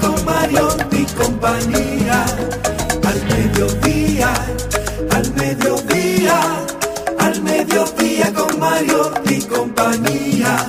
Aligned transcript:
con 0.00 0.24
Mario 0.24 0.68
y 0.92 1.04
compañía. 1.14 2.24
Al 3.06 3.22
mediodía, 3.26 4.32
al 5.10 5.34
mediodía, 5.34 6.40
al 7.18 7.42
mediodía 7.42 8.32
con 8.32 8.58
Mario 8.58 9.12
y 9.28 9.42
compañía. 9.42 10.66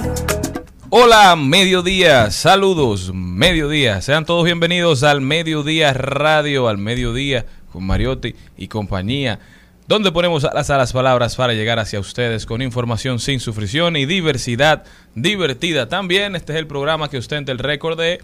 Hola, 0.90 1.36
mediodía, 1.36 2.32
saludos, 2.32 3.14
mediodía. 3.14 4.02
Sean 4.02 4.26
todos 4.26 4.44
bienvenidos 4.44 5.04
al 5.04 5.22
Mediodía 5.22 5.94
Radio, 5.94 6.68
al 6.68 6.78
Mediodía 6.78 7.46
con 7.72 7.86
Mariotti 7.86 8.36
y 8.58 8.68
compañía, 8.68 9.40
donde 9.88 10.12
ponemos 10.12 10.44
alas 10.44 10.70
a 10.72 10.78
las 10.78 10.92
palabras 10.92 11.36
para 11.36 11.54
llegar 11.54 11.80
hacia 11.80 12.00
ustedes 12.00 12.46
con 12.46 12.62
información 12.62 13.20
sin 13.20 13.40
sufrición 13.40 13.96
y 13.96 14.06
diversidad 14.06 14.84
divertida. 15.16 15.88
También 15.88 16.36
este 16.36 16.54
es 16.54 16.60
el 16.60 16.68
programa 16.68 17.10
que 17.10 17.18
ostenta 17.18 17.52
el 17.52 17.60
récord 17.60 17.98
de 17.98 18.20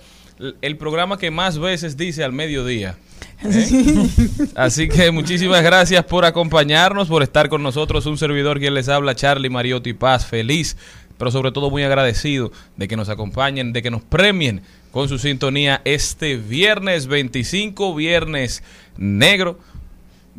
el 0.61 0.78
programa 0.78 1.17
que 1.17 1.31
más 1.31 1.58
veces 1.59 1.97
dice 1.97 2.23
al 2.23 2.33
mediodía. 2.33 2.97
¿eh? 3.44 4.08
Así 4.55 4.88
que 4.88 5.12
muchísimas 5.12 5.63
gracias 5.63 6.03
por 6.06 6.25
acompañarnos, 6.25 7.07
por 7.07 7.23
estar 7.23 7.50
con 7.50 7.63
nosotros. 7.63 8.06
Un 8.06 8.18
servidor 8.18 8.59
quien 8.59 8.73
les 8.73 8.90
habla, 8.90 9.16
Charlie 9.16 9.50
Mariotti 9.50 9.94
Paz, 9.94 10.25
feliz 10.25 10.75
pero 11.18 11.31
sobre 11.31 11.51
todo 11.51 11.69
muy 11.69 11.84
agradecido 11.84 12.51
de 12.75 12.88
que 12.88 12.97
nos 12.97 13.09
acompañen, 13.09 13.73
de 13.73 13.81
que 13.81 13.91
nos 13.91 14.01
premien 14.01 14.62
con 14.91 15.09
su 15.09 15.18
sintonía 15.18 15.81
este 15.85 16.38
viernes 16.38 17.07
25, 17.07 17.96
viernes 17.96 18.63
negro. 18.97 19.59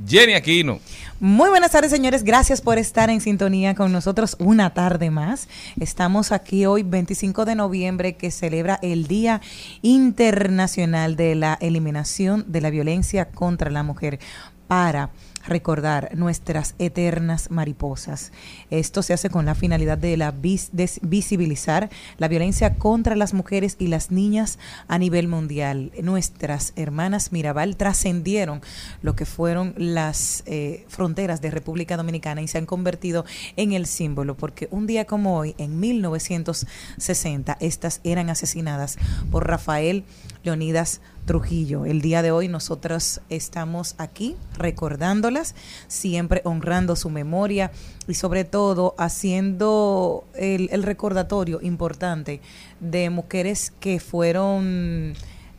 Jenny 0.07 0.34
Aquino. 0.34 0.81
Muy 1.19 1.49
buenas 1.49 1.71
tardes, 1.71 1.91
señores. 1.91 2.25
Gracias 2.25 2.60
por 2.60 2.77
estar 2.77 3.09
en 3.09 3.22
sintonía 3.22 3.75
con 3.75 3.91
nosotros 3.91 4.37
una 4.38 4.75
tarde 4.75 5.10
más. 5.10 5.49
Estamos 5.81 6.31
aquí 6.31 6.66
hoy, 6.66 6.82
25 6.82 7.47
de 7.47 7.54
noviembre, 7.54 8.16
que 8.16 8.31
celebra 8.31 8.78
el 8.82 9.06
Día 9.06 9.41
Internacional 9.81 11.16
de 11.16 11.34
la 11.34 11.56
Eliminación 11.62 12.44
de 12.49 12.60
la 12.60 12.69
Violencia 12.69 13.31
contra 13.31 13.71
la 13.71 13.82
Mujer 13.82 14.19
para 14.69 15.09
recordar 15.47 16.11
nuestras 16.15 16.75
eternas 16.79 17.51
mariposas. 17.51 18.33
Esto 18.71 19.03
se 19.03 19.12
hace 19.12 19.31
con 19.31 19.47
la 19.47 19.55
finalidad 19.55 19.99
de, 19.99 20.17
la 20.17 20.34
visibilizar 21.03 21.91
la 22.19 22.29
violencia 22.29 22.75
contra 22.75 23.17
las 23.17 23.34
mujeres 23.34 23.77
y 23.79 23.87
las 23.89 24.11
niñas 24.11 24.59
a 24.89 24.99
nivel 24.99 25.29
mundial. 25.29 25.93
Nuestras 26.03 26.73
hermanas 26.77 27.33
Mirabal 27.33 27.77
trascendieron 27.77 28.61
lo 29.03 29.17
que 29.17 29.27
fueron 29.27 29.75
las 29.77 30.43
eh, 30.47 30.84
fronteras 30.89 31.41
de 31.41 31.51
República 31.51 31.97
Dominicana 31.97 32.43
y 32.43 32.49
se 32.49 32.59
han 32.59 32.67
convertido 32.67 33.25
en 33.57 33.73
el 33.73 33.87
símbolo, 33.87 34.37
porque 34.37 34.69
un 34.71 34.87
día 34.87 35.05
como 35.05 35.37
hoy, 35.39 35.55
en 35.59 35.78
1960, 35.81 37.57
estas 37.61 38.01
eran 38.05 38.31
asesinadas 38.31 38.99
por 39.31 39.47
Rafael 39.47 40.05
Leonidas 40.43 41.01
Trujillo. 41.27 41.87
El 41.87 42.03
día 42.03 42.23
de 42.23 42.31
hoy 42.31 42.47
nosotros 42.47 43.21
estamos 43.29 43.97
aquí 43.99 44.37
recordándolas, 44.57 45.57
siempre 45.89 46.41
honrando 46.45 46.95
su 46.95 47.11
memoria 47.11 47.73
y 48.07 48.15
sobre 48.15 48.45
todo 48.45 48.95
haciendo 48.97 50.25
el, 50.35 50.85
recordatorio 50.85 51.59
importante 51.63 52.41
de 52.79 53.11
mujeres 53.11 53.73
que 53.81 53.99
fueron 53.99 55.15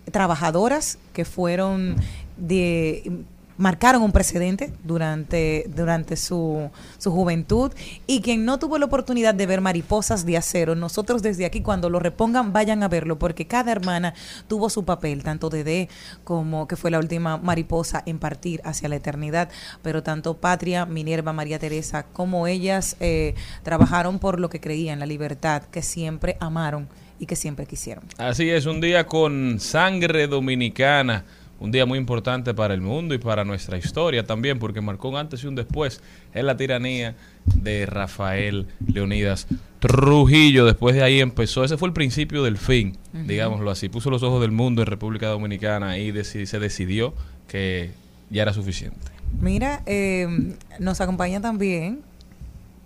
trabajadoras, 0.09 0.99
que 1.11 1.25
fueron 1.25 1.97
de 2.37 3.25
marcaron 3.57 4.01
un 4.01 4.11
precedente 4.11 4.71
durante, 4.83 5.65
durante 5.75 6.15
su, 6.15 6.69
su 6.97 7.11
juventud 7.11 7.71
y 8.05 8.21
quien 8.21 8.45
no 8.45 8.59
tuvo 8.59 8.77
la 8.77 8.85
oportunidad 8.85 9.33
de 9.33 9.45
ver 9.45 9.61
mariposas 9.61 10.25
de 10.25 10.37
acero, 10.37 10.75
nosotros 10.75 11.21
desde 11.21 11.45
aquí 11.45 11.61
cuando 11.61 11.89
lo 11.89 11.99
repongan 11.99 12.53
vayan 12.53 12.83
a 12.83 12.87
verlo 12.87 13.19
porque 13.19 13.47
cada 13.47 13.71
hermana 13.71 14.13
tuvo 14.47 14.69
su 14.69 14.85
papel, 14.85 15.23
tanto 15.23 15.49
Dede 15.49 15.89
como 16.23 16.67
que 16.67 16.75
fue 16.75 16.91
la 16.91 16.99
última 16.99 17.37
mariposa 17.37 18.03
en 18.05 18.19
partir 18.19 18.61
hacia 18.63 18.89
la 18.89 18.95
eternidad, 18.95 19.49
pero 19.81 20.03
tanto 20.03 20.37
Patria, 20.37 20.85
Minerva, 20.85 21.33
María 21.33 21.59
Teresa, 21.59 22.03
como 22.03 22.47
ellas 22.47 22.95
eh, 22.99 23.33
trabajaron 23.63 24.19
por 24.19 24.39
lo 24.39 24.49
que 24.49 24.59
creían, 24.59 24.99
la 24.99 25.05
libertad, 25.05 25.63
que 25.63 25.81
siempre 25.81 26.37
amaron 26.39 26.87
y 27.19 27.25
que 27.25 27.35
siempre 27.35 27.65
quisieron. 27.65 28.03
Así 28.17 28.49
es, 28.49 28.65
un 28.65 28.81
día 28.81 29.07
con 29.07 29.59
sangre 29.59 30.27
dominicana 30.27 31.25
un 31.59 31.71
día 31.71 31.85
muy 31.85 31.97
importante 31.97 32.53
para 32.53 32.73
el 32.73 32.81
mundo 32.81 33.15
y 33.15 33.17
para 33.17 33.43
nuestra 33.43 33.77
historia 33.77 34.25
también, 34.25 34.59
porque 34.59 34.81
marcó 34.81 35.09
un 35.09 35.17
antes 35.17 35.43
y 35.43 35.47
un 35.47 35.55
después 35.55 36.01
en 36.33 36.45
la 36.45 36.57
tiranía 36.57 37.15
de 37.45 37.85
Rafael 37.85 38.67
Leonidas 38.85 39.47
Trujillo. 39.79 40.65
Después 40.65 40.95
de 40.95 41.03
ahí 41.03 41.19
empezó, 41.19 41.63
ese 41.63 41.77
fue 41.77 41.87
el 41.87 41.93
principio 41.93 42.43
del 42.43 42.57
fin, 42.57 42.97
digámoslo 43.13 43.71
así. 43.71 43.89
Puso 43.89 44.09
los 44.09 44.23
ojos 44.23 44.41
del 44.41 44.51
mundo 44.51 44.81
en 44.81 44.87
República 44.87 45.27
Dominicana 45.27 45.97
y 45.97 46.11
se 46.23 46.59
decidió 46.59 47.13
que 47.47 47.91
ya 48.29 48.43
era 48.43 48.53
suficiente. 48.53 49.11
Mira, 49.39 49.83
eh, 49.85 50.55
nos 50.79 51.01
acompaña 51.01 51.41
también, 51.41 52.01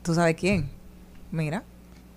¿tú 0.04 0.14
sabes 0.14 0.36
quién? 0.36 0.70
Mira. 1.32 1.64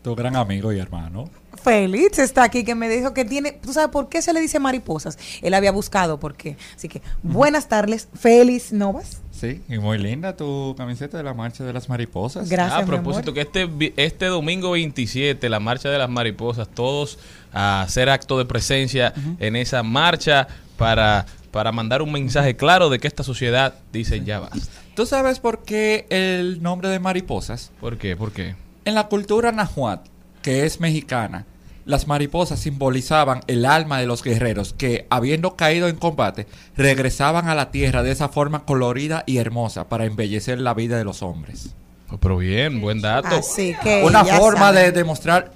Tu 0.03 0.15
gran 0.15 0.37
amigo 0.37 0.73
y 0.73 0.79
hermano. 0.79 1.31
Félix 1.65 2.19
está 2.19 2.45
aquí 2.45 2.63
que 2.63 2.75
me 2.75 2.91
dijo 2.91 3.15
que 3.15 3.25
tiene, 3.25 3.53
¿tú 3.53 3.73
sabes 3.73 3.91
por 3.91 4.11
qué 4.11 4.21
se 4.21 4.35
le 4.35 4.41
dice 4.41 4.61
mariposas? 4.61 5.19
Él 5.41 5.55
había 5.55 5.73
buscado 5.73 6.21
por 6.21 6.35
qué. 6.35 6.59
Así 6.77 6.89
que 6.89 7.01
buenas 7.23 7.69
tardes, 7.69 8.07
Félix 8.15 8.73
Novas. 8.73 9.23
Sí, 9.33 9.63
y 9.69 9.79
muy 9.79 9.99
linda 9.99 10.37
tu 10.37 10.75
camiseta 10.77 11.17
de 11.17 11.25
la 11.25 11.35
Marcha 11.35 11.65
de 11.65 11.73
las 11.73 11.89
Mariposas. 11.89 12.49
Gracias. 12.49 12.83
a 12.83 12.87
propósito, 12.87 13.33
que 13.33 13.41
este, 13.41 13.69
este 13.97 14.27
domingo 14.27 14.73
27, 14.73 15.49
la 15.49 15.59
Marcha 15.59 15.89
de 15.89 15.99
las 15.99 16.11
Mariposas, 16.11 16.69
todos 16.69 17.19
a 17.53 17.83
hacer 17.83 18.11
acto 18.11 18.39
de 18.39 18.45
presencia 18.45 19.15
en 19.39 19.57
esa 19.57 19.83
marcha 19.83 20.47
para, 20.77 21.25
para 21.51 21.73
mandar 21.73 22.03
un 22.03 22.13
mensaje 22.13 22.57
claro 22.57 22.91
de 22.91 22.99
que 22.99 23.09
esta 23.09 23.23
sociedad 23.23 23.75
dice 23.93 24.23
ya 24.23 24.41
basta. 24.41 24.59
¿Tú 24.95 25.07
sabes 25.07 25.41
por 25.41 25.63
qué 25.63 26.07
el 26.11 26.63
nombre 26.63 26.89
de 26.89 27.01
mariposas? 27.01 27.73
¿Por 27.81 27.97
qué? 27.97 28.17
¿Por 28.17 28.33
qué? 28.33 28.55
En 28.85 28.95
la 28.95 29.09
cultura 29.09 29.51
nahuatl, 29.51 30.09
que 30.43 30.67
es 30.67 30.79
mexicana, 30.79 31.47
las 31.85 32.07
mariposas 32.07 32.59
simbolizaban 32.61 33.41
el 33.47 33.65
alma 33.67 33.99
de 34.01 34.07
los 34.07 34.23
guerreros 34.23 34.73
que, 34.73 35.07
habiendo 35.11 35.57
caído 35.57 35.89
en 35.89 35.97
combate, 35.97 36.47
regresaban 36.77 37.49
a 37.49 37.55
la 37.55 37.71
tierra 37.71 38.03
de 38.03 38.11
esa 38.13 38.29
forma 38.29 38.65
colorida 38.65 39.23
y 39.27 39.39
hermosa 39.39 39.89
para 39.89 40.05
embellecer 40.07 40.61
la 40.61 40.75
vida 40.75 40.97
de 40.97 41.05
los 41.05 41.23
hombres. 41.23 41.75
Oh, 42.11 42.19
pero 42.19 42.37
bien, 42.39 42.81
buen 42.81 43.01
dato. 43.01 43.29
Así 43.29 43.75
que 43.83 44.03
Una 44.05 44.25
forma 44.25 44.67
saben. 44.69 44.85
de 44.85 44.93
demostrar 44.93 45.53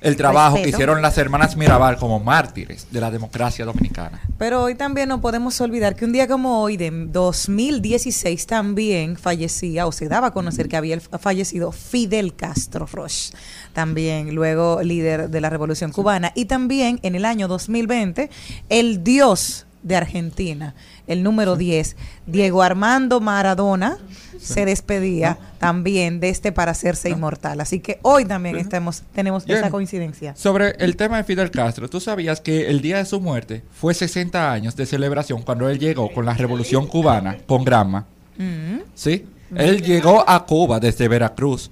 el 0.00 0.16
trabajo 0.16 0.56
que 0.56 0.68
hicieron 0.68 1.02
las 1.02 1.18
hermanas 1.18 1.56
Mirabal 1.56 1.96
como 1.96 2.20
mártires 2.20 2.86
de 2.90 3.00
la 3.00 3.10
democracia 3.10 3.64
dominicana. 3.64 4.20
Pero 4.38 4.62
hoy 4.62 4.74
también 4.74 5.08
no 5.08 5.20
podemos 5.20 5.60
olvidar 5.60 5.96
que 5.96 6.04
un 6.04 6.12
día 6.12 6.28
como 6.28 6.60
hoy, 6.60 6.76
de 6.76 6.90
2016, 6.90 8.46
también 8.46 9.16
fallecía 9.16 9.86
o 9.86 9.92
se 9.92 10.08
daba 10.08 10.28
a 10.28 10.30
conocer 10.32 10.68
que 10.68 10.76
había 10.76 11.00
fallecido 11.00 11.72
Fidel 11.72 12.34
Castro 12.36 12.86
Roche, 12.86 13.32
también 13.72 14.34
luego 14.34 14.82
líder 14.82 15.30
de 15.30 15.40
la 15.40 15.50
Revolución 15.50 15.92
Cubana. 15.92 16.32
Y 16.34 16.44
también 16.44 17.00
en 17.02 17.14
el 17.14 17.24
año 17.24 17.48
2020, 17.48 18.30
el 18.68 19.02
dios 19.02 19.66
de 19.82 19.96
Argentina, 19.96 20.74
el 21.06 21.22
número 21.22 21.56
10, 21.56 21.96
Diego 22.26 22.62
Armando 22.62 23.20
Maradona, 23.20 23.98
se 24.40 24.64
despedía 24.64 25.38
también 25.58 26.20
de 26.20 26.28
este 26.28 26.52
para 26.52 26.72
hacerse 26.72 27.10
inmortal. 27.10 27.60
Así 27.60 27.80
que 27.80 27.98
hoy 28.02 28.24
también 28.24 28.56
estamos, 28.56 29.02
tenemos 29.14 29.44
Bien. 29.44 29.58
esa 29.58 29.70
coincidencia. 29.70 30.36
Sobre 30.36 30.70
el 30.78 30.96
tema 30.96 31.16
de 31.18 31.24
Fidel 31.24 31.50
Castro, 31.50 31.88
¿tú 31.88 32.00
sabías 32.00 32.40
que 32.40 32.68
el 32.68 32.80
día 32.80 32.98
de 32.98 33.04
su 33.04 33.20
muerte 33.20 33.62
fue 33.72 33.94
60 33.94 34.52
años 34.52 34.76
de 34.76 34.86
celebración 34.86 35.42
cuando 35.42 35.68
él 35.68 35.78
llegó 35.78 36.12
con 36.12 36.26
la 36.26 36.34
revolución 36.34 36.86
cubana, 36.86 37.38
con 37.46 37.64
Granma? 37.64 38.06
Mm. 38.38 38.80
¿Sí? 38.94 39.26
Él 39.54 39.82
llegó 39.82 40.28
a 40.28 40.44
Cuba 40.44 40.80
desde 40.80 41.08
Veracruz 41.08 41.70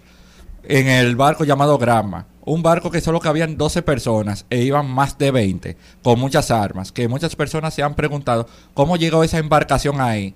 en 0.62 0.88
el 0.88 1.16
barco 1.16 1.44
llamado 1.44 1.78
Granma. 1.78 2.26
Un 2.46 2.62
barco 2.62 2.90
que 2.90 3.00
solo 3.00 3.20
cabían 3.20 3.56
12 3.56 3.82
personas 3.82 4.44
e 4.50 4.62
iban 4.62 4.86
más 4.86 5.16
de 5.16 5.30
20 5.30 5.76
con 6.02 6.20
muchas 6.20 6.50
armas. 6.50 6.92
Que 6.92 7.08
muchas 7.08 7.34
personas 7.36 7.72
se 7.72 7.82
han 7.82 7.94
preguntado 7.94 8.46
cómo 8.74 8.96
llegó 8.96 9.24
esa 9.24 9.38
embarcación 9.38 10.00
ahí 10.00 10.34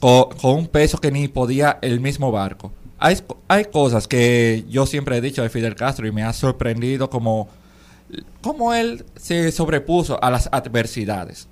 con, 0.00 0.30
con 0.40 0.56
un 0.56 0.66
peso 0.68 0.98
que 0.98 1.10
ni 1.10 1.28
podía 1.28 1.78
el 1.82 2.00
mismo 2.00 2.30
barco. 2.32 2.72
Hay, 2.98 3.16
hay 3.46 3.64
cosas 3.66 4.08
que 4.08 4.64
yo 4.68 4.86
siempre 4.86 5.16
he 5.16 5.20
dicho 5.20 5.42
de 5.42 5.50
Fidel 5.50 5.74
Castro 5.76 6.06
y 6.06 6.12
me 6.12 6.22
ha 6.24 6.32
sorprendido 6.32 7.08
como, 7.10 7.48
como 8.40 8.74
él 8.74 9.04
se 9.16 9.52
sobrepuso 9.52 10.22
a 10.22 10.30
las 10.30 10.48
adversidades. 10.52 11.48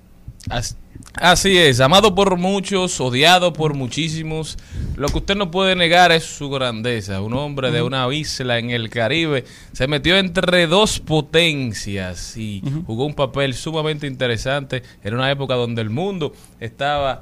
As- 0.49 0.77
Así 1.13 1.57
es, 1.57 1.79
amado 1.79 2.13
por 2.15 2.37
muchos, 2.37 2.99
odiado 2.99 3.53
por 3.53 3.75
muchísimos. 3.75 4.57
Lo 4.95 5.07
que 5.07 5.19
usted 5.19 5.35
no 5.35 5.51
puede 5.51 5.75
negar 5.75 6.11
es 6.11 6.23
su 6.23 6.49
grandeza. 6.49 7.21
Un 7.21 7.33
hombre 7.33 7.71
de 7.71 7.81
una 7.81 8.11
isla 8.13 8.57
en 8.59 8.71
el 8.71 8.89
Caribe 8.89 9.45
se 9.73 9.87
metió 9.87 10.17
entre 10.17 10.67
dos 10.67 10.99
potencias 10.99 12.35
y 12.35 12.61
jugó 12.85 13.05
un 13.05 13.13
papel 13.13 13.53
sumamente 13.53 14.05
interesante 14.07 14.81
en 15.03 15.13
una 15.13 15.29
época 15.31 15.53
donde 15.55 15.81
el 15.81 15.89
mundo 15.89 16.33
estaba 16.59 17.19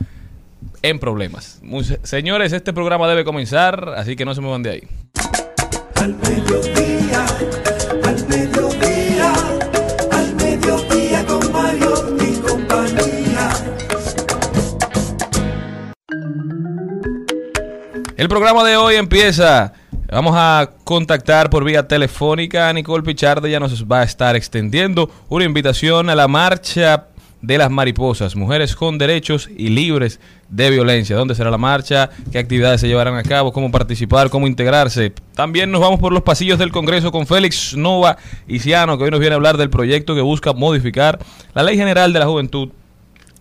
en 0.81 0.99
problemas. 0.99 1.61
Señores, 2.03 2.53
este 2.53 2.73
programa 2.73 3.07
debe 3.07 3.23
comenzar, 3.23 3.93
así 3.97 4.15
que 4.15 4.25
no 4.25 4.35
se 4.35 4.41
muevan 4.41 4.63
de 4.63 4.69
ahí. 4.71 4.87
Al 5.95 6.15
mediodía, 6.15 7.25
al 8.03 8.27
mediodía, 8.27 9.33
al 10.11 10.35
mediodía 10.35 11.25
con 11.25 11.51
Mario 11.51 12.17
y 12.21 12.35
compañía. 12.39 13.49
El 18.17 18.29
programa 18.29 18.63
de 18.63 18.77
hoy 18.77 18.95
empieza. 18.95 19.73
Vamos 20.11 20.35
a 20.37 20.69
contactar 20.83 21.49
por 21.49 21.63
vía 21.63 21.87
telefónica 21.87 22.69
a 22.69 22.73
Nicole 22.73 23.03
Pichardo. 23.03 23.47
Ya 23.47 23.59
nos 23.59 23.85
va 23.85 24.01
a 24.01 24.03
estar 24.03 24.35
extendiendo 24.35 25.09
una 25.29 25.45
invitación 25.45 26.09
a 26.09 26.15
la 26.15 26.27
marcha 26.27 27.07
de 27.41 27.57
las 27.57 27.69
mariposas, 27.69 28.35
mujeres 28.35 28.75
con 28.75 28.97
derechos 28.97 29.49
y 29.55 29.69
libres 29.69 30.19
de 30.49 30.69
violencia. 30.69 31.15
¿Dónde 31.15 31.35
será 31.35 31.51
la 31.51 31.57
marcha? 31.57 32.09
¿Qué 32.31 32.39
actividades 32.39 32.81
se 32.81 32.87
llevarán 32.87 33.15
a 33.15 33.23
cabo? 33.23 33.51
¿Cómo 33.51 33.71
participar? 33.71 34.29
¿Cómo 34.29 34.47
integrarse? 34.47 35.13
También 35.35 35.71
nos 35.71 35.81
vamos 35.81 35.99
por 35.99 36.13
los 36.13 36.23
pasillos 36.23 36.57
del 36.57 36.71
Congreso 36.71 37.11
con 37.11 37.27
Félix 37.27 37.75
Nova 37.75 38.17
Iciano, 38.47 38.97
que 38.97 39.05
hoy 39.05 39.11
nos 39.11 39.19
viene 39.19 39.33
a 39.33 39.37
hablar 39.37 39.57
del 39.57 39.69
proyecto 39.69 40.15
que 40.15 40.21
busca 40.21 40.53
modificar 40.53 41.19
la 41.53 41.63
Ley 41.63 41.77
General 41.77 42.11
de 42.11 42.19
la 42.19 42.25
Juventud 42.25 42.69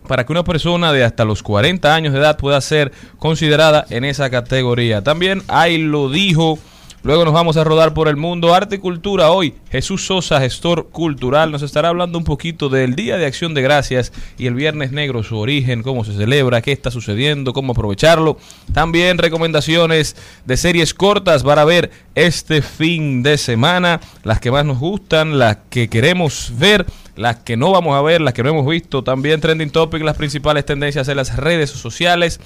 para 0.07 0.25
que 0.25 0.31
una 0.31 0.43
persona 0.43 0.93
de 0.93 1.03
hasta 1.03 1.25
los 1.25 1.43
40 1.43 1.93
años 1.93 2.13
de 2.13 2.19
edad 2.19 2.37
pueda 2.37 2.61
ser 2.61 2.91
considerada 3.17 3.85
en 3.89 4.05
esa 4.05 4.29
categoría. 4.29 5.03
También 5.03 5.41
ahí 5.47 5.77
lo 5.77 6.09
dijo. 6.09 6.59
Luego 7.05 7.23
nos 7.23 7.35
vamos 7.35 7.55
a 7.55 7.63
rodar 7.63 7.93
por 7.93 8.07
el 8.07 8.15
mundo. 8.15 8.55
Arte 8.55 8.77
y 8.77 8.79
cultura 8.79 9.29
hoy. 9.29 9.53
Jesús 9.69 10.07
Sosa, 10.07 10.39
gestor 10.39 10.89
cultural, 10.89 11.51
nos 11.51 11.61
estará 11.61 11.89
hablando 11.89 12.17
un 12.17 12.23
poquito 12.23 12.67
del 12.67 12.95
Día 12.95 13.17
de 13.17 13.27
Acción 13.27 13.53
de 13.53 13.61
Gracias 13.61 14.11
y 14.39 14.47
el 14.47 14.55
Viernes 14.55 14.91
Negro, 14.91 15.21
su 15.21 15.37
origen, 15.37 15.83
cómo 15.83 16.03
se 16.03 16.13
celebra, 16.13 16.63
qué 16.63 16.71
está 16.71 16.89
sucediendo, 16.89 17.53
cómo 17.53 17.73
aprovecharlo. 17.73 18.39
También 18.73 19.19
recomendaciones 19.19 20.15
de 20.45 20.57
series 20.57 20.95
cortas 20.95 21.43
para 21.43 21.63
ver 21.63 21.91
este 22.15 22.63
fin 22.63 23.21
de 23.21 23.37
semana. 23.37 24.01
Las 24.23 24.39
que 24.39 24.49
más 24.49 24.65
nos 24.65 24.79
gustan, 24.79 25.37
las 25.37 25.57
que 25.69 25.89
queremos 25.89 26.53
ver 26.57 26.87
las 27.15 27.37
que 27.37 27.57
no 27.57 27.71
vamos 27.71 27.95
a 27.95 28.01
ver, 28.01 28.21
las 28.21 28.33
que 28.33 28.43
no 28.43 28.49
hemos 28.49 28.67
visto, 28.67 29.03
también 29.03 29.41
trending 29.41 29.69
topic, 29.69 30.01
las 30.03 30.17
principales 30.17 30.65
tendencias 30.65 31.07
en 31.07 31.17
las 31.17 31.35
redes 31.35 31.69
sociales. 31.69 32.39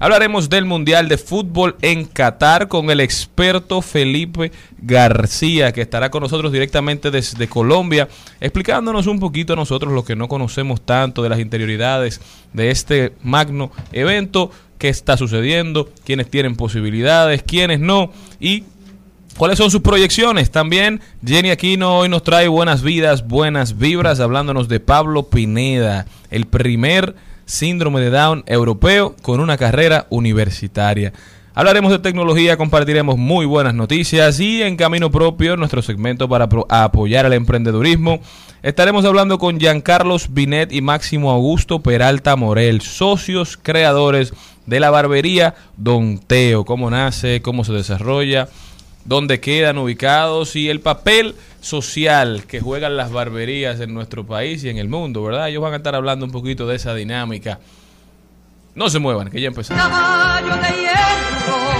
Hablaremos 0.00 0.50
del 0.50 0.64
Mundial 0.64 1.08
de 1.08 1.18
Fútbol 1.18 1.76
en 1.80 2.04
Qatar 2.04 2.68
con 2.68 2.90
el 2.90 3.00
experto 3.00 3.80
Felipe 3.80 4.50
García, 4.78 5.72
que 5.72 5.82
estará 5.82 6.10
con 6.10 6.22
nosotros 6.22 6.52
directamente 6.52 7.10
desde 7.10 7.48
Colombia, 7.48 8.08
explicándonos 8.40 9.06
un 9.06 9.20
poquito 9.20 9.52
a 9.52 9.56
nosotros 9.56 9.92
lo 9.92 10.04
que 10.04 10.16
no 10.16 10.28
conocemos 10.28 10.80
tanto 10.80 11.22
de 11.22 11.28
las 11.28 11.38
interioridades 11.38 12.20
de 12.52 12.70
este 12.70 13.12
magno 13.22 13.70
evento, 13.92 14.50
qué 14.78 14.88
está 14.88 15.16
sucediendo, 15.16 15.88
quiénes 16.04 16.28
tienen 16.28 16.56
posibilidades, 16.56 17.42
quiénes 17.42 17.80
no, 17.80 18.10
y 18.40 18.64
¿Cuáles 19.36 19.58
son 19.58 19.68
sus 19.68 19.80
proyecciones? 19.80 20.52
También 20.52 21.00
Jenny 21.26 21.50
Aquino 21.50 21.98
hoy 21.98 22.08
nos 22.08 22.22
trae 22.22 22.46
buenas 22.46 22.82
vidas, 22.82 23.26
buenas 23.26 23.78
vibras, 23.78 24.20
hablándonos 24.20 24.68
de 24.68 24.78
Pablo 24.78 25.24
Pineda, 25.24 26.06
el 26.30 26.46
primer 26.46 27.16
síndrome 27.44 28.00
de 28.00 28.10
Down 28.10 28.44
europeo 28.46 29.16
con 29.22 29.40
una 29.40 29.56
carrera 29.56 30.06
universitaria. 30.10 31.12
Hablaremos 31.52 31.90
de 31.90 31.98
tecnología, 31.98 32.56
compartiremos 32.56 33.18
muy 33.18 33.44
buenas 33.44 33.74
noticias 33.74 34.38
y 34.38 34.62
en 34.62 34.76
camino 34.76 35.10
propio 35.10 35.56
nuestro 35.56 35.82
segmento 35.82 36.28
para 36.28 36.48
apoyar 36.68 37.26
al 37.26 37.32
emprendedurismo. 37.32 38.20
Estaremos 38.62 39.04
hablando 39.04 39.40
con 39.40 39.58
Giancarlos 39.58 40.32
Binet 40.32 40.72
y 40.72 40.80
Máximo 40.80 41.32
Augusto 41.32 41.80
Peralta 41.80 42.36
Morel, 42.36 42.82
socios 42.82 43.56
creadores 43.60 44.32
de 44.66 44.80
la 44.80 44.90
barbería 44.90 45.56
Don 45.76 46.18
Teo, 46.18 46.64
cómo 46.64 46.88
nace, 46.88 47.42
cómo 47.42 47.64
se 47.64 47.72
desarrolla, 47.72 48.48
dónde 49.04 49.40
quedan 49.40 49.78
ubicados 49.78 50.56
y 50.56 50.68
el 50.68 50.80
papel 50.80 51.34
social 51.60 52.44
que 52.46 52.60
juegan 52.60 52.96
las 52.96 53.10
barberías 53.12 53.80
en 53.80 53.94
nuestro 53.94 54.26
país 54.26 54.64
y 54.64 54.68
en 54.68 54.78
el 54.78 54.88
mundo, 54.88 55.22
¿verdad? 55.22 55.48
Ellos 55.48 55.62
van 55.62 55.72
a 55.74 55.76
estar 55.76 55.94
hablando 55.94 56.24
un 56.26 56.32
poquito 56.32 56.66
de 56.66 56.76
esa 56.76 56.94
dinámica. 56.94 57.58
No 58.74 58.90
se 58.90 58.98
muevan, 58.98 59.30
que 59.30 59.40
ya 59.40 59.48
empezamos. 59.48 59.82
caballo 59.82 60.56
de 60.56 60.80
hierro 60.80 61.73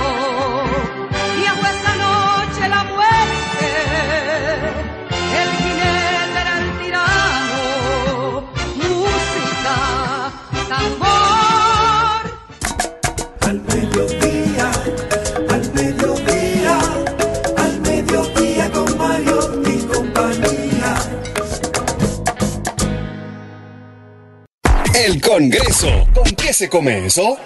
El 24.94 25.20
Congreso. 25.20 26.06
¿Con 26.14 26.24
qué 26.36 26.52
se 26.52 26.68
come 26.68 27.06
eso? 27.06 27.36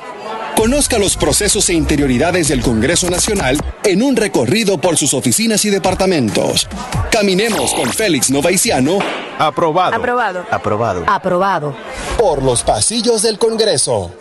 Conozca 0.55 0.99
los 0.99 1.17
procesos 1.17 1.69
e 1.71 1.73
interioridades 1.73 2.49
del 2.49 2.61
Congreso 2.61 3.09
Nacional 3.09 3.57
en 3.85 4.03
un 4.03 4.17
recorrido 4.17 4.79
por 4.79 4.99
sus 4.99 5.15
oficinas 5.15 5.65
y 5.65 5.71
departamentos. 5.71 6.69
Caminemos 7.11 7.73
con 7.73 7.89
Félix 7.91 8.31
Novaiciano 8.31 8.99
Aprobado. 9.39 9.97
Aprobado. 9.97 10.45
Aprobado. 10.51 11.05
Aprobado. 11.07 11.77
por 12.19 12.43
los 12.43 12.63
pasillos 12.63 13.23
del 13.23 13.39
Congreso. 13.39 14.13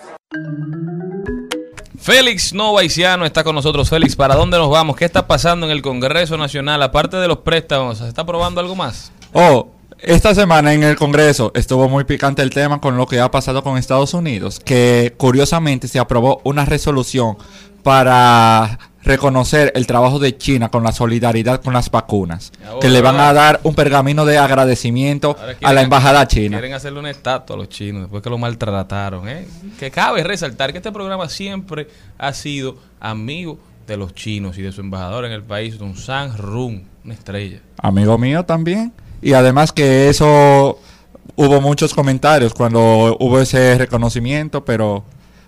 Félix 2.00 2.54
Novaiciano 2.54 3.26
está 3.26 3.44
con 3.44 3.56
nosotros. 3.56 3.90
Félix, 3.90 4.16
¿para 4.16 4.36
dónde 4.36 4.58
nos 4.58 4.70
vamos? 4.70 4.96
¿Qué 4.96 5.04
está 5.04 5.28
pasando 5.28 5.66
en 5.66 5.74
el 5.74 5.82
Congreso 5.82 6.38
Nacional? 6.38 6.82
Aparte 6.82 7.18
de 7.18 7.28
los 7.28 7.40
préstamos, 7.40 7.98
¿se 7.98 8.08
está 8.08 8.22
aprobando 8.22 8.62
algo 8.62 8.76
más? 8.76 9.12
Oh, 9.34 9.68
esta 10.00 10.36
semana 10.36 10.74
en 10.74 10.84
el 10.84 10.96
Congreso 10.96 11.52
estuvo 11.56 11.90
muy 11.90 12.04
picante 12.04 12.42
el 12.42 12.50
tema 12.52 12.80
con 12.80 12.98
lo 12.98 13.06
que 13.08 13.20
ha 13.20 13.32
pasado 13.32 13.64
con 13.64 13.78
Estados 13.78 14.14
Unidos, 14.14 14.60
que 14.60 15.14
curiosamente 15.18 15.88
se 15.88 16.00
aprobó 16.00 16.42
una 16.44 16.66
resolución 16.66 17.38
para 17.84 18.78
reconocer 19.04 19.72
el 19.76 19.88
trabajo 19.88 20.20
de 20.20 20.38
China 20.38 20.70
con 20.70 20.84
la 20.84 20.92
solidaridad 20.92 21.62
con 21.64 21.74
las 21.74 21.90
vacunas, 21.90 22.52
Ahora- 22.68 22.80
que 22.82 22.90
le 22.90 23.02
van 23.02 23.18
a 23.20 23.32
dar 23.32 23.62
un 23.64 23.74
pergamino 23.74 24.26
de 24.26 24.38
agradecimiento 24.38 25.38
a 25.64 25.72
la 25.74 25.82
embajada 25.82 26.28
china. 26.28 26.58
Quieren 26.58 26.74
hacerle 26.74 27.00
una 27.00 27.10
estatua 27.12 27.56
a 27.56 27.60
los 27.60 27.70
chinos 27.70 28.02
después 28.04 28.22
que 28.22 28.30
lo 28.30 28.38
maltrataron. 28.38 29.30
¿eh? 29.30 29.48
Que 29.80 29.90
cabe 29.92 30.24
resaltar 30.26 30.74
que 30.74 30.80
este 30.80 30.92
programa 30.92 31.30
siempre 31.30 31.88
ha 32.18 32.34
sido 32.34 32.76
amigo 33.00 33.58
de 33.88 33.96
los 33.96 34.14
chinos 34.14 34.58
y 34.58 34.62
de 34.62 34.74
su 34.74 34.82
embajador 34.82 35.24
en 35.24 35.32
el 35.32 35.44
país, 35.44 35.78
don 35.80 35.96
San 35.96 36.38
Run, 36.38 36.84
una 37.06 37.14
estrella. 37.14 37.60
Amigo 37.82 38.18
mío 38.18 38.44
también. 38.44 38.92
Y 39.22 39.34
además 39.34 39.72
que 39.72 40.10
eso 40.10 40.80
hubo 41.36 41.62
muchos 41.62 41.94
comentarios 41.94 42.54
cuando 42.54 43.16
hubo 43.20 43.40
ese 43.40 43.78
reconocimiento, 43.78 44.66
pero 44.66 45.04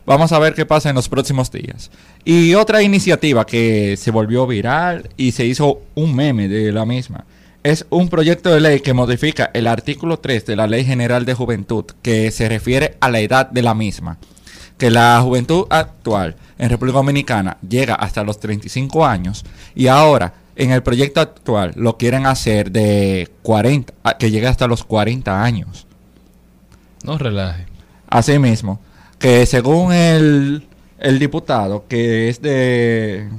vamos 0.06 0.32
a 0.32 0.40
ver 0.40 0.54
qué 0.54 0.66
pasa 0.66 0.90
en 0.90 0.96
los 0.96 1.10
próximos 1.10 1.52
días. 1.52 1.92
Y 2.24 2.56
otra 2.56 2.82
iniciativa 2.82 3.46
que 3.46 3.98
se 3.98 4.12
volvió 4.12 4.48
viral 4.48 5.10
y 5.18 5.32
se 5.32 5.46
hizo 5.46 5.82
un 5.96 6.16
meme 6.16 6.48
de 6.48 6.72
la 6.72 6.86
misma. 6.86 7.26
Es 7.62 7.86
un 7.90 8.08
proyecto 8.08 8.52
de 8.52 8.62
ley 8.62 8.80
que 8.80 8.94
modifica 8.94 9.52
el 9.54 9.68
artículo 9.68 10.18
3 10.18 10.46
de 10.46 10.56
la 10.56 10.68
Ley 10.68 10.86
General 10.86 11.26
de 11.26 11.34
Juventud 11.34 11.86
que 12.02 12.32
se 12.32 12.48
refiere 12.48 12.96
a 13.02 13.10
la 13.10 13.20
edad 13.20 13.50
de 13.50 13.62
la 13.62 13.74
misma. 13.74 14.18
Que 14.78 14.90
la 14.90 15.20
juventud 15.22 15.66
actual 15.70 16.38
en 16.58 16.70
República 16.70 17.00
Dominicana 17.00 17.58
llega 17.68 17.96
hasta 17.96 18.24
los 18.24 18.40
35 18.40 19.06
años 19.06 19.44
y 19.76 19.88
ahora 19.88 20.34
en 20.60 20.72
el 20.72 20.84
proyecto 20.84 21.20
actual 21.22 21.74
lo 21.76 21.98
quieren 21.98 22.26
hacer 22.26 22.72
de 22.72 23.30
40, 23.42 23.94
a- 24.04 24.18
que 24.18 24.30
llegue 24.32 24.48
hasta 24.48 24.68
los 24.68 24.84
40 24.84 25.44
años. 25.44 25.88
No 27.04 27.18
relaje. 27.18 27.66
Así 28.08 28.38
mismo, 28.40 28.80
que 29.18 29.46
según 29.46 29.94
el, 29.94 30.68
el 31.00 31.20
diputado 31.20 31.86
que 31.88 32.30
es 32.30 32.42
de, 32.42 33.30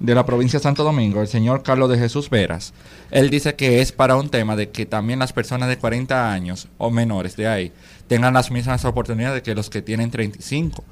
de 0.00 0.14
la 0.14 0.26
provincia 0.26 0.58
de 0.58 0.62
Santo 0.64 0.84
Domingo, 0.84 1.20
el 1.20 1.28
señor 1.28 1.62
Carlos 1.62 1.88
de 1.90 1.98
Jesús 1.98 2.28
Veras, 2.28 2.74
él 3.10 3.30
dice 3.30 3.54
que 3.54 3.80
es 3.80 3.92
para 3.92 4.16
un 4.16 4.28
tema 4.28 4.56
de 4.56 4.70
que 4.70 4.84
también 4.84 5.18
las 5.20 5.32
personas 5.32 5.68
de 5.68 5.78
40 5.78 6.32
años 6.32 6.68
o 6.78 6.90
menores 6.90 7.36
de 7.36 7.46
ahí 7.46 7.72
tengan 8.08 8.34
las 8.34 8.50
mismas 8.50 8.84
oportunidades 8.84 9.42
que 9.42 9.54
los 9.54 9.70
que 9.70 9.80
tienen 9.82 10.10
35. 10.10 10.84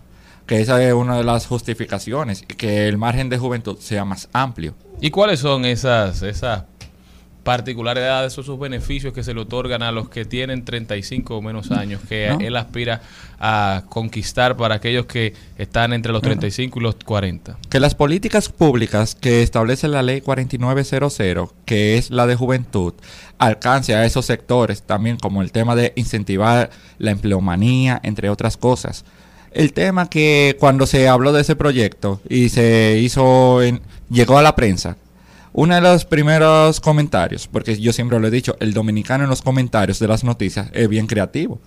Que 0.46 0.60
esa 0.60 0.82
es 0.82 0.92
una 0.92 1.16
de 1.16 1.24
las 1.24 1.46
justificaciones 1.46 2.42
y 2.42 2.54
que 2.54 2.86
el 2.88 2.98
margen 2.98 3.28
de 3.28 3.38
juventud 3.38 3.78
sea 3.78 4.04
más 4.04 4.28
amplio. 4.32 4.74
¿Y 5.00 5.10
cuáles 5.10 5.40
son 5.40 5.64
esas, 5.64 6.22
esas 6.22 6.64
particularidades 7.44 8.36
o 8.36 8.40
esos 8.40 8.58
beneficios 8.58 9.12
que 9.12 9.22
se 9.22 9.34
le 9.34 9.42
otorgan 9.42 9.82
a 9.82 9.92
los 9.92 10.08
que 10.08 10.24
tienen 10.24 10.64
35 10.64 11.36
o 11.36 11.42
menos 11.42 11.70
años, 11.70 12.00
que 12.08 12.28
¿No? 12.28 12.40
él 12.40 12.56
aspira 12.56 13.02
a 13.38 13.84
conquistar 13.88 14.56
para 14.56 14.76
aquellos 14.76 15.06
que 15.06 15.34
están 15.58 15.92
entre 15.92 16.10
los 16.10 16.22
35 16.22 16.80
y 16.80 16.82
los 16.82 16.96
40? 16.96 17.58
que 17.68 17.80
las 17.80 17.94
políticas 17.94 18.48
públicas 18.48 19.14
que 19.14 19.42
establece 19.42 19.86
la 19.88 20.02
ley 20.02 20.22
4900, 20.22 21.52
que 21.66 21.98
es 21.98 22.10
la 22.10 22.26
de 22.26 22.34
juventud, 22.34 22.94
alcance 23.38 23.94
a 23.94 24.04
esos 24.04 24.24
sectores, 24.24 24.82
también 24.82 25.18
como 25.18 25.42
el 25.42 25.52
tema 25.52 25.76
de 25.76 25.92
incentivar 25.96 26.70
la 26.98 27.10
empleomanía, 27.10 28.00
entre 28.02 28.30
otras 28.30 28.56
cosas. 28.56 29.04
El 29.54 29.72
tema 29.72 30.10
que 30.10 30.56
cuando 30.58 30.86
se 30.86 31.08
habló 31.08 31.32
de 31.32 31.40
ese 31.42 31.56
proyecto 31.56 32.20
y 32.28 32.48
se 32.48 32.98
hizo, 33.00 33.62
en- 33.62 33.80
llegó 34.10 34.36
a 34.36 34.42
la 34.42 34.54
prensa, 34.56 34.96
uno 35.52 35.74
de 35.76 35.80
los 35.80 36.04
primeros 36.04 36.80
comentarios, 36.80 37.46
porque 37.50 37.80
yo 37.80 37.92
siempre 37.92 38.18
lo 38.18 38.26
he 38.26 38.30
dicho, 38.32 38.56
el 38.58 38.74
dominicano 38.74 39.24
en 39.24 39.30
los 39.30 39.42
comentarios 39.42 40.00
de 40.00 40.08
las 40.08 40.24
noticias 40.24 40.68
es 40.72 40.88
bien 40.88 41.06
creativo. 41.06 41.60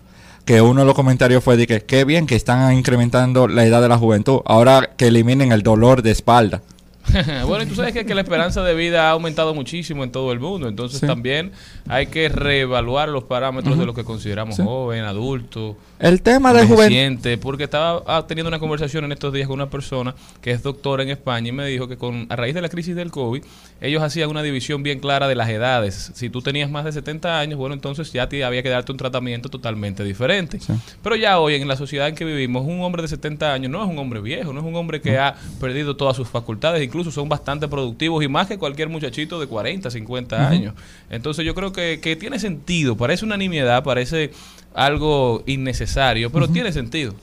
Que 0.43 0.61
uno 0.61 0.81
de 0.81 0.85
los 0.85 0.95
comentarios 0.95 1.43
fue 1.43 1.57
de 1.57 1.67
que 1.67 1.81
qué 1.83 2.05
bien 2.05 2.25
que 2.25 2.35
están 2.35 2.73
incrementando 2.73 3.47
la 3.49 3.65
edad 3.65 3.81
de 3.81 3.89
la 3.89 3.97
juventud. 3.97 4.39
Ahora 4.45 4.91
que 4.95 5.07
eliminen 5.07 5.51
el 5.51 5.61
dolor 5.61 6.01
de 6.01 6.11
espalda. 6.11 6.61
bueno, 7.47 7.63
y 7.63 7.67
tú 7.67 7.75
sabes 7.75 7.93
que, 7.93 8.05
que 8.05 8.13
la 8.15 8.21
esperanza 8.21 8.63
de 8.63 8.73
vida 8.75 9.07
ha 9.07 9.11
aumentado 9.11 9.53
muchísimo 9.53 10.03
en 10.03 10.11
todo 10.11 10.31
el 10.31 10.39
mundo, 10.39 10.67
entonces 10.67 10.99
Sí. 10.99 11.07
también 11.07 11.51
hay 11.87 12.07
que 12.07 12.29
reevaluar 12.29 13.09
los 13.09 13.23
parámetros 13.23 13.77
de 13.77 13.85
lo 13.85 13.93
que 13.93 14.03
consideramos 14.03 14.55
Sí. 14.55 14.63
joven, 14.63 15.03
adulto, 15.03 15.77
El 15.99 16.21
tema 16.21 16.53
de 16.53 16.65
juventud. 16.67 17.29
porque 17.41 17.63
estaba 17.65 18.03
ah, 18.07 18.25
teniendo 18.27 18.47
una 18.49 18.59
conversación 18.59 19.05
en 19.05 19.11
estos 19.11 19.33
días 19.33 19.47
con 19.47 19.55
una 19.55 19.69
persona 19.69 20.13
que 20.41 20.51
es 20.51 20.61
doctora 20.63 21.03
en 21.03 21.09
España 21.09 21.49
y 21.49 21.51
me 21.51 21.65
dijo 21.67 21.87
que 21.87 21.97
con 21.97 22.27
a 22.29 22.35
raíz 22.35 22.53
de 22.53 22.61
la 22.61 22.69
crisis 22.69 22.95
del 22.95 23.11
COVID, 23.11 23.43
ellos 23.81 24.01
hacían 24.03 24.29
una 24.29 24.41
división 24.43 24.83
bien 24.83 24.99
clara 24.99 25.27
de 25.27 25.35
las 25.35 25.49
edades. 25.49 26.11
Si 26.15 26.29
tú 26.29 26.41
tenías 26.41 26.69
más 26.69 26.83
de 26.85 26.91
70 26.91 27.39
años, 27.39 27.57
bueno, 27.57 27.73
entonces 27.75 28.11
ya 28.11 28.27
te 28.27 28.43
había 28.43 28.61
que 28.63 28.69
darte 28.69 28.91
un 28.91 28.97
tratamiento 28.97 29.49
totalmente 29.49 30.03
diferente. 30.03 30.59
Sí. 30.59 30.73
Pero 31.03 31.15
ya 31.15 31.39
hoy 31.39 31.55
en 31.55 31.67
la 31.67 31.75
sociedad 31.75 32.07
en 32.07 32.15
que 32.15 32.25
vivimos, 32.25 32.65
un 32.65 32.81
hombre 32.81 33.01
de 33.03 33.07
70 33.07 33.53
años 33.53 33.71
no 33.71 33.83
es 33.83 33.89
un 33.89 33.97
hombre 33.99 34.19
viejo, 34.19 34.51
no 34.53 34.59
es 34.59 34.65
un 34.65 34.75
hombre 34.75 34.99
que 35.01 35.17
ha 35.17 35.35
perdido 35.59 35.95
todas 35.95 36.15
sus 36.15 36.27
facultades, 36.27 36.81
incluso 36.83 36.96
son 37.03 37.29
bastante 37.29 37.67
productivos 37.67 38.23
y 38.23 38.27
más 38.27 38.47
que 38.47 38.57
cualquier 38.57 38.89
muchachito 38.89 39.39
de 39.39 39.47
40, 39.47 39.89
50 39.89 40.49
años. 40.49 40.73
Entonces 41.09 41.45
yo 41.45 41.55
creo 41.55 41.71
que, 41.71 41.99
que 42.01 42.15
tiene 42.15 42.39
sentido, 42.39 42.97
parece 42.97 43.25
una 43.25 43.37
nimiedad, 43.37 43.83
parece 43.83 44.31
algo 44.73 45.43
innecesario, 45.45 46.31
pero 46.31 46.47
tiene 46.47 46.71
sentido. 46.71 47.13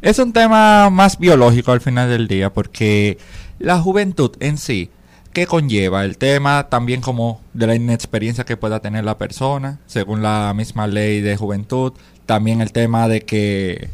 Es 0.00 0.18
un 0.18 0.32
tema 0.32 0.90
más 0.90 1.18
biológico 1.18 1.70
al 1.72 1.80
final 1.80 2.08
del 2.08 2.26
día 2.26 2.52
porque 2.52 3.18
la 3.58 3.78
juventud 3.78 4.32
en 4.40 4.58
sí, 4.58 4.90
¿qué 5.32 5.46
conlleva? 5.46 6.04
El 6.04 6.18
tema 6.18 6.68
también 6.68 7.00
como 7.00 7.40
de 7.52 7.68
la 7.68 7.74
inexperiencia 7.74 8.44
que 8.44 8.56
pueda 8.56 8.80
tener 8.80 9.04
la 9.04 9.18
persona, 9.18 9.78
según 9.86 10.22
la 10.22 10.52
misma 10.54 10.88
ley 10.88 11.20
de 11.20 11.36
juventud, 11.36 11.92
también 12.26 12.60
el 12.60 12.72
tema 12.72 13.06
de 13.08 13.20
que 13.20 13.90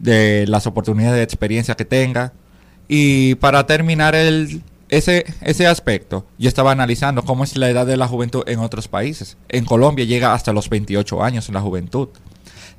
de 0.00 0.46
las 0.48 0.66
oportunidades 0.66 1.18
de 1.18 1.22
experiencia 1.22 1.76
que 1.76 1.84
tenga. 1.84 2.32
Y 2.92 3.36
para 3.36 3.66
terminar 3.66 4.16
ese, 4.16 5.24
ese 5.42 5.66
aspecto, 5.68 6.26
yo 6.38 6.48
estaba 6.48 6.72
analizando 6.72 7.24
cómo 7.24 7.44
es 7.44 7.56
la 7.56 7.70
edad 7.70 7.86
de 7.86 7.96
la 7.96 8.08
juventud 8.08 8.42
en 8.48 8.58
otros 8.58 8.88
países. 8.88 9.36
En 9.48 9.64
Colombia 9.64 10.04
llega 10.04 10.34
hasta 10.34 10.52
los 10.52 10.68
28 10.68 11.22
años 11.22 11.48
la 11.50 11.60
juventud. 11.60 12.08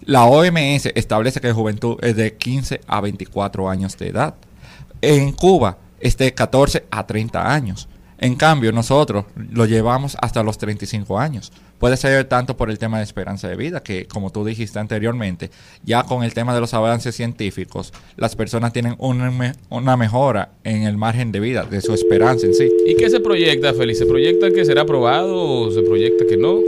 La 0.04 0.26
OMS 0.26 0.88
establece 0.96 1.40
que 1.40 1.48
la 1.48 1.54
juventud 1.54 1.98
es 2.02 2.18
de 2.18 2.36
15 2.36 2.82
a 2.88 3.00
24 3.00 3.70
años 3.70 3.98
de 3.98 4.10
edad. 4.10 4.36
En 5.02 5.32
Cuba 5.32 5.78
es 6.02 6.18
de 6.18 6.34
14 6.34 6.88
a 6.92 7.08
30 7.08 7.50
años. 7.54 7.88
En 8.18 8.36
cambio, 8.36 8.74
nosotros 8.74 9.24
lo 9.38 9.66
llevamos 9.66 10.18
hasta 10.22 10.44
los 10.44 10.58
35 10.58 11.20
años. 11.20 11.54
Puede 11.82 11.98
ser 11.98 12.24
tanto 12.26 12.56
por 12.56 12.70
el 12.70 12.78
tema 12.80 13.00
de 13.00 13.04
esperanza 13.04 13.50
de 13.50 13.56
vida, 13.58 13.82
que 13.84 14.06
como 14.06 14.30
tú 14.32 14.46
dijiste 14.46 14.80
anteriormente, 14.80 15.50
ya 15.84 16.04
con 16.04 16.24
el 16.24 16.34
tema 16.34 16.54
de 16.54 16.62
los 16.62 16.74
avances 16.74 17.16
científicos, 17.16 17.92
las 18.18 18.36
personas 18.36 18.72
tienen 18.72 18.96
una, 19.00 19.32
me- 19.32 19.54
una 19.70 19.98
mejora 19.98 20.52
en 20.64 20.84
el 20.84 20.96
margen 20.96 21.32
de 21.34 21.40
vida, 21.40 21.64
de 21.66 21.82
su 21.82 21.94
esperanza 21.94 22.46
en 22.46 22.54
sí. 22.54 22.70
¿Y 22.86 22.96
qué 22.96 23.10
se 23.10 23.20
proyecta, 23.20 23.74
Félix? 23.74 23.98
¿Se 24.00 24.06
proyecta 24.06 24.52
que 24.52 24.64
será 24.64 24.84
aprobado 24.84 25.36
o 25.36 25.72
se 25.72 25.82
proyecta 25.82 26.26
que 26.26 26.38
no? 26.38 26.60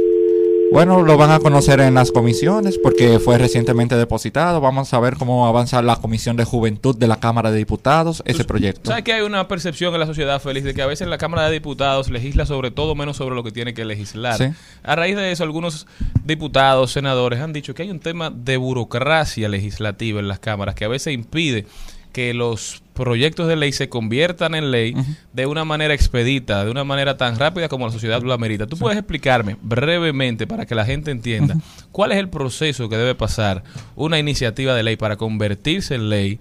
Bueno, 0.74 1.04
lo 1.04 1.18
van 1.18 1.30
a 1.30 1.38
conocer 1.38 1.80
en 1.82 1.94
las 1.94 2.12
comisiones 2.12 2.80
porque 2.80 3.20
fue 3.20 3.38
recientemente 3.38 3.96
depositado. 3.96 4.60
Vamos 4.60 4.92
a 4.92 5.00
ver 5.00 5.18
cómo 5.18 5.46
avanza 5.46 5.84
la 5.84 5.98
Comisión 5.98 6.36
de 6.36 6.46
Juventud 6.46 6.98
de 6.98 7.06
la 7.06 7.18
Cámara 7.18 7.52
de 7.52 7.60
Diputados 7.60 8.24
ese 8.26 8.44
proyecto. 8.44 8.90
¿Sabes 8.90 9.04
que 9.04 9.14
hay 9.14 9.22
una 9.22 9.48
percepción 9.48 9.94
en 9.94 10.00
la 10.00 10.08
sociedad, 10.08 10.42
Félix, 10.42 10.66
de 10.66 10.74
que 10.74 10.82
a 10.82 10.88
veces 10.88 11.08
la 11.08 11.20
Cámara 11.20 11.46
de 11.46 11.52
Diputados 11.52 12.10
legisla 12.10 12.48
sobre 12.48 12.72
todo 12.72 12.96
menos 12.96 13.18
sobre 13.18 13.36
lo 13.36 13.44
que 13.44 13.52
tiene 13.52 13.76
que 13.76 13.86
legislar? 13.86 14.40
Sí. 14.40 14.46
A 14.82 14.96
raíz 14.96 15.16
de 15.16 15.32
eso, 15.32 15.44
algunos 15.44 15.86
diputados, 16.26 16.92
senadores 16.92 17.40
han 17.40 17.54
dicho 17.54 17.76
que 17.76 17.84
hay 17.84 17.92
un 17.92 18.00
tema 18.00 18.32
de 18.32 18.58
burocracia 18.58 19.50
legislativa 19.50 20.20
en 20.22 20.28
las 20.28 20.40
cámaras 20.40 20.74
que 20.74 20.86
a 20.86 20.90
veces 20.90 21.14
impide 21.14 21.68
que 22.14 22.34
los 22.34 22.83
proyectos 22.94 23.48
de 23.48 23.56
ley 23.56 23.72
se 23.72 23.90
conviertan 23.90 24.56
en 24.56 24.72
ley 24.72 24.96
de 25.34 25.46
una 25.46 25.66
manera 25.66 25.94
expedita, 25.94 26.64
de 26.64 26.72
una 26.72 26.84
manera 26.84 27.18
tan 27.18 27.38
rápida 27.38 27.68
como 27.68 27.86
la 27.86 27.92
sociedad 27.92 28.22
lo 28.22 28.34
amerita. 28.34 28.68
¿Tú 28.68 28.78
puedes 28.78 28.98
explicarme 28.98 29.58
brevemente 29.62 30.48
para 30.48 30.66
que 30.66 30.76
la 30.76 30.86
gente 30.86 31.12
entienda 31.12 31.56
cuál 31.92 32.12
es 32.12 32.20
el 32.20 32.30
proceso 32.30 32.90
que 32.90 32.98
debe 32.98 33.16
pasar 33.16 33.64
una 33.96 34.20
iniciativa 34.20 34.74
de 34.76 34.84
ley 34.84 34.96
para 34.96 35.18
convertirse 35.18 35.96
en 35.96 36.10
ley 36.10 36.40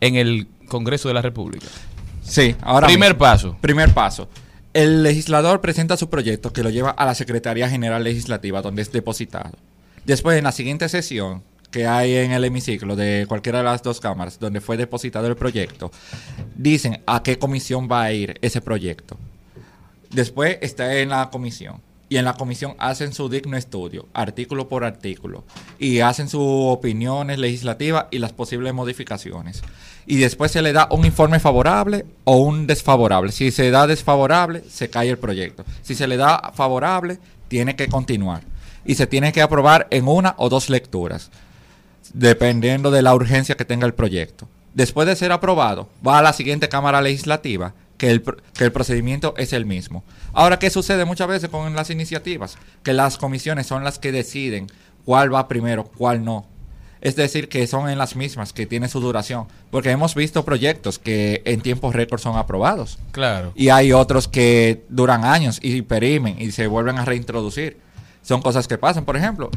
en 0.00 0.16
el 0.16 0.46
Congreso 0.68 1.08
de 1.08 1.14
la 1.14 1.22
República? 1.22 1.66
Sí, 2.22 2.54
ahora 2.60 2.86
Primer 2.88 3.10
mismo. 3.10 3.18
paso. 3.18 3.56
Primer 3.60 3.94
paso. 3.94 4.28
El 4.74 5.02
legislador 5.02 5.60
presenta 5.60 5.96
su 5.96 6.10
proyecto 6.10 6.52
que 6.52 6.62
lo 6.62 6.70
lleva 6.70 6.90
a 6.90 7.06
la 7.06 7.14
Secretaría 7.14 7.68
General 7.70 8.02
Legislativa 8.04 8.60
donde 8.60 8.82
es 8.82 8.92
depositado. 8.92 9.52
Después, 10.04 10.36
en 10.36 10.44
la 10.44 10.52
siguiente 10.52 10.88
sesión 10.88 11.42
que 11.76 11.86
hay 11.86 12.16
en 12.16 12.32
el 12.32 12.42
hemiciclo 12.42 12.96
de 12.96 13.26
cualquiera 13.28 13.58
de 13.58 13.64
las 13.64 13.82
dos 13.82 14.00
cámaras 14.00 14.38
donde 14.38 14.62
fue 14.62 14.78
depositado 14.78 15.26
el 15.26 15.36
proyecto, 15.36 15.90
dicen 16.54 17.02
a 17.04 17.22
qué 17.22 17.38
comisión 17.38 17.86
va 17.86 18.04
a 18.04 18.12
ir 18.14 18.38
ese 18.40 18.62
proyecto. 18.62 19.18
Después 20.08 20.56
está 20.62 20.96
en 20.96 21.10
la 21.10 21.28
comisión. 21.28 21.82
Y 22.08 22.16
en 22.16 22.24
la 22.24 22.32
comisión 22.32 22.76
hacen 22.78 23.12
su 23.12 23.28
digno 23.28 23.58
estudio, 23.58 24.06
artículo 24.14 24.70
por 24.70 24.84
artículo, 24.84 25.44
y 25.78 26.00
hacen 26.00 26.30
sus 26.30 26.40
opiniones 26.40 27.38
legislativas 27.38 28.06
y 28.10 28.20
las 28.20 28.32
posibles 28.32 28.72
modificaciones. 28.72 29.60
Y 30.06 30.16
después 30.16 30.52
se 30.52 30.62
le 30.62 30.72
da 30.72 30.88
un 30.90 31.04
informe 31.04 31.40
favorable 31.40 32.06
o 32.24 32.38
un 32.38 32.66
desfavorable. 32.66 33.32
Si 33.32 33.50
se 33.50 33.70
da 33.70 33.86
desfavorable, 33.86 34.62
se 34.70 34.88
cae 34.88 35.10
el 35.10 35.18
proyecto. 35.18 35.62
Si 35.82 35.94
se 35.94 36.06
le 36.06 36.16
da 36.16 36.52
favorable, 36.54 37.18
tiene 37.48 37.76
que 37.76 37.88
continuar. 37.88 38.44
Y 38.86 38.94
se 38.94 39.06
tiene 39.06 39.32
que 39.32 39.42
aprobar 39.42 39.88
en 39.90 40.08
una 40.08 40.36
o 40.38 40.48
dos 40.48 40.70
lecturas, 40.70 41.30
dependiendo 42.14 42.90
de 42.90 43.02
la 43.02 43.14
urgencia 43.14 43.56
que 43.56 43.64
tenga 43.64 43.86
el 43.86 43.94
proyecto. 43.94 44.48
Después 44.74 45.06
de 45.06 45.16
ser 45.16 45.32
aprobado, 45.32 45.88
va 46.06 46.18
a 46.18 46.22
la 46.22 46.32
siguiente 46.32 46.68
Cámara 46.68 47.00
Legislativa, 47.00 47.74
que 47.96 48.10
el, 48.10 48.22
que 48.22 48.64
el 48.64 48.72
procedimiento 48.72 49.34
es 49.38 49.52
el 49.52 49.64
mismo. 49.64 50.04
Ahora, 50.32 50.58
¿qué 50.58 50.68
sucede 50.70 51.04
muchas 51.04 51.28
veces 51.28 51.48
con 51.48 51.74
las 51.74 51.90
iniciativas? 51.90 52.58
Que 52.82 52.92
las 52.92 53.16
comisiones 53.16 53.66
son 53.66 53.84
las 53.84 53.98
que 53.98 54.12
deciden 54.12 54.66
cuál 55.04 55.34
va 55.34 55.48
primero, 55.48 55.84
cuál 55.84 56.24
no. 56.24 56.46
Es 57.00 57.14
decir, 57.14 57.48
que 57.48 57.66
son 57.66 57.88
en 57.88 57.98
las 57.98 58.16
mismas, 58.16 58.52
que 58.52 58.66
tiene 58.66 58.88
su 58.88 59.00
duración. 59.00 59.46
Porque 59.70 59.90
hemos 59.90 60.14
visto 60.14 60.44
proyectos 60.44 60.98
que 60.98 61.42
en 61.44 61.60
tiempos 61.60 61.94
récord 61.94 62.20
son 62.20 62.36
aprobados. 62.36 62.98
Claro. 63.12 63.52
Y 63.54 63.68
hay 63.68 63.92
otros 63.92 64.28
que 64.28 64.84
duran 64.88 65.24
años 65.24 65.58
y 65.62 65.82
perimen 65.82 66.36
y 66.40 66.50
se 66.50 66.66
vuelven 66.66 66.98
a 66.98 67.04
reintroducir. 67.04 67.78
Son 68.22 68.42
cosas 68.42 68.66
que 68.66 68.76
pasan. 68.76 69.04
Por 69.04 69.16
ejemplo, 69.16 69.50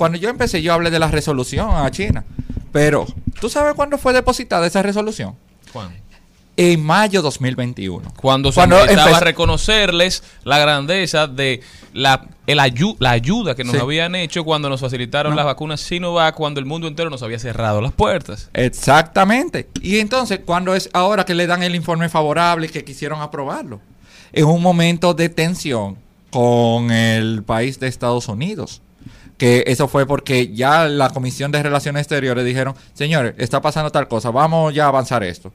cuando 0.00 0.16
yo 0.16 0.30
empecé, 0.30 0.62
yo 0.62 0.72
hablé 0.72 0.90
de 0.90 0.98
la 0.98 1.08
resolución 1.08 1.68
a 1.70 1.90
China. 1.90 2.24
Pero, 2.72 3.06
¿tú 3.38 3.50
sabes 3.50 3.74
cuándo 3.74 3.98
fue 3.98 4.14
depositada 4.14 4.66
esa 4.66 4.80
resolución? 4.80 5.34
Juan. 5.74 5.90
En 6.56 6.82
mayo 6.82 7.20
2021. 7.20 8.10
Cuando 8.16 8.50
se 8.50 8.54
Cuando 8.56 8.76
necesitaba 8.76 9.08
empezó- 9.10 9.24
reconocerles 9.26 10.22
la 10.44 10.58
grandeza 10.58 11.26
de 11.26 11.60
la, 11.92 12.26
el 12.46 12.58
ayu- 12.60 12.96
la 12.98 13.10
ayuda 13.10 13.54
que 13.54 13.62
nos 13.64 13.74
Sí. 13.74 13.80
habían 13.82 14.14
hecho 14.14 14.42
cuando 14.42 14.70
nos 14.70 14.80
facilitaron 14.80 15.32
No. 15.32 15.36
las 15.36 15.44
vacunas 15.44 15.82
Sinovac, 15.82 16.34
cuando 16.34 16.60
el 16.60 16.66
mundo 16.66 16.88
entero 16.88 17.10
nos 17.10 17.22
había 17.22 17.38
cerrado 17.38 17.82
las 17.82 17.92
puertas. 17.92 18.48
Exactamente. 18.54 19.68
Y 19.82 19.98
entonces, 19.98 20.40
cuando 20.46 20.74
es 20.74 20.88
ahora 20.94 21.26
que 21.26 21.34
le 21.34 21.46
dan 21.46 21.62
el 21.62 21.74
informe 21.74 22.08
favorable 22.08 22.66
y 22.66 22.70
que 22.70 22.84
quisieron 22.84 23.20
aprobarlo? 23.20 23.80
En 24.32 24.46
un 24.46 24.62
momento 24.62 25.12
de 25.12 25.28
tensión 25.28 25.96
con 26.30 26.90
el 26.90 27.42
país 27.42 27.78
de 27.80 27.88
Estados 27.88 28.28
Unidos. 28.28 28.80
Que 29.40 29.64
eso 29.68 29.88
fue 29.88 30.04
porque 30.04 30.52
ya 30.52 30.86
la 30.86 31.08
Comisión 31.08 31.50
de 31.50 31.62
Relaciones 31.62 32.02
Exteriores 32.02 32.44
dijeron, 32.44 32.74
señores, 32.92 33.32
está 33.38 33.62
pasando 33.62 33.90
tal 33.90 34.06
cosa, 34.06 34.30
vamos 34.30 34.74
ya 34.74 34.84
a 34.84 34.88
avanzar 34.88 35.24
esto. 35.24 35.50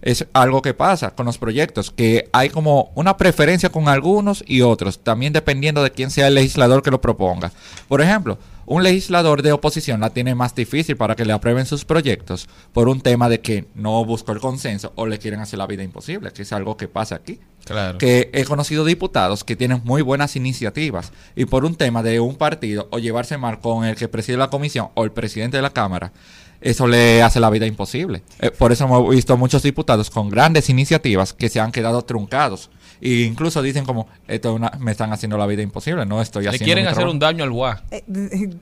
Es 0.00 0.24
algo 0.32 0.62
que 0.62 0.74
pasa 0.74 1.10
con 1.10 1.26
los 1.26 1.36
proyectos, 1.36 1.90
que 1.90 2.28
hay 2.32 2.50
como 2.50 2.92
una 2.94 3.16
preferencia 3.16 3.68
con 3.68 3.88
algunos 3.88 4.44
y 4.46 4.60
otros, 4.60 5.00
también 5.00 5.32
dependiendo 5.32 5.82
de 5.82 5.90
quién 5.90 6.12
sea 6.12 6.28
el 6.28 6.36
legislador 6.36 6.84
que 6.84 6.92
lo 6.92 7.00
proponga. 7.00 7.50
Por 7.88 8.00
ejemplo, 8.00 8.38
un 8.66 8.82
legislador 8.82 9.42
de 9.42 9.52
oposición 9.52 10.00
la 10.00 10.10
tiene 10.10 10.34
más 10.34 10.54
difícil 10.54 10.96
para 10.96 11.16
que 11.16 11.24
le 11.24 11.32
aprueben 11.32 11.66
sus 11.66 11.84
proyectos 11.84 12.48
por 12.72 12.88
un 12.88 13.00
tema 13.00 13.28
de 13.28 13.40
que 13.40 13.66
no 13.74 14.04
buscó 14.04 14.32
el 14.32 14.40
consenso 14.40 14.92
o 14.96 15.06
le 15.06 15.18
quieren 15.18 15.40
hacer 15.40 15.58
la 15.58 15.66
vida 15.66 15.82
imposible, 15.82 16.32
que 16.32 16.42
es 16.42 16.52
algo 16.52 16.76
que 16.76 16.88
pasa 16.88 17.16
aquí. 17.16 17.40
Claro. 17.64 17.96
Que 17.98 18.30
he 18.34 18.44
conocido 18.44 18.84
diputados 18.84 19.42
que 19.42 19.56
tienen 19.56 19.80
muy 19.84 20.02
buenas 20.02 20.36
iniciativas 20.36 21.12
y 21.34 21.46
por 21.46 21.64
un 21.64 21.76
tema 21.76 22.02
de 22.02 22.20
un 22.20 22.36
partido 22.36 22.88
o 22.90 22.98
llevarse 22.98 23.38
mal 23.38 23.60
con 23.60 23.84
el 23.84 23.96
que 23.96 24.08
preside 24.08 24.36
la 24.36 24.50
comisión 24.50 24.90
o 24.94 25.04
el 25.04 25.12
presidente 25.12 25.56
de 25.56 25.62
la 25.62 25.70
Cámara, 25.70 26.12
eso 26.60 26.86
le 26.86 27.22
hace 27.22 27.40
la 27.40 27.50
vida 27.50 27.66
imposible. 27.66 28.22
Eh, 28.40 28.50
por 28.50 28.72
eso 28.72 28.84
hemos 28.84 29.08
visto 29.10 29.36
muchos 29.36 29.62
diputados 29.62 30.10
con 30.10 30.30
grandes 30.30 30.70
iniciativas 30.70 31.32
que 31.32 31.48
se 31.48 31.60
han 31.60 31.72
quedado 31.72 32.02
truncados. 32.02 32.70
E 33.00 33.22
incluso 33.22 33.60
dicen 33.62 33.84
como, 33.84 34.08
esto 34.28 34.50
es 34.50 34.54
una- 34.56 34.72
me 34.78 34.90
están 34.92 35.12
haciendo 35.12 35.36
la 35.36 35.46
vida 35.46 35.62
imposible, 35.62 36.06
no 36.06 36.20
estoy 36.22 36.44
Le 36.44 36.48
haciendo 36.50 36.64
quieren 36.64 36.84
mi 36.84 36.88
hacer 36.88 36.96
trabajo". 36.96 37.12
un 37.12 37.18
daño 37.18 37.44
al 37.44 37.50
GUA. 37.50 37.82
Eh, 37.90 38.02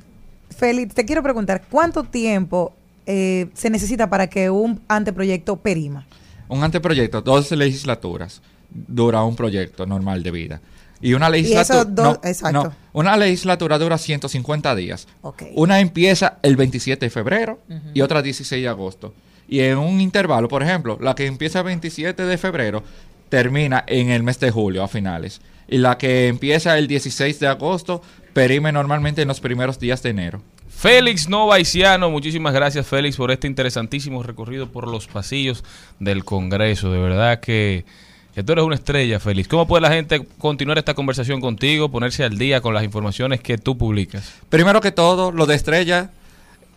Félix, 0.57 0.95
te 0.95 1.05
quiero 1.05 1.23
preguntar, 1.23 1.63
¿cuánto 1.71 2.03
tiempo 2.05 2.75
eh, 3.07 3.49
se 3.55 3.71
necesita 3.71 4.09
para 4.11 4.29
que 4.29 4.51
un 4.51 4.81
anteproyecto 4.89 5.57
perima? 5.57 6.07
Un 6.49 6.63
anteproyecto, 6.63 7.23
dos 7.23 7.51
legislaturas, 7.53 8.43
dura 8.71 9.23
un 9.25 9.35
proyecto 9.37 9.87
normal 9.87 10.23
de 10.23 10.31
vida. 10.31 10.61
Y 11.01 11.15
una 11.15 11.29
legislatura. 11.31 11.81
eso 11.81 11.85
dos- 11.91 12.19
exacto. 12.23 12.73
una 12.93 13.17
legislatura 13.17 13.77
dura 13.79 13.99
150 13.99 14.75
días. 14.77 15.09
Una 15.57 15.81
empieza 15.81 16.39
el 16.43 16.55
27 16.57 17.07
de 17.07 17.11
febrero 17.11 17.59
y 17.93 18.03
otra 18.03 18.23
16 18.23 18.63
de 18.63 18.69
agosto. 18.69 19.13
Y 19.49 19.61
en 19.61 19.79
un 19.79 20.01
intervalo, 20.01 20.47
por 20.49 20.63
ejemplo, 20.63 20.99
la 21.01 21.15
que 21.17 21.27
empieza 21.27 21.59
el 21.61 21.65
27 21.65 22.25
de 22.25 22.39
febrero 22.39 22.85
termina 23.33 23.83
en 23.87 24.11
el 24.11 24.23
mes 24.23 24.39
de 24.41 24.51
julio 24.51 24.85
a 24.85 24.89
finales. 24.89 25.41
Y 25.67 25.79
la 25.79 25.97
que 25.97 26.29
empieza 26.29 26.77
el 26.77 26.87
16 26.87 27.41
de 27.41 27.47
agosto 27.47 28.03
perime 28.35 28.73
normalmente 28.73 29.23
en 29.23 29.29
los 29.29 29.41
primeros 29.41 29.79
días 29.79 30.03
de 30.03 30.11
enero. 30.11 30.43
Félix 30.69 31.31
Novaiciano, 31.31 32.11
muchísimas 32.11 32.53
gracias 32.53 32.87
Félix 32.87 33.17
por 33.17 33.31
este 33.31 33.47
interesantísimo 33.47 34.23
recorrido 34.23 34.71
por 34.71 34.87
los 34.87 35.07
pasillos 35.07 35.65
del 35.99 36.27
Congreso. 36.27 36.93
De 36.93 36.99
verdad 36.99 37.41
que, 37.41 37.87
que 38.35 38.43
tú 38.43 38.53
eres 38.53 38.67
una 38.67 38.75
estrella, 38.75 39.19
Félix. 39.19 39.49
¿Cómo 39.49 39.67
puede 39.67 39.81
la 39.81 39.95
gente 39.95 40.27
continuar 40.37 40.77
esta 40.77 40.93
conversación 40.93 41.41
contigo, 41.41 41.91
ponerse 41.91 42.25
al 42.25 42.37
día 42.37 42.61
con 42.61 42.75
las 42.75 42.85
informaciones 42.85 43.41
que 43.41 43.57
tú 43.57 43.79
publicas? 43.79 44.31
Primero 44.51 44.83
que 44.83 44.93
todo, 44.93 45.33
lo 45.33 45.47
de 45.47 45.55
estrella 45.55 46.11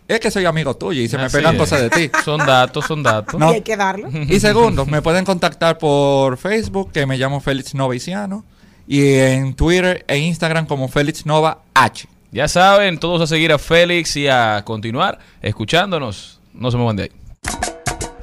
es 0.08 0.20
que 0.20 0.30
soy 0.30 0.44
amigo 0.44 0.74
tuyo 0.76 1.02
y 1.02 1.08
se 1.08 1.18
me 1.18 1.28
pegan 1.30 1.54
es. 1.54 1.60
cosas 1.60 1.82
de 1.82 1.90
ti. 1.90 2.10
Son 2.24 2.38
datos, 2.38 2.84
son 2.86 3.02
datos. 3.02 3.38
No. 3.38 3.50
Y 3.52 3.56
hay 3.56 3.62
que 3.62 3.76
darlo. 3.76 4.08
Y 4.10 4.40
segundo, 4.40 4.86
me 4.86 5.02
pueden 5.02 5.24
contactar 5.24 5.78
por 5.78 6.36
Facebook, 6.36 6.92
que 6.92 7.06
me 7.06 7.18
llamo 7.18 7.40
Félix 7.40 7.74
Noviciano, 7.74 8.44
y 8.86 9.14
en 9.14 9.54
Twitter 9.54 10.04
e 10.06 10.18
Instagram 10.18 10.66
como 10.66 10.88
Félix 10.88 11.26
Nova 11.26 11.58
H. 11.74 12.08
Ya 12.32 12.48
saben, 12.48 12.98
todos 12.98 13.20
a 13.22 13.26
seguir 13.26 13.52
a 13.52 13.58
Félix 13.58 14.16
y 14.16 14.28
a 14.28 14.62
continuar 14.64 15.18
escuchándonos. 15.42 16.40
No 16.52 16.70
se 16.70 16.76
muevan 16.76 16.96
de 16.96 17.02
ahí. 17.04 17.10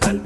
Al 0.02 0.20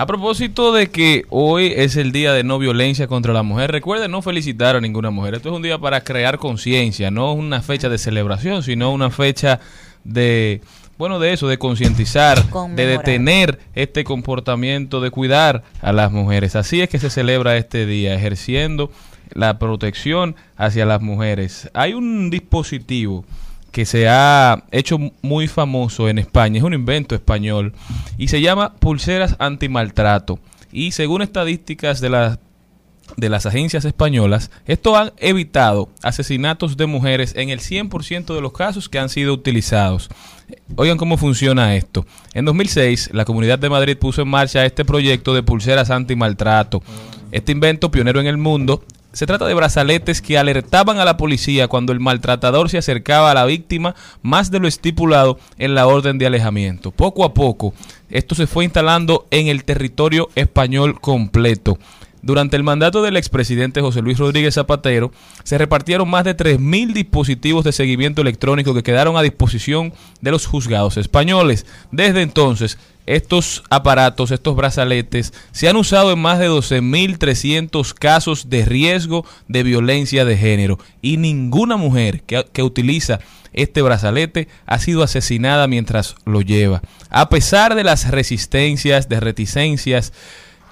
A 0.00 0.06
propósito 0.06 0.72
de 0.72 0.86
que 0.86 1.26
hoy 1.28 1.74
es 1.76 1.94
el 1.96 2.10
día 2.10 2.32
de 2.32 2.42
no 2.42 2.58
violencia 2.58 3.06
contra 3.06 3.34
la 3.34 3.42
mujer, 3.42 3.70
recuerden 3.70 4.10
no 4.10 4.22
felicitar 4.22 4.74
a 4.74 4.80
ninguna 4.80 5.10
mujer. 5.10 5.34
Esto 5.34 5.50
es 5.50 5.54
un 5.54 5.60
día 5.60 5.76
para 5.76 6.00
crear 6.00 6.38
conciencia, 6.38 7.10
no 7.10 7.34
una 7.34 7.60
fecha 7.60 7.90
de 7.90 7.98
celebración, 7.98 8.62
sino 8.62 8.92
una 8.92 9.10
fecha 9.10 9.60
de, 10.04 10.62
bueno, 10.96 11.18
de 11.18 11.34
eso, 11.34 11.48
de 11.48 11.58
concientizar, 11.58 12.42
de 12.70 12.86
detener 12.86 13.58
este 13.74 14.02
comportamiento, 14.02 15.02
de 15.02 15.10
cuidar 15.10 15.64
a 15.82 15.92
las 15.92 16.10
mujeres. 16.10 16.56
Así 16.56 16.80
es 16.80 16.88
que 16.88 16.98
se 16.98 17.10
celebra 17.10 17.58
este 17.58 17.84
día, 17.84 18.14
ejerciendo 18.14 18.90
la 19.34 19.58
protección 19.58 20.34
hacia 20.56 20.86
las 20.86 21.02
mujeres. 21.02 21.68
Hay 21.74 21.92
un 21.92 22.30
dispositivo 22.30 23.26
que 23.70 23.86
se 23.86 24.08
ha 24.08 24.64
hecho 24.70 24.98
muy 25.22 25.48
famoso 25.48 26.08
en 26.08 26.18
España, 26.18 26.58
es 26.58 26.64
un 26.64 26.74
invento 26.74 27.14
español 27.14 27.72
y 28.18 28.28
se 28.28 28.40
llama 28.40 28.74
pulseras 28.74 29.36
antimaltrato. 29.38 30.38
Y 30.72 30.92
según 30.92 31.22
estadísticas 31.22 32.00
de 32.00 32.10
las 32.10 32.38
de 33.16 33.28
las 33.28 33.46
agencias 33.46 33.84
españolas, 33.84 34.50
esto 34.66 34.96
han 34.96 35.12
evitado 35.18 35.88
asesinatos 36.02 36.76
de 36.76 36.86
mujeres 36.86 37.34
en 37.36 37.50
el 37.50 37.60
100% 37.60 38.34
de 38.34 38.40
los 38.40 38.52
casos 38.52 38.88
que 38.88 38.98
han 38.98 39.08
sido 39.08 39.34
utilizados. 39.34 40.08
Oigan 40.76 40.98
cómo 40.98 41.16
funciona 41.16 41.74
esto. 41.76 42.06
En 42.34 42.44
2006, 42.44 43.10
la 43.12 43.24
Comunidad 43.24 43.58
de 43.58 43.70
Madrid 43.70 43.96
puso 43.96 44.22
en 44.22 44.28
marcha 44.28 44.64
este 44.64 44.84
proyecto 44.84 45.34
de 45.34 45.42
pulseras 45.42 45.90
antimaltrato. 45.90 46.82
Este 47.32 47.52
invento 47.52 47.90
pionero 47.90 48.20
en 48.20 48.26
el 48.26 48.36
mundo 48.36 48.84
se 49.12 49.26
trata 49.26 49.46
de 49.46 49.54
brazaletes 49.54 50.22
que 50.22 50.38
alertaban 50.38 50.98
a 50.98 51.04
la 51.04 51.16
policía 51.16 51.68
cuando 51.68 51.92
el 51.92 52.00
maltratador 52.00 52.70
se 52.70 52.78
acercaba 52.78 53.30
a 53.30 53.34
la 53.34 53.44
víctima 53.44 53.94
más 54.22 54.50
de 54.50 54.60
lo 54.60 54.68
estipulado 54.68 55.38
en 55.58 55.74
la 55.74 55.86
orden 55.86 56.18
de 56.18 56.26
alejamiento. 56.26 56.92
Poco 56.92 57.24
a 57.24 57.34
poco, 57.34 57.74
esto 58.08 58.34
se 58.34 58.46
fue 58.46 58.64
instalando 58.64 59.26
en 59.30 59.48
el 59.48 59.64
territorio 59.64 60.28
español 60.34 61.00
completo. 61.00 61.78
Durante 62.22 62.56
el 62.56 62.62
mandato 62.62 63.02
del 63.02 63.16
expresidente 63.16 63.80
José 63.80 64.02
Luis 64.02 64.18
Rodríguez 64.18 64.54
Zapatero, 64.54 65.12
se 65.42 65.58
repartieron 65.58 66.08
más 66.08 66.24
de 66.24 66.36
3.000 66.36 66.92
dispositivos 66.92 67.64
de 67.64 67.72
seguimiento 67.72 68.22
electrónico 68.22 68.74
que 68.74 68.82
quedaron 68.82 69.16
a 69.16 69.22
disposición 69.22 69.92
de 70.20 70.30
los 70.30 70.46
juzgados 70.46 70.96
españoles. 70.96 71.66
Desde 71.90 72.22
entonces, 72.22 72.78
estos 73.06 73.64
aparatos, 73.70 74.30
estos 74.30 74.54
brazaletes, 74.54 75.32
se 75.50 75.68
han 75.68 75.76
usado 75.76 76.12
en 76.12 76.18
más 76.20 76.38
de 76.38 76.48
12.300 76.48 77.94
casos 77.94 78.50
de 78.50 78.64
riesgo 78.64 79.24
de 79.48 79.62
violencia 79.62 80.24
de 80.24 80.36
género 80.36 80.78
y 81.02 81.16
ninguna 81.16 81.76
mujer 81.76 82.22
que, 82.22 82.44
que 82.52 82.62
utiliza 82.62 83.20
este 83.52 83.82
brazalete 83.82 84.48
ha 84.66 84.78
sido 84.78 85.02
asesinada 85.02 85.66
mientras 85.66 86.14
lo 86.24 86.40
lleva. 86.40 86.82
A 87.08 87.28
pesar 87.28 87.74
de 87.74 87.84
las 87.84 88.08
resistencias, 88.10 89.08
de 89.08 89.18
reticencias, 89.18 90.12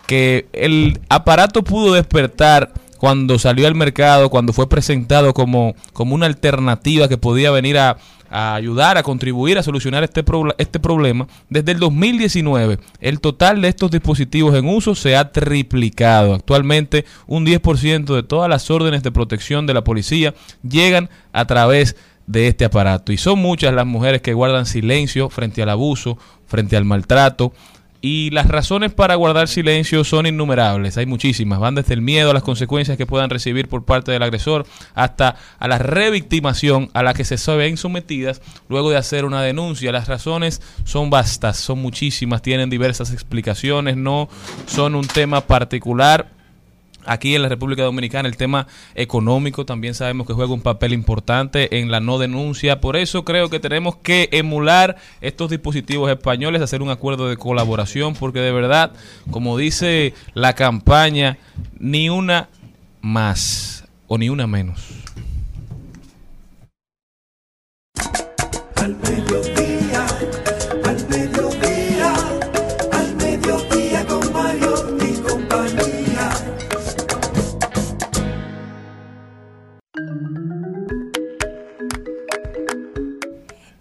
que 0.08 0.46
el 0.54 1.00
aparato 1.10 1.62
pudo 1.62 1.92
despertar 1.92 2.72
cuando 2.96 3.38
salió 3.38 3.66
al 3.68 3.74
mercado, 3.74 4.30
cuando 4.30 4.52
fue 4.54 4.68
presentado 4.68 5.34
como, 5.34 5.76
como 5.92 6.14
una 6.14 6.24
alternativa 6.26 7.08
que 7.08 7.18
podía 7.18 7.50
venir 7.50 7.76
a, 7.78 7.98
a 8.30 8.54
ayudar, 8.54 8.96
a 8.96 9.02
contribuir 9.02 9.58
a 9.58 9.62
solucionar 9.62 10.02
este, 10.02 10.24
proble- 10.24 10.54
este 10.56 10.80
problema, 10.80 11.28
desde 11.50 11.72
el 11.72 11.78
2019 11.78 12.78
el 13.00 13.20
total 13.20 13.60
de 13.60 13.68
estos 13.68 13.90
dispositivos 13.90 14.54
en 14.56 14.66
uso 14.68 14.94
se 14.94 15.14
ha 15.14 15.30
triplicado. 15.30 16.34
Actualmente 16.34 17.04
un 17.26 17.44
10% 17.46 18.14
de 18.14 18.22
todas 18.22 18.48
las 18.48 18.70
órdenes 18.70 19.02
de 19.02 19.12
protección 19.12 19.66
de 19.66 19.74
la 19.74 19.84
policía 19.84 20.32
llegan 20.68 21.10
a 21.34 21.44
través 21.46 21.96
de 22.26 22.48
este 22.48 22.64
aparato. 22.64 23.12
Y 23.12 23.18
son 23.18 23.38
muchas 23.40 23.74
las 23.74 23.86
mujeres 23.86 24.22
que 24.22 24.32
guardan 24.34 24.64
silencio 24.66 25.28
frente 25.28 25.62
al 25.62 25.68
abuso, 25.70 26.18
frente 26.46 26.76
al 26.76 26.84
maltrato. 26.86 27.52
Y 28.00 28.30
las 28.30 28.46
razones 28.46 28.92
para 28.92 29.16
guardar 29.16 29.48
silencio 29.48 30.04
son 30.04 30.26
innumerables, 30.26 30.96
hay 30.96 31.06
muchísimas, 31.06 31.58
van 31.58 31.74
desde 31.74 31.94
el 31.94 32.00
miedo 32.00 32.30
a 32.30 32.34
las 32.34 32.44
consecuencias 32.44 32.96
que 32.96 33.06
puedan 33.06 33.28
recibir 33.28 33.68
por 33.68 33.84
parte 33.84 34.12
del 34.12 34.22
agresor 34.22 34.66
hasta 34.94 35.34
a 35.58 35.66
la 35.66 35.78
revictimación 35.78 36.90
a 36.94 37.02
la 37.02 37.12
que 37.12 37.24
se 37.24 37.36
ven 37.56 37.76
sometidas 37.76 38.40
luego 38.68 38.90
de 38.90 38.98
hacer 38.98 39.24
una 39.24 39.42
denuncia. 39.42 39.90
Las 39.90 40.06
razones 40.06 40.62
son 40.84 41.10
vastas, 41.10 41.56
son 41.56 41.80
muchísimas, 41.80 42.40
tienen 42.40 42.70
diversas 42.70 43.12
explicaciones, 43.12 43.96
no 43.96 44.28
son 44.66 44.94
un 44.94 45.06
tema 45.06 45.40
particular. 45.40 46.37
Aquí 47.08 47.34
en 47.34 47.40
la 47.40 47.48
República 47.48 47.82
Dominicana 47.84 48.28
el 48.28 48.36
tema 48.36 48.66
económico 48.94 49.64
también 49.64 49.94
sabemos 49.94 50.26
que 50.26 50.34
juega 50.34 50.52
un 50.52 50.60
papel 50.60 50.92
importante 50.92 51.78
en 51.78 51.90
la 51.90 52.00
no 52.00 52.18
denuncia. 52.18 52.82
Por 52.82 52.96
eso 52.96 53.24
creo 53.24 53.48
que 53.48 53.60
tenemos 53.60 53.96
que 53.96 54.28
emular 54.30 54.96
estos 55.22 55.48
dispositivos 55.48 56.10
españoles, 56.10 56.60
hacer 56.60 56.82
un 56.82 56.90
acuerdo 56.90 57.28
de 57.30 57.38
colaboración, 57.38 58.14
porque 58.14 58.40
de 58.40 58.52
verdad, 58.52 58.92
como 59.30 59.56
dice 59.56 60.12
la 60.34 60.52
campaña, 60.52 61.38
ni 61.78 62.10
una 62.10 62.50
más 63.00 63.84
o 64.06 64.18
ni 64.18 64.28
una 64.28 64.46
menos. 64.46 64.97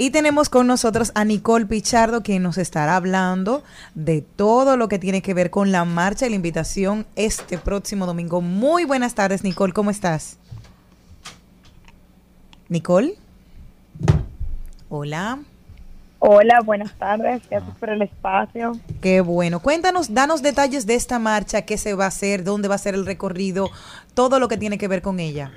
Y 0.07 0.09
tenemos 0.09 0.47
con 0.47 0.67
nosotros 0.67 1.11
a 1.15 1.25
Nicole 1.25 1.65
Pichardo, 1.65 2.23
quien 2.23 2.41
nos 2.41 2.57
estará 2.57 2.95
hablando 2.95 3.61
de 3.93 4.21
todo 4.21 4.77
lo 4.77 4.87
que 4.87 4.99
tiene 4.99 5.21
que 5.21 5.33
ver 5.33 5.49
con 5.49 5.73
la 5.73 5.83
marcha 5.83 6.25
y 6.25 6.29
la 6.29 6.37
invitación 6.37 7.05
este 7.17 7.57
próximo 7.57 8.05
domingo. 8.05 8.39
Muy 8.39 8.85
buenas 8.85 9.15
tardes, 9.15 9.43
Nicole, 9.43 9.73
¿cómo 9.73 9.91
estás? 9.91 10.37
Nicole. 12.69 13.15
Hola, 14.87 15.39
Hola, 16.19 16.61
buenas 16.61 16.93
tardes. 16.97 17.41
Gracias 17.49 17.77
por 17.77 17.89
el 17.89 18.01
espacio. 18.01 18.79
qué 19.01 19.19
bueno. 19.19 19.59
Cuéntanos, 19.59 20.13
danos 20.13 20.41
detalles 20.41 20.87
de 20.87 20.95
esta 20.95 21.19
marcha, 21.19 21.63
qué 21.63 21.77
se 21.77 21.95
va 21.95 22.05
a 22.05 22.07
hacer, 22.07 22.45
dónde 22.45 22.69
va 22.69 22.75
a 22.75 22.77
ser 22.77 22.95
el 22.95 23.05
recorrido, 23.05 23.69
todo 24.13 24.39
lo 24.39 24.47
que 24.47 24.55
tiene 24.55 24.77
que 24.77 24.87
ver 24.87 25.01
con 25.01 25.19
ella. 25.19 25.51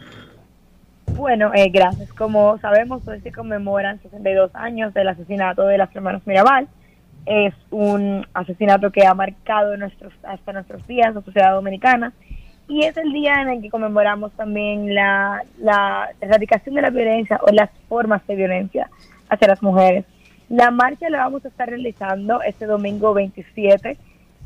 Bueno, 1.17 1.53
eh, 1.55 1.69
gracias. 1.71 2.13
Como 2.13 2.59
sabemos, 2.59 3.07
hoy 3.07 3.21
se 3.21 3.33
conmemoran 3.33 4.01
62 4.03 4.51
años 4.55 4.95
del 4.95 5.09
asesinato 5.09 5.67
de 5.67 5.79
las 5.79 5.95
hermanas 5.95 6.23
Mirabal. 6.27 6.69
Es 7.27 7.55
un 7.71 8.27
asesinato 8.33 8.91
que 8.91 9.07
ha 9.07 9.15
marcado 9.15 9.77
nuestros, 9.77 10.13
hasta 10.23 10.53
nuestros 10.53 10.87
días 10.87 11.15
la 11.15 11.21
sociedad 11.23 11.53
dominicana. 11.53 12.13
Y 12.69 12.85
es 12.85 12.97
el 12.97 13.13
día 13.13 13.43
en 13.43 13.49
el 13.49 13.63
que 13.63 13.71
conmemoramos 13.71 14.33
también 14.33 14.95
la, 14.95 15.43
la 15.59 16.11
erradicación 16.21 16.75
de 16.77 16.83
la 16.83 16.91
violencia 16.91 17.41
o 17.43 17.53
las 17.53 17.71
formas 17.89 18.27
de 18.27 18.37
violencia 18.37 18.89
hacia 19.29 19.49
las 19.49 19.63
mujeres. 19.63 20.05
La 20.49 20.71
marcha 20.71 21.11
la 21.11 21.19
vamos 21.19 21.45
a 21.45 21.49
estar 21.49 21.69
realizando 21.69 22.43
este 22.43 22.67
domingo 22.67 23.13
27 23.15 23.97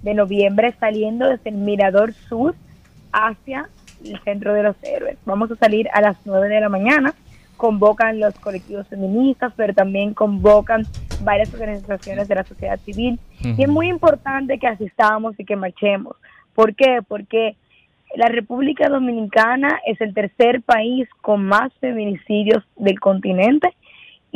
de 0.02 0.14
noviembre, 0.14 0.74
saliendo 0.78 1.28
desde 1.28 1.50
el 1.50 1.56
Mirador 1.56 2.12
Sur 2.12 2.54
hacia 3.12 3.68
el 4.10 4.20
Centro 4.22 4.52
de 4.52 4.62
los 4.62 4.76
Héroes. 4.82 5.18
Vamos 5.24 5.50
a 5.50 5.56
salir 5.56 5.88
a 5.92 6.00
las 6.00 6.16
9 6.24 6.48
de 6.48 6.60
la 6.60 6.68
mañana. 6.68 7.14
Convocan 7.56 8.20
los 8.20 8.34
colectivos 8.40 8.86
feministas, 8.88 9.52
pero 9.56 9.74
también 9.74 10.12
convocan 10.14 10.84
varias 11.22 11.52
organizaciones 11.54 12.28
de 12.28 12.34
la 12.34 12.44
sociedad 12.44 12.78
civil. 12.80 13.18
Y 13.40 13.62
es 13.62 13.68
muy 13.68 13.88
importante 13.88 14.58
que 14.58 14.66
asistamos 14.66 15.38
y 15.38 15.44
que 15.44 15.56
marchemos. 15.56 16.16
¿Por 16.54 16.74
qué? 16.74 17.00
Porque 17.06 17.56
la 18.16 18.28
República 18.28 18.88
Dominicana 18.88 19.80
es 19.86 20.00
el 20.00 20.14
tercer 20.14 20.62
país 20.62 21.08
con 21.20 21.44
más 21.44 21.72
feminicidios 21.80 22.64
del 22.76 23.00
continente 23.00 23.74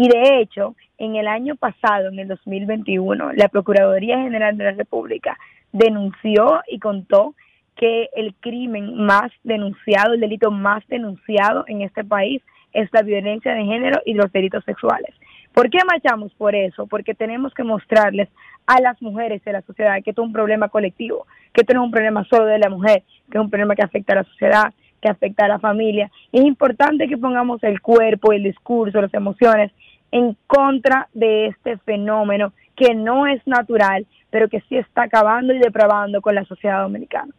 y 0.00 0.08
de 0.08 0.38
hecho, 0.38 0.76
en 0.96 1.16
el 1.16 1.26
año 1.26 1.56
pasado, 1.56 2.10
en 2.10 2.20
el 2.20 2.28
2021, 2.28 3.32
la 3.32 3.48
Procuraduría 3.48 4.22
General 4.22 4.56
de 4.56 4.62
la 4.62 4.70
República 4.70 5.36
denunció 5.72 6.60
y 6.68 6.78
contó 6.78 7.34
que 7.78 8.10
el 8.16 8.34
crimen 8.40 8.96
más 8.96 9.30
denunciado, 9.44 10.12
el 10.12 10.20
delito 10.20 10.50
más 10.50 10.86
denunciado 10.88 11.64
en 11.68 11.82
este 11.82 12.04
país 12.04 12.42
es 12.72 12.88
la 12.92 13.02
violencia 13.02 13.54
de 13.54 13.64
género 13.64 14.02
y 14.04 14.14
los 14.14 14.30
delitos 14.32 14.64
sexuales. 14.64 15.14
¿Por 15.54 15.70
qué 15.70 15.78
marchamos 15.86 16.34
por 16.34 16.54
eso? 16.54 16.88
Porque 16.88 17.14
tenemos 17.14 17.54
que 17.54 17.62
mostrarles 17.62 18.28
a 18.66 18.80
las 18.80 19.00
mujeres 19.00 19.42
de 19.44 19.52
la 19.52 19.62
sociedad 19.62 20.02
que 20.02 20.10
esto 20.10 20.22
es 20.22 20.26
un 20.26 20.32
problema 20.32 20.68
colectivo, 20.68 21.26
que 21.52 21.60
esto 21.62 21.72
no 21.72 21.82
es 21.82 21.86
un 21.86 21.90
problema 21.92 22.24
solo 22.24 22.46
de 22.46 22.58
la 22.58 22.68
mujer, 22.68 23.04
que 23.30 23.38
es 23.38 23.40
un 23.42 23.48
problema 23.48 23.76
que 23.76 23.82
afecta 23.82 24.12
a 24.12 24.16
la 24.16 24.24
sociedad, 24.24 24.74
que 25.00 25.08
afecta 25.08 25.44
a 25.44 25.48
la 25.48 25.60
familia. 25.60 26.10
Y 26.32 26.40
es 26.40 26.44
importante 26.44 27.08
que 27.08 27.16
pongamos 27.16 27.62
el 27.62 27.80
cuerpo, 27.80 28.32
el 28.32 28.42
discurso, 28.42 29.00
las 29.00 29.14
emociones 29.14 29.70
en 30.10 30.36
contra 30.48 31.08
de 31.14 31.46
este 31.46 31.78
fenómeno 31.78 32.52
que 32.74 32.94
no 32.94 33.28
es 33.28 33.44
natural, 33.46 34.04
pero 34.30 34.48
que 34.48 34.60
sí 34.62 34.76
está 34.76 35.04
acabando 35.04 35.54
y 35.54 35.58
depravando 35.58 36.20
con 36.20 36.34
la 36.34 36.44
sociedad 36.44 36.82
dominicana. 36.82 37.32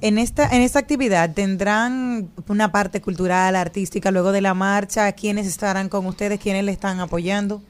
En 0.00 0.18
esta, 0.18 0.48
en 0.54 0.62
esta 0.62 0.78
actividad 0.80 1.32
tendrán 1.34 2.28
una 2.48 2.70
parte 2.72 3.00
cultural, 3.00 3.56
artística, 3.56 4.10
luego 4.10 4.32
de 4.32 4.40
la 4.42 4.52
marcha, 4.54 5.10
¿quiénes 5.12 5.46
estarán 5.46 5.88
con 5.88 6.04
ustedes? 6.06 6.38
¿Quiénes 6.40 6.64
le 6.64 6.72
están 6.72 7.00
apoyando? 7.00 7.60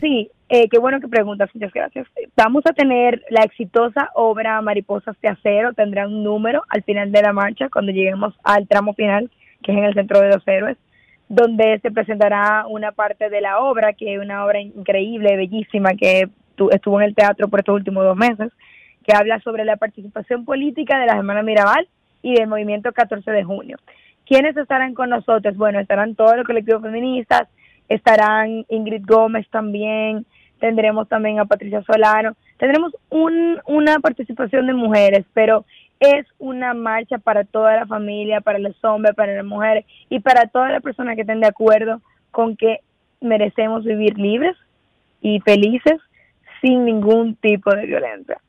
Sí, 0.00 0.30
eh, 0.48 0.68
qué 0.68 0.78
bueno 0.78 1.00
que 1.00 1.08
preguntas, 1.08 1.50
muchas 1.54 1.72
gracias. 1.72 2.06
Vamos 2.36 2.62
a 2.66 2.72
tener 2.72 3.22
la 3.30 3.42
exitosa 3.42 4.10
obra 4.14 4.60
Mariposas 4.62 5.16
de 5.20 5.28
Acero, 5.28 5.72
tendrá 5.74 6.06
un 6.06 6.22
número 6.22 6.62
al 6.68 6.82
final 6.84 7.10
de 7.12 7.22
la 7.22 7.32
marcha, 7.32 7.68
cuando 7.68 7.92
lleguemos 7.92 8.34
al 8.44 8.66
tramo 8.66 8.94
final, 8.94 9.30
que 9.62 9.72
es 9.72 9.78
en 9.78 9.84
el 9.84 9.94
Centro 9.94 10.20
de 10.20 10.28
los 10.28 10.46
Héroes, 10.46 10.78
donde 11.28 11.78
se 11.80 11.90
presentará 11.90 12.64
una 12.68 12.92
parte 12.92 13.28
de 13.28 13.40
la 13.40 13.58
obra, 13.60 13.92
que 13.92 14.14
es 14.14 14.20
una 14.20 14.44
obra 14.44 14.60
increíble, 14.60 15.36
bellísima, 15.36 15.90
que 15.94 16.28
tu- 16.54 16.70
estuvo 16.70 17.00
en 17.00 17.08
el 17.08 17.14
teatro 17.14 17.48
por 17.48 17.60
estos 17.60 17.74
últimos 17.74 18.04
dos 18.04 18.16
meses, 18.16 18.50
que 19.04 19.12
habla 19.14 19.40
sobre 19.40 19.64
la 19.64 19.76
participación 19.76 20.44
política 20.44 20.98
de 20.98 21.06
las 21.06 21.16
hermanas 21.16 21.44
Mirabal 21.44 21.88
y 22.22 22.34
del 22.34 22.48
movimiento 22.48 22.92
14 22.92 23.30
de 23.30 23.44
junio. 23.44 23.78
¿Quiénes 24.26 24.56
estarán 24.56 24.94
con 24.94 25.10
nosotros? 25.10 25.56
Bueno, 25.56 25.80
estarán 25.80 26.14
todos 26.14 26.36
los 26.36 26.46
colectivos 26.46 26.82
feministas, 26.82 27.48
estarán 27.88 28.64
Ingrid 28.68 29.04
Gómez 29.04 29.48
también, 29.50 30.24
tendremos 30.60 31.08
también 31.08 31.40
a 31.40 31.46
Patricia 31.46 31.82
Solano, 31.82 32.36
tendremos 32.58 32.94
un, 33.08 33.60
una 33.66 33.98
participación 33.98 34.66
de 34.66 34.74
mujeres, 34.74 35.24
pero 35.32 35.64
es 35.98 36.26
una 36.38 36.74
marcha 36.74 37.18
para 37.18 37.44
toda 37.44 37.76
la 37.76 37.86
familia, 37.86 38.40
para 38.40 38.58
los 38.58 38.82
hombres, 38.84 39.14
para 39.14 39.34
las 39.34 39.44
mujeres 39.44 39.84
y 40.08 40.20
para 40.20 40.46
todas 40.46 40.70
las 40.70 40.82
personas 40.82 41.14
que 41.14 41.22
estén 41.22 41.40
de 41.40 41.48
acuerdo 41.48 42.00
con 42.30 42.56
que 42.56 42.80
merecemos 43.20 43.84
vivir 43.84 44.18
libres 44.18 44.56
y 45.20 45.40
felices 45.40 46.00
sin 46.60 46.84
ningún 46.84 47.34
tipo 47.36 47.74
de 47.74 47.86
violencia. 47.86 48.40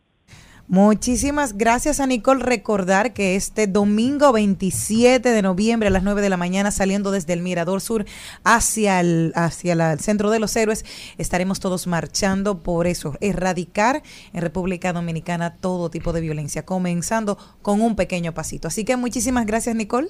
Muchísimas 0.68 1.58
gracias 1.58 2.00
a 2.00 2.08
Nicole. 2.08 2.42
Recordar 2.44 3.12
que 3.14 3.36
este 3.36 3.68
domingo 3.68 4.32
27 4.32 5.28
de 5.30 5.42
noviembre 5.42 5.88
a 5.88 5.92
las 5.92 6.04
9 6.04 6.22
de 6.22 6.30
la 6.30 6.38
mañana, 6.38 6.72
saliendo 6.72 7.12
desde 7.12 7.34
el 7.34 7.42
Mirador 7.42 7.82
Sur 7.82 8.06
hacia 8.46 9.02
el, 9.02 9.34
hacia 9.36 9.74
el 9.74 10.00
Centro 10.00 10.30
de 10.30 10.40
los 10.40 10.56
Héroes, 10.56 10.86
estaremos 11.18 11.60
todos 11.60 11.88
marchando 11.88 12.60
por 12.64 12.88
eso, 12.88 13.16
erradicar 13.20 14.02
en 14.34 14.42
República 14.42 14.94
Dominicana 14.94 15.56
todo 15.58 15.90
tipo 15.90 16.14
de 16.14 16.22
violencia, 16.22 16.64
comenzando 16.64 17.38
con 17.62 17.82
un 17.82 17.98
pequeño 17.98 18.34
pasito. 18.34 18.70
Así 18.70 18.86
que 18.86 18.96
muchísimas 18.96 19.46
gracias, 19.46 19.76
Nicole. 19.76 20.08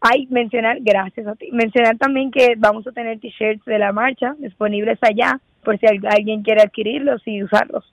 Hay 0.00 0.26
mencionar, 0.30 0.76
gracias 0.82 1.26
a 1.26 1.34
ti, 1.34 1.48
mencionar 1.50 1.96
también 1.98 2.30
que 2.30 2.54
vamos 2.56 2.86
a 2.86 2.92
tener 2.92 3.18
t-shirts 3.18 3.64
de 3.64 3.78
la 3.80 3.92
marcha 3.92 4.36
disponibles 4.38 4.98
allá 5.02 5.40
por 5.64 5.76
si 5.80 5.86
al- 5.86 6.06
alguien 6.08 6.42
quiere 6.44 6.62
adquirirlos 6.62 7.20
y 7.26 7.42
usarlos. 7.42 7.84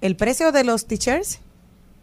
¿El 0.00 0.16
precio 0.16 0.50
de 0.50 0.64
los 0.64 0.86
t-shirts? 0.86 1.40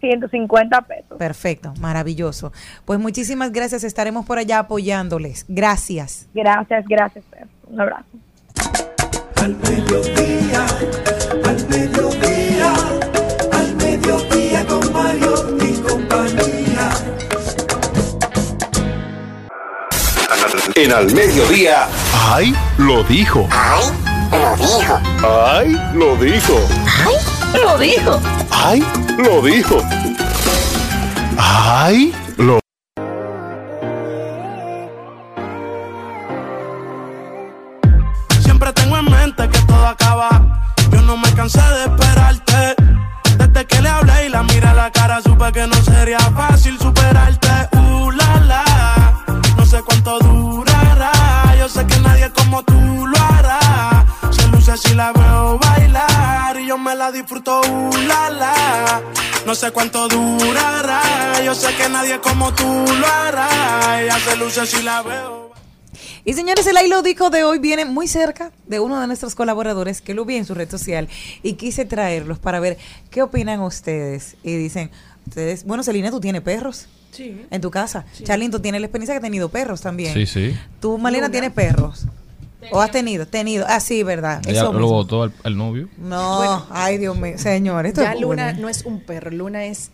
150 0.01 0.81
pesos. 0.81 1.17
Perfecto, 1.17 1.73
maravilloso. 1.79 2.51
Pues 2.85 2.99
muchísimas 2.99 3.51
gracias, 3.51 3.83
estaremos 3.83 4.25
por 4.25 4.37
allá 4.37 4.59
apoyándoles. 4.59 5.45
Gracias. 5.47 6.27
Gracias, 6.33 6.85
gracias. 6.87 7.25
Un 7.67 7.81
abrazo. 7.81 8.05
Al 9.41 9.55
mediodía, 9.55 10.65
al 11.45 11.67
mediodía, 11.69 12.73
al 13.51 13.75
mediodía 13.75 14.65
con 14.67 14.93
Mario 14.93 15.57
y 15.59 15.73
compañía. 15.81 16.89
En 20.75 20.91
al 20.91 21.11
mediodía, 21.15 21.87
ay, 22.13 22.53
lo 22.77 23.03
dijo. 23.05 23.47
Ay, 23.51 23.91
lo 24.31 24.55
dijo. 24.55 24.99
Ay, 25.23 25.77
lo 25.95 26.15
dijo. 26.17 26.59
Ay. 26.85 27.36
Lo 27.53 27.77
dijo. 27.77 28.19
¡Ay! 28.51 28.83
Lo 29.17 29.41
dijo. 29.41 29.81
¡Ay! 31.37 32.13
La 57.07 57.11
disfruto. 57.11 57.61
Uh, 57.61 57.89
la, 58.07 58.29
la. 58.29 59.01
No 59.45 59.55
sé 59.55 59.71
cuánto 59.71 60.07
durará. 60.07 61.41
Yo 61.43 61.55
sé 61.55 61.73
que 61.75 61.87
nadie 61.89 62.19
como 62.19 62.53
tú 62.53 62.63
lo 62.65 63.07
hará. 63.07 64.01
Ella 64.01 64.19
se 64.19 64.35
luce 64.35 64.65
si 64.65 64.81
la 64.83 65.01
veo. 65.01 65.47
Y 66.25 66.33
señores, 66.33 66.67
el 66.67 66.75
Ahí 66.75 66.89
lo 66.89 67.01
dijo 67.01 67.29
de 67.29 67.45
hoy 67.45 67.59
viene 67.59 67.85
muy 67.85 68.07
cerca 68.09 68.51
de 68.67 68.81
uno 68.81 68.99
de 68.99 69.07
nuestros 69.07 69.33
colaboradores 69.35 70.01
que 70.01 70.13
lo 70.13 70.25
vi 70.25 70.35
en 70.35 70.43
su 70.45 70.53
red 70.53 70.69
social 70.69 71.07
y 71.41 71.53
quise 71.53 71.85
traerlos 71.85 72.39
para 72.39 72.59
ver 72.59 72.77
qué 73.09 73.21
opinan 73.21 73.61
ustedes. 73.61 74.35
Y 74.43 74.55
dicen, 74.57 74.91
ustedes, 75.25 75.63
bueno, 75.63 75.83
Celina, 75.83 76.11
tú 76.11 76.19
tienes 76.19 76.41
perros 76.41 76.87
Sí. 77.11 77.41
en 77.49 77.61
tu 77.61 77.71
casa. 77.71 78.05
Charlene, 78.23 78.51
tú 78.51 78.59
tienes 78.59 78.81
la 78.81 78.87
experiencia 78.87 79.13
que 79.13 79.17
has 79.19 79.23
tenido 79.23 79.47
perros 79.47 79.79
también. 79.79 80.13
Sí, 80.13 80.25
sí. 80.25 80.55
Tú, 80.81 80.97
Malena, 80.97 81.31
tienes 81.31 81.51
perros. 81.53 82.05
¿O 82.71 82.81
has 82.81 82.91
tenido? 82.91 83.25
Tenido. 83.27 83.65
Ah, 83.67 83.79
sí, 83.79 84.03
¿verdad? 84.03 84.41
Ella 84.47 84.61
Eso 84.63 84.73
lo 84.73 84.87
votó 84.87 85.23
al, 85.23 85.33
al 85.43 85.55
novio. 85.57 85.89
No, 85.97 86.37
Bueno. 86.37 86.65
ay, 86.71 86.97
Dios 86.97 87.15
mío. 87.17 87.37
Señor, 87.37 87.85
esto 87.85 88.01
Ya 88.01 88.13
es 88.13 88.21
Luna 88.21 88.53
no 88.53 88.67
es 88.67 88.83
un 88.85 88.99
perro, 88.99 89.29
Luna 89.31 89.65
es 89.65 89.91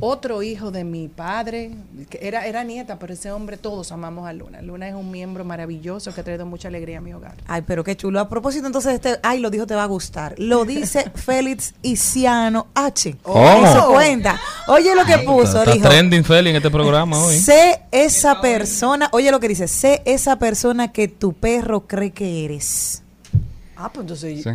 otro 0.00 0.42
hijo 0.42 0.70
de 0.70 0.84
mi 0.84 1.08
padre, 1.08 1.72
que 2.08 2.18
era, 2.22 2.46
era 2.46 2.62
nieta, 2.64 2.98
pero 2.98 3.12
ese 3.12 3.32
hombre 3.32 3.56
todos 3.56 3.90
amamos 3.92 4.28
a 4.28 4.32
Luna. 4.32 4.62
Luna 4.62 4.88
es 4.88 4.94
un 4.94 5.10
miembro 5.10 5.44
maravilloso 5.44 6.14
que 6.14 6.20
ha 6.20 6.24
traído 6.24 6.46
mucha 6.46 6.68
alegría 6.68 6.98
a 6.98 7.00
mi 7.00 7.12
hogar. 7.12 7.34
Ay, 7.46 7.62
pero 7.66 7.82
qué 7.84 7.96
chulo. 7.96 8.20
A 8.20 8.28
propósito, 8.28 8.66
entonces, 8.66 8.94
este, 8.94 9.18
ay, 9.22 9.40
lo 9.40 9.50
dijo, 9.50 9.66
te 9.66 9.74
va 9.74 9.82
a 9.82 9.86
gustar. 9.86 10.34
Lo 10.38 10.64
dice 10.64 11.10
Félix 11.14 11.74
Isiano 11.82 12.68
H. 12.74 13.16
¿Cómo? 13.22 13.66
Eso 13.66 13.88
cuenta. 13.88 14.40
Oye 14.68 14.94
lo 14.94 15.04
que 15.04 15.18
puso, 15.18 15.58
Está, 15.58 15.60
está 15.62 15.72
dijo. 15.74 15.88
trending 15.88 16.24
Feli 16.24 16.50
en 16.50 16.56
este 16.56 16.70
programa 16.70 17.18
hoy. 17.24 17.38
Sé 17.38 17.82
esa 17.90 18.40
persona, 18.40 19.08
oye 19.12 19.30
lo 19.30 19.40
que 19.40 19.48
dice, 19.48 19.66
sé 19.68 20.02
esa 20.04 20.38
persona 20.38 20.92
que 20.92 21.08
tu 21.08 21.32
perro 21.32 21.86
cree 21.86 22.10
que 22.12 22.44
eres. 22.44 23.02
Ah, 23.76 23.90
pues 23.92 24.02
entonces... 24.04 24.42
Sí. 24.42 24.50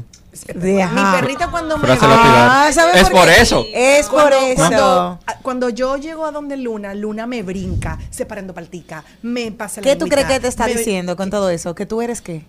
De- 0.55 0.87
Mi 0.87 1.01
perrita 1.19 1.51
cuando 1.51 1.77
me... 1.77 1.87
Ah, 1.91 2.69
¿sabes 2.73 3.01
Es 3.03 3.09
por 3.09 3.29
eso. 3.29 3.65
Es 3.73 4.07
por 4.07 4.21
Cuando, 4.29 4.37
eso. 4.47 4.55
cuando, 4.55 5.19
cuando 5.43 5.69
yo 5.69 5.97
llego 5.97 6.25
a 6.25 6.31
donde 6.31 6.57
Luna, 6.57 6.95
Luna 6.95 7.27
me 7.27 7.43
brinca, 7.43 7.99
separando 8.09 8.53
paltica, 8.53 9.03
me 9.21 9.51
pasa 9.51 9.79
la 9.81 9.85
¿Qué 9.85 9.95
tú 9.95 10.07
crees 10.07 10.27
que 10.27 10.39
te 10.39 10.47
está 10.47 10.65
me- 10.65 10.73
diciendo 10.75 11.15
con 11.15 11.29
todo 11.29 11.49
eso? 11.49 11.75
Que 11.75 11.85
tú 11.85 12.01
eres 12.01 12.21
qué? 12.21 12.45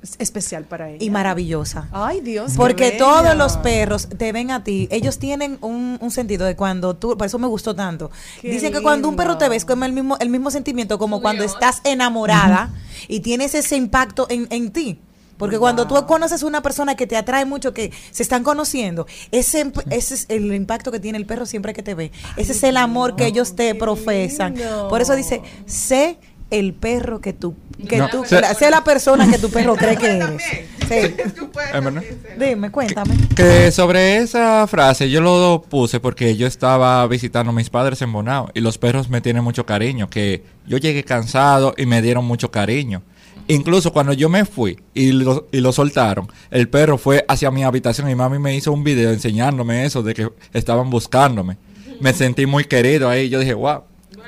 Es 0.00 0.14
especial 0.20 0.62
para 0.62 0.90
ella. 0.90 1.04
Y 1.04 1.10
maravillosa. 1.10 1.88
Ay, 1.90 2.20
Dios. 2.20 2.52
Porque 2.56 2.92
todos 2.92 3.34
los 3.36 3.56
perros 3.56 4.08
te 4.16 4.30
ven 4.30 4.52
a 4.52 4.62
ti, 4.62 4.86
ellos 4.92 5.18
tienen 5.18 5.58
un, 5.60 5.98
un 6.00 6.10
sentido 6.12 6.46
de 6.46 6.54
cuando 6.54 6.94
tú, 6.94 7.18
por 7.18 7.26
eso 7.26 7.40
me 7.40 7.48
gustó 7.48 7.74
tanto. 7.74 8.08
Qué 8.40 8.48
Dicen 8.48 8.72
que 8.72 8.80
cuando 8.80 9.08
un 9.08 9.16
perro 9.16 9.38
te 9.38 9.48
ves 9.48 9.64
como 9.64 9.84
el 9.84 9.92
mismo, 9.92 10.16
el 10.20 10.28
mismo 10.28 10.52
sentimiento 10.52 11.00
como 11.00 11.20
cuando 11.20 11.42
estás 11.42 11.80
enamorada 11.82 12.70
y 13.08 13.20
tienes 13.20 13.56
ese 13.56 13.74
impacto 13.76 14.28
en, 14.30 14.46
en 14.50 14.70
ti. 14.70 15.00
Porque 15.38 15.58
cuando 15.58 15.86
tú 15.86 15.94
conoces 16.06 16.42
una 16.42 16.60
persona 16.62 16.94
que 16.96 17.06
te 17.06 17.16
atrae 17.16 17.44
mucho, 17.44 17.72
que 17.72 17.92
se 18.10 18.22
están 18.22 18.42
conociendo, 18.42 19.06
ese, 19.30 19.72
ese 19.90 20.14
es 20.14 20.26
el 20.28 20.52
impacto 20.52 20.90
que 20.92 21.00
tiene 21.00 21.16
el 21.16 21.26
perro 21.26 21.46
siempre 21.46 21.72
que 21.72 21.82
te 21.82 21.94
ve. 21.94 22.10
Ese 22.36 22.52
es 22.52 22.62
el 22.64 22.76
amor 22.76 23.16
que 23.16 23.26
ellos 23.26 23.54
te 23.56 23.74
profesan. 23.74 24.54
lindo. 24.54 24.88
Por 24.88 25.00
eso 25.00 25.14
dice, 25.14 25.40
sé 25.66 26.18
el 26.50 26.72
perro 26.74 27.20
que 27.20 27.32
tú, 27.34 27.54
que 27.88 27.98
No, 27.98 28.08
tú, 28.08 28.24
sé- 28.24 28.40
la 28.70 28.82
persona 28.82 29.30
que 29.30 29.38
tu 29.38 29.50
perro 29.50 29.76
cree 29.76 29.96
que 29.96 30.06
eres. 30.16 30.42
Dime, 32.38 32.70
cuéntame. 32.70 33.14
Que 33.36 33.70
sobre 33.70 34.18
esa 34.18 34.66
frase 34.66 35.10
yo 35.10 35.20
lo 35.20 35.62
puse 35.68 36.00
porque 36.00 36.36
yo 36.36 36.46
estaba 36.46 37.06
visitando 37.06 37.50
a 37.50 37.54
mis 37.54 37.70
padres 37.70 38.00
en 38.02 38.12
Bonao 38.12 38.50
y 38.54 38.60
los 38.60 38.78
perros 38.78 39.08
me 39.08 39.20
tienen 39.20 39.44
mucho 39.44 39.66
cariño, 39.66 40.08
que 40.08 40.42
yo 40.66 40.78
llegué 40.78 41.04
cansado 41.04 41.74
y 41.76 41.86
me 41.86 42.00
dieron 42.02 42.24
mucho 42.24 42.50
cariño. 42.50 43.02
Incluso 43.48 43.92
cuando 43.92 44.12
yo 44.12 44.28
me 44.28 44.44
fui 44.44 44.78
y 44.94 45.12
lo, 45.12 45.48
y 45.50 45.60
lo 45.60 45.72
soltaron, 45.72 46.28
el 46.50 46.68
perro 46.68 46.98
fue 46.98 47.24
hacia 47.28 47.50
mi 47.50 47.64
habitación 47.64 48.08
y 48.10 48.14
mami 48.14 48.38
me 48.38 48.54
hizo 48.54 48.72
un 48.72 48.84
video 48.84 49.10
enseñándome 49.10 49.84
eso 49.84 50.02
de 50.02 50.14
que 50.14 50.28
estaban 50.52 50.90
buscándome. 50.90 51.56
Me 52.00 52.12
sentí 52.12 52.46
muy 52.46 52.64
querido 52.64 53.08
ahí. 53.08 53.28
Yo 53.28 53.40
dije, 53.40 53.54
wow, 53.54 53.82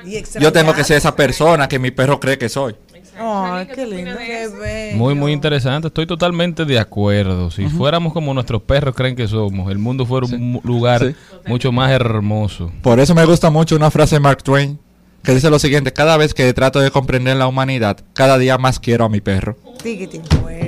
Y 0.05 0.21
yo 0.39 0.51
tengo 0.51 0.73
que 0.73 0.83
ser 0.83 0.97
esa 0.97 1.15
persona 1.15 1.67
que 1.67 1.77
mi 1.79 1.91
perro 1.91 2.19
cree 2.19 2.37
que 2.37 2.49
soy. 2.49 2.75
Ay, 3.23 3.67
qué 3.75 3.85
lindo. 3.85 4.11
Qué 4.17 4.47
bello. 4.47 4.97
Muy, 4.97 5.13
muy 5.13 5.31
interesante. 5.31 5.89
Estoy 5.89 6.07
totalmente 6.07 6.65
de 6.65 6.79
acuerdo. 6.79 7.51
Si 7.51 7.67
fuéramos 7.69 8.13
como 8.13 8.33
nuestros 8.33 8.63
perros 8.63 8.95
creen 8.95 9.15
que 9.15 9.27
somos, 9.27 9.71
el 9.71 9.77
mundo 9.77 10.05
fuera 10.05 10.25
un 10.25 10.59
lugar 10.63 11.01
Sí. 11.05 11.15
mucho 11.45 11.71
más 11.71 11.91
hermoso. 11.91 12.71
Por 12.81 12.99
eso 12.99 13.13
me 13.13 13.23
gusta 13.25 13.51
mucho 13.51 13.75
una 13.75 13.91
frase 13.91 14.15
de 14.15 14.21
Mark 14.21 14.41
Twain 14.43 14.79
que 15.23 15.33
dice 15.33 15.49
lo 15.49 15.59
siguiente, 15.59 15.93
cada 15.93 16.17
vez 16.17 16.33
que 16.33 16.53
trato 16.53 16.79
de 16.79 16.91
comprender 16.91 17.37
la 17.37 17.47
humanidad, 17.47 17.99
cada 18.13 18.37
día 18.37 18.57
más 18.57 18.79
quiero 18.79 19.05
a 19.05 19.09
mi 19.09 19.21
perro. 19.21 19.57
Tiquitín. 19.81 20.21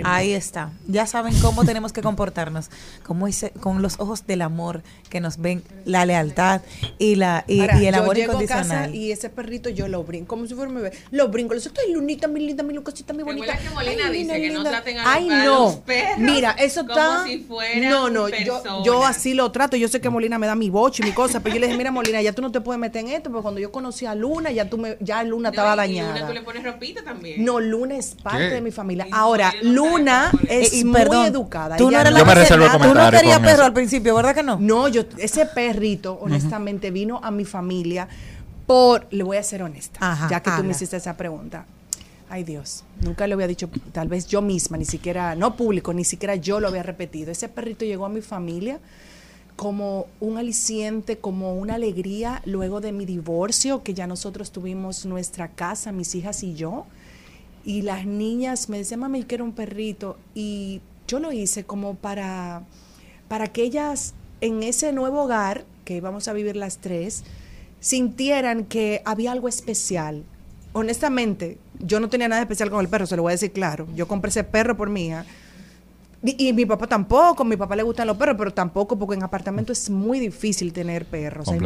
Ahí 0.06 0.34
está. 0.34 0.72
Ya 0.88 1.06
saben 1.06 1.34
cómo 1.42 1.64
tenemos 1.66 1.94
que 1.94 2.02
comportarnos. 2.02 2.70
Como 3.06 3.28
dice, 3.28 3.52
con 3.60 3.82
los 3.82 4.00
ojos 4.00 4.26
del 4.28 4.42
amor 4.42 4.82
que 5.10 5.20
nos 5.22 5.38
ven 5.38 5.64
la 5.86 6.06
lealtad 6.06 6.62
y 6.98 7.16
la 7.16 7.46
y, 7.48 7.62
Ahora, 7.62 7.82
y 7.82 7.86
el 7.88 7.96
yo 7.96 8.02
amor 8.02 8.16
llego 8.16 8.38
a 8.38 8.46
casa 8.46 8.90
y 8.90 9.12
ese 9.12 9.30
perrito 9.30 9.70
yo 9.70 9.88
lo 9.88 10.04
brinco, 10.04 10.28
como 10.28 10.46
si 10.48 10.56
fuera 10.56 10.70
un 10.70 10.76
bebé. 10.76 10.92
Lo 11.12 11.28
brinco, 11.30 11.54
le 11.54 11.60
digo, 11.62 11.74
ay, 11.86 11.94
Lunita, 11.94 12.28
mi 12.28 12.40
linda, 12.42 12.64
mi 12.64 12.74
lucosita, 12.74 13.14
mi 13.14 13.24
bonita. 13.24 13.54
Recuerda 13.54 13.70
que 13.70 13.76
Molina 13.76 14.04
Ay, 14.08 14.12
dice 14.12 14.20
linda, 14.20 14.34
que 14.36 14.48
no 14.48 14.54
linda. 14.56 14.70
traten 14.72 14.98
a 14.98 15.04
los- 15.04 15.14
Ay, 15.14 15.30
a 15.30 15.44
no. 15.46 15.60
los 15.66 15.76
perros 15.78 16.18
Mira, 16.20 16.52
eso 16.52 16.82
como 16.82 16.94
está... 16.94 17.24
si 17.26 17.40
fueran 17.40 17.90
no, 17.90 18.10
no, 18.10 18.30
yo, 18.30 18.84
yo 18.84 19.06
así 19.06 19.34
lo 19.34 19.52
trato. 19.52 19.78
Yo 19.78 19.88
sé 19.88 20.02
que 20.02 20.10
Molina 20.10 20.40
me 20.40 20.48
da 20.48 20.56
mi 20.56 20.70
boche 20.70 21.04
y 21.04 21.06
mi 21.06 21.12
cosa, 21.14 21.40
pero 21.42 21.56
yo 21.56 21.62
le 21.62 21.68
dije, 21.68 21.78
mira, 21.78 21.92
Molina, 21.92 22.22
ya 22.22 22.34
tú 22.34 22.42
no 22.42 22.52
te 22.52 22.62
puedes 22.62 22.80
meter 22.80 23.02
en 23.06 23.10
esto, 23.12 23.30
porque 23.30 23.44
cuando 23.44 23.60
yo 23.62 23.72
conocí 23.72 24.06
a 24.06 24.16
Luna, 24.16 24.52
ya 24.52 24.70
tú 24.70 24.78
me, 24.78 24.98
ya 25.00 25.24
Luna 25.24 25.50
estaba 25.50 25.76
No, 25.76 25.84
y 25.86 25.88
dañada. 25.96 26.14
Luna 26.16 26.28
tú 26.28 26.34
le 26.34 26.42
pones 26.42 26.64
ropita 26.64 27.04
también. 27.04 27.44
No, 27.46 27.60
Luna 27.60 27.96
es 27.96 28.16
parte 28.16 28.50
¿Qué? 28.50 28.56
de 28.56 28.62
mi 28.62 28.72
familia. 28.72 29.03
Ahora, 29.12 29.54
Luna 29.62 30.32
es 30.48 30.74
Eh, 30.74 30.78
y 30.78 30.84
muy 30.86 30.94
perdón, 30.94 31.26
educada. 31.26 31.78
Tú 31.78 31.92
no 31.92 32.00
eres 32.00 32.14
la 32.14 32.20
que 32.24 32.88
Tú 32.88 32.94
no 32.94 33.12
querías 33.12 33.40
perro 33.40 33.54
eso. 33.54 33.64
al 33.66 33.74
principio, 33.74 34.16
¿verdad 34.16 34.36
que 34.36 34.44
no? 34.44 34.58
No, 34.60 34.88
yo, 34.88 35.04
ese 35.18 35.46
perrito, 35.46 36.18
honestamente, 36.22 36.92
vino 36.92 37.20
a 37.24 37.32
mi 37.32 37.46
familia 37.46 38.08
por, 38.66 39.08
le 39.12 39.24
voy 39.24 39.38
a 39.38 39.44
ser 39.44 39.64
honesta, 39.64 40.00
Ajá, 40.02 40.30
ya 40.30 40.42
que 40.42 40.52
tú 40.52 40.64
me 40.64 40.72
hiciste 40.72 40.98
esa 40.98 41.16
pregunta. 41.18 41.66
Ay 42.30 42.44
Dios, 42.44 42.84
nunca 43.02 43.28
le 43.28 43.36
había 43.36 43.46
dicho, 43.46 43.70
tal 43.92 44.08
vez 44.08 44.26
yo 44.26 44.42
misma, 44.42 44.78
ni 44.78 44.86
siquiera, 44.86 45.36
no 45.36 45.56
público, 45.56 45.94
ni 45.94 46.04
siquiera 46.04 46.36
yo 46.36 46.60
lo 46.60 46.68
había 46.70 46.82
repetido. 46.82 47.32
Ese 47.32 47.48
perrito 47.48 47.86
llegó 47.86 48.06
a 48.06 48.10
mi 48.10 48.22
familia 48.22 48.80
como 49.56 50.08
un 50.20 50.38
aliciente, 50.38 51.18
como 51.18 51.54
una 51.54 51.76
alegría 51.76 52.42
luego 52.46 52.82
de 52.82 52.92
mi 52.92 53.06
divorcio, 53.06 53.84
que 53.84 53.94
ya 53.94 54.08
nosotros 54.08 54.52
tuvimos 54.52 55.06
nuestra 55.06 55.50
casa, 55.50 55.92
mis 55.92 56.16
hijas 56.16 56.42
y 56.42 56.56
yo. 56.56 56.86
Y 57.64 57.82
las 57.82 58.06
niñas 58.06 58.70
me 58.70 58.78
decían, 58.78 59.00
mami, 59.00 59.24
quiero 59.24 59.46
un 59.46 59.54
perrito. 59.54 60.18
Y 60.36 60.82
yo 61.08 61.20
lo 61.20 61.32
hice 61.32 61.64
como 61.64 61.96
para, 61.96 62.64
para 63.28 63.48
que 63.48 63.64
ellas 63.64 64.14
en 64.42 64.64
ese 64.64 64.92
nuevo 64.92 65.24
hogar, 65.24 65.66
que 65.86 65.96
íbamos 65.96 66.28
a 66.28 66.34
vivir 66.34 66.56
las 66.56 66.78
tres, 66.78 67.24
sintieran 67.80 68.66
que 68.66 69.02
había 69.06 69.32
algo 69.32 69.48
especial. 69.48 70.24
Honestamente, 70.74 71.58
yo 71.80 72.00
no 72.00 72.10
tenía 72.10 72.28
nada 72.28 72.42
especial 72.42 72.70
con 72.70 72.82
el 72.82 72.90
perro, 72.90 73.06
se 73.06 73.16
lo 73.16 73.22
voy 73.22 73.32
a 73.32 73.36
decir 73.36 73.52
claro. 73.52 73.88
Yo 73.96 74.08
compré 74.08 74.30
ese 74.30 74.44
perro 74.44 74.76
por 74.76 74.90
mí. 74.90 75.14
¿ah? 75.14 75.26
Y, 76.26 76.48
y 76.48 76.54
mi 76.54 76.66
papá 76.66 76.88
tampoco, 76.88 77.44
a 77.44 77.46
mi 77.46 77.58
papá 77.58 77.76
le 77.76 77.84
gustan 77.84 78.08
los 78.08 78.16
perros, 78.16 78.36
pero 78.38 78.54
tampoco, 78.54 78.98
porque 78.98 79.16
en 79.16 79.24
apartamento 79.24 79.74
es 79.74 79.90
muy 79.90 80.20
difícil 80.20 80.72
tener 80.72 81.06
perros. 81.06 81.48
Hay- 81.50 81.60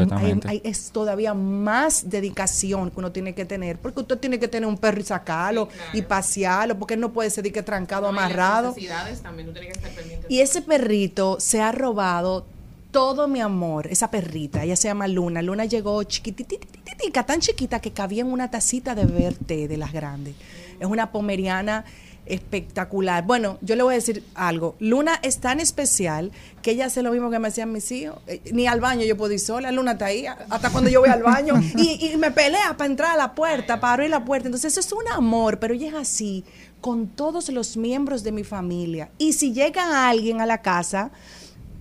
hay- 0.48 0.62
es 0.64 0.90
todavía 0.92 1.36
más 1.36 2.10
dedicación 2.10 2.90
que 2.90 3.00
uno 3.00 3.12
tiene 3.12 3.36
que 3.36 3.46
tener, 3.46 3.78
porque 3.78 4.00
usted 4.02 4.18
tiene 4.18 4.40
que 4.40 4.48
tener 4.48 4.68
un 4.68 4.78
perro 4.78 5.00
y 5.00 5.04
sacarlo 5.04 5.70
y 5.94 6.02
pasearlo, 6.02 6.78
porque 6.80 6.96
él 6.96 7.00
no 7.00 7.14
puede 7.14 7.30
ser 7.30 7.44
de 7.44 7.52
que 7.52 7.62
trancado, 7.62 8.12
No, 8.12 8.18
y 8.18 8.18
amarrado. 8.24 8.70
necesidades 8.70 9.22
también, 9.22 9.48
tú 9.48 9.54
tienes 9.54 9.74
que 9.74 9.80
estar 9.80 9.92
pendiente. 9.96 10.26
Y 10.28 10.40
ese 10.40 10.64
perrito 10.64 11.38
se 11.40 11.62
ha 11.62 11.72
robado 11.72 12.46
todo 12.90 13.28
mi 13.28 13.42
amor, 13.42 13.86
esa 13.88 14.10
perrita, 14.10 14.64
ella 14.64 14.76
se 14.76 14.88
llama 14.88 15.08
Luna. 15.08 15.44
Luna 15.44 15.66
llegó 15.66 16.02
chiquitititita, 16.04 17.24
tan 17.28 17.42
chiquita 17.42 17.80
que 17.80 17.92
cabía 17.92 18.22
en 18.22 18.32
una 18.32 18.50
tacita 18.50 18.96
de 18.96 19.32
té 19.46 19.68
de 19.68 19.78
las 19.78 19.92
grandes. 19.94 20.34
Es 20.80 20.88
una 20.88 21.12
pomeriana 21.12 21.86
espectacular. 22.30 23.26
Bueno, 23.26 23.58
yo 23.62 23.76
le 23.76 23.84
voy 23.84 23.94
a 23.94 23.96
decir 23.96 24.24
algo. 24.36 24.76
Luna 24.80 25.20
es 25.24 25.40
tan 25.40 25.60
especial 25.60 26.32
que 26.62 26.72
ella 26.72 26.86
hace 26.88 27.02
lo 27.02 27.12
mismo 27.12 27.30
que 27.30 27.40
me 27.40 27.48
hacían 27.48 27.72
mis 27.72 27.92
hijos. 27.92 28.20
Eh, 28.28 28.42
Ni 28.54 28.68
al 28.68 28.80
baño 28.80 29.04
yo 29.06 29.18
puedo 29.18 29.34
ir 29.34 29.40
sola. 29.40 29.72
Luna 29.72 29.94
está 29.94 30.06
ahí 30.06 30.26
hasta 30.28 30.70
cuando 30.70 30.90
yo 30.90 31.02
voy 31.02 31.10
al 31.10 31.24
baño. 31.24 31.56
Y, 31.78 32.12
y 32.14 32.18
me 32.18 32.32
pelea 32.32 32.78
para 32.78 32.90
entrar 32.90 33.12
a 33.12 33.18
la 33.18 33.36
puerta, 33.36 33.80
para 33.80 33.94
abrir 33.94 34.10
la 34.10 34.24
puerta. 34.24 34.48
Entonces, 34.48 34.72
eso 34.78 34.80
es 34.80 34.92
un 34.94 35.12
amor, 35.12 35.60
pero 35.60 35.74
ella 35.74 35.88
es 35.88 35.96
así 35.96 36.46
con 36.82 37.08
todos 37.08 37.50
los 37.50 37.76
miembros 37.76 38.24
de 38.24 38.32
mi 38.32 38.44
familia. 38.44 39.10
Y 39.18 39.34
si 39.34 39.52
llega 39.54 40.08
alguien 40.08 40.42
a 40.42 40.46
la 40.46 40.62
casa 40.62 41.12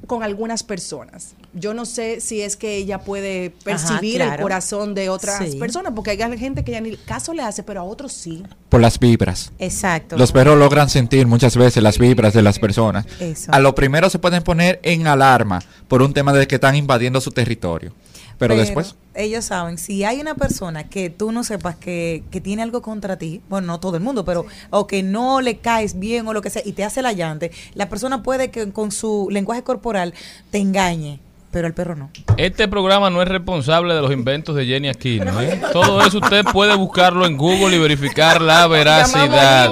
con 0.06 0.22
algunas 0.22 0.62
personas. 0.62 1.35
Yo 1.58 1.74
no 1.74 1.86
sé 1.86 2.20
si 2.20 2.42
es 2.42 2.56
que 2.56 2.76
ella 2.76 3.00
puede 3.00 3.50
percibir 3.64 4.20
el 4.20 4.28
claro. 4.28 4.42
corazón 4.42 4.94
de 4.94 5.08
otras 5.08 5.38
Sí. 5.50 5.56
personas, 5.56 5.92
porque 5.96 6.10
hay 6.10 6.38
gente 6.38 6.64
que 6.64 6.72
ya 6.72 6.80
ni 6.80 6.96
caso 6.96 7.32
le 7.32 7.42
hace, 7.42 7.62
pero 7.62 7.80
a 7.80 7.84
otros 7.84 8.12
sí. 8.12 8.42
Por 8.68 8.80
las 8.80 8.98
vibras. 8.98 9.52
Exacto. 9.58 10.16
Los 10.16 10.32
perros 10.32 10.58
logran 10.58 10.90
sentir 10.90 11.26
muchas 11.26 11.56
veces 11.56 11.82
las 11.82 11.98
vibras 11.98 12.34
de 12.34 12.42
las 12.42 12.58
personas. 12.58 13.06
Eso. 13.20 13.50
A 13.52 13.58
lo 13.58 13.74
primero 13.74 14.10
se 14.10 14.18
pueden 14.18 14.42
poner 14.42 14.80
en 14.82 15.06
alarma 15.06 15.60
por 15.88 16.02
un 16.02 16.12
tema 16.12 16.32
de 16.32 16.46
que 16.46 16.56
están 16.56 16.76
invadiendo 16.76 17.20
su 17.20 17.30
territorio. 17.30 17.92
Pero, 18.38 18.54
después, 18.54 18.96
Ellos 19.14 19.46
saben, 19.46 19.78
si 19.78 20.04
hay 20.04 20.20
una 20.20 20.34
persona 20.34 20.90
que 20.90 21.08
tú 21.08 21.32
no 21.32 21.42
sepas 21.42 21.74
que, 21.74 22.22
que 22.30 22.42
tiene 22.42 22.62
algo 22.62 22.82
contra 22.82 23.16
ti, 23.16 23.40
bueno, 23.48 23.66
no 23.68 23.80
todo 23.80 23.96
el 23.96 24.02
mundo, 24.02 24.26
pero, 24.26 24.44
o 24.68 24.86
que 24.86 25.02
no 25.02 25.40
le 25.40 25.56
caes 25.56 25.98
bien 25.98 26.28
o 26.28 26.34
lo 26.34 26.42
que 26.42 26.50
sea, 26.50 26.60
y 26.62 26.72
te 26.72 26.84
hace 26.84 27.00
la 27.00 27.12
llante, 27.12 27.50
la 27.72 27.88
persona 27.88 28.22
puede 28.22 28.50
que 28.50 28.70
con 28.72 28.92
su 28.92 29.28
lenguaje 29.30 29.62
corporal 29.62 30.12
te 30.50 30.58
engañe, 30.58 31.18
pero 31.56 31.68
el 31.68 31.72
perro 31.72 31.96
no. 31.96 32.10
Este 32.36 32.68
programa 32.68 33.08
no 33.08 33.22
es 33.22 33.28
responsable 33.28 33.94
de 33.94 34.02
los 34.02 34.12
inventos 34.12 34.54
de 34.54 34.66
Jenny 34.66 34.88
Aquino. 34.90 35.40
¿eh? 35.40 35.58
Todo 35.72 36.02
eso 36.02 36.18
usted 36.18 36.44
puede 36.52 36.74
buscarlo 36.74 37.24
en 37.24 37.38
Google 37.38 37.74
y 37.74 37.78
verificar 37.78 38.42
la 38.42 38.66
veracidad. 38.66 39.70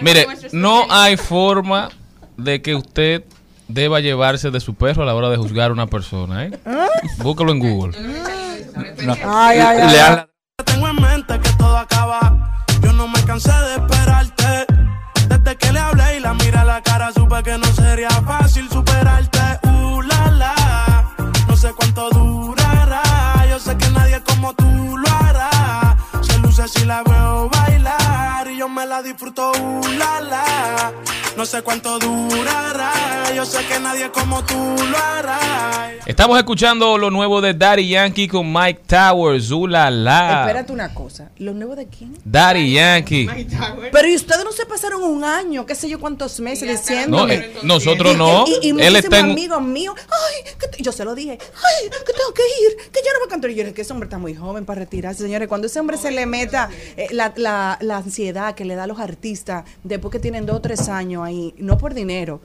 Mire, 0.00 0.26
no 0.52 0.86
hay 0.88 1.18
forma 1.18 1.90
de 2.38 2.62
que 2.62 2.74
usted 2.74 3.22
deba 3.68 4.00
llevarse 4.00 4.50
de 4.50 4.60
su 4.60 4.76
perro 4.76 5.02
a 5.02 5.04
la 5.04 5.14
hora 5.14 5.28
de 5.28 5.36
juzgar 5.36 5.68
a 5.68 5.74
una 5.74 5.88
persona. 5.88 6.46
¿eh? 6.46 6.58
Búscalo 7.18 7.52
en 7.52 7.58
Google. 7.58 7.92
Ay, 9.26 9.58
ay, 9.58 9.78
ay. 9.82 9.90
leal- 9.92 10.28
Tengo 10.64 10.88
en 10.88 10.96
mente 10.96 11.38
que 11.38 11.50
todo 11.58 11.76
acaba. 11.76 12.64
Yo 12.80 12.94
no 12.94 13.08
me 13.08 13.22
cansé 13.24 13.52
de 13.52 13.74
esperarte. 13.74 14.64
Desde 15.28 15.56
que 15.56 15.70
le 15.70 15.80
hablé 15.80 16.16
y 16.16 16.20
la 16.20 16.32
miré 16.32 16.56
a 16.56 16.64
la 16.64 16.80
cara, 16.82 17.12
supe 17.12 17.42
que 17.42 17.58
no 17.58 17.66
sería 17.74 18.08
fácil 18.08 18.66
superarte. 18.70 19.38
Como 24.36 24.54
tú 24.54 24.96
lo 24.96 25.08
hará. 25.08 25.96
Se 26.20 26.38
luce 26.38 26.68
si 26.68 26.84
la 26.84 27.02
veo 27.02 27.48
bailar 27.48 28.48
y 28.48 28.58
yo 28.58 28.68
me 28.68 28.86
la 28.86 29.02
disfruto. 29.02 29.52
Uh. 29.52 29.82
No 31.36 31.44
sé 31.44 31.62
cuánto 31.62 31.98
durará. 31.98 32.92
Yo 33.34 33.44
sé 33.44 33.64
que 33.66 33.78
nadie 33.78 34.10
como 34.10 34.42
tú 34.44 34.54
lo 34.54 34.98
hará. 34.98 35.65
Estamos 36.06 36.38
escuchando 36.38 36.96
lo 36.98 37.10
nuevo 37.10 37.40
de 37.40 37.52
Daddy 37.52 37.88
Yankee 37.88 38.28
con 38.28 38.52
Mike 38.52 38.82
Towers. 38.86 39.50
Uh, 39.50 39.66
la. 39.66 39.88
Espérate 40.42 40.72
una 40.72 40.94
cosa. 40.94 41.32
¿Lo 41.38 41.52
nuevo 41.52 41.74
de 41.74 41.88
quién? 41.88 42.16
Daddy 42.24 42.74
Yankee. 42.74 43.28
Pero 43.90 44.08
y 44.08 44.14
ustedes 44.14 44.44
no 44.44 44.52
se 44.52 44.66
pasaron 44.66 45.02
un 45.02 45.24
año, 45.24 45.66
qué 45.66 45.74
sé 45.74 45.88
yo 45.88 45.98
cuántos 45.98 46.38
meses 46.38 46.68
diciendo. 46.68 47.26
No, 47.26 47.32
eh, 47.32 47.52
nosotros 47.64 48.16
no. 48.16 48.44
Y, 48.46 48.50
y, 48.52 48.66
y 48.66 48.68
Él 48.68 48.74
muchísimos 48.74 48.98
está 49.04 49.18
en- 49.18 49.30
amigos 49.32 49.62
míos. 49.62 49.96
Ay, 49.98 50.54
que 50.76 50.80
yo 50.80 50.92
se 50.92 51.04
lo 51.04 51.16
dije. 51.16 51.32
Ay, 51.40 51.90
que 51.90 52.12
tengo 52.12 52.32
que 52.32 52.42
ir. 52.62 52.76
Que 52.92 53.00
ya 53.04 53.12
no 53.12 53.20
va 53.20 53.26
a 53.26 53.28
cantar. 53.28 53.50
Y 53.50 53.56
yo 53.56 53.62
dije 53.64 53.74
que 53.74 53.82
ese 53.82 53.92
hombre 53.92 54.06
está 54.06 54.18
muy 54.18 54.32
joven 54.36 54.64
para 54.64 54.78
retirarse. 54.78 55.24
Señores, 55.24 55.48
cuando 55.48 55.66
ese 55.66 55.80
hombre 55.80 55.96
se 55.96 56.12
le 56.12 56.24
meta 56.26 56.70
eh, 56.96 57.08
la, 57.10 57.32
la, 57.36 57.78
la 57.80 57.96
ansiedad 57.96 58.54
que 58.54 58.64
le 58.64 58.76
da 58.76 58.84
a 58.84 58.86
los 58.86 59.00
artistas 59.00 59.64
después 59.82 60.12
que 60.12 60.20
tienen 60.20 60.46
dos 60.46 60.58
o 60.58 60.60
tres 60.60 60.88
años 60.88 61.24
ahí, 61.24 61.52
no 61.58 61.76
por 61.78 61.94
dinero. 61.94 62.40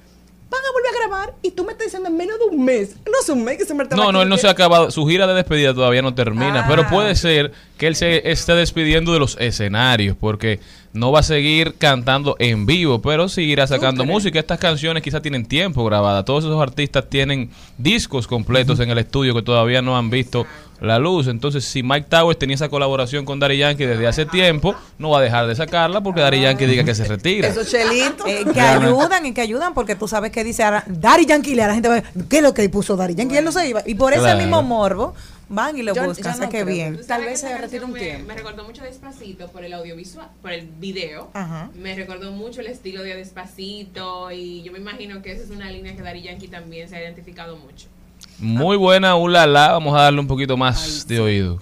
Van 0.51 0.59
a 0.59 0.71
volver 0.73 0.91
a 0.91 1.07
grabar 1.07 1.33
y 1.41 1.51
tú 1.51 1.63
me 1.63 1.71
estás 1.71 1.87
diciendo 1.87 2.09
en 2.09 2.17
menos 2.17 2.37
de 2.37 2.45
un 2.45 2.65
mes. 2.65 2.97
No 3.05 3.21
es 3.21 3.29
un 3.29 3.41
mes 3.41 3.57
que 3.57 3.71
hombre 3.71 3.85
estaba 3.85 4.03
No, 4.03 4.11
no, 4.11 4.21
él 4.21 4.27
no 4.27 4.37
se 4.37 4.47
ha 4.47 4.51
acabado. 4.51 4.91
Su 4.91 5.07
gira 5.07 5.25
de 5.25 5.33
despedida 5.33 5.73
todavía 5.73 6.01
no 6.01 6.13
termina. 6.13 6.65
Ah. 6.65 6.65
Pero 6.67 6.89
puede 6.89 7.15
ser 7.15 7.53
que 7.81 7.87
él 7.87 7.95
se 7.95 8.29
esté 8.31 8.53
despidiendo 8.53 9.11
de 9.11 9.17
los 9.17 9.35
escenarios. 9.39 10.15
Porque 10.19 10.59
no 10.93 11.11
va 11.11 11.21
a 11.21 11.23
seguir 11.23 11.73
cantando 11.79 12.35
en 12.37 12.67
vivo. 12.67 13.01
Pero 13.01 13.27
seguirá 13.27 13.65
sacando 13.65 14.05
música. 14.05 14.37
Estas 14.37 14.59
canciones 14.59 15.01
quizás 15.01 15.23
tienen 15.23 15.47
tiempo 15.47 15.83
grabada. 15.83 16.23
Todos 16.23 16.43
esos 16.43 16.61
artistas 16.61 17.09
tienen 17.09 17.49
discos 17.79 18.27
completos 18.27 18.79
en 18.81 18.91
el 18.91 18.99
estudio 18.99 19.33
que 19.33 19.41
todavía 19.41 19.81
no 19.81 19.97
han 19.97 20.11
visto 20.11 20.45
la 20.79 20.99
luz. 20.99 21.25
Entonces, 21.25 21.65
si 21.65 21.81
Mike 21.81 22.05
Towers 22.07 22.37
tenía 22.37 22.53
esa 22.53 22.69
colaboración 22.69 23.25
con 23.25 23.39
Daddy 23.39 23.57
Yankee 23.57 23.85
desde 23.85 24.05
hace 24.05 24.27
tiempo, 24.27 24.75
no 24.99 25.09
va 25.09 25.17
a 25.17 25.21
dejar 25.23 25.47
de 25.47 25.55
sacarla 25.55 26.01
porque 26.01 26.21
Daddy 26.21 26.41
Yankee 26.41 26.67
diga 26.67 26.83
que 26.83 26.93
se 26.93 27.05
retira. 27.05 27.47
Esos 27.47 27.67
chelitos. 27.67 28.27
Eh, 28.27 28.45
que 28.53 28.59
ayudan 28.61 29.25
y 29.25 29.33
que 29.33 29.41
ayudan 29.41 29.73
porque 29.73 29.95
tú 29.95 30.07
sabes 30.07 30.31
que 30.31 30.43
dice 30.43 30.61
ahora 30.61 30.83
Daddy 30.85 31.25
Yankee, 31.25 31.55
la 31.55 31.73
gente 31.73 31.87
va 31.89 31.95
a 31.97 32.01
ver, 32.01 32.11
¿qué 32.29 32.37
es 32.37 32.43
lo 32.43 32.53
que 32.53 32.69
puso 32.69 32.95
Daddy 32.95 33.15
Yankee? 33.15 33.37
Él 33.37 33.45
no 33.45 33.51
se 33.51 33.67
iba. 33.67 33.81
Y 33.87 33.95
por 33.95 34.13
ese 34.13 34.21
Claro. 34.21 34.37
mismo 34.39 34.61
morbo 34.61 35.15
van 35.51 35.77
y 35.77 35.83
lo 35.83 35.93
Yo- 35.93 36.05
buscan. 36.05 36.33
yo 36.33 36.39
no 36.45 36.49
creo. 36.49 36.65
bien. 36.65 36.99
Tal 37.07 37.23
vez 37.23 37.41
se 37.41 37.47
un 37.85 37.91
me- 37.91 37.99
tiempo. 37.99 38.27
Me 38.27 38.35
recordó 38.35 38.63
mucho 38.63 38.83
Despacito 38.83 39.47
por 39.49 39.63
el 39.63 39.73
audiovisual, 39.73 40.27
por 40.41 40.51
el 40.51 40.67
video. 40.79 41.29
Ajá. 41.33 41.69
Me 41.75 41.93
recordó 41.95 42.31
mucho 42.31 42.61
el 42.61 42.67
estilo 42.67 43.03
de 43.03 43.15
Despacito 43.15 44.31
y 44.31 44.63
yo 44.63 44.71
me 44.71 44.79
imagino 44.79 45.21
que 45.21 45.31
esa 45.31 45.43
es 45.43 45.49
una 45.49 45.69
línea 45.69 45.95
que 45.95 46.01
Daddy 46.01 46.23
Yankee 46.23 46.47
también 46.47 46.89
se 46.89 46.95
ha 46.95 47.01
identificado 47.01 47.57
mucho. 47.57 47.87
Muy 48.39 48.77
buena, 48.77 49.15
ulala. 49.15 49.71
Vamos 49.73 49.95
a 49.97 50.01
darle 50.03 50.19
un 50.19 50.27
poquito 50.27 50.57
más 50.57 51.05
de 51.07 51.19
oído. 51.19 51.59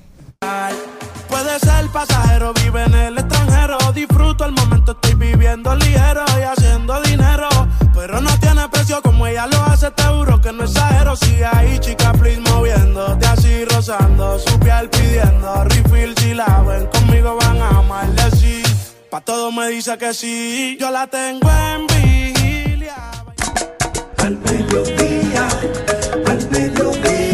Puede 1.28 1.60
ser 1.60 1.90
pasajero, 1.92 2.54
vive 2.54 2.84
en 2.84 2.94
el 2.94 3.18
extranjero. 3.18 3.78
Disfruto 3.94 4.46
el 4.46 4.54
momento, 4.54 4.94
estoy 4.94 5.16
viviendo 5.16 5.76
ligero 5.76 6.24
y 6.40 6.44
haciendo 6.44 7.02
dinero. 7.02 7.50
Pero 7.94 8.22
no 8.22 8.40
tiene 8.40 8.68
precio 8.70 9.02
como 9.02 9.28
ella 9.28 9.48
lo 9.48 9.62
hace, 9.64 9.92
te 9.92 10.04
juro 10.04 10.40
que 10.40 10.52
no 10.54 10.64
exagero. 10.64 11.16
Sigue 11.18 11.46
ahí, 11.46 11.78
chica, 11.80 12.14
please, 12.14 12.40
moviéndote 12.40 13.26
así, 13.28 13.66
rozando 13.66 14.40
su 14.40 14.60
piel 14.60 14.90
pidiendo 14.90 15.64
refill. 15.66 16.16
Si 16.18 16.34
la 16.34 16.64
ven 16.66 16.88
conmigo, 16.88 17.38
van 17.42 17.62
a 17.62 17.70
amarle 17.70 18.32
sí. 18.32 18.64
Pa' 19.10 19.22
todo 19.22 19.52
me 19.52 19.68
dice 19.68 19.98
que 19.98 20.14
sí, 20.14 20.78
yo 20.80 20.90
la 20.90 21.08
tengo 21.08 21.50
en 21.50 21.88
vigilia. 21.88 22.96
Al 24.18 24.38
mediodía, 24.38 25.48
al 26.28 26.50
mediodía, 26.52 27.29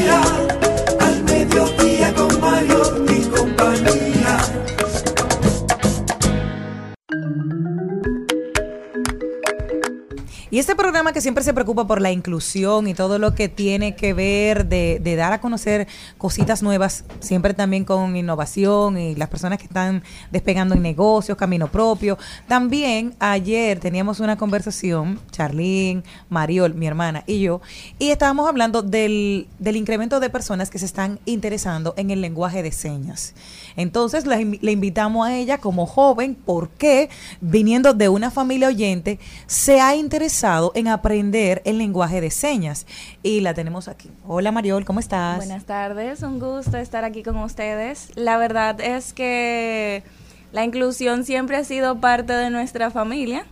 Y 10.55 10.59
este 10.59 10.73
programa 10.73 11.11
que 11.11 11.19
siempre 11.19 11.43
se 11.43 11.53
preocupa 11.53 11.85
por 11.85 12.01
la 12.01 12.13
inclusión 12.13 12.87
y 12.87 12.93
todo 12.93 13.19
lo 13.19 13.35
que 13.35 13.49
tiene 13.49 13.97
que 13.97 14.13
ver 14.13 14.67
de, 14.69 15.15
dar 15.17 15.33
a 15.33 15.41
conocer 15.41 15.85
cositas 16.17 16.63
nuevas, 16.63 17.03
siempre 17.19 17.53
también 17.53 17.83
con 17.83 18.15
innovación 18.15 18.97
y 18.97 19.15
las 19.15 19.27
personas 19.27 19.59
que 19.59 19.65
están 19.65 20.01
despegando 20.31 20.73
en 20.73 20.81
negocios, 20.81 21.37
camino 21.37 21.69
propio. 21.69 22.17
También 22.47 23.15
ayer 23.19 23.81
teníamos 23.81 24.21
una 24.21 24.37
conversación, 24.37 25.19
Charlene, 25.29 26.03
Mariol, 26.29 26.73
mi 26.73 26.87
hermana 26.87 27.25
y 27.27 27.41
yo, 27.41 27.59
y 27.99 28.11
estábamos 28.11 28.47
hablando 28.47 28.81
del, 28.81 29.49
del 29.59 29.75
incremento 29.75 30.21
de 30.21 30.29
personas 30.29 30.69
que 30.69 30.79
se 30.79 30.85
están 30.85 31.19
interesando 31.25 31.93
en 31.97 32.11
el 32.11 32.21
lenguaje 32.21 32.63
de 32.63 32.71
señas. 32.71 33.33
Entonces 33.75 34.25
invi- 34.25 34.59
le 34.61 34.71
invitamos 34.71 35.27
a 35.27 35.35
ella 35.35 35.57
como 35.57 35.85
joven, 35.85 36.37
porque 36.45 37.09
viniendo 37.41 37.93
de 37.93 38.07
una 38.07 38.31
familia 38.31 38.69
oyente, 38.69 39.19
se 39.47 39.81
ha 39.81 39.97
interesado 39.97 40.44
en 40.75 40.88
aprender 40.88 41.63
el 41.65 41.79
lenguaje 41.79 42.21
de 42.21 42.29
señas. 42.29 42.86
Y 43.23 43.39
la 43.39 43.55
tenemos 43.55 43.88
aquí. 43.88 44.12
Hola 44.27 44.51
Mariol, 44.51 44.86
¿cómo 44.86 44.99
estás? 44.99 45.38
Buenas 45.38 45.65
tardes, 45.65 46.21
un 46.21 46.39
gusto 46.39 46.77
estar 46.77 47.03
aquí 47.03 47.23
con 47.23 47.38
ustedes. 47.38 48.12
La 48.13 48.38
verdad 48.38 48.79
es 48.79 49.13
que 49.13 50.03
la 50.51 50.63
inclusión 50.63 51.25
siempre 51.25 51.58
ha 51.58 51.63
sido 51.63 51.99
parte 51.99 52.34
de 52.34 52.51
nuestra 52.51 52.91
familia 52.91 53.47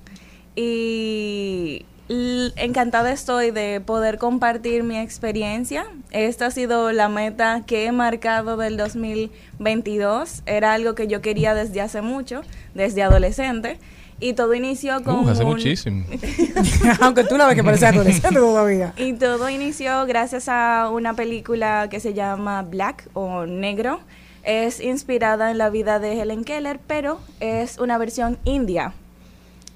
y 0.55 1.83
encantada 2.09 3.11
estoy 3.11 3.49
de 3.49 3.81
poder 3.81 4.19
compartir 4.19 4.83
mi 4.83 4.99
experiencia. 4.99 5.87
Esta 6.11 6.45
ha 6.45 6.51
sido 6.51 6.91
la 6.91 7.09
meta 7.09 7.63
que 7.65 7.87
he 7.87 7.91
marcado 7.91 8.55
del 8.55 8.77
2022. 8.77 10.43
Era 10.45 10.73
algo 10.73 10.93
que 10.93 11.07
yo 11.07 11.21
quería 11.21 11.55
desde 11.55 11.81
hace 11.81 12.03
mucho, 12.03 12.41
desde 12.75 13.01
adolescente. 13.01 13.79
Y 14.23 14.33
todo 14.33 14.53
inició 14.53 15.03
con 15.03 15.15
Uh, 15.25 15.29
hace 15.29 15.43
un- 15.43 15.49
muchísimo. 15.49 16.05
Aunque 17.01 17.23
tú 17.25 17.37
la 17.37 17.45
ves 17.47 17.55
que 17.55 17.63
parece 17.63 17.85
adolescente 17.87 18.39
todavía. 18.39 18.93
y 18.97 19.13
todo 19.13 19.49
inició 19.49 20.05
gracias 20.05 20.47
a 20.47 20.89
una 20.91 21.13
película 21.13 21.87
que 21.89 21.99
se 21.99 22.13
llama 22.13 22.61
Black 22.61 23.07
o 23.13 23.45
Negro. 23.45 23.99
Es 24.43 24.79
inspirada 24.81 25.51
en 25.51 25.57
la 25.57 25.69
vida 25.69 25.99
de 25.99 26.19
Helen 26.21 26.43
Keller, 26.43 26.79
pero 26.87 27.19
es 27.39 27.77
una 27.79 27.97
versión 27.97 28.37
india, 28.43 28.93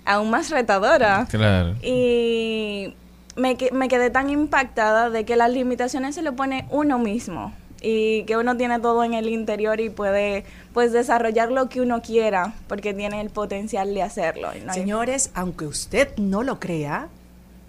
aún 0.06 0.30
más 0.30 0.50
retadora. 0.50 1.26
Claro. 1.30 1.76
Y 1.82 2.94
me, 3.36 3.58
me 3.74 3.88
quedé 3.88 4.10
tan 4.10 4.30
impactada 4.30 5.10
de 5.10 5.24
que 5.26 5.36
las 5.36 5.52
limitaciones 5.52 6.16
se 6.16 6.22
le 6.22 6.32
pone 6.32 6.66
uno 6.70 7.00
mismo. 7.00 7.54
Y 7.82 8.24
que 8.24 8.38
uno 8.38 8.58
tiene 8.58 8.80
todo 8.80 9.04
en 9.04 9.14
el 9.14 9.30
interior 9.30 9.80
y 9.80 9.90
puede 9.90 10.46
pues 10.74 10.92
desarrollar 10.92 11.52
lo 11.52 11.70
que 11.70 11.82
uno 11.82 12.02
quiera 12.02 12.54
porque 12.68 12.94
tiene 12.94 13.22
el 13.22 13.30
potencial 13.30 13.94
de 13.94 14.02
hacerlo. 14.02 14.50
Señores, 14.74 15.32
aunque 15.34 15.66
usted 15.66 16.10
no 16.18 16.44
lo 16.44 16.60
crea, 16.60 17.10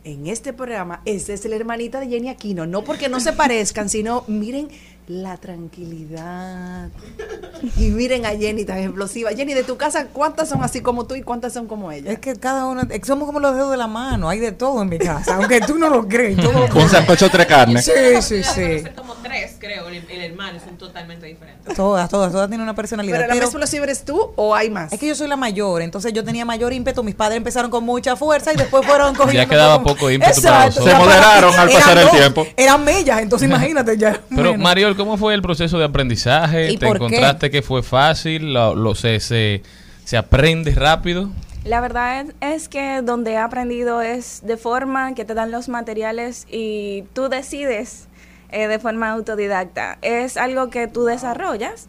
en 0.05 0.27
este 0.27 0.53
programa, 0.53 1.03
esta 1.05 1.35
es 1.35 1.45
la 1.45 1.57
hermanita 1.57 2.01
de 2.01 2.09
Jenny 2.09 2.31
Aquino. 2.31 2.67
No 2.67 2.83
porque 2.83 3.09
no 3.09 3.21
se 3.21 3.33
parezcan, 3.35 3.91
sino 3.91 4.25
miren 4.27 4.69
la 5.09 5.37
tranquilidad. 5.39 6.89
Y 7.77 7.89
miren 7.91 8.27
a 8.27 8.31
Jenny 8.31 8.65
tan 8.65 8.79
explosiva. 8.79 9.31
Jenny, 9.31 9.55
de 9.55 9.65
tu 9.65 9.77
casa, 9.77 10.07
¿cuántas 10.13 10.49
son 10.49 10.63
así 10.63 10.81
como 10.81 11.07
tú 11.07 11.15
y 11.15 11.23
cuántas 11.23 11.53
son 11.55 11.67
como 11.67 11.91
ella? 11.91 12.13
Es 12.13 12.19
que 12.19 12.37
cada 12.37 12.67
uno, 12.67 12.83
es 12.83 13.01
que 13.01 13.05
somos 13.07 13.27
como 13.27 13.41
los 13.41 13.55
dedos 13.55 13.71
de 13.71 13.77
la 13.79 13.87
mano, 13.87 14.29
hay 14.29 14.39
de 14.39 14.53
todo 14.53 14.83
en 14.83 14.89
mi 14.91 14.99
casa, 14.99 15.37
aunque 15.37 15.61
tú 15.63 15.77
no 15.79 15.89
lo 15.89 16.07
crees. 16.07 16.37
todo- 16.37 16.67
Un 16.79 16.89
sancocho 16.89 17.29
tres 17.31 17.47
carnes. 17.47 17.85
Sí, 17.85 17.93
sí, 18.23 18.43
sí. 18.45 18.83
Como 18.97 19.15
tres, 19.15 19.57
creo. 19.59 19.89
El, 19.89 19.97
el 20.11 20.21
hermano 20.31 20.61
son 20.61 20.77
totalmente 20.77 21.27
diferentes. 21.27 21.75
Todas, 21.75 22.09
todas, 22.09 22.31
todas 22.31 22.49
tienen 22.49 22.63
una 22.65 22.75
personalidad. 22.75 23.17
Pero 23.17 23.29
la 23.29 23.35
más 23.35 23.45
explosiva 23.45 23.85
eres 23.85 24.05
tú 24.05 24.33
o 24.37 24.55
hay 24.55 24.69
más. 24.71 24.93
Es 24.93 25.01
que 25.01 25.07
yo 25.09 25.15
soy 25.15 25.27
la 25.29 25.37
mayor, 25.37 25.81
entonces 25.83 26.13
yo 26.13 26.23
tenía 26.23 26.45
mayor 26.45 26.73
ímpetu. 26.73 27.03
Mis 27.03 27.15
padres 27.15 27.39
empezaron 27.39 27.71
con 27.71 27.83
mucha 27.85 28.15
fuerza 28.17 28.53
y 28.53 28.57
después 28.57 28.85
fueron 28.87 29.15
cogiendo. 29.15 29.43
Ya 29.43 29.49
quedaba 29.49 29.83
poco 29.83 30.11
ímpetu 30.11 30.43
para 30.43 30.67
los 30.67 30.77
otros. 30.79 30.93
Se 30.93 30.99
moderaron 30.99 31.55
al 31.59 31.71
pasar 31.71 31.99
el 31.99 32.11
tiempo. 32.11 32.47
Eran 32.57 32.85
mellas, 32.85 33.21
entonces 33.23 33.49
imagínate 33.49 33.97
ya. 33.97 34.21
Pero 34.29 34.51
Bueno. 34.51 34.59
¿Cómo 34.99 35.17
fue 35.17 35.33
el 35.33 35.41
proceso 35.41 35.79
de 35.79 35.87
aprendizaje? 35.87 36.73
¿Y 36.73 36.77
¿Te 36.77 36.87
por 36.87 36.99
qué? 36.99 37.05
encontraste 37.07 37.51
que 37.51 37.63
fue 37.63 37.83
fácil? 37.83 38.53
¿Lo, 38.53 38.75
lo- 38.75 38.95
se, 38.95 39.19
se, 39.21 39.63
se 40.05 40.17
aprende 40.19 40.75
rápido? 40.75 41.31
La 41.65 41.81
verdad 41.81 42.21
es, 42.21 42.35
es 42.63 42.69
que 42.69 43.01
donde 43.03 43.33
he 43.33 43.37
aprendido 43.39 44.03
es 44.03 44.43
de 44.45 44.57
forma 44.59 45.15
que 45.15 45.25
te 45.25 45.33
dan 45.35 45.51
los 45.51 45.69
materiales 45.71 46.47
y 46.51 47.05
tú 47.15 47.29
decides 47.31 48.07
eh, 48.51 48.69
de 48.69 48.79
forma 48.79 49.11
autodidacta. 49.11 49.99
Es 50.03 50.37
algo 50.37 50.71
que 50.71 50.87
tú 50.87 51.05
desarrollas 51.05 51.89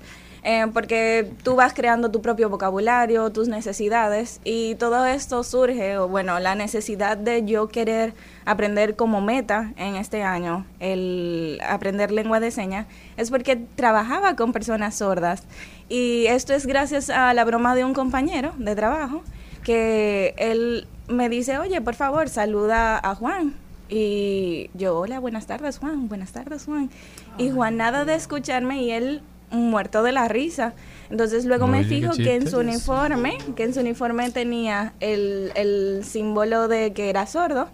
eh, 0.52 0.66
porque 0.74 1.32
tú 1.44 1.56
vas 1.56 1.76
creando 1.76 2.10
tu 2.10 2.24
propio 2.24 2.50
vocabulario, 2.50 3.30
tus 3.30 3.48
necesidades 3.48 4.42
y 4.44 4.74
todo 4.76 5.06
esto 5.06 5.44
surge, 5.44 6.00
o 6.00 6.08
bueno, 6.08 6.40
la 6.40 6.56
necesidad 6.56 7.18
de 7.18 7.46
yo 7.46 7.68
querer 7.68 8.16
aprender 8.46 8.96
como 8.96 9.22
meta 9.22 9.74
en 9.78 9.96
este 9.96 10.24
año, 10.24 10.66
el 10.80 11.60
aprender 11.70 12.10
lengua 12.10 12.40
de 12.40 12.50
señas, 12.50 12.88
es 13.16 13.30
porque 13.30 13.58
trabajaba 13.76 14.36
con 14.36 14.52
personas 14.52 14.96
sordas 14.96 15.44
y 15.88 16.26
esto 16.26 16.56
es 16.56 16.66
gracias 16.66 17.12
a 17.12 17.32
la 17.36 17.46
broma 17.46 17.76
de 17.76 17.86
un 17.86 17.94
compañero 17.94 18.52
de 18.58 18.76
trabajo 18.76 19.22
que 19.64 20.34
él 20.38 20.88
me 21.08 21.30
dice, 21.30 21.60
oye, 21.60 21.80
por 21.80 21.94
favor, 21.94 22.28
saluda 22.28 22.98
a 22.98 23.14
Juan. 23.14 23.54
Y 23.88 24.72
yo, 24.74 24.98
hola, 24.98 25.20
buenas 25.20 25.46
tardes, 25.46 25.78
Juan, 25.78 26.08
buenas 26.08 26.32
tardes, 26.32 26.66
Juan. 26.66 26.90
Y 27.38 27.52
Juan, 27.52 27.78
nada 27.78 28.04
de 28.06 28.16
escucharme 28.16 28.82
y 28.82 28.92
él 28.92 29.22
muerto 29.52 30.04
de 30.04 30.12
la 30.12 30.28
risa. 30.28 30.74
Entonces 31.10 31.46
luego 31.46 31.68
me 31.68 31.80
Oye, 31.80 31.88
fijo 31.88 32.12
que 32.14 32.36
en 32.36 32.50
su 32.50 32.60
uniforme, 32.60 33.38
que 33.56 33.64
en 33.64 33.74
su 33.74 33.80
uniforme 33.80 34.30
tenía 34.32 34.94
el, 35.00 35.52
el 35.56 36.02
símbolo 36.04 36.68
de 36.68 36.94
que 36.94 37.10
era 37.10 37.26
sordo. 37.26 37.68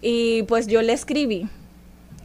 Y 0.00 0.44
pues 0.44 0.66
yo 0.68 0.80
le 0.82 0.92
escribí 0.92 1.48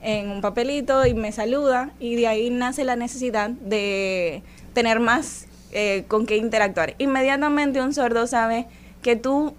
en 0.03 0.29
un 0.29 0.41
papelito 0.41 1.05
y 1.05 1.13
me 1.13 1.31
saluda 1.31 1.91
y 1.99 2.15
de 2.15 2.27
ahí 2.27 2.49
nace 2.49 2.83
la 2.83 2.95
necesidad 2.95 3.49
de 3.49 4.43
tener 4.73 4.99
más 4.99 5.47
eh, 5.71 6.05
con 6.07 6.25
qué 6.25 6.37
interactuar. 6.37 6.93
Inmediatamente 6.99 7.81
un 7.81 7.93
sordo 7.93 8.27
sabe 8.27 8.67
que 9.01 9.15
tú 9.15 9.55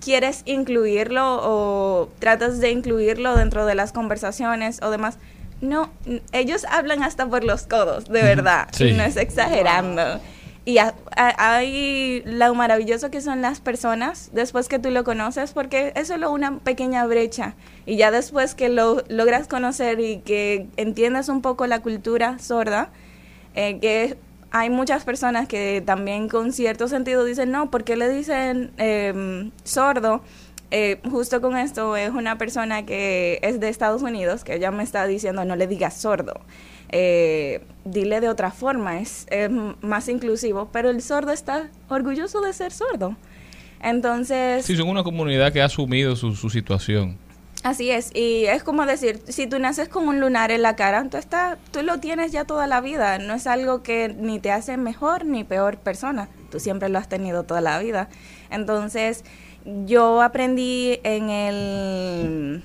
quieres 0.00 0.42
incluirlo 0.44 1.40
o 1.42 2.08
tratas 2.18 2.58
de 2.58 2.70
incluirlo 2.70 3.36
dentro 3.36 3.66
de 3.66 3.74
las 3.74 3.92
conversaciones 3.92 4.80
o 4.82 4.90
demás. 4.90 5.18
No, 5.62 5.90
n- 6.04 6.20
ellos 6.32 6.66
hablan 6.68 7.02
hasta 7.02 7.26
por 7.26 7.44
los 7.44 7.66
codos, 7.66 8.04
de 8.10 8.22
verdad, 8.22 8.68
Sí. 8.72 8.88
y 8.88 8.92
no 8.92 9.04
es 9.04 9.16
exagerando. 9.16 10.20
Y 10.64 10.78
a- 10.78 10.94
a- 11.16 11.56
hay 11.56 12.22
lo 12.26 12.54
maravilloso 12.54 13.10
que 13.10 13.20
son 13.20 13.40
las 13.42 13.60
personas 13.60 14.30
después 14.32 14.68
que 14.68 14.78
tú 14.78 14.90
lo 14.90 15.02
conoces, 15.04 15.52
porque 15.52 15.92
es 15.96 16.08
solo 16.08 16.30
una 16.30 16.58
pequeña 16.58 17.04
brecha. 17.06 17.54
Y 17.86 17.96
ya 17.96 18.10
después 18.10 18.54
que 18.54 18.68
lo 18.68 19.02
logras 19.08 19.48
conocer 19.48 19.98
y 20.00 20.18
que 20.18 20.66
entiendas 20.76 21.28
un 21.28 21.42
poco 21.42 21.66
la 21.66 21.80
cultura 21.80 22.38
sorda, 22.38 22.90
eh, 23.54 23.78
que 23.80 24.16
hay 24.52 24.68
muchas 24.70 25.04
personas 25.04 25.48
que 25.48 25.82
también 25.84 26.28
con 26.28 26.52
cierto 26.52 26.86
sentido 26.86 27.24
dicen, 27.24 27.50
no, 27.50 27.70
¿por 27.70 27.84
qué 27.84 27.96
le 27.96 28.08
dicen 28.08 28.70
em, 28.78 29.50
sordo? 29.64 30.22
Eh, 30.74 31.00
justo 31.10 31.42
con 31.42 31.58
esto 31.58 31.98
es 31.98 32.08
una 32.12 32.38
persona 32.38 32.86
que 32.86 33.38
es 33.42 33.60
de 33.60 33.68
Estados 33.68 34.00
Unidos, 34.00 34.42
que 34.42 34.54
ella 34.54 34.70
me 34.70 34.82
está 34.82 35.06
diciendo, 35.06 35.44
no 35.44 35.54
le 35.54 35.66
digas 35.66 35.92
sordo. 35.92 36.40
Eh, 36.88 37.60
dile 37.84 38.22
de 38.22 38.30
otra 38.30 38.50
forma, 38.50 38.98
es, 38.98 39.26
es 39.28 39.50
más 39.82 40.08
inclusivo, 40.08 40.70
pero 40.72 40.88
el 40.88 41.02
sordo 41.02 41.30
está 41.30 41.68
orgulloso 41.90 42.40
de 42.40 42.54
ser 42.54 42.72
sordo. 42.72 43.16
Entonces, 43.82 44.64
Sí, 44.64 44.74
son 44.74 44.88
una 44.88 45.04
comunidad 45.04 45.52
que 45.52 45.60
ha 45.60 45.66
asumido 45.66 46.16
su, 46.16 46.34
su 46.34 46.48
situación. 46.48 47.18
Así 47.62 47.90
es, 47.90 48.10
y 48.14 48.46
es 48.46 48.62
como 48.62 48.86
decir, 48.86 49.20
si 49.28 49.46
tú 49.46 49.58
naces 49.58 49.90
con 49.90 50.08
un 50.08 50.20
lunar 50.20 50.50
en 50.50 50.62
la 50.62 50.74
cara, 50.74 51.06
tú, 51.10 51.18
está, 51.18 51.58
tú 51.70 51.82
lo 51.82 52.00
tienes 52.00 52.32
ya 52.32 52.44
toda 52.44 52.66
la 52.66 52.80
vida, 52.80 53.18
no 53.18 53.34
es 53.34 53.46
algo 53.46 53.82
que 53.82 54.08
ni 54.18 54.40
te 54.40 54.50
hace 54.50 54.78
mejor 54.78 55.26
ni 55.26 55.44
peor 55.44 55.76
persona, 55.76 56.30
tú 56.50 56.60
siempre 56.60 56.88
lo 56.88 56.98
has 56.98 57.10
tenido 57.10 57.42
toda 57.42 57.60
la 57.60 57.78
vida. 57.78 58.08
Entonces, 58.50 59.22
yo 59.86 60.22
aprendí 60.22 60.98
en 61.02 61.30
el 61.30 62.62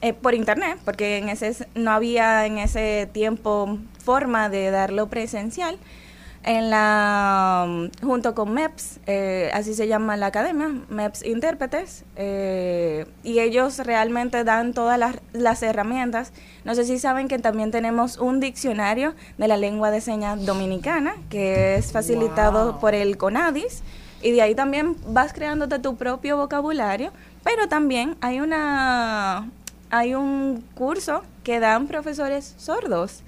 eh, 0.00 0.12
por 0.12 0.34
internet, 0.34 0.78
porque 0.84 1.18
en 1.18 1.28
ese 1.28 1.66
no 1.74 1.90
había 1.90 2.46
en 2.46 2.58
ese 2.58 3.08
tiempo 3.12 3.78
forma 4.04 4.48
de 4.48 4.70
darlo 4.70 5.08
presencial 5.08 5.78
en 6.44 6.70
la 6.70 7.88
junto 8.00 8.34
con 8.34 8.54
MEPS, 8.54 9.00
eh, 9.06 9.50
así 9.52 9.74
se 9.74 9.88
llama 9.88 10.16
la 10.16 10.26
academia, 10.26 10.70
MEPS 10.88 11.24
Intérpretes, 11.24 12.04
eh, 12.16 13.06
y 13.22 13.40
ellos 13.40 13.78
realmente 13.78 14.44
dan 14.44 14.72
todas 14.72 14.98
las, 14.98 15.16
las 15.32 15.62
herramientas. 15.62 16.32
No 16.64 16.74
sé 16.74 16.84
si 16.84 16.98
saben 16.98 17.28
que 17.28 17.38
también 17.38 17.70
tenemos 17.70 18.18
un 18.18 18.40
diccionario 18.40 19.14
de 19.36 19.48
la 19.48 19.56
lengua 19.56 19.90
de 19.90 20.00
señas 20.00 20.44
dominicana, 20.46 21.16
que 21.28 21.76
es 21.76 21.92
facilitado 21.92 22.78
por 22.78 22.94
el 22.94 23.18
CONADIS, 23.18 23.82
y 24.22 24.32
de 24.32 24.42
ahí 24.42 24.54
también 24.54 24.96
vas 25.06 25.32
creándote 25.32 25.78
tu 25.78 25.96
propio 25.96 26.36
vocabulario, 26.36 27.12
pero 27.44 27.68
también 27.68 28.16
hay 28.20 28.40
una 28.40 29.50
hay 29.90 30.14
un 30.14 30.64
curso 30.74 31.22
que 31.44 31.60
dan 31.60 31.86
profesores 31.86 32.54
sordos 32.58 33.22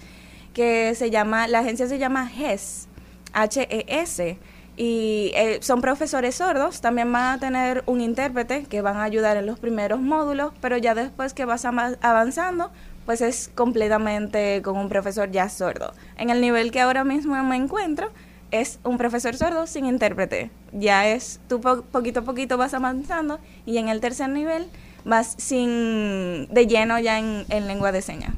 que 0.53 0.95
se 0.95 1.11
llama 1.11 1.49
la 1.49 1.61
agencia 1.61 1.87
se 1.87 1.99
llama 1.99 2.31
HES 2.31 2.89
H-E-S. 3.33 4.39
Y 4.77 5.33
eh, 5.35 5.59
son 5.61 5.81
profesores 5.81 6.37
sordos, 6.37 6.81
también 6.81 7.13
van 7.13 7.35
a 7.35 7.41
tener 7.41 7.83
un 7.87 8.01
intérprete 8.01 8.65
que 8.65 8.81
van 8.81 8.97
a 8.97 9.03
ayudar 9.03 9.37
en 9.37 9.45
los 9.45 9.59
primeros 9.59 10.01
módulos, 10.01 10.53
pero 10.61 10.79
ya 10.79 10.95
después 10.95 11.35
que 11.35 11.45
vas 11.45 11.67
avanzando, 11.67 12.71
pues 13.05 13.21
es 13.21 13.51
completamente 13.55 14.63
con 14.63 14.79
un 14.79 14.89
profesor 14.89 15.31
ya 15.31 15.49
sordo. 15.51 15.93
En 16.17 16.31
el 16.31 16.41
nivel 16.41 16.71
que 16.71 16.81
ahora 16.81 17.05
mismo 17.05 17.43
me 17.43 17.57
encuentro, 17.57 18.11
es 18.51 18.79
un 18.85 18.99
profesor 18.99 19.37
sordo 19.37 19.67
sin 19.67 19.87
intérprete. 19.87 20.51
Ya 20.73 21.07
es, 21.09 21.41
tú 21.49 21.61
po- 21.61 21.83
poquito 21.83 22.21
a 22.21 22.23
poquito 22.23 22.57
vas 22.57 22.75
avanzando 22.75 23.39
y 23.67 23.79
en 23.79 23.89
el 23.89 24.01
tercer 24.01 24.29
nivel 24.29 24.67
vas 25.05 25.35
sin, 25.39 26.47
de 26.51 26.67
lleno 26.67 26.99
ya 26.99 27.19
en, 27.19 27.45
en 27.49 27.67
lengua 27.67 27.93
de 27.93 28.03
señas. 28.03 28.35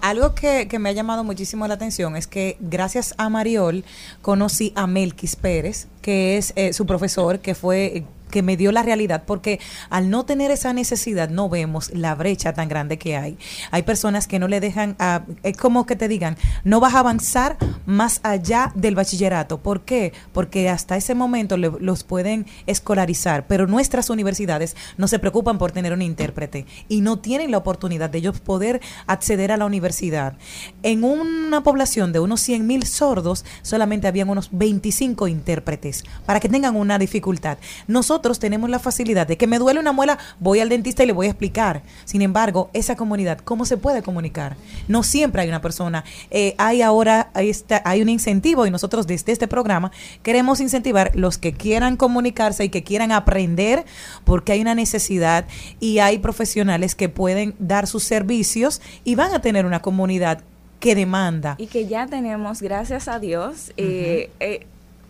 Algo 0.00 0.34
que, 0.34 0.68
que 0.68 0.78
me 0.78 0.88
ha 0.88 0.92
llamado 0.92 1.24
muchísimo 1.24 1.66
la 1.66 1.74
atención 1.74 2.16
es 2.16 2.26
que 2.26 2.56
gracias 2.60 3.14
a 3.18 3.28
Mariol 3.28 3.84
conocí 4.22 4.72
a 4.76 4.86
Melquis 4.86 5.34
Pérez, 5.36 5.88
que 6.00 6.38
es 6.38 6.52
eh, 6.56 6.72
su 6.72 6.86
profesor, 6.86 7.40
que 7.40 7.54
fue 7.54 8.04
que 8.30 8.42
me 8.42 8.56
dio 8.56 8.72
la 8.72 8.82
realidad, 8.82 9.24
porque 9.26 9.60
al 9.90 10.10
no 10.10 10.24
tener 10.24 10.50
esa 10.50 10.72
necesidad 10.72 11.28
no 11.30 11.48
vemos 11.48 11.90
la 11.94 12.14
brecha 12.14 12.52
tan 12.52 12.68
grande 12.68 12.98
que 12.98 13.16
hay. 13.16 13.38
Hay 13.70 13.82
personas 13.82 14.26
que 14.26 14.38
no 14.38 14.48
le 14.48 14.60
dejan, 14.60 14.96
a- 14.98 15.22
es 15.42 15.56
como 15.56 15.86
que 15.86 15.96
te 15.96 16.08
digan, 16.08 16.36
no 16.64 16.80
vas 16.80 16.94
a 16.94 17.00
avanzar 17.00 17.56
más 17.86 18.20
allá 18.22 18.72
del 18.74 18.94
bachillerato. 18.94 19.58
¿Por 19.58 19.82
qué? 19.82 20.12
Porque 20.32 20.68
hasta 20.68 20.96
ese 20.96 21.14
momento 21.14 21.56
le- 21.56 21.72
los 21.80 22.04
pueden 22.04 22.46
escolarizar, 22.66 23.46
pero 23.46 23.66
nuestras 23.66 24.10
universidades 24.10 24.76
no 24.96 25.08
se 25.08 25.18
preocupan 25.18 25.58
por 25.58 25.72
tener 25.72 25.92
un 25.92 26.02
intérprete 26.02 26.66
y 26.88 27.00
no 27.00 27.18
tienen 27.18 27.50
la 27.50 27.58
oportunidad 27.58 28.10
de 28.10 28.18
ellos 28.18 28.40
poder 28.40 28.80
acceder 29.06 29.52
a 29.52 29.56
la 29.56 29.66
universidad. 29.66 30.34
En 30.82 31.04
una 31.04 31.62
población 31.62 32.12
de 32.12 32.20
unos 32.20 32.40
100 32.40 32.66
mil 32.66 32.84
sordos, 32.86 33.44
solamente 33.62 34.06
habían 34.06 34.28
unos 34.30 34.48
25 34.52 35.28
intérpretes 35.28 36.04
para 36.26 36.40
que 36.40 36.48
tengan 36.48 36.76
una 36.76 36.98
dificultad. 36.98 37.58
Nosotros 37.86 38.17
tenemos 38.20 38.68
la 38.68 38.78
facilidad 38.78 39.26
de 39.26 39.36
que 39.36 39.46
me 39.46 39.58
duele 39.58 39.80
una 39.80 39.92
muela, 39.92 40.18
voy 40.40 40.60
al 40.60 40.68
dentista 40.68 41.02
y 41.02 41.06
le 41.06 41.12
voy 41.12 41.26
a 41.26 41.30
explicar. 41.30 41.82
Sin 42.04 42.22
embargo, 42.22 42.70
esa 42.72 42.96
comunidad, 42.96 43.38
¿cómo 43.38 43.64
se 43.64 43.76
puede 43.76 44.02
comunicar? 44.02 44.56
No 44.88 45.02
siempre 45.02 45.42
hay 45.42 45.48
una 45.48 45.62
persona. 45.62 46.04
Eh, 46.30 46.54
hay 46.58 46.82
ahora, 46.82 47.30
ahí 47.34 47.48
está, 47.48 47.80
hay 47.84 48.02
un 48.02 48.08
incentivo 48.08 48.66
y 48.66 48.70
nosotros 48.70 49.06
desde 49.06 49.32
este 49.32 49.48
programa 49.48 49.90
queremos 50.22 50.60
incentivar 50.60 51.12
los 51.14 51.38
que 51.38 51.52
quieran 51.52 51.96
comunicarse 51.96 52.64
y 52.64 52.68
que 52.68 52.82
quieran 52.82 53.12
aprender 53.12 53.84
porque 54.24 54.52
hay 54.52 54.60
una 54.60 54.74
necesidad 54.74 55.46
y 55.80 56.00
hay 56.00 56.18
profesionales 56.18 56.94
que 56.94 57.08
pueden 57.08 57.54
dar 57.58 57.86
sus 57.86 58.04
servicios 58.04 58.82
y 59.04 59.14
van 59.14 59.32
a 59.32 59.40
tener 59.40 59.64
una 59.64 59.80
comunidad 59.80 60.42
que 60.80 60.94
demanda. 60.94 61.56
Y 61.58 61.66
que 61.66 61.86
ya 61.86 62.06
tenemos, 62.06 62.62
gracias 62.62 63.08
a 63.08 63.18
Dios, 63.18 63.72
eh, 63.76 64.30
eh, 64.40 64.66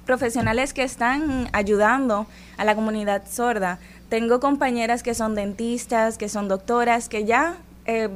profesionales 0.08 0.72
que 0.72 0.84
están 0.84 1.50
ayudando 1.52 2.26
a 2.56 2.64
la 2.64 2.74
comunidad 2.74 3.24
sorda. 3.30 3.78
Tengo 4.08 4.40
compañeras 4.40 5.02
que 5.02 5.12
son 5.12 5.34
dentistas, 5.34 6.16
que 6.16 6.30
son 6.30 6.48
doctoras, 6.48 7.10
que 7.10 7.26
ya 7.26 7.58
eh, 7.84 8.08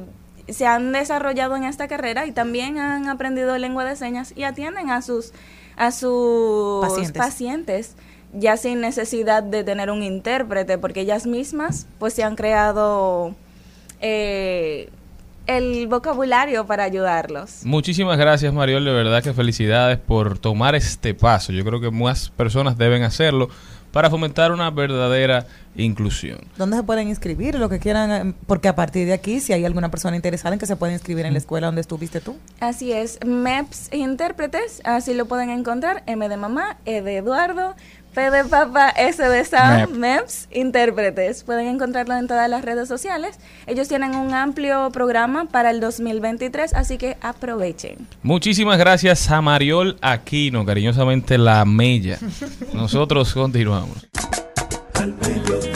se 0.49 0.65
han 0.65 0.91
desarrollado 0.91 1.55
en 1.55 1.65
esta 1.65 1.87
carrera 1.87 2.25
y 2.25 2.31
también 2.31 2.79
han 2.79 3.09
aprendido 3.09 3.55
lengua 3.59 3.85
de 3.85 3.95
señas 3.95 4.33
y 4.35 4.41
atienden 4.43 4.89
a 4.89 5.03
sus 5.03 5.33
a 5.75 5.91
sus 5.91 6.81
Pacientes. 6.81 7.17
pacientes 7.17 7.95
ya 8.33 8.57
sin 8.57 8.81
necesidad 8.81 9.43
de 9.43 9.63
tener 9.63 9.91
un 9.91 10.01
intérprete 10.01 10.79
porque 10.79 11.01
ellas 11.01 11.27
mismas 11.27 11.85
pues 11.99 12.15
se 12.15 12.23
han 12.23 12.35
creado 12.35 13.35
eh, 14.01 14.89
el 15.47 15.87
vocabulario 15.87 16.65
para 16.65 16.83
ayudarlos. 16.83 17.61
Muchísimas 17.65 18.17
gracias, 18.17 18.53
Mariol. 18.53 18.85
De 18.85 18.91
verdad 18.91 19.23
que 19.23 19.33
felicidades 19.33 19.97
por 19.97 20.37
tomar 20.37 20.75
este 20.75 21.13
paso. 21.13 21.51
Yo 21.51 21.63
creo 21.63 21.81
que 21.81 21.91
más 21.91 22.29
personas 22.29 22.77
deben 22.77 23.03
hacerlo 23.03 23.49
para 23.93 24.09
fomentar 24.09 24.51
una 24.51 24.71
verdadera 24.71 25.45
inclusión. 25.75 26.39
¿Dónde 26.57 26.77
se 26.77 26.83
pueden 26.83 27.07
inscribir? 27.09 27.55
Lo 27.55 27.69
que 27.69 27.77
quieran, 27.79 28.29
eh, 28.29 28.33
porque 28.47 28.67
a 28.67 28.75
partir 28.75 29.05
de 29.05 29.13
aquí, 29.13 29.39
si 29.39 29.53
hay 29.53 29.65
alguna 29.65 29.91
persona 29.91 30.15
interesada 30.15 30.53
en 30.53 30.59
que 30.59 30.65
se 30.65 30.75
pueda 30.75 30.93
inscribir 30.93 31.27
en 31.27 31.33
la 31.33 31.39
escuela 31.39 31.67
donde 31.67 31.81
estuviste 31.81 32.19
tú. 32.19 32.35
Así 32.59 32.91
es, 32.91 33.19
MEPS 33.23 33.93
Intérpretes, 33.93 34.81
así 34.83 35.13
lo 35.13 35.27
pueden 35.27 35.51
encontrar, 35.51 36.01
M 36.07 36.27
de 36.27 36.37
mamá, 36.37 36.77
E 36.85 37.03
de 37.03 37.17
Eduardo, 37.17 37.75
P 38.13 38.29
de 38.29 38.45
papá, 38.45 38.89
S 38.89 39.21
de 39.21 39.43
Sam, 39.45 39.89
MEP. 39.91 39.97
MEPS 39.97 40.47
Intérpretes. 40.51 41.43
Pueden 41.43 41.67
encontrarlo 41.67 42.15
en 42.15 42.27
todas 42.27 42.47
las 42.49 42.63
redes 42.63 42.87
sociales. 42.87 43.39
Ellos 43.65 43.87
tienen 43.87 44.15
un 44.15 44.33
amplio 44.33 44.91
programa 44.91 45.45
para 45.45 45.71
el 45.71 45.79
2023, 45.79 46.73
así 46.75 46.97
que 46.97 47.17
aprovechen. 47.21 48.07
Muchísimas 48.21 48.77
gracias 48.77 49.29
a 49.31 49.41
Mariol 49.41 49.97
Aquino, 50.01 50.65
cariñosamente 50.65 51.37
la 51.37 51.65
Mella. 51.65 52.19
Nosotros 52.73 53.33
continuamos. 53.33 54.07
Al 54.93 55.13
mediodía, 55.15 55.72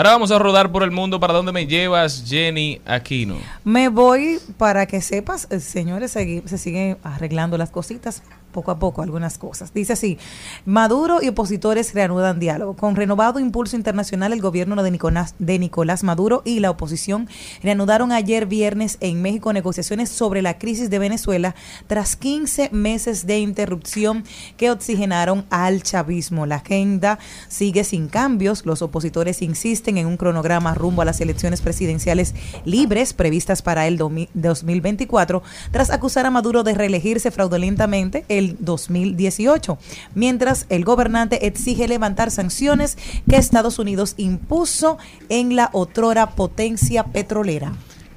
Ahora 0.00 0.12
vamos 0.12 0.30
a 0.30 0.38
rodar 0.38 0.72
por 0.72 0.82
el 0.82 0.90
mundo. 0.90 1.20
¿Para 1.20 1.34
dónde 1.34 1.52
me 1.52 1.66
llevas, 1.66 2.24
Jenny 2.26 2.80
Aquino? 2.86 3.36
Me 3.64 3.90
voy 3.90 4.38
para 4.56 4.86
que 4.86 5.02
sepas, 5.02 5.46
eh, 5.50 5.60
señores, 5.60 6.16
segui- 6.16 6.42
se 6.46 6.56
siguen 6.56 6.96
arreglando 7.02 7.58
las 7.58 7.68
cositas 7.68 8.22
poco 8.50 8.70
a 8.70 8.78
poco, 8.78 9.02
algunas 9.02 9.38
cosas. 9.38 9.72
Dice 9.72 9.92
así, 9.94 10.18
Maduro 10.64 11.22
y 11.22 11.28
opositores 11.28 11.94
reanudan 11.94 12.38
diálogo. 12.40 12.74
Con 12.74 12.96
renovado 12.96 13.38
impulso 13.40 13.76
internacional, 13.76 14.32
el 14.32 14.40
gobierno 14.40 14.82
de 14.82 14.90
Nicolás, 14.90 15.34
de 15.38 15.58
Nicolás 15.58 16.04
Maduro 16.04 16.42
y 16.44 16.60
la 16.60 16.70
oposición 16.70 17.28
reanudaron 17.62 18.12
ayer 18.12 18.46
viernes 18.46 18.96
en 19.00 19.22
México 19.22 19.52
negociaciones 19.52 20.08
sobre 20.08 20.42
la 20.42 20.58
crisis 20.58 20.90
de 20.90 20.98
Venezuela 20.98 21.54
tras 21.86 22.16
15 22.16 22.70
meses 22.72 23.26
de 23.26 23.38
interrupción 23.40 24.24
que 24.56 24.70
oxigenaron 24.70 25.44
al 25.50 25.82
chavismo. 25.82 26.46
La 26.46 26.56
agenda 26.56 27.18
sigue 27.48 27.84
sin 27.84 28.08
cambios. 28.08 28.66
Los 28.66 28.82
opositores 28.82 29.42
insisten 29.42 29.98
en 29.98 30.06
un 30.06 30.16
cronograma 30.16 30.74
rumbo 30.74 31.02
a 31.02 31.04
las 31.04 31.20
elecciones 31.20 31.60
presidenciales 31.60 32.34
libres 32.64 33.12
previstas 33.12 33.62
para 33.62 33.86
el 33.86 33.98
domi- 33.98 34.28
2024 34.34 35.42
tras 35.70 35.90
acusar 35.90 36.26
a 36.26 36.30
Maduro 36.30 36.62
de 36.62 36.74
reelegirse 36.74 37.30
fraudulentamente 37.30 38.24
2018, 38.58 39.78
mientras 40.14 40.66
el 40.68 40.84
gobernante 40.84 41.46
exige 41.46 41.88
levantar 41.88 42.30
sanciones 42.30 42.96
que 43.28 43.36
Estados 43.36 43.78
Unidos 43.78 44.14
impuso 44.16 44.98
en 45.28 45.56
la 45.56 45.70
otrora 45.72 46.30
potencia 46.30 47.04
petrolera. 47.04 47.72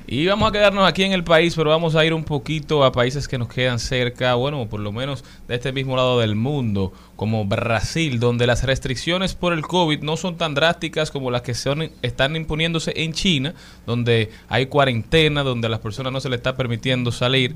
Y 0.05 0.27
vamos 0.27 0.49
a 0.49 0.51
quedarnos 0.51 0.87
aquí 0.87 1.03
en 1.03 1.13
el 1.13 1.23
país, 1.23 1.55
pero 1.55 1.69
vamos 1.69 1.95
a 1.95 2.05
ir 2.05 2.13
un 2.13 2.25
poquito 2.25 2.83
a 2.83 2.91
países 2.91 3.27
que 3.27 3.37
nos 3.37 3.47
quedan 3.47 3.79
cerca, 3.79 4.35
bueno, 4.35 4.67
por 4.67 4.81
lo 4.81 4.91
menos 4.91 5.23
de 5.47 5.55
este 5.55 5.71
mismo 5.71 5.95
lado 5.95 6.19
del 6.19 6.35
mundo, 6.35 6.91
como 7.15 7.45
Brasil, 7.45 8.19
donde 8.19 8.45
las 8.45 8.63
restricciones 8.63 9.33
por 9.33 9.53
el 9.53 9.61
COVID 9.61 10.01
no 10.01 10.17
son 10.17 10.37
tan 10.37 10.55
drásticas 10.55 11.09
como 11.09 11.31
las 11.31 11.41
que 11.41 11.53
son, 11.53 11.89
están 12.01 12.35
imponiéndose 12.35 12.93
en 12.97 13.13
China, 13.13 13.55
donde 13.87 14.29
hay 14.49 14.65
cuarentena, 14.65 15.41
donde 15.41 15.67
a 15.67 15.69
las 15.69 15.79
personas 15.79 16.11
no 16.11 16.19
se 16.19 16.29
les 16.29 16.37
está 16.37 16.57
permitiendo 16.57 17.11
salir. 17.13 17.55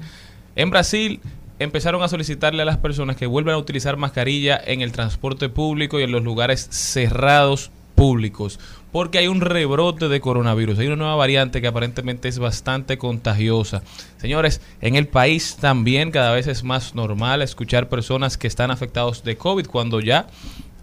En 0.55 0.69
Brasil 0.69 1.19
empezaron 1.59 2.03
a 2.03 2.07
solicitarle 2.07 2.61
a 2.61 2.65
las 2.65 2.77
personas 2.77 3.15
que 3.15 3.25
vuelvan 3.25 3.55
a 3.55 3.59
utilizar 3.59 3.97
mascarilla 3.97 4.61
en 4.63 4.81
el 4.81 4.91
transporte 4.91 5.49
público 5.49 5.99
y 5.99 6.03
en 6.03 6.11
los 6.11 6.23
lugares 6.23 6.67
cerrados 6.71 7.71
públicos, 7.95 8.59
porque 8.91 9.17
hay 9.17 9.27
un 9.27 9.41
rebrote 9.41 10.07
de 10.07 10.21
coronavirus, 10.21 10.77
hay 10.77 10.87
una 10.87 10.97
nueva 10.97 11.15
variante 11.15 11.61
que 11.61 11.67
aparentemente 11.67 12.27
es 12.27 12.37
bastante 12.37 12.99
contagiosa. 12.99 13.81
Señores, 14.17 14.61
en 14.81 14.95
el 14.95 15.07
país 15.07 15.57
también 15.59 16.11
cada 16.11 16.31
vez 16.31 16.45
es 16.45 16.63
más 16.63 16.93
normal 16.93 17.41
escuchar 17.41 17.89
personas 17.89 18.37
que 18.37 18.45
están 18.45 18.69
afectados 18.69 19.23
de 19.23 19.35
COVID 19.35 19.65
cuando 19.65 19.99
ya 19.99 20.27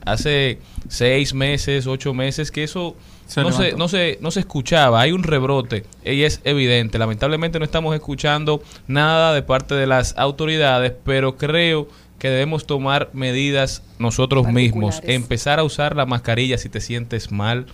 hace 0.05 0.59
seis 0.89 1.35
meses, 1.35 1.87
ocho 1.87 2.15
meses 2.15 2.51
que 2.51 2.65
eso 2.65 2.97
Se 3.27 3.41
no, 3.43 3.53
se, 3.53 3.73
no, 3.73 3.89
se, 3.89 4.19
no 4.21 4.31
se 4.31 4.41
escuchaba, 4.41 5.01
hay 5.01 5.13
un 5.13 5.23
rebrote 5.23 5.85
y 6.05 6.23
es 6.23 6.41
evidente. 6.45 6.99
Lamentablemente 6.99 7.59
no 7.59 7.65
estamos 7.65 7.95
escuchando 7.95 8.63
nada 8.87 9.33
de 9.33 9.43
parte 9.43 9.75
de 9.75 9.87
las 9.87 10.15
autoridades, 10.19 10.93
pero 11.05 11.37
creo 11.37 11.89
que 12.19 12.29
debemos 12.29 12.67
tomar 12.67 13.11
medidas 13.13 13.83
nosotros 13.99 14.47
mismos, 14.49 15.01
empezar 15.05 15.59
a 15.59 15.65
usar 15.65 15.97
la 15.97 16.07
mascarilla 16.07 16.59
si 16.59 16.69
te 16.69 16.81
sientes 16.81 17.33
mal, 17.33 17.67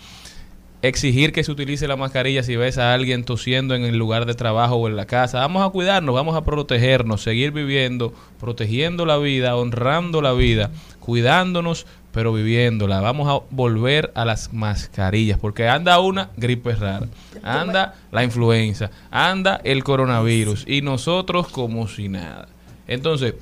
exigir 0.83 1.33
que 1.33 1.45
se 1.45 1.53
utilice 1.53 1.87
la 1.87 1.97
mascarilla 1.97 2.43
si 2.43 2.57
ves 2.57 2.79
a 2.79 2.95
alguien 2.95 3.25
tosiendo 3.25 3.75
en 3.75 3.85
el 3.85 3.97
lugar 3.97 4.27
de 4.27 4.35
trabajo 4.35 4.77
o 4.77 4.89
en 4.89 4.97
la 4.97 5.07
casa. 5.07 5.41
Vamos 5.41 5.67
a 5.67 5.71
cuidarnos, 5.71 6.15
vamos 6.15 6.37
a 6.37 6.45
protegernos, 6.45 7.23
seguir 7.23 7.53
viviendo, 7.53 8.15
protegiendo 8.39 9.05
la 9.07 9.19
vida, 9.19 9.57
honrando 9.57 10.23
la 10.23 10.33
vida, 10.33 10.71
cuidándonos, 11.11 11.87
pero 12.13 12.33
viviéndola. 12.33 13.01
Vamos 13.01 13.29
a 13.29 13.45
volver 13.51 14.13
a 14.15 14.25
las 14.25 14.53
mascarillas, 14.53 15.41
porque 15.41 15.67
anda 15.67 15.99
una 15.99 16.31
gripe 16.37 16.73
rara, 16.77 17.09
anda 17.43 17.97
la 18.13 18.23
influenza, 18.23 18.93
anda 19.11 19.61
el 19.65 19.83
coronavirus 19.83 20.65
y 20.69 20.83
nosotros 20.83 21.49
como 21.49 21.89
si 21.89 22.09
nada. 22.09 22.47
Entonces, 22.87 23.35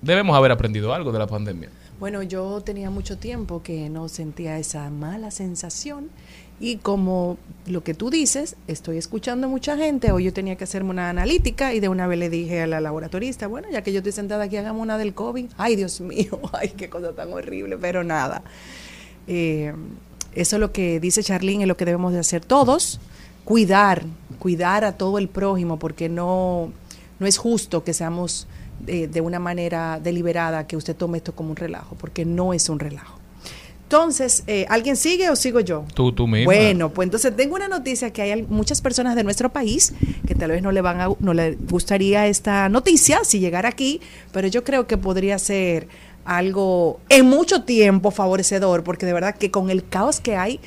debemos 0.00 0.36
haber 0.36 0.52
aprendido 0.52 0.94
algo 0.94 1.10
de 1.10 1.18
la 1.18 1.26
pandemia. 1.26 1.70
Bueno, 1.98 2.22
yo 2.22 2.60
tenía 2.60 2.88
mucho 2.88 3.18
tiempo 3.18 3.64
que 3.64 3.90
no 3.90 4.08
sentía 4.08 4.56
esa 4.58 4.88
mala 4.88 5.32
sensación 5.32 6.10
y 6.58 6.76
como 6.76 7.36
lo 7.66 7.82
que 7.82 7.94
tú 7.94 8.10
dices, 8.10 8.56
estoy 8.66 8.96
escuchando 8.96 9.48
mucha 9.48 9.76
gente, 9.76 10.12
hoy 10.12 10.24
yo 10.24 10.32
tenía 10.32 10.56
que 10.56 10.64
hacerme 10.64 10.90
una 10.90 11.10
analítica 11.10 11.74
y 11.74 11.80
de 11.80 11.88
una 11.88 12.06
vez 12.06 12.18
le 12.18 12.30
dije 12.30 12.62
a 12.62 12.66
la 12.66 12.80
laboratorista, 12.80 13.46
bueno, 13.46 13.68
ya 13.70 13.82
que 13.82 13.92
yo 13.92 13.98
estoy 13.98 14.12
sentada 14.12 14.44
aquí, 14.44 14.56
hagamos 14.56 14.82
una 14.82 14.96
del 14.96 15.14
COVID. 15.14 15.46
Ay, 15.58 15.76
Dios 15.76 16.00
mío, 16.02 16.40
ay, 16.52 16.70
qué 16.70 16.88
cosa 16.88 17.12
tan 17.12 17.32
horrible, 17.32 17.76
pero 17.76 18.04
nada. 18.04 18.42
Eh, 19.26 19.74
eso 20.32 20.56
es 20.56 20.60
lo 20.60 20.72
que 20.72 21.00
dice 21.00 21.22
Charlene, 21.22 21.64
es 21.64 21.68
lo 21.68 21.76
que 21.76 21.84
debemos 21.84 22.12
de 22.12 22.20
hacer 22.20 22.44
todos, 22.44 23.00
cuidar, 23.44 24.04
cuidar 24.38 24.84
a 24.84 24.92
todo 24.92 25.18
el 25.18 25.28
prójimo, 25.28 25.78
porque 25.78 26.08
no, 26.08 26.72
no 27.18 27.26
es 27.26 27.36
justo 27.36 27.84
que 27.84 27.92
seamos 27.92 28.46
eh, 28.86 29.08
de 29.08 29.20
una 29.20 29.40
manera 29.40 29.98
deliberada 30.00 30.66
que 30.66 30.76
usted 30.76 30.94
tome 30.94 31.18
esto 31.18 31.34
como 31.34 31.50
un 31.50 31.56
relajo, 31.56 31.96
porque 31.96 32.24
no 32.24 32.54
es 32.54 32.68
un 32.68 32.78
relajo. 32.78 33.18
Entonces, 33.86 34.42
eh, 34.48 34.66
¿alguien 34.68 34.96
sigue 34.96 35.30
o 35.30 35.36
sigo 35.36 35.60
yo? 35.60 35.84
Tú, 35.94 36.10
tú 36.10 36.26
misma. 36.26 36.52
Bueno, 36.52 36.90
pues 36.90 37.06
entonces 37.06 37.36
tengo 37.36 37.54
una 37.54 37.68
noticia 37.68 38.12
que 38.12 38.20
hay 38.20 38.42
muchas 38.42 38.80
personas 38.80 39.14
de 39.14 39.22
nuestro 39.22 39.52
país 39.52 39.94
que 40.26 40.34
tal 40.34 40.50
vez 40.50 40.60
no 40.60 40.72
le 40.72 40.80
van 40.80 41.00
a, 41.00 41.08
no 41.20 41.32
le 41.32 41.52
gustaría 41.54 42.26
esta 42.26 42.68
noticia 42.68 43.20
si 43.22 43.38
llegara 43.38 43.68
aquí, 43.68 44.00
pero 44.32 44.48
yo 44.48 44.64
creo 44.64 44.88
que 44.88 44.98
podría 44.98 45.38
ser 45.38 45.86
algo 46.24 46.98
en 47.08 47.26
mucho 47.26 47.62
tiempo 47.62 48.10
favorecedor, 48.10 48.82
porque 48.82 49.06
de 49.06 49.12
verdad 49.12 49.36
que 49.36 49.52
con 49.52 49.70
el 49.70 49.88
caos 49.88 50.18
que 50.18 50.36
hay 50.36 50.58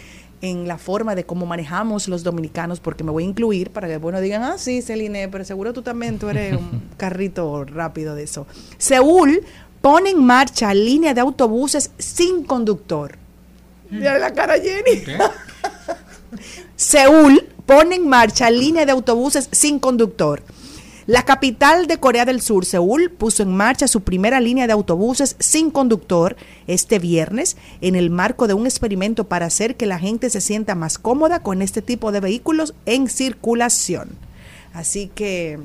en 0.41 0.69
la 0.69 0.77
forma 0.77 1.15
de 1.15 1.25
cómo 1.25 1.45
manejamos 1.45 2.07
los 2.07 2.23
dominicanos, 2.23 2.79
porque 2.79 3.03
me 3.03 3.11
voy 3.11 3.25
a 3.25 3.27
incluir 3.27 3.71
para 3.71 3.89
que 3.89 3.97
bueno 3.97 4.21
digan, 4.21 4.43
ah, 4.43 4.57
sí, 4.57 4.81
Celine, 4.81 5.27
pero 5.27 5.43
seguro 5.43 5.73
tú 5.73 5.81
también, 5.81 6.17
tú 6.17 6.29
eres 6.29 6.55
un 6.55 6.83
carrito 6.97 7.65
rápido 7.65 8.15
de 8.15 8.23
eso. 8.23 8.47
Seúl 8.77 9.41
pone 9.81 10.11
en 10.11 10.23
marcha 10.23 10.73
línea 10.73 11.13
de 11.13 11.21
autobuses 11.21 11.91
sin 11.97 12.43
conductor. 12.43 13.17
Mira 13.89 14.19
la 14.19 14.33
cara 14.33 14.55
Jenny. 14.59 15.03
Seúl 16.75 17.47
pone 17.65 17.95
en 17.95 18.07
marcha 18.07 18.49
línea 18.49 18.85
de 18.85 18.91
autobuses 18.91 19.49
sin 19.51 19.79
conductor. 19.79 20.43
La 21.07 21.25
capital 21.25 21.87
de 21.87 21.97
Corea 21.97 22.23
del 22.23 22.39
Sur, 22.39 22.65
Seúl, 22.65 23.09
puso 23.09 23.41
en 23.41 23.55
marcha 23.55 23.87
su 23.87 24.01
primera 24.01 24.39
línea 24.39 24.67
de 24.67 24.73
autobuses 24.73 25.35
sin 25.39 25.71
conductor 25.71 26.35
este 26.67 26.99
viernes 26.99 27.57
en 27.81 27.95
el 27.95 28.11
marco 28.11 28.45
de 28.45 28.53
un 28.53 28.67
experimento 28.67 29.23
para 29.23 29.47
hacer 29.47 29.75
que 29.75 29.87
la 29.87 29.97
gente 29.97 30.29
se 30.29 30.39
sienta 30.39 30.75
más 30.75 30.99
cómoda 30.99 31.41
con 31.41 31.63
este 31.63 31.81
tipo 31.81 32.11
de 32.11 32.19
vehículos 32.19 32.75
en 32.85 33.09
circulación. 33.09 34.09
Así 34.71 35.09
que 35.15 35.57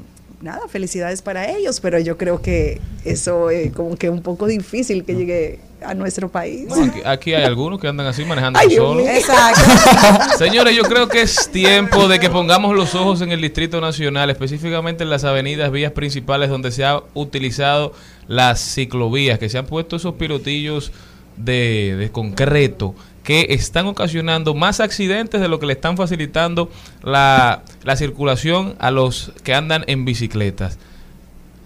nada, 0.44 0.68
felicidades 0.68 1.22
para 1.22 1.50
ellos, 1.50 1.80
pero 1.80 1.98
yo 1.98 2.16
creo 2.16 2.40
que 2.40 2.80
eso 3.04 3.50
es 3.50 3.72
como 3.72 3.96
que 3.96 4.10
un 4.10 4.22
poco 4.22 4.46
difícil 4.46 5.04
que 5.04 5.14
llegue 5.14 5.58
a 5.82 5.94
nuestro 5.94 6.28
país. 6.28 6.68
Bueno, 6.68 6.92
aquí, 6.92 7.00
aquí 7.04 7.34
hay 7.34 7.44
algunos 7.44 7.80
que 7.80 7.88
andan 7.88 8.06
así 8.06 8.24
manejando 8.24 8.58
Ay, 8.58 8.70
solos. 8.76 9.06
Exacto. 9.06 10.38
Señores, 10.38 10.76
yo 10.76 10.82
creo 10.84 11.08
que 11.08 11.22
es 11.22 11.50
tiempo 11.50 12.08
de 12.08 12.20
que 12.20 12.30
pongamos 12.30 12.76
los 12.76 12.94
ojos 12.94 13.22
en 13.22 13.32
el 13.32 13.40
Distrito 13.40 13.80
Nacional, 13.80 14.30
específicamente 14.30 15.02
en 15.02 15.10
las 15.10 15.24
avenidas, 15.24 15.72
vías 15.72 15.92
principales 15.92 16.50
donde 16.50 16.70
se 16.70 16.84
ha 16.84 17.02
utilizado 17.14 17.92
las 18.28 18.60
ciclovías, 18.60 19.38
que 19.38 19.48
se 19.48 19.58
han 19.58 19.66
puesto 19.66 19.96
esos 19.96 20.14
pilotillos 20.14 20.92
de, 21.36 21.96
de 21.98 22.10
concreto 22.10 22.94
que 23.24 23.46
están 23.50 23.86
ocasionando 23.86 24.54
más 24.54 24.78
accidentes 24.80 25.40
de 25.40 25.48
lo 25.48 25.58
que 25.58 25.66
le 25.66 25.72
están 25.72 25.96
facilitando 25.96 26.70
la, 27.02 27.62
la 27.82 27.96
circulación 27.96 28.76
a 28.78 28.90
los 28.92 29.32
que 29.42 29.54
andan 29.54 29.82
en 29.88 30.04
bicicletas. 30.04 30.78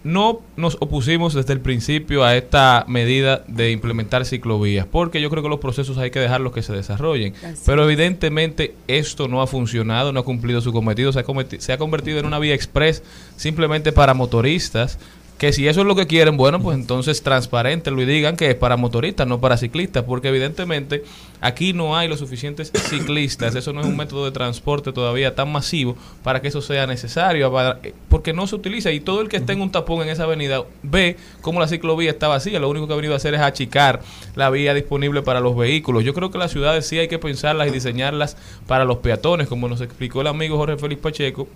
No 0.05 0.41
nos 0.57 0.77
opusimos 0.81 1.35
desde 1.35 1.53
el 1.53 1.61
principio 1.61 2.25
a 2.25 2.37
esta 2.37 2.85
medida 2.87 3.43
de 3.49 3.73
implementar 3.73 4.25
ciclovías, 4.25 4.87
porque 4.87 5.21
yo 5.21 5.29
creo 5.29 5.43
que 5.43 5.49
los 5.49 5.59
procesos 5.59 5.99
hay 5.99 6.13
que 6.13 6.21
dejarlos 6.21 6.53
que 6.53 6.63
se 6.63 6.73
desarrollen. 6.73 7.35
Así 7.45 7.63
Pero 7.67 7.83
evidentemente 7.85 8.75
esto 8.87 9.27
no 9.27 9.43
ha 9.43 9.49
funcionado, 9.49 10.13
no 10.13 10.21
ha 10.21 10.25
cumplido 10.25 10.61
su 10.61 10.73
cometido, 10.73 11.13
se 11.13 11.19
ha, 11.19 11.25
cometi- 11.27 11.59
se 11.59 11.73
ha 11.73 11.79
convertido 11.79 12.21
en 12.21 12.27
una 12.27 12.39
vía 12.39 12.55
express 12.55 13.03
simplemente 13.37 13.91
para 13.91 14.15
motoristas. 14.15 15.01
Que 15.39 15.53
si 15.53 15.69
eso 15.69 15.83
es 15.83 15.87
lo 15.87 15.95
que 15.95 16.09
quieren, 16.09 16.37
bueno, 16.37 16.61
pues 16.61 16.77
entonces 16.77 17.23
transparentenlo 17.23 18.03
y 18.03 18.07
digan 18.07 18.37
que 18.37 18.51
es 18.51 18.57
para 18.57 18.77
motoristas, 18.77 19.25
no 19.25 19.41
para 19.41 19.57
ciclistas, 19.57 20.03
porque 20.03 20.31
evidentemente 20.31 21.05
aquí 21.41 21.73
no 21.73 21.97
hay 21.97 22.09
los 22.09 22.19
suficientes 22.19 22.73
ciclistas, 22.75 23.55
eso 23.55 23.73
no 23.73 23.81
es 23.83 23.87
un 23.87 23.97
método 23.97 24.25
de 24.25 24.33
transporte 24.33 24.93
todavía 24.93 25.37
tan 25.37 25.53
masivo 25.53 25.97
para 26.25 26.43
que 26.43 26.49
eso 26.49 26.61
sea 26.61 26.89
necesario, 26.89 27.53
para- 27.53 27.79
porque 28.09 28.33
no 28.33 28.49
se 28.49 28.57
utiliza 28.57 28.91
y 28.91 28.99
todo 28.99 29.21
el 29.21 29.29
que 29.29 29.37
esté 29.37 29.53
en 29.53 29.61
un 29.61 29.71
tapón 29.71 30.03
en 30.03 30.09
esa 30.09 30.25
avenida 30.25 30.65
ve 30.83 31.17
cómo 31.41 31.61
la 31.61 31.69
ciclovía 31.69 32.11
está 32.11 32.27
vacía, 32.27 32.59
lo 32.59 32.69
único 32.69 32.89
que 32.89 32.95
ha 32.95 32.97
venido 32.97 33.15
a 33.15 33.19
hacer 33.19 33.35
es 33.35 33.41
achicar 33.41 34.01
la 34.35 34.51
vía 34.51 34.75
disponible 34.75 35.23
para 35.23 35.39
los 35.39 35.57
vehículos. 35.57 36.03
Yo 36.03 36.15
creo 36.15 36.33
que 36.33 36.39
las 36.39 36.51
ciudades 36.51 36.85
sí 36.85 36.99
hay 36.99 37.07
que 37.07 37.21
pensarlas 37.21 37.69
y 37.69 37.71
diseñarlas 37.71 38.37
para 38.67 38.85
los 38.85 38.97
peatones, 38.99 39.47
como 39.47 39.69
nos 39.69 39.81
explicó 39.83 40.21
el 40.23 40.27
amigo 40.27 40.57
Jorge 40.57 40.79
Félix 40.79 41.01
Pacheco, 41.01 41.47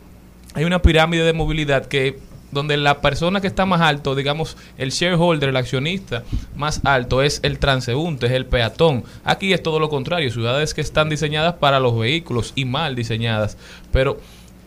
hay 0.54 0.62
una 0.62 0.80
pirámide 0.82 1.24
de 1.24 1.32
movilidad 1.32 1.86
que 1.86 2.30
donde 2.52 2.76
la 2.76 3.00
persona 3.00 3.40
que 3.40 3.46
está 3.48 3.66
más 3.66 3.80
alto, 3.80 4.14
digamos, 4.14 4.56
el 4.78 4.90
shareholder, 4.90 5.48
el 5.48 5.56
accionista 5.56 6.22
más 6.54 6.80
alto 6.84 7.22
es 7.22 7.40
el 7.42 7.58
transeúnte, 7.58 8.26
es 8.26 8.32
el 8.32 8.46
peatón. 8.46 9.04
Aquí 9.24 9.52
es 9.52 9.62
todo 9.62 9.80
lo 9.80 9.88
contrario, 9.88 10.30
ciudades 10.30 10.74
que 10.74 10.80
están 10.80 11.08
diseñadas 11.08 11.54
para 11.54 11.80
los 11.80 11.98
vehículos 11.98 12.52
y 12.54 12.64
mal 12.64 12.94
diseñadas. 12.94 13.56
Pero 13.90 14.20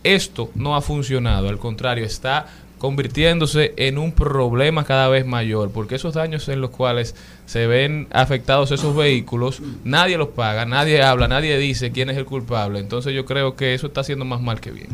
esto 0.04 0.52
no 0.56 0.76
ha 0.76 0.82
funcionado, 0.82 1.48
al 1.48 1.60
contrario, 1.60 2.06
está 2.06 2.48
convirtiéndose 2.78 3.74
en 3.78 3.98
un 3.98 4.12
problema 4.12 4.84
cada 4.84 5.08
vez 5.08 5.26
mayor, 5.26 5.72
porque 5.72 5.96
esos 5.96 6.14
daños 6.14 6.48
en 6.50 6.62
los 6.62 6.72
cuales 6.72 7.16
se 7.46 7.68
ven 7.68 8.08
afectados 8.12 8.72
esos 8.72 8.96
vehículos, 8.96 9.62
nadie 9.84 10.18
los 10.18 10.30
paga, 10.30 10.66
nadie 10.66 11.02
habla, 11.02 11.28
nadie 11.28 11.58
dice 11.58 11.92
quién 11.92 12.10
es 12.10 12.18
el 12.18 12.26
culpable. 12.26 12.80
Entonces 12.80 13.14
yo 13.14 13.26
creo 13.26 13.56
que 13.56 13.74
eso 13.74 13.88
está 13.88 14.02
haciendo 14.02 14.26
más 14.26 14.42
mal 14.42 14.60
que 14.60 14.72
bien. 14.72 14.90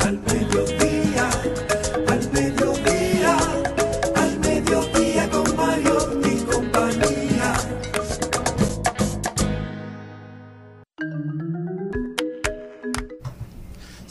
Al 0.00 0.18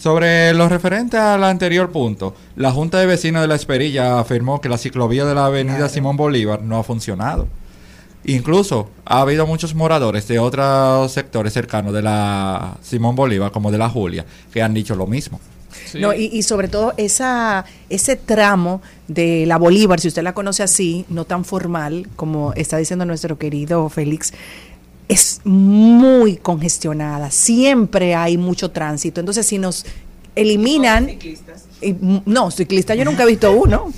Sobre 0.02 0.52
lo 0.56 0.68
referente 0.68 1.16
al 1.16 1.44
anterior 1.44 1.92
punto, 1.92 2.34
la 2.56 2.72
Junta 2.72 2.98
de 2.98 3.06
Vecinos 3.06 3.44
de 3.44 3.48
la 3.48 3.54
Esperilla 3.54 4.20
afirmó 4.20 4.60
que 4.60 4.68
la 4.68 4.80
ciclovía 4.80 5.26
de 5.26 5.36
la 5.36 5.46
avenida 5.46 5.90
Simón 5.90 6.18
Bolívar 6.18 6.64
no 6.64 6.80
ha 6.80 6.84
funcionado. 6.84 7.48
Incluso 8.24 8.90
ha 9.06 9.22
habido 9.22 9.46
muchos 9.46 9.76
moradores 9.76 10.28
de 10.28 10.40
otros 10.40 11.12
sectores 11.12 11.54
cercanos 11.54 11.94
de 11.94 12.02
la 12.02 12.78
Simón 12.82 13.16
Bolívar, 13.16 13.52
como 13.52 13.72
de 13.72 13.78
la 13.78 13.90
Julia, 13.90 14.26
que 14.52 14.64
han 14.64 14.74
dicho 14.74 14.96
lo 14.96 15.06
mismo. 15.06 15.40
No, 15.94 16.16
y, 16.16 16.26
y 16.34 16.42
sobre 16.42 16.68
todo 16.68 16.94
esa, 16.98 17.66
ese 17.88 18.16
tramo 18.16 18.82
de 19.08 19.46
la 19.46 19.58
Bolívar, 19.58 20.00
si 20.00 20.08
usted 20.08 20.24
la 20.24 20.34
conoce 20.34 20.64
así, 20.64 21.06
no 21.10 21.26
tan 21.26 21.46
formal 21.46 22.08
como 22.16 22.54
está 22.54 22.78
diciendo 22.78 23.06
nuestro 23.06 23.38
querido 23.38 23.88
Félix, 23.90 24.34
es 25.12 25.42
muy 25.44 26.38
congestionada. 26.38 27.32
Siempre 27.32 28.16
hay 28.16 28.38
mucho 28.38 28.72
tránsito. 28.72 29.20
Entonces, 29.20 29.46
si 29.46 29.58
nos 29.58 29.86
eliminan... 30.36 31.10
Y, 31.82 31.94
mm, 31.94 32.22
no, 32.26 32.50
ciclista 32.50 32.96
yo 32.96 33.04
nunca 33.04 33.24
he 33.24 33.26
visto 33.26 33.52
uno. 33.52 33.92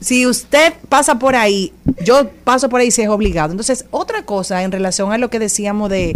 Si 0.00 0.26
usted 0.26 0.74
pasa 0.88 1.20
por 1.20 1.36
ahí, 1.36 1.72
yo 2.04 2.28
paso 2.42 2.68
por 2.68 2.80
ahí 2.80 2.90
si 2.90 3.02
es 3.02 3.08
obligado. 3.08 3.52
Entonces, 3.52 3.84
otra 3.92 4.24
cosa 4.24 4.64
en 4.64 4.72
relación 4.72 5.12
a 5.12 5.18
lo 5.18 5.30
que 5.30 5.38
decíamos 5.38 5.88
de, 5.88 6.12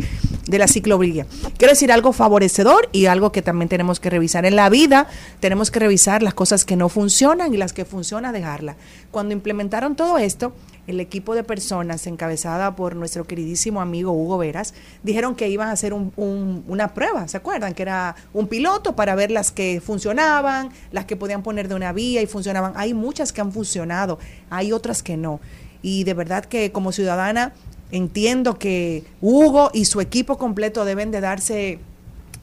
de 0.49 0.59
la 0.59 0.67
ciclovía. 0.67 1.27
Quiero 1.57 1.73
decir 1.73 1.93
algo 1.93 2.13
favorecedor 2.13 2.89
y 2.91 3.07
algo 3.07 3.31
que 3.31 3.43
también 3.43 3.69
tenemos 3.69 4.01
que 4.01 4.11
revisar 4.11 4.47
en 4.47 4.57
la 4.57 4.69
vida. 4.69 5.07
Tenemos 5.39 5.71
que 5.71 5.79
revisar 5.79 6.25
las 6.25 6.35
cosas 6.35 6.65
que 6.65 6.75
no 6.75 6.89
funcionan 6.89 7.55
y 7.55 7.57
las 7.57 7.73
que 7.73 7.85
funcionan, 7.85 8.33
dejarlas. 8.33 8.75
Cuando 9.13 9.33
implementaron 9.33 9.95
todo 9.95 10.19
esto, 10.19 10.53
el 10.87 11.01
equipo 11.01 11.35
de 11.35 11.45
personas 11.45 12.07
encabezada 12.07 12.75
por 12.77 12.97
nuestro 12.97 13.25
queridísimo 13.25 13.81
amigo 13.81 14.13
Hugo 14.13 14.39
Veras, 14.39 14.75
dijeron 15.03 15.35
que 15.35 15.49
iban 15.49 15.69
a 15.69 15.73
hacer 15.73 15.93
un- 15.93 16.13
un- 16.17 16.65
una 16.67 16.95
prueba, 16.95 17.29
¿se 17.29 17.37
acuerdan? 17.37 17.75
Que 17.75 17.83
era 17.83 18.17
un 18.33 18.49
piloto 18.49 18.97
para 18.97 19.15
ver 19.15 19.31
las 19.31 19.53
que 19.53 19.81
funcionaban, 19.85 20.71
las 20.93 21.05
que 21.05 21.17
podían 21.17 21.43
poner 21.43 21.69
de 21.69 21.75
una 21.75 21.93
vía 21.93 22.23
y 22.23 22.27
funcionaban. 22.27 22.73
Hay 22.77 22.95
muchas 22.95 23.33
que 23.33 23.41
han 23.41 23.53
funcionado, 23.53 24.19
hay 24.51 24.73
otras 24.73 25.03
que 25.03 25.17
no. 25.17 25.41
Y 25.83 26.05
de 26.05 26.15
verdad 26.15 26.45
que 26.45 26.73
como 26.73 26.93
ciudadana 26.93 27.53
entiendo 27.93 28.59
que 28.59 29.05
Hugo 29.21 29.71
y 29.73 29.85
su 29.87 30.01
equipo 30.01 30.39
completo 30.39 30.85
deben 30.85 31.11
de 31.11 31.21
darse... 31.21 31.79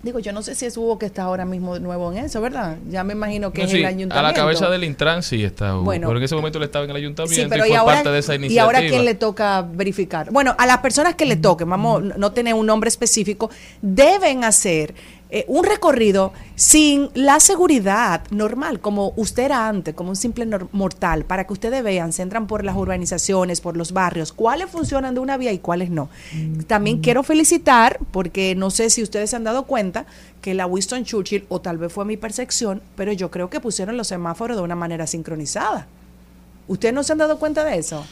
Digo, 0.04 0.20
yo 0.20 0.32
no 0.32 0.44
sé 0.44 0.54
si 0.54 0.66
es 0.68 0.78
Hugo 0.78 1.00
que 1.00 1.08
está 1.08 1.24
ahora 1.24 1.44
mismo 1.44 1.74
de 1.74 1.80
nuevo 1.80 2.12
en 2.12 2.20
eso, 2.20 2.40
¿verdad? 2.40 2.78
Ya 2.90 3.04
me 3.04 3.14
imagino 3.14 3.52
que 3.52 3.62
No, 3.62 3.66
es 3.66 3.72
sí, 3.72 3.78
el 3.80 3.86
a 3.86 3.88
ayuntamiento. 3.90 4.22
la 4.22 4.34
cabeza 4.34 4.70
del 4.70 4.84
Intran 4.84 5.24
sí 5.24 5.44
está 5.44 5.74
Hugo, 5.76 5.86
Bueno. 5.86 6.08
pero 6.08 6.20
en 6.20 6.24
ese 6.24 6.36
momento 6.36 6.60
él 6.60 6.66
estaba 6.66 6.86
en 6.86 6.92
el 6.92 6.98
ayuntamiento 6.98 7.44
Sí, 7.44 7.48
pero 7.50 7.66
y 7.66 7.70
y 7.70 7.72
fue 7.72 7.78
ahora, 7.78 7.96
parte 7.96 8.10
de 8.12 8.20
esa 8.20 8.34
y 8.34 8.38
iniciativa. 8.38 8.64
ahora 8.64 8.80
quién 8.82 9.06
le 9.06 9.16
toca 9.16 9.64
verificar. 9.64 10.32
Bueno, 10.32 10.56
a 10.58 10.68
las 10.68 10.78
personas 10.80 11.16
que 11.16 11.26
le 11.26 11.36
toquen, 11.36 11.68
vamos, 11.70 12.04
no 12.16 12.32
tener 12.32 12.54
un 12.54 12.68
nombre 12.68 12.90
específico, 12.90 13.50
deben 13.82 14.44
hacer 14.44 14.94
eh, 15.30 15.44
un 15.50 15.66
recorrido 15.66 16.32
sin 16.56 17.10
la 17.14 17.42
seguridad 17.42 18.24
normal, 18.32 18.80
como 18.80 19.12
usted 19.18 19.44
era 19.44 19.68
antes, 19.68 19.94
como 19.94 20.12
un 20.12 20.16
simple 20.16 20.48
mortal, 20.72 21.26
para 21.26 21.46
que 21.46 21.54
ustedes 21.54 21.84
vean, 21.84 22.14
se 22.14 22.22
entran 22.22 22.48
por 22.48 22.64
las 22.64 22.78
urbanizaciones, 22.78 23.60
por 23.60 23.76
los 23.76 23.92
barrios, 23.92 24.32
cuáles 24.32 24.70
funcionan 24.70 25.16
de 25.16 25.20
una 25.20 25.36
vía 25.38 25.52
y 25.52 25.60
cuáles 25.60 25.90
no. 25.90 26.10
También 26.68 27.00
quiero 27.00 27.24
felicitar, 27.24 28.00
porque 28.12 28.56
no 28.56 28.70
sé 28.70 28.90
si 28.90 29.04
ustedes 29.04 29.30
se 29.30 29.36
han 29.36 29.44
dado 29.44 29.64
cuenta, 29.64 30.06
que 30.42 30.54
la 30.54 30.66
Winston 30.66 31.04
Churchill, 31.04 31.46
o 31.50 31.60
tal 31.60 31.78
vez 31.78 31.92
fue 31.92 32.06
mi 32.06 32.16
percepción, 32.16 32.82
pero 32.96 33.12
yo 33.12 33.30
creo 33.30 33.50
que 33.50 33.60
pusieron 33.60 33.98
los 33.98 34.08
semáforos 34.08 34.56
de 34.56 34.64
una 34.64 34.76
manera 34.76 35.08
sincronizada. 35.08 35.88
¿Ustedes 36.70 36.94
no 36.94 37.04
se 37.04 37.12
han 37.12 37.18
dado 37.18 37.38
cuenta 37.38 37.66
de 37.66 37.78
eso? 37.78 38.06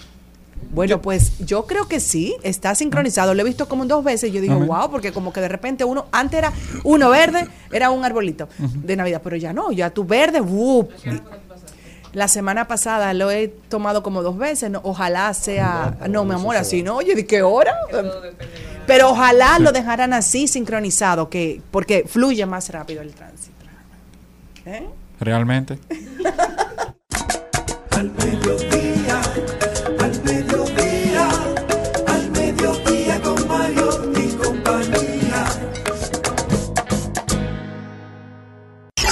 Bueno, 0.71 1.01
pues 1.01 1.37
yo 1.39 1.65
creo 1.65 1.87
que 1.87 1.99
sí, 1.99 2.35
está 2.43 2.75
sincronizado. 2.75 3.33
Lo 3.33 3.41
he 3.41 3.45
visto 3.45 3.67
como 3.69 3.85
dos 3.85 4.03
veces 4.03 4.29
y 4.29 4.33
yo 4.33 4.41
digo, 4.41 4.59
wow, 4.59 4.91
porque 4.91 5.13
como 5.13 5.31
que 5.31 5.39
de 5.39 5.47
repente 5.47 5.85
uno, 5.85 6.07
antes 6.11 6.37
era 6.37 6.51
uno 6.83 7.09
verde, 7.09 7.47
era 7.71 7.91
un 7.91 8.03
arbolito 8.03 8.49
de 8.57 8.95
Navidad, 8.95 9.21
pero 9.23 9.37
ya 9.37 9.53
no, 9.53 9.71
ya 9.71 9.89
tu 9.89 10.03
verde, 10.05 10.41
¡wup! 10.41 10.91
La 12.11 12.27
semana 12.27 12.67
pasada 12.67 13.13
lo 13.13 13.31
he 13.31 13.47
tomado 13.47 14.01
como 14.03 14.21
dos 14.21 14.37
veces, 14.37 14.69
no, 14.69 14.81
ojalá 14.83 15.33
sea, 15.33 15.97
no, 16.09 16.23
mi 16.25 16.33
amor, 16.33 16.55
así 16.55 16.83
no, 16.83 16.97
oye, 16.97 17.15
¿de 17.15 17.25
qué 17.25 17.41
hora? 17.41 17.73
Pero 18.87 19.09
ojalá 19.09 19.59
lo 19.59 19.71
dejaran 19.71 20.13
así 20.13 20.47
sincronizado, 20.47 21.29
que 21.29 21.61
porque 21.71 22.05
fluye 22.07 22.45
más 22.45 22.69
rápido 22.69 23.01
el 23.01 23.13
tránsito. 23.13 23.53
¿Eh? 24.65 24.87
Realmente. 25.19 25.79
Al 27.91 28.11
mediodía, 28.11 28.69
al 28.71 28.84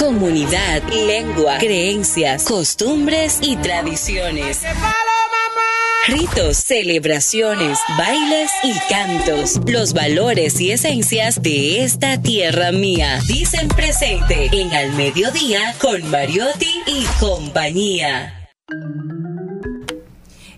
Comunidad, 0.04 0.82
lengua, 0.92 1.56
creencias, 1.56 2.44
costumbres 2.44 3.38
y 3.40 3.56
tradiciones. 3.56 4.60
Ritos, 6.06 6.58
celebraciones, 6.58 7.78
bailes 7.96 8.50
y 8.62 8.74
cantos. 8.90 9.58
Los 9.66 9.94
valores 9.94 10.60
y 10.60 10.72
esencias 10.72 11.40
de 11.40 11.84
esta 11.84 12.20
tierra 12.20 12.70
mía. 12.70 13.18
Dicen 13.26 13.66
presente 13.68 14.50
en 14.52 14.74
Al 14.74 14.92
Mediodía 14.92 15.74
con 15.80 16.06
Mariotti 16.10 16.82
y 16.86 17.06
compañía. 17.18 18.50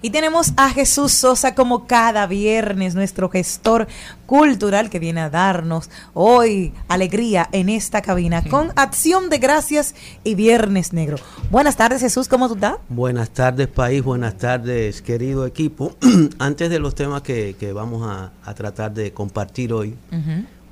Y 0.07 0.11
tenemos 0.11 0.52
a 0.57 0.70
Jesús 0.70 1.11
Sosa 1.11 1.57
como 1.57 1.88
cada 1.88 2.28
viernes, 2.28 2.94
nuestro 2.94 3.28
gestor 3.28 3.88
cultural 4.24 4.88
que 4.88 5.00
viene 5.00 5.20
a 5.20 5.30
darnos 5.30 5.90
hoy 6.14 6.72
alegría 6.86 7.48
en 7.50 7.68
esta 7.68 8.02
cabina 8.02 8.44
con 8.44 8.70
acción 8.76 9.30
de 9.30 9.38
gracias 9.38 9.96
y 10.22 10.36
viernes 10.36 10.92
negro. 10.92 11.16
Buenas 11.50 11.76
tardes 11.76 12.02
Jesús, 12.02 12.28
¿cómo 12.28 12.46
tú 12.46 12.54
estás? 12.54 12.76
Buenas 12.88 13.30
tardes 13.30 13.66
país, 13.66 14.00
buenas 14.00 14.36
tardes 14.38 15.02
querido 15.02 15.44
equipo. 15.44 15.96
Antes 16.38 16.70
de 16.70 16.78
los 16.78 16.94
temas 16.94 17.22
que, 17.22 17.57
que 17.59 17.72
vamos 17.72 18.09
a, 18.09 18.30
a 18.44 18.54
tratar 18.54 18.94
de 18.94 19.12
compartir 19.12 19.72
hoy, 19.72 19.96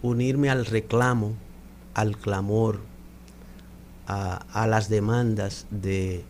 unirme 0.00 0.48
al 0.48 0.64
reclamo, 0.64 1.32
al 1.94 2.16
clamor, 2.18 2.82
a, 4.06 4.44
a 4.52 4.68
las 4.68 4.88
demandas 4.88 5.66
de 5.72 6.24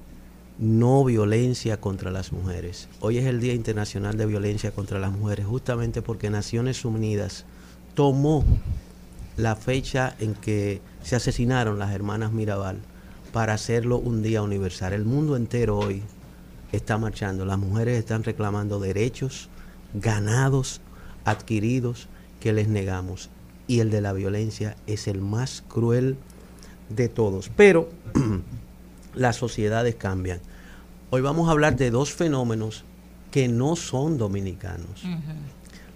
no 0.65 1.05
violencia 1.05 1.79
contra 1.79 2.11
las 2.11 2.33
mujeres. 2.33 2.89
Hoy 3.01 3.19
es 3.19 3.27
el 3.27 3.39
Día 3.39 3.53
Internacional 3.53 4.17
de 4.17 4.25
Violencia 4.25 4.71
contra 4.71 4.99
las 4.99 5.13
Mujeres, 5.13 5.45
justamente 5.45 6.01
porque 6.01 6.31
Naciones 6.31 6.87
Unidas 6.87 7.45
tomó 7.93 8.43
la 9.37 9.57
fecha 9.57 10.17
en 10.21 10.35
que 10.35 10.81
se 11.03 11.17
asesinaron 11.17 11.79
las 11.79 11.93
hermanas 11.93 12.33
Mirabal 12.33 12.79
para 13.31 13.53
hacerlo 13.53 13.99
un 13.99 14.23
día 14.23 14.41
universal. 14.41 14.95
El 14.95 15.05
mundo 15.05 15.37
entero 15.37 15.77
hoy 15.77 16.03
está 16.73 16.97
marchando. 16.97 17.45
Las 17.45 17.59
mujeres 17.59 17.99
están 17.99 18.25
reclamando 18.25 18.81
derechos 18.81 19.51
ganados, 19.93 20.81
adquiridos, 21.27 22.09
que 22.41 22.55
les 22.55 22.69
negamos. 22.69 23.29
Y 23.67 23.81
el 23.81 23.91
de 23.91 24.01
la 24.01 24.15
violencia 24.15 24.77
es 24.87 25.09
el 25.09 25.21
más 25.21 25.63
cruel 25.69 26.17
de 26.89 27.11
todos. 27.11 27.51
Pero 27.55 27.91
las 29.15 29.37
sociedades 29.37 29.97
cambian. 29.97 30.41
Hoy 31.11 31.21
vamos 31.21 31.49
a 31.49 31.53
hablar 31.53 31.77
de 31.77 31.91
dos 31.91 32.13
fenómenos 32.13 32.85
que 33.31 33.49
no 33.49 33.77
son 33.77 34.19
dominicanos. 34.19 35.03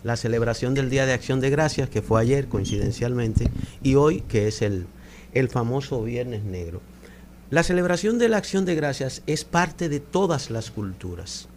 La 0.05 0.17
celebración 0.17 0.75
del 0.75 0.91
Día 0.91 1.07
de 1.07 1.13
Acción 1.13 1.41
de 1.41 1.51
Gracias, 1.51 1.89
que 1.89 2.03
fue 2.03 2.21
ayer 2.21 2.49
coincidencialmente, 2.49 3.51
y 3.83 3.97
hoy, 3.97 4.21
que 4.23 4.49
es 4.49 4.63
el, 4.63 4.87
el 5.33 5.49
famoso 5.49 6.03
Viernes 6.03 6.45
Negro. 6.45 6.81
La 7.51 7.63
celebración 7.63 8.19
de 8.19 8.29
la 8.29 8.37
Acción 8.37 8.65
de 8.65 8.75
Gracias 8.75 9.23
es 9.27 9.45
parte 9.45 9.89
de 9.89 10.01
todas 10.01 10.51
las 10.51 10.71
culturas. 10.71 11.49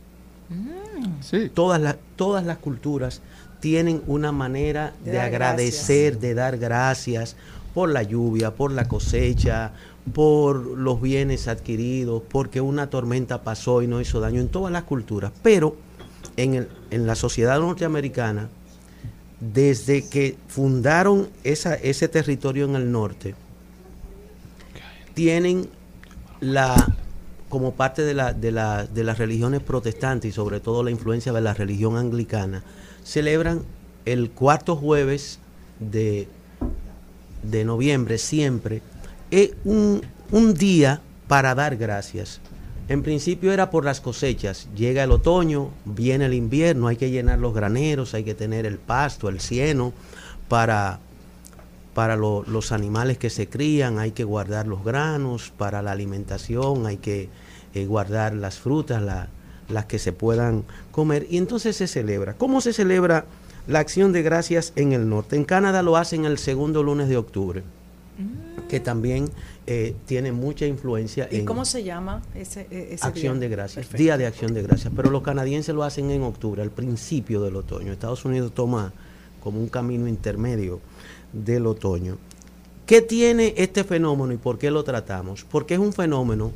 Todas, 1.54 1.82
las 1.82 1.98
todas 2.16 2.46
las 2.46 2.58
culturas 2.58 3.22
tienen 3.62 4.02
una 4.08 4.32
manera 4.32 4.94
De 5.06 5.20
agradecer, 5.20 6.20
de 6.20 6.34
dar 6.34 6.58
gracias 6.58 7.36
por 7.74 7.90
la 7.90 8.04
lluvia, 8.04 8.54
por 8.54 8.72
la 8.72 8.88
cosecha, 8.88 9.72
por 10.14 10.56
los 10.66 11.02
bienes 11.02 11.48
adquiridos, 11.48 12.24
porque 12.30 12.60
una 12.62 12.90
tormenta 12.90 13.44
pasó 13.44 13.82
y 13.82 13.88
no 13.88 14.02
hizo 14.02 14.20
daño 14.20 14.42
en 14.42 14.50
todas 14.50 14.72
las 14.74 14.84
culturas. 14.84 15.32
Pero 15.44 15.76
en, 16.38 16.56
el- 16.56 16.68
en 16.90 17.06
la 17.08 17.16
sociedad 17.16 17.60
norteamericana, 17.60 18.50
desde 19.40 20.08
que 20.08 20.36
fundaron 20.48 21.30
esa, 21.44 21.76
ese 21.76 22.08
territorio 22.08 22.66
en 22.66 22.76
el 22.76 22.92
norte, 22.92 23.36
tienen 25.14 25.68
la 26.40 26.96
como 27.50 27.74
parte 27.74 28.04
de, 28.04 28.14
la, 28.14 28.32
de, 28.34 28.52
la- 28.52 28.86
de 28.86 29.04
las 29.04 29.18
religiones 29.18 29.62
protestantes 29.62 30.30
y 30.30 30.32
sobre 30.34 30.62
todo 30.62 30.84
la 30.84 30.92
influencia 30.92 31.34
de 31.34 31.42
la 31.42 31.54
religión 31.54 31.98
anglicana, 31.98 32.64
celebran 33.04 33.62
el 34.06 34.32
cuarto 34.32 34.76
jueves 34.78 35.40
de, 35.80 36.30
de 37.44 37.66
noviembre 37.66 38.18
siempre 38.18 38.82
es 39.32 39.52
un, 39.66 40.02
un 40.32 40.54
día 40.54 41.02
para 41.28 41.56
dar 41.56 41.78
gracias. 41.78 42.40
En 42.90 43.04
principio 43.04 43.54
era 43.54 43.70
por 43.72 43.86
las 43.86 44.02
cosechas. 44.02 44.68
Llega 44.76 45.04
el 45.04 45.12
otoño, 45.12 45.70
viene 45.86 46.26
el 46.26 46.34
invierno, 46.34 46.88
hay 46.88 46.98
que 46.98 47.10
llenar 47.10 47.40
los 47.40 47.54
graneros, 47.54 48.14
hay 48.14 48.24
que 48.26 48.36
tener 48.36 48.66
el 48.66 48.78
pasto, 48.78 49.30
el 49.30 49.40
cieno 49.40 49.94
para, 50.50 51.00
para 51.94 52.18
lo- 52.18 52.44
los 52.44 52.72
animales 52.74 53.18
que 53.18 53.30
se 53.30 53.48
crían, 53.48 53.98
hay 53.98 54.12
que 54.12 54.26
guardar 54.26 54.68
los 54.68 54.84
granos, 54.84 55.54
para 55.58 55.82
la 55.82 55.92
alimentación 55.94 56.86
hay 56.86 56.98
que 56.98 57.30
eh, 57.74 57.86
guardar 57.86 58.34
las 58.34 58.60
frutas, 58.60 59.02
la- 59.02 59.30
las 59.70 59.86
que 59.86 59.98
se 60.00 60.12
puedan 60.12 60.66
comer. 60.92 61.28
Y 61.30 61.38
entonces 61.38 61.78
se 61.78 61.88
celebra. 61.88 62.34
¿Cómo 62.34 62.60
se 62.60 62.74
celebra 62.74 63.24
la 63.68 63.80
acción 63.80 64.12
de 64.12 64.22
gracias 64.22 64.74
en 64.76 64.92
el 64.92 65.08
norte? 65.08 65.38
En 65.38 65.46
Canadá 65.46 65.82
lo 65.82 65.96
hacen 65.96 66.26
el 66.26 66.38
segundo 66.38 66.84
lunes 66.84 67.08
de 67.08 67.16
octubre, 67.16 67.64
que 68.68 68.80
también 68.80 69.30
eh, 69.68 69.96
tiene 70.06 70.32
mucha 70.32 70.66
influencia 70.66 71.28
¿Y 71.32 71.38
en 71.38 71.46
cómo 71.46 71.66
se 71.66 71.84
llama 71.84 72.22
ese, 72.36 72.68
e- 72.72 72.94
ese 72.94 73.06
acción 73.06 73.40
día? 73.40 73.50
de 73.50 73.56
gracias, 73.56 73.86
Perfecto. 73.86 74.04
día 74.04 74.18
de 74.18 74.26
acción 74.26 74.54
de 74.54 74.64
gracias. 74.64 74.94
Pero 74.96 75.10
los 75.10 75.22
canadienses 75.24 75.76
lo 75.76 75.84
hacen 75.84 76.10
en 76.12 76.24
octubre, 76.24 76.62
al 76.62 76.72
principio 76.72 77.42
del 77.42 77.56
otoño. 77.56 77.92
Estados 77.92 78.24
Unidos 78.26 78.54
toma 78.54 78.94
como 79.44 79.60
un 79.60 79.68
camino 79.70 80.08
intermedio 80.08 80.80
del 81.34 81.66
otoño. 81.68 82.18
¿Qué 82.86 83.02
tiene 83.02 83.54
este 83.58 83.84
fenómeno 83.84 84.34
y 84.34 84.38
por 84.38 84.58
qué 84.58 84.70
lo 84.72 84.84
tratamos? 84.84 85.46
Porque 85.50 85.76
es 85.76 85.80
un 85.80 85.94
fenómeno 85.94 86.52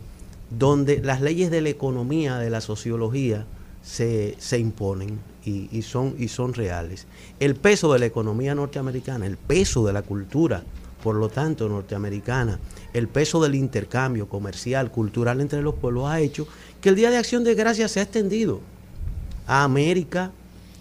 donde 0.50 1.00
las 1.02 1.22
leyes 1.22 1.50
de 1.52 1.62
la 1.62 1.70
economía, 1.70 2.38
de 2.38 2.50
la 2.50 2.62
sociología, 2.62 3.46
se, 3.84 4.36
se 4.40 4.58
imponen 4.58 5.20
y, 5.46 5.70
y 5.72 5.82
son, 5.84 6.16
y 6.18 6.28
son 6.28 6.54
reales. 6.54 7.06
El 7.40 7.56
peso 7.56 7.94
de 7.94 8.00
la 8.00 8.06
economía 8.08 8.56
norteamericana, 8.56 9.28
el 9.28 9.38
peso 9.38 9.86
de 9.86 9.94
la 9.94 10.02
cultura, 10.02 10.64
por 11.06 11.16
lo 11.18 11.30
tanto, 11.30 11.70
norteamericana, 11.70 12.58
el 12.92 13.08
peso 13.08 13.40
del 13.40 13.54
intercambio 13.54 14.28
comercial, 14.28 14.90
cultural 14.90 15.40
entre 15.40 15.62
los 15.62 15.76
pueblos 15.76 16.08
ha 16.10 16.20
hecho 16.20 16.48
que 16.82 16.90
el 16.90 16.96
Día 16.96 17.12
de 17.12 17.18
Acción 17.18 17.44
de 17.44 17.54
Gracias 17.54 17.92
se 17.92 18.00
ha 18.00 18.04
extendido 18.04 18.60
a 19.46 19.64
América 19.64 20.32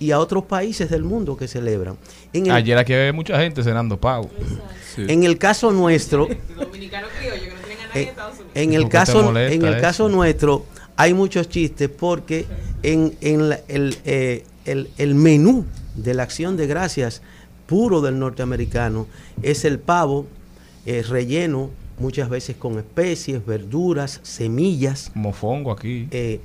y 0.00 0.12
a 0.12 0.18
otros 0.18 0.44
países 0.46 0.88
del 0.88 1.02
mundo 1.04 1.36
que 1.36 1.46
celebran. 1.46 1.98
En 2.32 2.46
el, 2.46 2.52
Ayer 2.52 2.78
aquí 2.78 2.94
había 2.94 3.12
mucha 3.12 3.38
gente 3.38 3.62
cenando 3.62 4.00
pavo. 4.00 4.30
en 4.96 5.24
el 5.24 5.36
caso 5.36 5.70
nuestro, 5.72 6.26
en 8.54 8.72
el 8.72 8.82
¿Por 8.82 8.88
qué 8.88 8.88
te 8.88 8.88
caso, 8.88 9.36
en 9.38 9.64
el 9.64 9.80
caso 9.82 10.08
nuestro 10.08 10.64
hay 10.96 11.12
muchos 11.12 11.50
chistes 11.50 11.90
porque 11.90 12.46
en, 12.82 13.14
en 13.20 13.50
la- 13.50 13.60
el, 13.68 13.98
eh, 14.06 14.44
el- 14.64 14.88
el 14.96 15.14
menú 15.14 15.66
de 15.96 16.14
la 16.14 16.22
acción 16.22 16.56
de 16.56 16.66
gracias 16.66 17.20
puro 17.74 18.00
del 18.00 18.20
norteamericano 18.20 19.08
es 19.42 19.64
el 19.64 19.80
pavo 19.80 20.26
eh, 20.86 21.02
relleno 21.02 21.70
muchas 21.98 22.28
veces 22.28 22.54
con 22.56 22.78
especies, 22.78 23.44
verduras, 23.44 24.20
semillas. 24.22 25.10
Mofongo 25.14 25.72
aquí. 25.72 26.06
eh, 26.12 26.38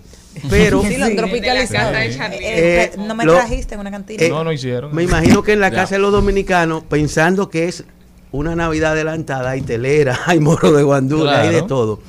pero 0.49 0.82
Sí, 0.82 0.97
lo 0.97 1.05
han 1.05 1.15
tropicalizado. 1.15 1.93
Eh, 1.95 2.17
Eh, 2.41 2.91
no 2.97 3.13
me 3.13 3.25
lo- 3.25 3.36
trajiste 3.36 3.75
en 3.75 3.82
una 3.82 3.91
cantina. 3.91 4.23
eh, 4.23 4.30
no, 4.30 4.43
no 4.43 4.51
hicieron. 4.51 4.95
Me 4.95 5.03
imagino 5.03 5.43
que 5.43 5.53
en 5.53 5.59
la 5.59 5.69
casa 5.69 5.95
de 5.95 5.99
los 6.01 6.11
dominicanos, 6.11 6.84
pensando 6.86 7.47
que 7.51 7.67
es 7.67 7.84
una 8.32 8.55
Navidad 8.55 8.93
adelantada, 8.93 9.51
hay 9.51 9.61
telera, 9.61 10.19
hay 10.25 10.39
moro 10.39 10.71
de 10.71 10.82
guandula, 10.82 11.41
hay 11.41 11.53
de 11.53 11.61
todo. 11.61 11.99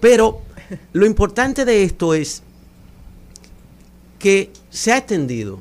Pero 0.00 0.40
lo 0.92 1.04
importante 1.04 1.64
de 1.64 1.82
esto 1.82 2.14
es 2.14 2.44
que 4.20 4.50
se 4.70 4.92
ha 4.92 4.98
extendido 4.98 5.58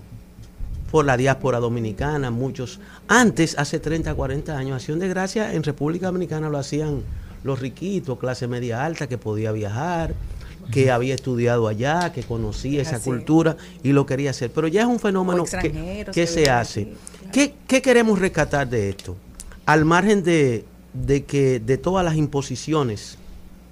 por 0.91 1.05
la 1.05 1.15
diáspora 1.15 1.59
dominicana, 1.59 2.29
muchos. 2.29 2.79
Antes, 3.07 3.57
hace 3.57 3.79
30, 3.79 4.13
40 4.13 4.57
años, 4.57 4.75
Acción 4.75 4.99
de 4.99 5.07
Gracia 5.07 5.53
en 5.53 5.63
República 5.63 6.07
Dominicana 6.07 6.49
lo 6.49 6.57
hacían 6.57 7.01
los 7.43 7.59
riquitos, 7.59 8.19
clase 8.19 8.47
media 8.47 8.85
alta, 8.85 9.07
que 9.07 9.17
podía 9.17 9.53
viajar, 9.53 10.13
que 10.71 10.91
había 10.91 11.15
estudiado 11.15 11.67
allá, 11.67 12.11
que 12.11 12.23
conocía 12.23 12.81
esa 12.81 12.97
Así. 12.97 13.05
cultura 13.09 13.55
y 13.81 13.93
lo 13.93 14.05
quería 14.05 14.31
hacer. 14.31 14.51
Pero 14.51 14.67
ya 14.67 14.81
es 14.81 14.87
un 14.87 14.99
fenómeno 14.99 15.45
que, 15.45 16.27
se 16.27 16.49
hace. 16.49 16.83
claro. 16.83 17.31
¿Qué, 17.31 17.55
qué 17.67 17.81
queremos 17.81 18.19
rescatar 18.19 18.69
de 18.69 18.89
esto? 18.89 19.15
Al 19.65 19.85
margen 19.85 20.23
de, 20.23 20.65
de 20.93 21.23
que 21.23 21.61
de 21.61 21.77
todas 21.77 22.03
las 22.03 22.15
imposiciones 22.15 23.17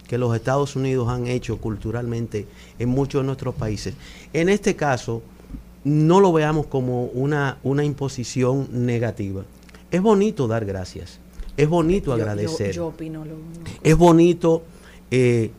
que 0.07 0.17
los 0.17 0.33
Estados 0.35 0.75
Unidos 0.75 1.09
han 1.09 1.27
hecho 1.27 1.57
culturalmente 1.57 2.47
en 2.79 2.89
muchos 2.89 3.21
de 3.21 3.25
nuestros 3.27 3.53
países, 3.55 3.93
en 4.33 4.49
este 4.49 4.75
caso 4.75 5.21
no 5.89 6.19
lo 6.19 6.31
veamos 6.31 6.67
como 6.67 7.05
una, 7.05 7.57
una 7.63 7.83
imposición 7.83 8.67
negativa. 8.71 9.43
Es 9.91 10.01
bonito 10.01 10.47
dar 10.47 10.65
gracias, 10.65 11.19
es 11.57 11.67
bonito 11.67 12.07
Yo- 12.07 12.13
agradecer. 12.13 12.73
Yo, 12.73 12.87
opino 12.87 13.25
lo 13.25 13.35
mismo. 13.35 13.63
Es 13.83 13.95
bonito 13.97 14.63
eh, 15.11 15.51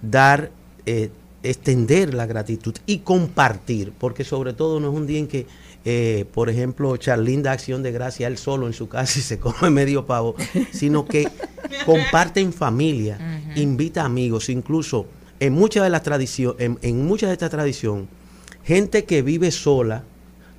dar, 0.00 0.50
eh, 0.86 1.10
extender 1.42 2.14
la 2.14 2.26
gratitud 2.26 2.74
y 2.86 2.98
compartir, 2.98 3.92
porque 3.98 4.24
sobre 4.24 4.52
todo 4.52 4.78
no 4.78 4.90
es 4.90 4.94
un 4.96 5.06
día 5.06 5.18
en 5.18 5.26
que, 5.26 5.46
eh, 5.84 6.24
por 6.32 6.48
ejemplo, 6.48 6.96
Charlín 6.96 7.42
da 7.42 7.50
acción 7.52 7.82
de 7.82 7.90
gracia 7.90 8.28
él 8.28 8.38
solo 8.38 8.68
en 8.68 8.72
su 8.72 8.88
casa 8.88 9.18
y 9.18 9.22
se 9.22 9.38
come 9.40 9.70
medio 9.70 10.06
pavo, 10.06 10.36
sino 10.72 11.04
que 11.04 11.28
comparte 11.86 12.40
en 12.40 12.52
familia, 12.52 13.40
invita 13.56 14.04
amigos, 14.04 14.48
incluso 14.48 15.06
en 15.40 15.54
muchas 15.54 15.82
de 15.82 15.90
las 15.90 16.04
tradiciones, 16.04 16.60
en, 16.60 16.78
en 16.82 17.04
muchas 17.04 17.30
de 17.30 17.32
estas 17.32 17.50
tradiciones, 17.50 18.06
gente 18.64 19.04
que 19.04 19.22
vive 19.22 19.50
sola 19.50 20.04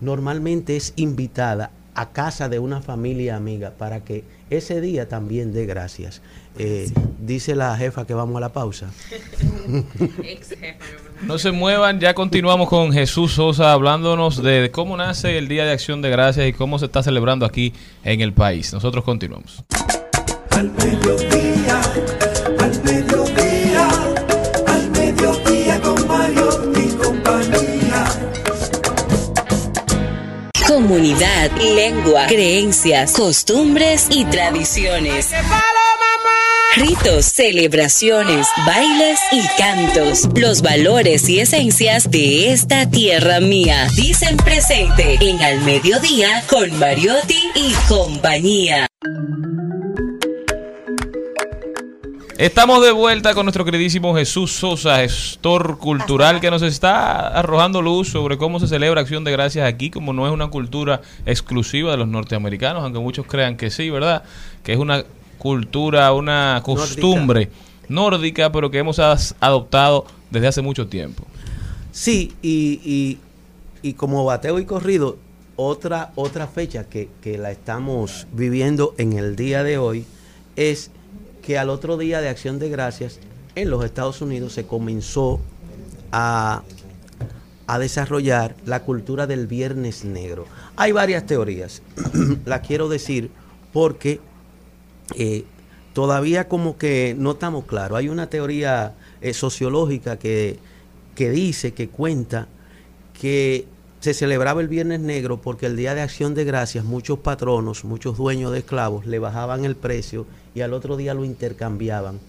normalmente 0.01 0.75
es 0.75 0.93
invitada 0.95 1.71
a 1.95 2.09
casa 2.09 2.49
de 2.49 2.59
una 2.59 2.81
familia 2.81 3.35
amiga 3.35 3.71
para 3.77 4.03
que 4.03 4.23
ese 4.49 4.81
día 4.81 5.07
también 5.07 5.53
dé 5.53 5.65
gracias. 5.65 6.21
Eh, 6.57 6.91
Dice 7.25 7.55
la 7.55 7.75
jefa 7.77 8.05
que 8.05 8.13
vamos 8.13 8.35
a 8.35 8.39
la 8.41 8.51
pausa. 8.51 8.91
No 11.21 11.37
se 11.37 11.51
muevan, 11.53 12.01
ya 12.01 12.13
continuamos 12.13 12.67
con 12.67 12.91
Jesús 12.91 13.31
Sosa 13.31 13.71
hablándonos 13.71 14.43
de 14.43 14.71
cómo 14.73 14.97
nace 14.97 15.37
el 15.37 15.47
Día 15.47 15.63
de 15.63 15.71
Acción 15.71 16.01
de 16.01 16.09
Gracias 16.09 16.45
y 16.47 16.51
cómo 16.51 16.79
se 16.79 16.85
está 16.85 17.01
celebrando 17.01 17.45
aquí 17.45 17.71
en 18.03 18.19
el 18.19 18.33
país. 18.33 18.73
Nosotros 18.73 19.05
continuamos. 19.05 19.63
Al 20.49 20.69
mediodía, 20.71 21.52
Comunidad, 30.93 31.49
lengua, 31.59 32.27
creencias, 32.27 33.13
costumbres 33.13 34.09
y 34.11 34.25
tradiciones. 34.25 35.31
Ritos, 36.75 37.25
celebraciones, 37.25 38.45
bailes 38.67 39.19
y 39.31 39.41
cantos. 39.57 40.29
Los 40.35 40.61
valores 40.61 41.27
y 41.29 41.39
esencias 41.39 42.11
de 42.11 42.53
esta 42.53 42.87
tierra 42.87 43.39
mía. 43.39 43.87
Dicen 43.95 44.37
presente 44.37 45.17
en 45.19 45.41
Al 45.41 45.61
Mediodía 45.61 46.43
con 46.47 46.77
Mariotti 46.77 47.41
y 47.55 47.73
compañía. 47.89 48.85
Estamos 52.43 52.83
de 52.83 52.91
vuelta 52.91 53.33
con 53.33 53.45
nuestro 53.45 53.63
queridísimo 53.63 54.13
Jesús 54.13 54.51
Sosa, 54.51 54.97
gestor 54.97 55.77
cultural, 55.77 56.41
que 56.41 56.51
nos 56.51 56.61
está 56.61 57.29
arrojando 57.29 57.81
luz 57.81 58.09
sobre 58.09 58.37
cómo 58.37 58.59
se 58.59 58.67
celebra 58.67 58.99
Acción 58.99 59.23
de 59.23 59.31
Gracias 59.31 59.65
aquí, 59.65 59.89
como 59.89 60.11
no 60.11 60.27
es 60.27 60.33
una 60.33 60.49
cultura 60.49 60.99
exclusiva 61.25 61.91
de 61.91 61.97
los 61.99 62.07
norteamericanos, 62.09 62.83
aunque 62.83 62.99
muchos 62.99 63.25
crean 63.27 63.55
que 63.55 63.71
sí, 63.71 63.89
¿verdad? 63.89 64.23
Que 64.61 64.73
es 64.73 64.77
una 64.77 65.05
cultura, 65.37 66.11
una 66.11 66.61
costumbre 66.65 67.49
nórdica, 67.87 68.51
pero 68.51 68.69
que 68.69 68.79
hemos 68.79 68.99
adoptado 68.99 70.05
desde 70.29 70.47
hace 70.47 70.61
mucho 70.61 70.87
tiempo. 70.87 71.23
Sí, 71.93 72.33
y, 72.41 72.81
y- 72.83 73.19
y 73.81 73.93
como 73.93 74.25
bateo 74.25 74.59
y 74.59 74.65
corrido, 74.65 75.15
otra, 75.55 76.11
otra 76.15 76.47
fecha 76.47 76.89
que, 76.89 77.07
que 77.21 77.37
la 77.37 77.51
estamos 77.51 78.27
viviendo 78.33 78.95
en 78.97 79.13
el 79.13 79.37
día 79.37 79.63
de 79.63 79.77
hoy 79.77 80.03
es 80.57 80.91
que 81.45 81.57
al 81.57 81.69
otro 81.69 81.97
día 81.97 82.21
de 82.21 82.29
Acción 82.29 82.57
de 82.57 82.69
Gracias 82.69 83.19
en 83.55 83.69
los 83.69 83.83
Estados 83.85 84.21
Unidos 84.21 84.53
se 84.53 84.65
comenzó 84.65 85.39
a, 86.11 86.63
a 87.67 87.79
desarrollar 87.79 88.55
la 88.65 88.83
cultura 88.83 89.27
del 89.27 89.45
Viernes 89.47 90.05
Negro. 90.05 90.45
Hay 90.75 90.91
varias 90.91 91.25
teorías, 91.25 91.81
la 92.45 92.61
quiero 92.61 92.89
decir 92.89 93.29
porque 93.71 94.19
eh, 95.15 95.45
todavía 95.93 96.47
como 96.47 96.77
que 96.77 97.15
no 97.17 97.31
estamos 97.31 97.65
claros. 97.65 97.97
Hay 97.97 98.09
una 98.09 98.29
teoría 98.29 98.95
eh, 99.21 99.33
sociológica 99.33 100.17
que, 100.17 100.57
que 101.15 101.29
dice, 101.29 101.73
que 101.73 101.89
cuenta 101.89 102.47
que 103.19 103.67
se 104.03 104.13
celebraba 104.13 104.59
el 104.59 104.67
Viernes 104.67 104.99
Negro 104.99 105.39
porque 105.39 105.65
el 105.65 105.77
Día 105.77 105.95
de 105.95 106.01
Acción 106.01 106.33
de 106.33 106.43
Gracias 106.43 106.83
muchos 106.83 107.19
patronos, 107.19 107.85
muchos 107.85 108.17
dueños 108.17 108.51
de 108.51 108.59
esclavos 108.59 109.05
le 109.05 109.17
bajaban 109.17 109.63
el 109.63 109.77
precio 109.77 110.25
y 110.53 110.59
al 110.59 110.73
otro 110.73 110.97
día 110.97 111.13
lo 111.13 111.23
intercambiaban 111.23 112.19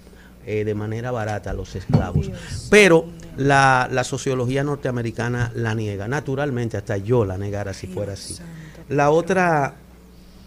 eh, 0.46 0.62
de 0.62 0.74
manera 0.76 1.10
barata 1.10 1.50
a 1.50 1.52
los 1.52 1.74
esclavos. 1.74 2.30
Pero 2.70 3.06
la, 3.36 3.88
la 3.90 4.04
sociología 4.04 4.62
norteamericana 4.62 5.50
la 5.56 5.74
niega. 5.74 6.06
Naturalmente, 6.06 6.76
hasta 6.76 6.96
yo 6.96 7.24
la 7.24 7.38
negara 7.38 7.74
si 7.74 7.88
fuera 7.88 8.12
así. 8.12 8.36
La 8.88 9.10
otra, 9.10 9.74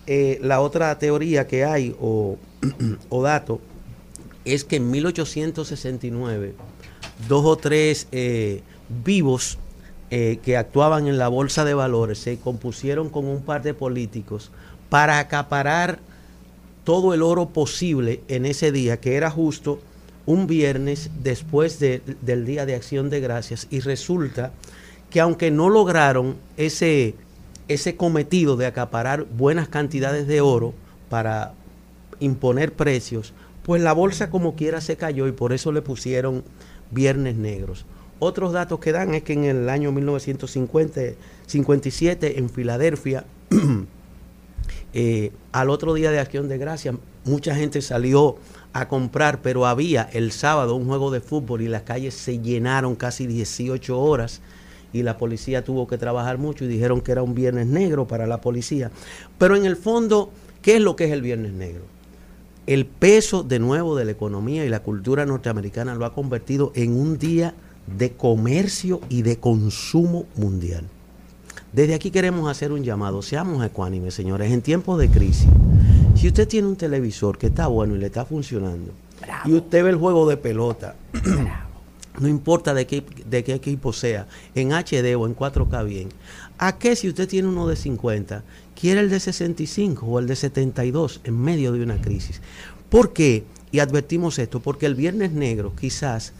eh, 0.06 0.40
la 0.42 0.62
otra 0.62 0.98
teoría 0.98 1.46
que 1.46 1.66
hay 1.66 1.94
o, 2.00 2.38
o 3.10 3.22
dato 3.22 3.60
es 4.46 4.64
que 4.64 4.78
en 4.78 4.90
1869 4.92 6.54
dos 7.28 7.46
o 7.46 7.58
tres 7.58 8.08
eh, 8.14 8.62
vivos 9.04 9.58
eh, 10.10 10.40
que 10.44 10.56
actuaban 10.58 11.08
en 11.08 11.18
la 11.18 11.28
bolsa 11.28 11.66
de 11.66 11.74
valores 11.74 12.20
se 12.20 12.38
compusieron 12.40 13.10
con 13.10 13.26
un 13.26 13.42
par 13.42 13.62
de 13.64 13.74
políticos 13.74 14.52
para 14.90 15.20
acaparar 15.20 16.00
todo 16.86 17.14
el 17.14 17.22
oro 17.22 17.50
posible 17.50 18.22
en 18.30 18.46
ese 18.46 18.72
día, 18.72 19.02
que 19.02 19.16
era 19.16 19.30
justo 19.30 19.80
un 20.26 20.48
viernes 20.48 21.10
después 21.22 21.80
de- 21.80 22.02
del 22.22 22.46
Día 22.46 22.66
de 22.66 22.76
Acción 22.76 23.10
de 23.10 23.20
Gracias. 23.20 23.68
Y 23.70 23.82
resulta 23.82 24.52
que 25.10 25.20
aunque 25.20 25.52
no 25.52 25.70
lograron 25.70 26.36
ese, 26.56 27.16
ese 27.68 27.96
cometido 27.98 28.56
de 28.56 28.66
acaparar 28.66 29.26
buenas 29.26 29.68
cantidades 29.68 30.28
de 30.28 30.40
oro 30.42 30.74
para 31.10 31.54
imponer 32.20 32.74
precios, 32.74 33.34
pues 33.64 33.82
la 33.82 33.94
bolsa 33.94 34.30
como 34.30 34.56
quiera 34.56 34.80
se 34.80 34.96
cayó 34.96 35.28
y 35.28 35.34
por 35.34 35.52
eso 35.52 35.72
le 35.74 35.82
pusieron 35.82 36.44
viernes 36.92 37.36
negros. 37.36 37.86
Otros 38.20 38.52
datos 38.52 38.80
que 38.80 38.92
dan 38.92 39.14
es 39.14 39.22
que 39.24 39.34
en 39.34 39.46
el 39.46 39.70
año 39.70 39.92
1957 39.92 42.40
en 42.40 42.50
Filadelfia, 42.50 43.26
eh, 44.94 45.32
al 45.52 45.70
otro 45.70 45.94
día 45.94 46.10
de 46.10 46.20
Acción 46.20 46.50
de 46.50 46.58
Gracias, 46.58 46.96
mucha 47.26 47.54
gente 47.54 47.80
salió 47.82 48.38
a 48.74 48.88
comprar, 48.88 49.42
pero 49.42 49.68
había 49.68 50.10
el 50.14 50.32
sábado 50.32 50.74
un 50.76 50.88
juego 50.88 51.12
de 51.12 51.22
fútbol 51.22 51.62
y 51.62 51.68
las 51.68 51.84
calles 51.84 52.16
se 52.16 52.40
llenaron 52.40 52.96
casi 52.96 53.28
18 53.28 54.00
horas 54.00 54.42
y 54.94 55.04
la 55.04 55.18
policía 55.18 55.64
tuvo 55.64 55.88
que 55.88 56.00
trabajar 56.00 56.40
mucho 56.40 56.66
y 56.66 56.68
dijeron 56.68 57.02
que 57.02 57.12
era 57.12 57.22
un 57.22 57.36
viernes 57.36 57.68
negro 57.68 58.08
para 58.08 58.26
la 58.26 58.42
policía. 58.42 58.90
Pero 59.38 59.56
en 59.56 59.66
el 59.66 59.76
fondo, 59.76 60.32
¿qué 60.64 60.78
es 60.78 60.82
lo 60.82 60.96
que 60.96 61.06
es 61.06 61.12
el 61.12 61.22
viernes 61.22 61.54
negro? 61.54 61.84
El 62.66 62.86
peso 62.86 63.44
de 63.44 63.60
nuevo 63.60 63.96
de 63.96 64.06
la 64.06 64.12
economía 64.12 64.66
y 64.66 64.70
la 64.70 64.82
cultura 64.82 65.26
norteamericana 65.26 65.94
lo 65.94 66.06
ha 66.06 66.14
convertido 66.14 66.72
en 66.76 67.00
un 67.00 67.18
día 67.18 67.54
de 67.88 68.12
comercio 68.12 69.02
y 69.10 69.22
de 69.22 69.38
consumo 69.38 70.26
mundial. 70.36 70.86
Desde 71.74 71.94
aquí 71.94 72.12
queremos 72.12 72.50
hacer 72.50 72.72
un 72.72 72.84
llamado, 72.84 73.22
seamos 73.22 73.64
ecuánimes, 73.66 74.14
señores, 74.14 74.52
en 74.52 74.62
tiempos 74.62 75.00
de 75.00 75.10
crisis. 75.10 75.48
Si 76.16 76.28
usted 76.28 76.48
tiene 76.48 76.68
un 76.68 76.76
televisor 76.76 77.38
que 77.38 77.48
está 77.48 77.68
bueno 77.68 77.96
y 77.96 78.00
le 78.00 78.08
está 78.08 78.26
funcionando, 78.26 78.92
y 79.46 79.54
usted 79.54 79.84
ve 79.84 79.90
el 79.90 79.98
juego 79.98 80.28
de 80.28 80.38
pelota, 80.38 80.96
no 82.20 82.28
importa 82.28 82.74
de 82.74 82.88
qué, 82.88 83.04
de 83.30 83.44
qué 83.44 83.54
equipo 83.54 83.94
sea, 83.94 84.28
en 84.56 84.72
HD 84.72 85.16
o 85.16 85.28
en 85.28 85.36
4K 85.36 85.86
bien, 85.86 86.10
¿a 86.58 86.78
qué 86.78 86.96
si 86.96 87.10
usted 87.10 87.28
tiene 87.28 87.48
uno 87.48 87.68
de 87.68 87.76
50, 87.76 88.44
quiere 88.80 89.02
el 89.02 89.10
de 89.10 89.20
65 89.20 90.06
o 90.06 90.20
el 90.20 90.28
de 90.28 90.36
72 90.36 91.22
en 91.24 91.40
medio 91.40 91.72
de 91.74 91.84
una 91.84 92.02
crisis? 92.02 92.42
¿Por 92.90 93.14
qué? 93.14 93.44
Y 93.72 93.80
advertimos 93.80 94.40
esto, 94.40 94.62
porque 94.62 94.86
el 94.86 94.96
Viernes 94.96 95.34
Negro 95.34 95.74
quizás 95.80 96.34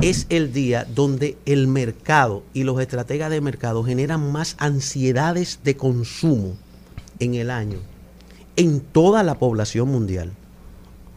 es 0.00 0.26
el 0.28 0.52
día 0.52 0.84
donde 0.84 1.36
el 1.46 1.66
mercado 1.66 2.42
y 2.54 2.64
los 2.64 2.80
estrategas 2.80 3.30
de 3.30 3.40
mercado 3.40 3.84
generan 3.84 4.32
más 4.32 4.56
ansiedades 4.58 5.60
de 5.64 5.76
consumo 5.76 6.56
en 7.18 7.34
el 7.34 7.50
año 7.50 7.78
en 8.58 8.80
toda 8.80 9.22
la 9.22 9.36
población 9.36 9.88
mundial. 9.88 10.32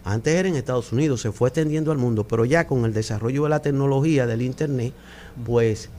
Antes 0.04 0.36
era 0.36 0.48
en 0.48 0.56
Estados 0.56 0.92
Unidos, 0.92 1.22
se 1.22 1.32
fue 1.32 1.50
extendiendo 1.50 1.92
al 1.92 1.98
mundo, 1.98 2.28
pero 2.28 2.46
ya 2.46 2.68
con 2.68 2.86
el 2.86 2.94
desarrollo 2.94 3.44
de 3.44 3.50
la 3.50 3.62
tecnología 3.62 4.28
del 4.28 4.44
Internet, 4.44 4.94
pues 5.44 5.90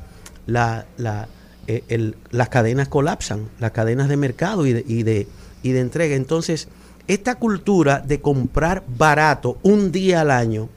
la, 0.46 0.86
la, 0.98 1.26
eh, 1.66 2.12
las 2.30 2.48
cadenas 2.48 2.86
colapsan, 2.86 3.48
las 3.58 3.72
cadenas 3.72 4.08
de 4.08 4.16
mercado 4.16 4.66
y 4.66 5.02
de 5.02 5.26
entrega. 5.64 6.14
Entonces, 6.14 6.68
esta 7.08 7.34
cultura 7.34 7.98
de 7.98 8.20
comprar 8.20 8.84
barato 8.96 9.58
un 9.62 9.90
día 9.90 10.20
al 10.20 10.30
año, 10.30 10.68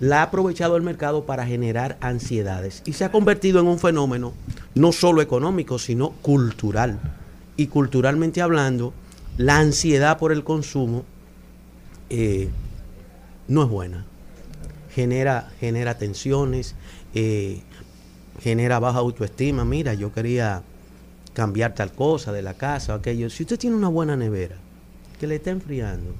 la 0.00 0.20
ha 0.20 0.22
aprovechado 0.24 0.76
el 0.76 0.82
mercado 0.82 1.24
para 1.26 1.46
generar 1.46 1.98
ansiedades 2.00 2.82
y 2.86 2.94
se 2.94 3.04
ha 3.04 3.12
convertido 3.12 3.60
en 3.60 3.66
un 3.66 3.78
fenómeno 3.78 4.32
no 4.74 4.92
solo 4.92 5.20
económico, 5.20 5.78
sino 5.78 6.10
cultural. 6.22 6.98
Y 7.56 7.66
culturalmente 7.66 8.40
hablando, 8.40 8.94
la 9.36 9.58
ansiedad 9.58 10.18
por 10.18 10.32
el 10.32 10.42
consumo 10.42 11.04
eh, 12.08 12.48
no 13.46 13.62
es 13.62 13.68
buena. 13.68 14.06
Genera, 14.94 15.50
genera 15.60 15.98
tensiones, 15.98 16.74
eh, 17.14 17.60
genera 18.40 18.78
baja 18.78 18.98
autoestima. 18.98 19.66
Mira, 19.66 19.92
yo 19.92 20.12
quería 20.12 20.62
cambiar 21.34 21.74
tal 21.74 21.92
cosa 21.92 22.32
de 22.32 22.42
la 22.42 22.54
casa 22.54 22.94
aquello. 22.94 23.28
Si 23.28 23.42
usted 23.42 23.58
tiene 23.58 23.76
una 23.76 23.88
buena 23.88 24.16
nevera 24.16 24.56
que 25.18 25.26
le 25.26 25.36
está 25.36 25.50
enfriando, 25.50 26.14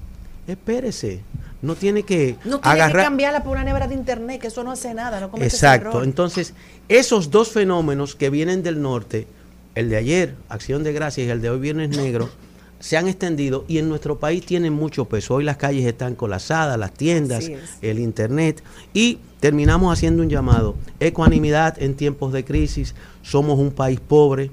espérese. 0.46 1.22
No 1.62 1.74
tiene 1.74 2.04
que 2.04 2.36
No 2.44 2.58
tiene 2.58 2.60
que 2.62 2.68
agarrar. 2.68 3.04
cambiarla 3.04 3.42
por 3.42 3.52
una 3.52 3.64
nevera 3.64 3.86
de 3.86 3.94
internet, 3.94 4.40
que 4.40 4.46
eso 4.46 4.64
no 4.64 4.72
hace 4.72 4.94
nada, 4.94 5.20
no 5.20 5.30
Exacto. 5.42 5.90
error. 5.90 6.04
Entonces, 6.04 6.54
esos 6.88 7.30
dos 7.30 7.50
fenómenos 7.50 8.14
que 8.14 8.30
vienen 8.30 8.62
del 8.62 8.80
norte, 8.80 9.26
el 9.74 9.90
de 9.90 9.96
ayer, 9.96 10.34
Acción 10.48 10.82
de 10.82 10.92
Gracias, 10.92 11.26
y 11.26 11.30
el 11.30 11.42
de 11.42 11.50
hoy, 11.50 11.60
Viernes 11.60 11.90
Negro, 11.90 12.30
se 12.80 12.96
han 12.96 13.08
extendido 13.08 13.66
y 13.68 13.76
en 13.76 13.90
nuestro 13.90 14.18
país 14.18 14.44
tienen 14.44 14.72
mucho 14.72 15.04
peso. 15.04 15.34
Hoy 15.34 15.44
las 15.44 15.58
calles 15.58 15.84
están 15.84 16.14
colapsadas, 16.14 16.78
las 16.78 16.92
tiendas, 16.92 17.50
el 17.82 17.98
internet 17.98 18.62
y 18.94 19.18
terminamos 19.38 19.92
haciendo 19.92 20.22
un 20.22 20.30
llamado. 20.30 20.76
Ecuanimidad 20.98 21.80
en 21.80 21.94
tiempos 21.94 22.32
de 22.32 22.42
crisis. 22.42 22.94
Somos 23.22 23.58
un 23.58 23.70
país 23.70 24.00
pobre, 24.00 24.50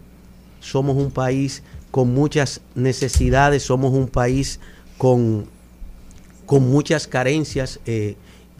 somos 0.59 0.97
un 0.97 1.09
país 1.09 1.63
con 1.89 2.13
muchas 2.13 2.59
necesidades, 2.75 3.63
somos 3.63 3.93
un 3.93 4.09
país 4.09 4.59
con, 4.97 5.47
con 6.47 6.67
muchas 6.67 7.05
carencias 7.05 7.79
eh, 7.85 8.15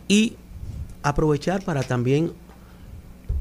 y 0.07 0.35
aprovechar 1.01 1.63
para 1.63 1.81
también 1.81 2.33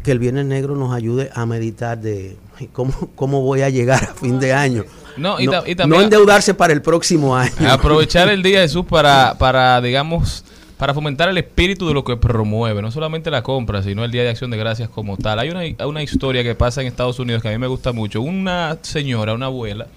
que 0.03 0.12
el 0.12 0.20
Viernes 0.20 0.47
Negro 0.47 0.76
nos 0.76 0.94
ayude 0.94 1.30
a 1.34 1.44
meditar 1.44 1.99
de 1.99 2.36
cómo, 2.72 3.11
cómo 3.16 3.42
voy 3.42 3.62
a 3.62 3.68
llegar 3.68 4.05
a 4.05 4.14
fin 4.14 4.40
de 4.40 4.55
año. 4.55 4.84
No, 5.16 5.38
y 5.40 5.49
endeudarse 5.76 6.55
para 6.55 6.72
el 6.72 6.80
próximo 6.80 7.36
año. 7.36 7.53
Aprovechar 7.70 8.28
el 8.28 8.42
Día 8.42 8.61
de 8.61 8.68
Jesús 8.68 8.84
para, 8.86 9.34
para, 9.36 9.80
digamos, 9.80 10.44
para 10.76 10.94
fomentar 10.94 11.28
el 11.28 11.38
espíritu 11.38 11.88
de 11.88 11.94
lo 11.94 12.05
que 12.05 12.16
promueve, 12.16 12.82
no 12.82 12.92
solamente 12.92 13.30
la 13.30 13.42
compra, 13.42 13.82
sino 13.82 14.05
el 14.05 14.12
Día 14.12 14.22
de 14.22 14.30
Acción 14.30 14.51
de 14.51 14.59
Gracias 14.59 14.88
como 14.88 15.16
tal. 15.16 15.40
Hay 15.40 15.51
una, 15.51 15.62
una 15.86 16.03
historia 16.03 16.44
que 16.44 16.55
pasa 16.55 16.82
en 16.82 16.86
Estados 16.86 17.18
Unidos 17.18 17.42
que 17.42 17.49
a 17.49 17.53
mí 17.53 17.59
me 17.59 17.66
gusta 17.66 17.92
mucho. 17.92 18.20
Una 18.20 18.78
señora, 18.82 19.34
una 19.34 19.47
abuela, 19.47 19.88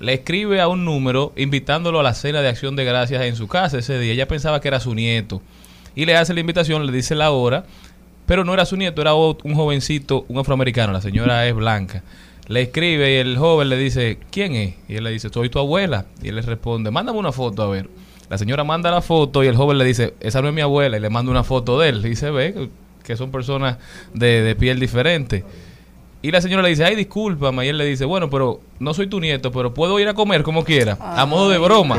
le 0.00 0.14
escribe 0.14 0.60
a 0.60 0.68
un 0.68 0.84
número 0.84 1.32
invitándolo 1.36 2.00
a 2.00 2.02
la 2.02 2.14
cena 2.14 2.42
de 2.42 2.48
Acción 2.48 2.76
de 2.76 2.84
Gracias 2.84 3.22
en 3.22 3.36
su 3.36 3.46
casa 3.48 3.78
ese 3.78 3.98
día. 3.98 4.12
Ella 4.12 4.28
pensaba 4.28 4.60
que 4.60 4.68
era 4.68 4.80
su 4.80 4.94
nieto. 4.94 5.40
Y 5.94 6.06
le 6.06 6.16
hace 6.16 6.34
la 6.34 6.40
invitación, 6.40 6.84
le 6.86 6.92
dice 6.92 7.14
la 7.14 7.30
hora, 7.30 7.64
pero 8.26 8.44
no 8.44 8.54
era 8.54 8.66
su 8.66 8.76
nieto, 8.76 9.00
era 9.00 9.14
un 9.14 9.54
jovencito, 9.54 10.24
un 10.28 10.38
afroamericano. 10.38 10.92
La 10.92 11.00
señora 11.00 11.46
es 11.46 11.54
blanca. 11.54 12.02
Le 12.48 12.62
escribe 12.62 13.12
y 13.12 13.16
el 13.16 13.38
joven 13.38 13.68
le 13.68 13.76
dice, 13.76 14.18
¿quién 14.30 14.54
es? 14.54 14.74
Y 14.88 14.96
él 14.96 15.04
le 15.04 15.10
dice, 15.10 15.30
soy 15.30 15.48
tu 15.48 15.58
abuela. 15.58 16.06
Y 16.22 16.28
él 16.28 16.36
le 16.36 16.42
responde, 16.42 16.90
mándame 16.90 17.18
una 17.18 17.32
foto 17.32 17.62
a 17.62 17.68
ver. 17.68 17.88
La 18.28 18.38
señora 18.38 18.64
manda 18.64 18.90
la 18.90 19.02
foto 19.02 19.44
y 19.44 19.46
el 19.46 19.56
joven 19.56 19.78
le 19.78 19.84
dice, 19.84 20.14
esa 20.20 20.42
no 20.42 20.48
es 20.48 20.54
mi 20.54 20.60
abuela. 20.60 20.96
Y 20.96 21.00
le 21.00 21.10
manda 21.10 21.30
una 21.30 21.44
foto 21.44 21.78
de 21.78 21.90
él. 21.90 22.04
Y 22.04 22.10
dice, 22.10 22.30
ve 22.30 22.68
que 23.02 23.16
son 23.16 23.30
personas 23.30 23.78
de, 24.12 24.42
de 24.42 24.56
piel 24.56 24.80
diferente. 24.80 25.44
Y 26.26 26.30
la 26.30 26.40
señora 26.40 26.62
le 26.62 26.70
dice, 26.70 26.84
ay, 26.84 26.96
discúlpame. 26.96 27.66
Y 27.66 27.68
él 27.68 27.76
le 27.76 27.84
dice, 27.84 28.04
bueno, 28.06 28.30
pero 28.30 28.60
no 28.78 28.94
soy 28.94 29.06
tu 29.08 29.20
nieto, 29.20 29.52
pero 29.52 29.74
puedo 29.74 30.00
ir 30.00 30.08
a 30.08 30.14
comer 30.14 30.42
como 30.42 30.64
quiera, 30.64 30.96
a 31.00 31.26
modo 31.26 31.50
de 31.50 31.58
broma. 31.58 31.98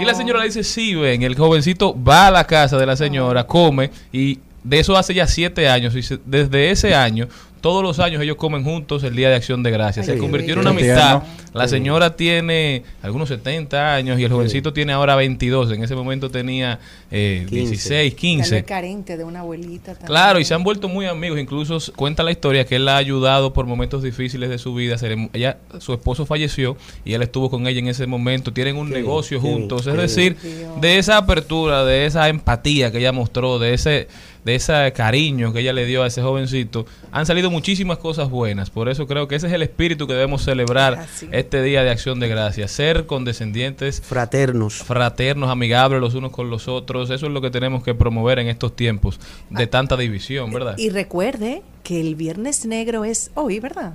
Y 0.00 0.04
la 0.06 0.14
señora 0.14 0.38
le 0.40 0.46
dice, 0.46 0.64
sí, 0.64 0.94
ven. 0.94 1.22
El 1.22 1.36
jovencito 1.36 1.94
va 2.02 2.28
a 2.28 2.30
la 2.30 2.44
casa 2.46 2.78
de 2.78 2.86
la 2.86 2.96
señora, 2.96 3.44
come 3.46 3.90
y 4.12 4.38
de 4.64 4.78
eso 4.80 4.96
hace 4.96 5.12
ya 5.12 5.26
siete 5.26 5.68
años. 5.68 5.94
Y 5.94 6.02
se- 6.02 6.18
desde 6.24 6.70
ese 6.70 6.94
año, 6.94 7.28
todos 7.60 7.82
los 7.82 7.98
años 7.98 8.22
ellos 8.22 8.36
comen 8.36 8.64
juntos 8.64 9.02
el 9.04 9.14
Día 9.14 9.28
de 9.28 9.36
Acción 9.36 9.62
de 9.62 9.70
Gracias. 9.70 10.06
Se 10.06 10.16
convirtió 10.18 10.54
en 10.54 10.60
una 10.60 10.70
amistad. 10.70 11.22
La 11.52 11.66
señora 11.66 12.14
tiene 12.14 12.84
algunos 13.02 13.28
70 13.28 13.94
años 13.94 14.20
y 14.20 14.24
el 14.24 14.30
jovencito 14.32 14.72
tiene 14.72 14.92
ahora 14.92 15.16
22. 15.16 15.72
En 15.72 15.82
ese 15.82 15.96
momento 15.96 16.30
tenía 16.30 16.78
eh, 17.10 17.44
16, 17.50 18.14
15. 18.14 18.48
Tal 18.50 18.58
vez 18.60 18.64
carente 18.64 19.16
de 19.16 19.24
una 19.24 19.40
abuelita. 19.40 19.92
también. 19.92 20.06
Claro, 20.06 20.38
y 20.38 20.44
se 20.44 20.54
han 20.54 20.62
vuelto 20.62 20.88
muy 20.88 21.06
amigos. 21.06 21.38
Incluso 21.40 21.78
cuenta 21.96 22.22
la 22.22 22.30
historia 22.30 22.64
que 22.64 22.76
él 22.76 22.84
la 22.84 22.94
ha 22.94 22.98
ayudado 22.98 23.52
por 23.52 23.66
momentos 23.66 24.02
difíciles 24.02 24.48
de 24.48 24.58
su 24.58 24.74
vida. 24.74 24.96
Se 24.96 25.08
le- 25.08 25.28
ella, 25.32 25.58
su 25.80 25.92
esposo 25.92 26.24
falleció 26.24 26.76
y 27.04 27.14
él 27.14 27.22
estuvo 27.22 27.50
con 27.50 27.66
ella 27.66 27.80
en 27.80 27.88
ese 27.88 28.06
momento. 28.06 28.52
Tienen 28.52 28.76
un 28.76 28.88
negocio 28.90 29.40
juntos. 29.40 29.86
Es 29.88 29.96
decir, 29.96 30.36
de 30.80 30.98
esa 30.98 31.16
apertura, 31.16 31.84
de 31.84 32.06
esa 32.06 32.28
empatía 32.28 32.92
que 32.92 32.98
ella 32.98 33.12
mostró, 33.12 33.58
de 33.58 33.74
ese 33.74 34.06
de 34.44 34.54
ese 34.54 34.92
cariño 34.92 35.52
que 35.52 35.60
ella 35.60 35.72
le 35.72 35.86
dio 35.86 36.02
a 36.02 36.06
ese 36.06 36.22
jovencito, 36.22 36.86
han 37.12 37.26
salido 37.26 37.50
muchísimas 37.50 37.98
cosas 37.98 38.30
buenas. 38.30 38.70
Por 38.70 38.88
eso 38.88 39.06
creo 39.06 39.28
que 39.28 39.36
ese 39.36 39.46
es 39.46 39.52
el 39.52 39.62
espíritu 39.62 40.06
que 40.06 40.14
debemos 40.14 40.42
celebrar 40.42 40.94
Así. 40.94 41.28
este 41.32 41.62
día 41.62 41.82
de 41.82 41.90
acción 41.90 42.20
de 42.20 42.28
gracias. 42.28 42.70
Ser 42.70 43.06
condescendientes, 43.06 44.00
fraternos, 44.00 44.82
fraternos, 44.82 45.50
amigables 45.50 46.00
los 46.00 46.14
unos 46.14 46.32
con 46.32 46.50
los 46.50 46.68
otros. 46.68 47.10
Eso 47.10 47.26
es 47.26 47.32
lo 47.32 47.40
que 47.40 47.50
tenemos 47.50 47.82
que 47.82 47.94
promover 47.94 48.38
en 48.38 48.48
estos 48.48 48.74
tiempos 48.74 49.20
de 49.50 49.66
tanta 49.66 49.96
división, 49.96 50.52
¿verdad? 50.52 50.76
Y 50.78 50.90
recuerde 50.90 51.62
que 51.82 52.00
el 52.00 52.14
viernes 52.14 52.64
negro 52.66 53.04
es 53.04 53.30
hoy, 53.34 53.60
¿verdad? 53.60 53.94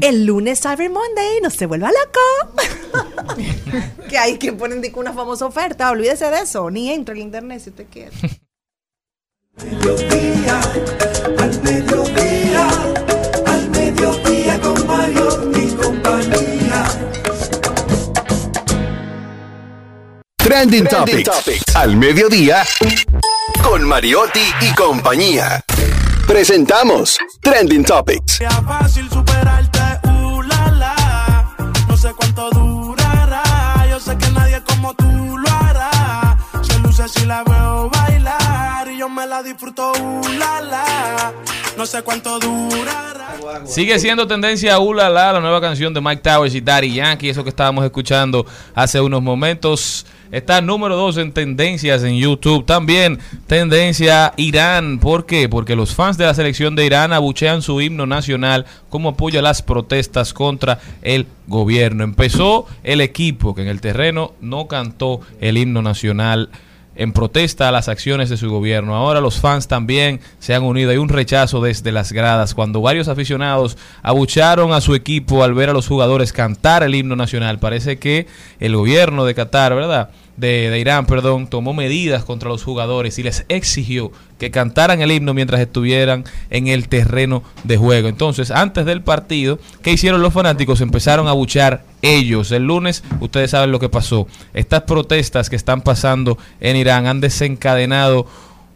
El 0.00 0.26
lunes 0.26 0.60
Cyber 0.60 0.90
Monday, 0.90 1.40
no 1.42 1.50
se 1.50 1.66
vuelva 1.66 1.88
loco. 1.88 2.54
que 4.08 4.18
hay 4.18 4.38
que 4.38 4.52
ponen 4.52 4.82
una 4.94 5.12
famosa 5.12 5.46
oferta, 5.46 5.90
olvídese 5.90 6.26
de 6.26 6.40
eso, 6.40 6.70
ni 6.70 6.90
entre 6.90 7.14
el 7.14 7.20
internet 7.20 7.60
si 7.60 7.70
usted 7.70 7.86
quiere. 7.90 8.12
Al 9.58 9.66
mediodía, 9.66 10.60
al 13.46 13.70
mediodía 13.70 14.60
con 14.60 14.86
Mario 14.86 15.52
y 15.54 15.70
compañía. 15.74 16.84
Trending, 20.38 20.86
Topics. 20.86 21.76
Al 21.76 21.96
mediodía. 21.96 22.64
Con 23.62 23.84
Mariotti 23.84 24.40
y 24.62 24.74
compañía. 24.74 25.62
Presentamos 26.26 27.18
Trending 27.42 27.84
Topics. 27.84 28.36
Sea 28.36 28.50
fácil 28.50 29.08
superarte, 29.10 29.80
uh, 30.08 30.42
la, 30.42 30.70
la. 30.72 31.54
No 31.86 31.96
sé 31.96 32.12
cuánto 32.14 32.48
durará. 32.50 33.42
Yo 33.90 34.00
sé 34.00 34.16
que 34.16 34.30
nadie 34.30 34.62
como 34.62 34.94
tú 34.94 35.36
lo 35.36 35.50
hará. 35.50 36.38
Se 36.62 36.78
luce 36.78 37.06
si 37.06 37.26
la 37.26 37.44
veo 37.44 37.61
la 39.26 39.40
uh, 39.40 40.28
la, 40.38 40.60
la. 40.60 41.32
No 41.76 41.86
sé 41.86 42.02
cuánto 42.02 42.38
durará. 42.38 43.22
Sigue 43.64 43.98
siendo 43.98 44.26
tendencia 44.26 44.78
Ula 44.78 45.08
La, 45.08 45.32
la 45.32 45.40
nueva 45.40 45.60
canción 45.60 45.94
de 45.94 46.00
Mike 46.00 46.22
Towers 46.22 46.54
y 46.54 46.60
Daddy 46.60 46.94
Yankee, 46.94 47.28
eso 47.28 47.42
que 47.42 47.50
estábamos 47.50 47.84
escuchando 47.84 48.44
hace 48.74 49.00
unos 49.00 49.22
momentos. 49.22 50.06
Está 50.30 50.62
número 50.62 50.96
2 50.96 51.18
en 51.18 51.32
tendencias 51.32 52.02
en 52.04 52.16
YouTube. 52.16 52.64
También 52.64 53.18
tendencia 53.46 54.32
Irán. 54.36 54.98
¿Por 54.98 55.26
qué? 55.26 55.48
Porque 55.48 55.76
los 55.76 55.94
fans 55.94 56.16
de 56.16 56.24
la 56.24 56.34
selección 56.34 56.74
de 56.74 56.86
Irán 56.86 57.12
abuchean 57.12 57.60
su 57.60 57.80
himno 57.80 58.06
nacional 58.06 58.64
como 58.88 59.10
apoyo 59.10 59.40
a 59.40 59.42
las 59.42 59.60
protestas 59.60 60.32
contra 60.32 60.80
el 61.02 61.26
gobierno. 61.46 62.02
Empezó 62.02 62.66
el 62.82 63.02
equipo 63.02 63.54
que 63.54 63.62
en 63.62 63.68
el 63.68 63.82
terreno 63.82 64.32
no 64.40 64.68
cantó 64.68 65.20
el 65.40 65.58
himno 65.58 65.82
nacional 65.82 66.48
en 66.94 67.12
protesta 67.12 67.68
a 67.68 67.72
las 67.72 67.88
acciones 67.88 68.28
de 68.30 68.36
su 68.36 68.50
gobierno. 68.50 68.94
Ahora 68.94 69.20
los 69.20 69.40
fans 69.40 69.68
también 69.68 70.20
se 70.38 70.54
han 70.54 70.62
unido. 70.62 70.90
Hay 70.90 70.98
un 70.98 71.08
rechazo 71.08 71.60
desde 71.60 71.92
las 71.92 72.12
gradas 72.12 72.54
cuando 72.54 72.80
varios 72.80 73.08
aficionados 73.08 73.78
abucharon 74.02 74.72
a 74.72 74.80
su 74.80 74.94
equipo 74.94 75.42
al 75.44 75.54
ver 75.54 75.70
a 75.70 75.72
los 75.72 75.88
jugadores 75.88 76.32
cantar 76.32 76.82
el 76.82 76.94
himno 76.94 77.16
nacional. 77.16 77.58
Parece 77.58 77.98
que 77.98 78.26
el 78.60 78.76
gobierno 78.76 79.24
de 79.24 79.34
Qatar, 79.34 79.74
¿verdad? 79.74 80.10
De, 80.36 80.78
Irán, 80.80 81.06
perdón, 81.06 81.46
tomó 81.46 81.74
medidas 81.74 82.24
contra 82.24 82.48
los 82.48 82.64
jugadores 82.64 83.18
y 83.18 83.22
les 83.22 83.44
exigió 83.48 84.12
que 84.38 84.50
cantaran 84.50 85.02
el 85.02 85.12
himno 85.12 85.34
mientras 85.34 85.60
estuvieran 85.60 86.24
en 86.50 86.68
el 86.68 86.88
terreno 86.88 87.42
de 87.64 87.76
juego. 87.76 88.08
Entonces, 88.08 88.50
antes 88.50 88.86
del 88.86 89.02
partido, 89.02 89.58
¿qué 89.82 89.92
hicieron 89.92 90.22
los 90.22 90.32
fanáticos? 90.32 90.80
Empezaron 90.80 91.28
a 91.28 91.32
buchar 91.32 91.84
ellos. 92.00 92.50
El 92.50 92.64
lunes, 92.64 93.04
ustedes 93.20 93.50
saben 93.50 93.72
lo 93.72 93.78
que 93.78 93.90
pasó. 93.90 94.26
Estas 94.54 94.82
protestas 94.82 95.50
que 95.50 95.56
están 95.56 95.82
pasando 95.82 96.38
en 96.60 96.76
Irán 96.76 97.06
han 97.06 97.20
desencadenado 97.20 98.26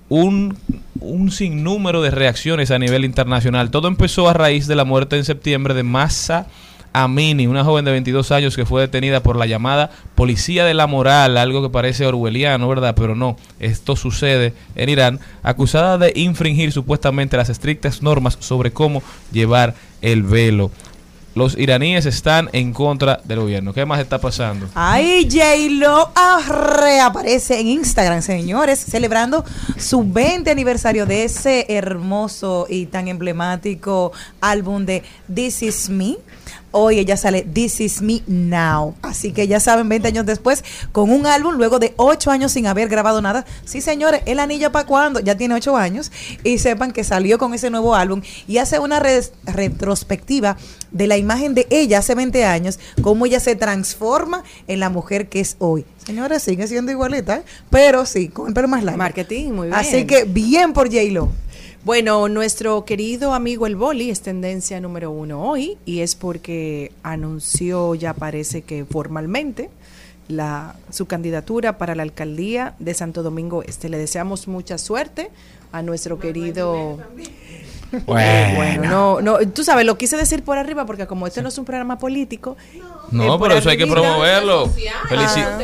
un, 0.08 0.56
un 1.00 1.30
sinnúmero 1.30 2.02
de 2.02 2.10
reacciones 2.10 2.70
a 2.70 2.78
nivel 2.78 3.04
internacional. 3.04 3.70
Todo 3.70 3.88
empezó 3.88 4.28
a 4.28 4.34
raíz 4.34 4.66
de 4.66 4.76
la 4.76 4.84
muerte 4.84 5.16
en 5.16 5.24
septiembre 5.24 5.74
de 5.74 5.82
Massa 5.82 6.46
Amini, 6.96 7.46
una 7.46 7.62
joven 7.62 7.84
de 7.84 7.90
22 7.90 8.32
años 8.32 8.56
que 8.56 8.64
fue 8.64 8.80
detenida 8.80 9.22
por 9.22 9.36
la 9.36 9.44
llamada 9.44 9.90
policía 10.14 10.64
de 10.64 10.72
la 10.72 10.86
moral, 10.86 11.36
algo 11.36 11.60
que 11.60 11.68
parece 11.68 12.06
orwelliano, 12.06 12.66
¿verdad? 12.70 12.94
Pero 12.96 13.14
no, 13.14 13.36
esto 13.60 13.96
sucede 13.96 14.54
en 14.76 14.88
Irán, 14.88 15.20
acusada 15.42 15.98
de 15.98 16.14
infringir 16.16 16.72
supuestamente 16.72 17.36
las 17.36 17.50
estrictas 17.50 18.00
normas 18.00 18.38
sobre 18.40 18.70
cómo 18.70 19.02
llevar 19.30 19.74
el 20.00 20.22
velo. 20.22 20.70
Los 21.34 21.58
iraníes 21.58 22.06
están 22.06 22.48
en 22.54 22.72
contra 22.72 23.20
del 23.24 23.40
gobierno. 23.40 23.74
¿Qué 23.74 23.84
más 23.84 24.00
está 24.00 24.18
pasando? 24.18 24.66
Ay, 24.74 25.28
J-Lo 25.30 26.10
ah, 26.14 26.40
reaparece 26.78 27.60
en 27.60 27.66
Instagram, 27.66 28.22
señores, 28.22 28.78
celebrando 28.78 29.44
su 29.76 30.02
20 30.02 30.50
aniversario 30.50 31.04
de 31.04 31.24
ese 31.24 31.66
hermoso 31.68 32.66
y 32.70 32.86
tan 32.86 33.08
emblemático 33.08 34.12
álbum 34.40 34.86
de 34.86 35.02
This 35.34 35.62
Is 35.62 35.90
Me. 35.90 36.16
Hoy 36.72 36.98
ella 36.98 37.16
sale 37.16 37.42
This 37.42 37.80
Is 37.80 38.02
Me 38.02 38.22
Now. 38.26 38.94
Así 39.02 39.32
que 39.32 39.48
ya 39.48 39.60
saben, 39.60 39.88
20 39.88 40.08
años 40.08 40.26
después, 40.26 40.64
con 40.92 41.10
un 41.10 41.26
álbum, 41.26 41.54
luego 41.54 41.78
de 41.78 41.94
8 41.96 42.30
años 42.30 42.52
sin 42.52 42.66
haber 42.66 42.88
grabado 42.88 43.22
nada. 43.22 43.44
Sí, 43.64 43.80
señores, 43.80 44.22
el 44.26 44.40
anillo 44.40 44.72
para 44.72 44.86
cuando 44.86 45.20
ya 45.20 45.36
tiene 45.36 45.54
8 45.54 45.76
años. 45.76 46.12
Y 46.44 46.58
sepan 46.58 46.92
que 46.92 47.04
salió 47.04 47.38
con 47.38 47.54
ese 47.54 47.70
nuevo 47.70 47.94
álbum 47.94 48.22
y 48.46 48.58
hace 48.58 48.78
una 48.78 49.00
retrospectiva 49.00 50.56
de 50.90 51.06
la 51.06 51.16
imagen 51.16 51.54
de 51.54 51.66
ella 51.70 51.98
hace 51.98 52.14
20 52.14 52.44
años, 52.44 52.78
cómo 53.02 53.26
ella 53.26 53.40
se 53.40 53.54
transforma 53.54 54.42
en 54.66 54.80
la 54.80 54.88
mujer 54.88 55.28
que 55.28 55.40
es 55.40 55.56
hoy. 55.58 55.84
Señores, 56.04 56.42
sigue 56.42 56.66
siendo 56.66 56.92
igualita, 56.92 57.38
¿eh? 57.38 57.42
pero 57.70 58.06
sí, 58.06 58.28
con 58.28 58.48
el 58.48 58.54
pelo 58.54 58.68
más 58.68 58.84
largo. 58.84 58.98
Marketing, 58.98 59.50
muy 59.50 59.68
bien. 59.68 59.78
Así 59.78 60.06
que 60.06 60.24
bien 60.24 60.72
por 60.72 60.88
J-Lo. 60.88 61.32
Bueno, 61.86 62.28
nuestro 62.28 62.84
querido 62.84 63.32
amigo 63.32 63.64
el 63.64 63.76
Boli 63.76 64.10
es 64.10 64.20
tendencia 64.20 64.80
número 64.80 65.12
uno 65.12 65.48
hoy 65.48 65.78
y 65.86 66.00
es 66.00 66.16
porque 66.16 66.90
anunció, 67.04 67.94
ya 67.94 68.12
parece 68.12 68.62
que 68.62 68.84
formalmente, 68.84 69.70
la, 70.26 70.74
su 70.90 71.06
candidatura 71.06 71.78
para 71.78 71.94
la 71.94 72.02
alcaldía 72.02 72.74
de 72.80 72.92
Santo 72.92 73.22
Domingo 73.22 73.62
Este. 73.62 73.88
Le 73.88 73.98
deseamos 73.98 74.48
mucha 74.48 74.78
suerte 74.78 75.30
a 75.70 75.82
nuestro 75.82 76.18
querido... 76.18 76.98
Bueno, 78.06 78.82
no, 78.90 79.20
no, 79.20 79.38
tú 79.52 79.62
sabes, 79.64 79.84
lo 79.86 79.96
quise 79.96 80.16
decir 80.16 80.42
por 80.42 80.58
arriba 80.58 80.84
porque 80.86 81.06
como 81.06 81.26
este 81.26 81.42
no 81.42 81.48
es 81.48 81.58
un 81.58 81.64
programa 81.64 81.98
político. 81.98 82.56
eh, 82.74 82.80
No, 83.10 83.38
por 83.38 83.48
pero 83.48 83.60
eso 83.60 83.70
hay 83.70 83.76
que 83.76 83.86
promoverlo. 83.86 84.68
Felici- 85.08 85.44
Ah. 85.46 85.58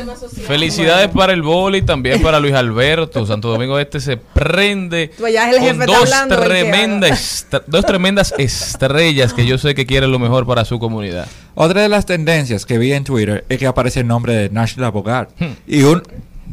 Felicidades 0.47 1.09
para 1.09 1.33
el 1.33 1.41
boli, 1.41 1.81
también 1.81 2.21
para 2.21 2.39
Luis 2.39 2.53
Alberto. 2.53 3.25
Santo 3.33 3.49
Domingo 3.49 3.77
Este 3.79 3.99
se 3.99 4.17
prende 4.17 5.09
Tú 5.17 5.25
allá 5.25 5.49
el 5.49 5.57
con 5.57 5.65
jefe 5.67 5.79
está 5.81 5.85
dos, 5.85 6.13
hablando, 6.13 6.39
tremendas, 6.39 7.47
dos 7.67 7.85
tremendas 7.85 8.33
estrellas 8.37 9.33
que 9.33 9.45
yo 9.45 9.57
sé 9.57 9.75
que 9.75 9.85
quieren 9.85 10.11
lo 10.11 10.19
mejor 10.19 10.45
para 10.45 10.65
su 10.65 10.79
comunidad. 10.79 11.27
Otra 11.55 11.81
de 11.81 11.89
las 11.89 12.05
tendencias 12.05 12.65
que 12.65 12.77
vi 12.77 12.93
en 12.93 13.03
Twitter 13.03 13.45
es 13.49 13.57
que 13.59 13.67
aparece 13.67 13.99
el 14.01 14.07
nombre 14.07 14.33
de 14.33 14.49
National 14.49 14.91
Bogart. 14.91 15.29
Y 15.67 15.83
un. 15.83 16.03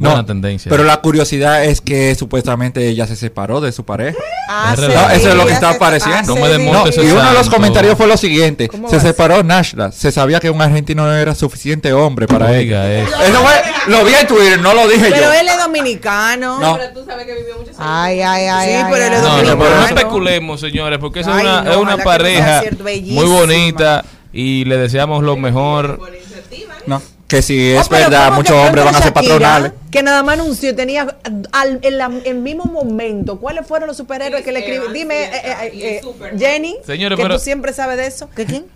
Buena 0.01 0.17
No, 0.17 0.25
tendencia. 0.25 0.69
pero 0.69 0.83
la 0.83 0.97
curiosidad 0.97 1.63
es 1.63 1.79
que 1.81 2.15
supuestamente 2.15 2.87
ella 2.87 3.05
se 3.07 3.15
separó 3.15 3.61
de 3.61 3.71
su 3.71 3.85
pareja. 3.85 4.17
Ah. 4.49 4.75
No, 4.77 5.09
eso 5.11 5.29
es 5.29 5.35
lo 5.35 5.45
que 5.45 5.53
está 5.53 5.69
apareciendo. 5.71 6.35
No 6.35 6.41
me 6.41 6.57
No, 6.57 6.83
y 6.87 7.11
uno 7.11 7.23
de 7.27 7.33
los 7.33 7.49
comentarios 7.49 7.95
fue 7.97 8.07
lo 8.07 8.17
siguiente: 8.17 8.67
¿Cómo 8.67 8.89
se 8.89 8.99
separó 8.99 9.43
Nashla. 9.43 9.91
Se 9.91 10.11
sabía 10.11 10.39
que 10.39 10.49
un 10.49 10.61
argentino 10.61 11.05
no 11.05 11.13
era 11.13 11.35
suficiente 11.35 11.93
hombre 11.93 12.27
para 12.27 12.47
Oiga 12.47 12.89
ella. 12.91 13.03
eso. 13.07 13.21
Eso 13.23 13.41
fue, 13.43 13.53
lo 13.87 14.03
vi 14.05 14.13
en 14.13 14.27
Twitter, 14.27 14.59
no 14.59 14.73
lo 14.73 14.87
dije 14.87 15.07
Pero 15.11 15.23
yo. 15.27 15.33
él 15.33 15.47
es 15.47 15.57
dominicano. 15.59 16.59
No. 16.59 16.77
Pero 16.77 16.93
tú 16.93 17.05
sabes 17.05 17.25
que 17.25 17.35
vivió 17.35 17.57
muchos 17.57 17.75
años. 17.79 17.87
Ay, 17.87 18.21
ay, 18.21 18.45
ay. 18.47 18.67
Sí, 18.69 18.73
ay, 18.75 18.85
pero 18.91 19.05
él 19.05 19.13
es 19.13 19.19
ay. 19.19 19.23
No, 19.23 19.29
no, 19.29 19.35
dominicano. 19.35 19.59
pero 19.63 19.75
no 19.77 19.85
especulemos, 19.85 20.59
señores, 20.59 20.99
porque 20.99 21.19
esa 21.21 21.35
es 21.37 21.41
una, 21.43 21.61
no, 21.61 21.71
es 21.71 21.77
una 21.77 21.97
pareja 21.97 22.63
muy 23.05 23.25
bonita 23.25 24.03
y 24.33 24.65
le 24.65 24.77
deseamos 24.77 25.23
lo 25.23 25.37
mejor. 25.37 25.99
No, 26.87 27.01
que 27.27 27.41
si 27.41 27.73
Oh, 27.75 27.81
es 27.81 27.87
pero 27.89 28.09
verdad, 28.09 28.25
¿cómo 28.25 28.37
muchos 28.37 28.55
hombres 28.55 28.83
van 28.85 28.95
a 28.95 29.01
ser 29.01 29.13
patronales. 29.13 29.71
Que 29.91 30.01
nada 30.03 30.23
más 30.23 30.39
anunció, 30.39 30.73
tenía 30.75 31.17
al, 31.51 31.79
en 31.81 31.97
la- 31.97 32.11
el 32.25 32.35
mismo 32.35 32.63
momento. 32.63 33.39
¿Cuáles 33.39 33.67
fueron 33.67 33.87
los 33.87 33.97
superhéroes 33.97 34.43
que 34.43 34.51
le 34.53 34.59
escribieron? 34.59 34.93
Dime, 34.93 35.23
eh, 35.25 35.31
eh, 35.43 36.01
eh, 36.01 36.37
Jenny, 36.39 36.77
Señores, 36.85 37.17
que 37.17 37.23
pero- 37.23 37.35
tú 37.35 37.41
siempre 37.43 37.73
sabes 37.73 37.97
de 37.97 38.07
eso. 38.07 38.29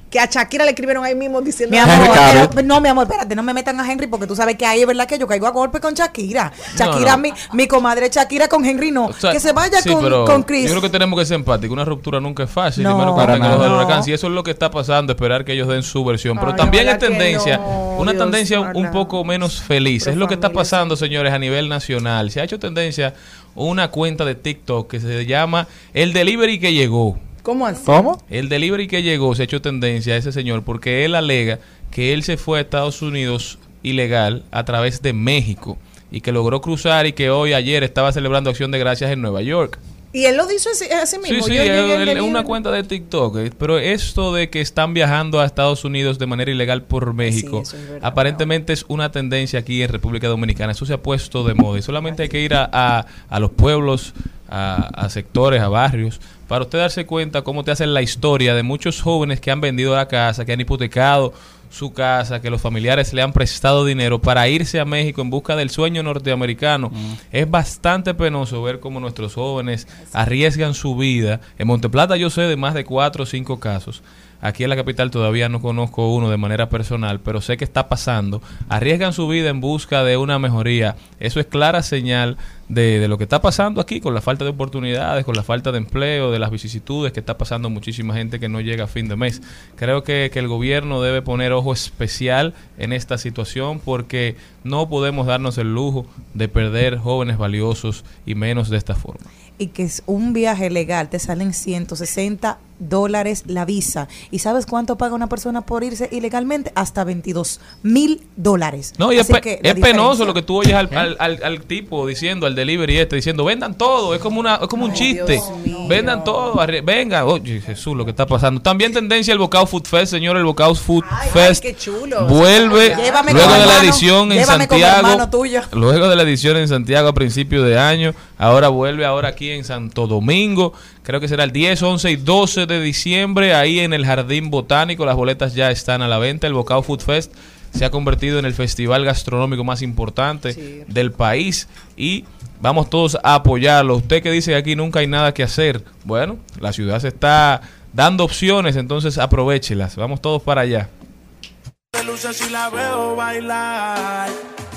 Que 0.09 0.19
a 0.19 0.27
Shakira 0.27 0.63
le 0.63 0.71
escribieron 0.71 1.03
ahí 1.03 1.15
mismo 1.15 1.41
diciendo. 1.41 1.71
Mi 1.75 1.79
amor, 1.79 2.07
pero- 2.53 2.63
no, 2.63 2.79
mi 2.79 2.87
amor, 2.89 3.03
espérate, 3.05 3.35
no 3.35 3.43
me 3.43 3.53
metan 3.53 3.77
a 3.79 3.91
Henry 3.91 4.07
porque 4.07 4.27
tú 4.27 4.35
sabes 4.35 4.55
que 4.55 4.65
ahí 4.65 4.79
es 4.81 4.87
verdad 4.87 5.07
que 5.07 5.17
yo 5.17 5.27
caigo 5.27 5.47
a 5.47 5.51
golpe 5.51 5.79
con 5.81 5.93
Shakira. 5.93 6.53
Shakira, 6.77 7.11
no. 7.13 7.17
Mi, 7.17 7.33
mi 7.53 7.67
comadre 7.67 8.09
Shakira 8.09 8.47
con 8.47 8.63
Henry 8.65 8.91
no. 8.91 9.07
O 9.07 9.13
sea, 9.13 9.31
que 9.31 9.39
se 9.39 9.51
vaya 9.51 9.81
sí, 9.81 9.89
con, 9.89 10.03
pero 10.03 10.25
con 10.25 10.43
Chris. 10.43 10.65
Yo 10.65 10.69
creo 10.71 10.81
que 10.81 10.89
tenemos 10.89 11.19
que 11.19 11.25
ser 11.25 11.35
empáticos. 11.35 11.73
Una 11.73 11.83
ruptura 11.85 12.19
nunca 12.21 12.43
es 12.43 12.49
fácil. 12.49 12.83
No, 12.83 12.97
menos 12.97 13.15
para 13.15 13.33
tengan 13.33 13.51
los 13.51 13.59
del 13.61 13.69
nada. 13.71 13.83
huracán. 13.83 14.03
Si 14.03 14.13
eso 14.13 14.27
es 14.27 14.33
lo 14.33 14.43
que 14.43 14.51
está 14.51 14.69
pasando, 14.71 15.11
esperar 15.13 15.43
que 15.43 15.53
ellos 15.53 15.67
den 15.67 15.83
su 15.83 16.03
versión. 16.05 16.37
Pero 16.37 16.51
Ay, 16.51 16.57
también 16.57 16.87
es 16.87 16.93
que 16.95 17.07
tendencia, 17.07 17.57
no, 17.57 17.95
una 17.97 18.11
Dios, 18.13 18.23
tendencia 18.23 18.59
un 18.61 18.91
poco 18.91 19.23
menos 19.25 19.61
feliz. 19.61 20.03
Pero 20.03 20.13
es 20.13 20.17
lo 20.17 20.27
que 20.27 20.35
está 20.35 20.49
pasando, 20.51 20.95
señores, 21.05 21.33
a 21.33 21.39
nivel 21.39 21.69
nacional. 21.69 22.31
Se 22.31 22.41
ha 22.41 22.43
hecho 22.43 22.59
tendencia 22.59 23.13
una 23.55 23.89
cuenta 23.89 24.25
de 24.25 24.35
TikTok 24.35 24.89
que 24.89 24.99
se 24.99 25.25
llama 25.25 25.67
El 25.93 26.13
Delivery 26.13 26.59
que 26.59 26.73
llegó. 26.73 27.17
¿Cómo 27.45 27.67
así? 27.67 27.85
¿Cómo? 27.85 28.19
El 28.27 28.49
delivery 28.49 28.87
que 28.87 29.03
llegó 29.03 29.35
se 29.35 29.43
ha 29.43 29.45
hecho 29.45 29.61
tendencia 29.61 30.15
a 30.15 30.17
ese 30.17 30.31
señor 30.31 30.63
porque 30.63 31.05
él 31.05 31.13
alega 31.13 31.59
que 31.91 32.11
él 32.11 32.23
se 32.23 32.37
fue 32.37 32.57
a 32.57 32.61
Estados 32.61 33.03
Unidos 33.03 33.59
ilegal 33.83 34.43
a 34.49 34.65
través 34.65 35.03
de 35.03 35.13
México 35.13 35.77
y 36.09 36.21
que 36.21 36.31
logró 36.31 36.59
cruzar 36.59 37.05
y 37.05 37.13
que 37.13 37.29
hoy, 37.29 37.53
ayer, 37.53 37.83
estaba 37.83 38.11
celebrando 38.11 38.49
Acción 38.49 38.71
de 38.71 38.79
Gracias 38.79 39.11
en 39.11 39.21
Nueva 39.21 39.43
York. 39.43 39.77
Y 40.15 40.25
él 40.27 40.37
lo 40.37 40.47
dijo 40.47 40.69
así, 40.71 40.85
así 40.85 41.17
Sí, 41.23 41.33
mismo. 41.33 41.45
sí, 41.47 41.55
Yo 41.55 41.61
es 41.61 41.69
delivery. 41.99 42.21
una 42.21 42.43
cuenta 42.45 42.71
de 42.71 42.83
TikTok. 42.83 43.37
eh, 43.37 43.51
Pero 43.57 43.77
esto 43.79 44.33
de 44.33 44.49
que 44.49 44.61
están 44.61 44.93
viajando 44.93 45.41
a 45.41 45.45
Estados 45.45 45.83
Unidos 45.83 46.19
de 46.19 46.25
manera 46.25 46.49
ilegal 46.51 46.83
por 46.83 47.13
México, 47.13 47.61
eso 47.63 47.75
es 47.75 47.83
verdad, 47.89 48.07
aparentemente 48.07 48.71
es 48.71 48.85
una 48.87 49.11
tendencia 49.11 49.59
aquí 49.59 49.83
en 49.83 49.89
República 49.89 50.27
Dominicana. 50.29 50.71
Eso 50.71 50.85
se 50.85 50.93
ha 50.93 51.01
puesto 51.01 51.43
de 51.43 51.53
moda 51.53 51.79
y 51.79 51.81
solamente 51.81 52.23
hay 52.23 52.29
que 52.29 52.39
ir 52.39 52.53
a, 52.53 52.69
a- 52.71 53.05
a 53.27 53.39
los 53.41 53.51
pueblos, 53.51 54.13
a, 54.49 54.87
a 55.05 55.09
sectores, 55.09 55.61
a 55.61 55.67
barrios, 55.67 56.21
para 56.47 56.63
usted 56.63 56.77
darse 56.77 57.05
cuenta 57.05 57.41
cómo 57.41 57.63
te 57.65 57.71
hacen 57.71 57.93
la 57.93 58.01
historia 58.01 58.55
de 58.55 58.63
muchos 58.63 59.01
jóvenes 59.01 59.41
que 59.41 59.51
han 59.51 59.59
vendido 59.59 59.95
la 59.95 60.07
casa, 60.07 60.45
que 60.45 60.53
han 60.53 60.61
hipotecado 60.61 61.33
su 61.75 61.91
casa, 61.91 62.41
que 62.41 62.49
los 62.49 62.61
familiares 62.61 63.13
le 63.13 63.21
han 63.21 63.33
prestado 63.33 63.83
dinero 63.83 64.21
para 64.21 64.47
irse 64.47 64.79
a 64.79 64.85
México 64.85 65.21
en 65.21 65.29
busca 65.29 65.55
del 65.57 65.69
sueño 65.69 66.03
norteamericano. 66.03 66.89
Es 67.31 67.49
bastante 67.49 68.13
penoso 68.13 68.63
ver 68.63 68.79
cómo 68.79 69.01
nuestros 69.01 69.33
jóvenes 69.33 69.87
arriesgan 70.13 70.73
su 70.73 70.95
vida. 70.95 71.41
En 71.57 71.67
Monteplata 71.67 72.15
yo 72.15 72.29
sé 72.29 72.43
de 72.43 72.55
más 72.55 72.73
de 72.73 72.85
cuatro 72.85 73.23
o 73.23 73.25
cinco 73.25 73.59
casos. 73.59 74.01
Aquí 74.41 74.63
en 74.63 74.69
la 74.69 74.75
capital 74.75 75.11
todavía 75.11 75.49
no 75.49 75.61
conozco 75.61 76.13
uno 76.13 76.29
de 76.29 76.37
manera 76.37 76.69
personal, 76.69 77.19
pero 77.19 77.41
sé 77.41 77.57
que 77.57 77.63
está 77.63 77.89
pasando. 77.89 78.41
Arriesgan 78.69 79.13
su 79.13 79.27
vida 79.27 79.49
en 79.49 79.61
busca 79.61 80.03
de 80.03 80.17
una 80.17 80.39
mejoría. 80.39 80.95
Eso 81.19 81.39
es 81.39 81.45
clara 81.45 81.81
señal 81.81 82.37
de, 82.69 83.07
lo 83.07 83.17
que 83.17 83.23
está 83.23 83.41
pasando 83.41 83.81
aquí, 83.81 84.01
con 84.01 84.13
la 84.13 84.21
falta 84.21 84.43
de 84.43 84.51
oportunidades, 84.51 85.25
con 85.25 85.35
la 85.35 85.43
falta 85.43 85.71
de 85.71 85.77
empleo, 85.77 86.31
de 86.31 86.39
las 86.39 86.51
vicisitudes 86.51 87.13
que 87.13 87.19
está 87.19 87.37
pasando 87.37 87.69
muchísima 87.69 88.13
gente 88.13 88.39
que 88.39 88.49
no 88.49 88.61
llega 88.61 88.85
a 88.85 88.87
fin 88.87 89.07
de 89.07 89.15
mes. 89.15 89.41
Creo 89.75 90.03
que, 90.03 90.29
que 90.31 90.39
el 90.39 90.47
gobierno 90.47 91.01
debe 91.01 91.21
poner 91.21 91.51
ojo 91.51 91.73
especial 91.73 92.53
en 92.77 92.93
esta 92.93 93.17
situación 93.17 93.79
porque 93.79 94.35
no 94.63 94.89
podemos 94.89 95.27
darnos 95.27 95.57
el 95.57 95.73
lujo 95.73 96.05
de 96.33 96.47
perder 96.47 96.97
jóvenes 96.97 97.37
valiosos 97.37 98.03
y 98.25 98.35
menos 98.35 98.69
de 98.69 98.77
esta 98.77 98.95
forma. 98.95 99.25
y 99.57 99.67
que 99.67 99.83
es 99.83 100.03
un 100.05 100.33
viaje 100.33 100.69
legal, 100.69 101.09
te 101.09 101.19
salen 101.19 101.53
160 101.53 102.57
dólares 102.79 103.43
la 103.47 103.65
visa. 103.65 104.07
¿Y 104.31 104.39
sabes 104.39 104.65
cuánto 104.65 104.97
paga 104.97 105.15
una 105.15 105.27
persona 105.27 105.61
por 105.61 105.83
irse 105.83 106.09
ilegalmente? 106.11 106.71
Hasta 106.75 107.03
22 107.03 107.59
mil 107.83 108.21
dólares. 108.35 108.93
No, 108.97 109.11
y 109.11 109.15
es, 109.17 109.21
Así 109.23 109.33
pe- 109.33 109.41
que 109.41 109.59
la 109.63 109.69
es 109.71 109.75
penoso 109.79 110.25
lo 110.25 110.33
que 110.33 110.41
tú 110.41 110.57
oyes 110.57 110.73
al, 110.73 110.89
al- 110.95 111.15
al- 111.19 111.43
al 111.43 111.61
tipo 111.61 112.05
diciendo, 112.07 112.45
al 112.45 112.55
delivery 112.55 112.97
este, 112.97 113.15
diciendo, 113.15 113.45
vendan 113.45 113.77
todo, 113.77 114.13
es 114.15 114.21
como 114.21 114.39
una 114.39 114.55
es 114.55 114.67
como 114.67 114.85
un 114.85 114.93
chiste. 114.93 115.41
Vendan 115.87 116.23
todo, 116.23 116.55
venga, 116.83 117.25
oye 117.25 117.61
Jesús, 117.61 117.95
lo 117.95 118.03
que 118.05 118.11
está 118.11 118.25
pasando. 118.25 118.61
También 118.61 118.93
tendencia 118.93 119.31
el 119.31 119.39
Bocao 119.39 119.65
Food 119.65 119.85
Fest, 119.85 120.11
señor, 120.11 120.37
el 120.37 120.43
Bocao 120.45 120.73
Food 120.75 121.03
Fest 121.31 121.61
qué 121.63 121.75
chulo. 121.75 122.25
vuelve 122.27 122.95
Llévame 122.95 123.33
luego 123.33 123.53
de 123.53 123.65
la 123.65 123.79
edición 123.83 124.31
en 124.31 124.45
Santiago. 124.45 124.97
hermano 125.07 125.29
tuyo. 125.29 125.61
Luego 125.73 126.07
de 126.09 126.15
la 126.15 126.23
edición 126.23 126.57
en 126.57 126.67
Santiago 126.67 127.07
a 127.09 127.13
principio 127.13 127.63
de 127.63 127.77
año, 127.77 128.13
ahora 128.37 128.69
vuelve 128.69 129.05
ahora 129.05 129.29
aquí 129.29 129.49
en 129.51 129.63
Santo 129.63 130.07
Domingo. 130.07 130.73
Creo 131.05 131.19
que 131.19 131.27
será 131.27 131.43
el 131.43 131.51
10, 131.51 131.83
11 131.83 132.11
y 132.11 132.15
12 132.15 132.65
de 132.65 132.81
diciembre 132.81 133.53
ahí 133.53 133.79
en 133.79 133.93
el 133.93 134.07
Jardín 134.07 134.49
Botánico. 134.49 135.05
Las 135.05 135.15
boletas 135.15 135.53
ya 135.53 135.69
están 135.69 136.01
a 136.01 136.07
la 136.07 136.17
venta. 136.17 136.47
El 136.47 136.53
Bocao 136.53 136.81
Food 136.81 137.01
Fest 137.01 137.31
se 137.71 137.85
ha 137.85 137.91
convertido 137.91 138.39
en 138.39 138.45
el 138.45 138.55
festival 138.55 139.05
gastronómico 139.05 139.63
más 139.63 139.83
importante 139.83 140.85
del 140.87 141.11
país 141.11 141.67
y 141.95 142.25
vamos 142.59 142.89
todos 142.89 143.19
a 143.21 143.35
apoyarlo. 143.35 143.97
Usted 143.97 144.23
que 144.23 144.31
dice 144.31 144.51
que 144.51 144.57
aquí 144.57 144.75
nunca 144.75 144.99
hay 144.99 145.07
nada 145.07 145.31
que 145.31 145.43
hacer. 145.43 145.83
Bueno, 146.05 146.39
la 146.59 146.73
ciudad 146.73 146.99
se 146.99 147.09
está 147.09 147.61
dando 147.93 148.23
opciones, 148.23 148.75
entonces 148.75 149.19
aprovechelas. 149.19 149.95
Vamos 149.97 150.21
todos 150.21 150.41
para 150.41 150.61
allá. 150.61 150.89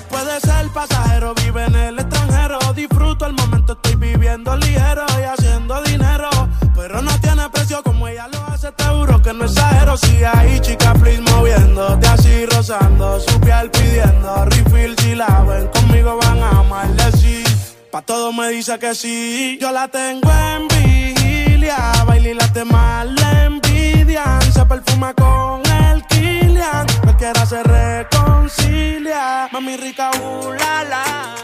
Puede 0.09 0.39
ser 0.41 0.67
pasajero, 0.73 1.33
vive 1.35 1.65
en 1.65 1.75
el 1.75 1.99
extranjero. 1.99 2.59
Disfruto 2.75 3.25
el 3.25 3.33
momento, 3.33 3.73
estoy 3.73 3.95
viviendo 3.95 4.55
ligero 4.57 5.05
y 5.19 5.23
haciendo 5.23 5.81
dinero. 5.83 6.29
Pero 6.75 7.01
no 7.01 7.11
tiene 7.19 7.49
precio 7.49 7.83
como 7.83 8.07
ella 8.07 8.27
lo 8.27 8.43
hace, 8.47 8.71
te 8.71 8.83
juro 8.85 9.21
que 9.21 9.33
no 9.33 9.45
exagero. 9.45 9.97
Si 9.97 10.23
hay 10.23 10.59
chica, 10.61 10.93
please 10.93 11.21
moviéndote 11.21 12.07
así, 12.07 12.45
rozando 12.45 13.19
su 13.19 13.39
piel 13.41 13.69
pidiendo 13.71 14.45
refill. 14.45 14.95
Si 14.99 15.15
la 15.15 15.43
ven 15.47 15.67
conmigo, 15.67 16.17
van 16.21 16.43
a 16.43 16.49
amarle 16.59 17.11
sí. 17.17 17.48
Pa' 17.91 18.03
todo 18.03 18.31
me 18.31 18.49
dice 18.49 18.77
que 18.77 18.93
sí. 18.93 19.57
Yo 19.59 19.71
la 19.71 19.87
tengo 19.87 20.29
en 20.31 20.67
vigilia. 20.67 21.91
Baila 22.05 22.29
y 22.29 22.33
la 22.35 22.47
demás 22.47 23.07
le 23.07 23.45
envidian. 23.45 24.41
Se 24.53 24.63
perfuma 24.65 25.11
con 25.15 25.63
el 25.65 26.05
Kilian. 26.05 26.85
Cualquiera 27.01 27.45
se 27.47 27.63
reconcilia. 27.63 29.49
Mami 29.51 29.75
rica, 29.77 30.11
uh, 30.21 30.51
la, 30.53 30.83
la. 30.83 31.35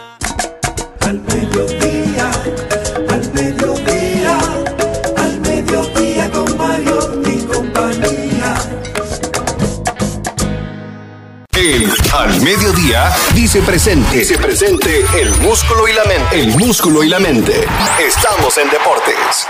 Al 1.00 1.20
mediodía, 1.20 2.30
al 3.10 3.32
mediodía, 3.32 4.38
al 5.16 5.40
mediodía 5.40 6.30
con 6.30 6.56
Mario 6.56 7.22
y 7.24 7.42
compañía. 7.44 8.54
El 11.56 11.90
Al 12.12 12.42
Mediodía 12.42 13.08
dice 13.34 13.62
presente. 13.62 14.18
Dice 14.18 14.36
presente 14.36 14.90
el 15.18 15.30
músculo 15.40 15.88
y 15.88 15.94
la 15.94 16.04
mente. 16.04 16.38
El 16.38 16.48
músculo 16.58 17.02
y 17.02 17.08
la 17.08 17.18
mente. 17.18 17.64
Estamos 18.06 18.58
en 18.58 18.68
deportes. 18.68 19.48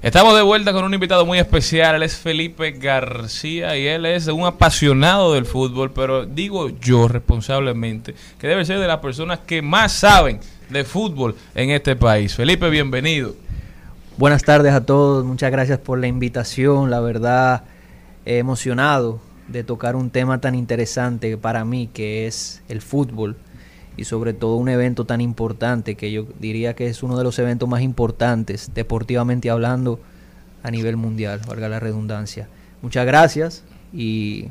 Estamos 0.00 0.34
de 0.34 0.40
vuelta 0.40 0.72
con 0.72 0.84
un 0.84 0.94
invitado 0.94 1.26
muy 1.26 1.38
especial. 1.38 1.96
Él 1.96 2.02
es 2.02 2.16
Felipe 2.16 2.70
García 2.70 3.76
y 3.76 3.86
él 3.86 4.06
es 4.06 4.26
un 4.28 4.46
apasionado 4.46 5.34
del 5.34 5.44
fútbol, 5.44 5.90
pero 5.90 6.24
digo 6.24 6.70
yo 6.80 7.08
responsablemente 7.08 8.14
que 8.40 8.46
debe 8.46 8.64
ser 8.64 8.78
de 8.78 8.86
las 8.86 9.00
personas 9.00 9.40
que 9.40 9.60
más 9.60 9.92
saben 9.92 10.40
de 10.70 10.84
fútbol 10.84 11.36
en 11.54 11.68
este 11.72 11.94
país. 11.94 12.34
Felipe, 12.34 12.70
bienvenido. 12.70 13.34
Buenas 14.16 14.44
tardes 14.44 14.72
a 14.72 14.86
todos, 14.86 15.26
muchas 15.26 15.52
gracias 15.52 15.78
por 15.78 15.98
la 15.98 16.06
invitación, 16.06 16.90
la 16.90 17.00
verdad 17.00 17.64
emocionado 18.36 19.20
de 19.48 19.64
tocar 19.64 19.96
un 19.96 20.10
tema 20.10 20.40
tan 20.40 20.54
interesante 20.54 21.38
para 21.38 21.64
mí 21.64 21.88
que 21.92 22.26
es 22.26 22.62
el 22.68 22.82
fútbol 22.82 23.36
y 23.96 24.04
sobre 24.04 24.34
todo 24.34 24.56
un 24.56 24.68
evento 24.68 25.06
tan 25.06 25.22
importante 25.22 25.94
que 25.94 26.12
yo 26.12 26.26
diría 26.38 26.74
que 26.74 26.88
es 26.88 27.02
uno 27.02 27.16
de 27.16 27.24
los 27.24 27.38
eventos 27.38 27.68
más 27.68 27.80
importantes 27.80 28.70
deportivamente 28.74 29.48
hablando 29.48 29.98
a 30.62 30.70
nivel 30.70 30.96
mundial, 30.96 31.40
valga 31.48 31.68
la 31.68 31.80
redundancia. 31.80 32.48
Muchas 32.82 33.06
gracias 33.06 33.64
y 33.92 34.48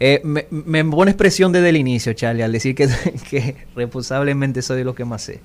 eh, 0.00 0.20
me, 0.24 0.46
me 0.50 0.84
pone 0.84 1.10
expresión 1.10 1.52
desde 1.52 1.68
el 1.68 1.76
inicio, 1.76 2.14
Charlie, 2.14 2.42
al 2.42 2.52
decir 2.52 2.74
que, 2.74 2.88
que 3.30 3.56
responsablemente 3.74 4.62
soy 4.62 4.84
lo 4.84 4.94
que 4.94 5.04
más 5.04 5.22
sé. 5.22 5.40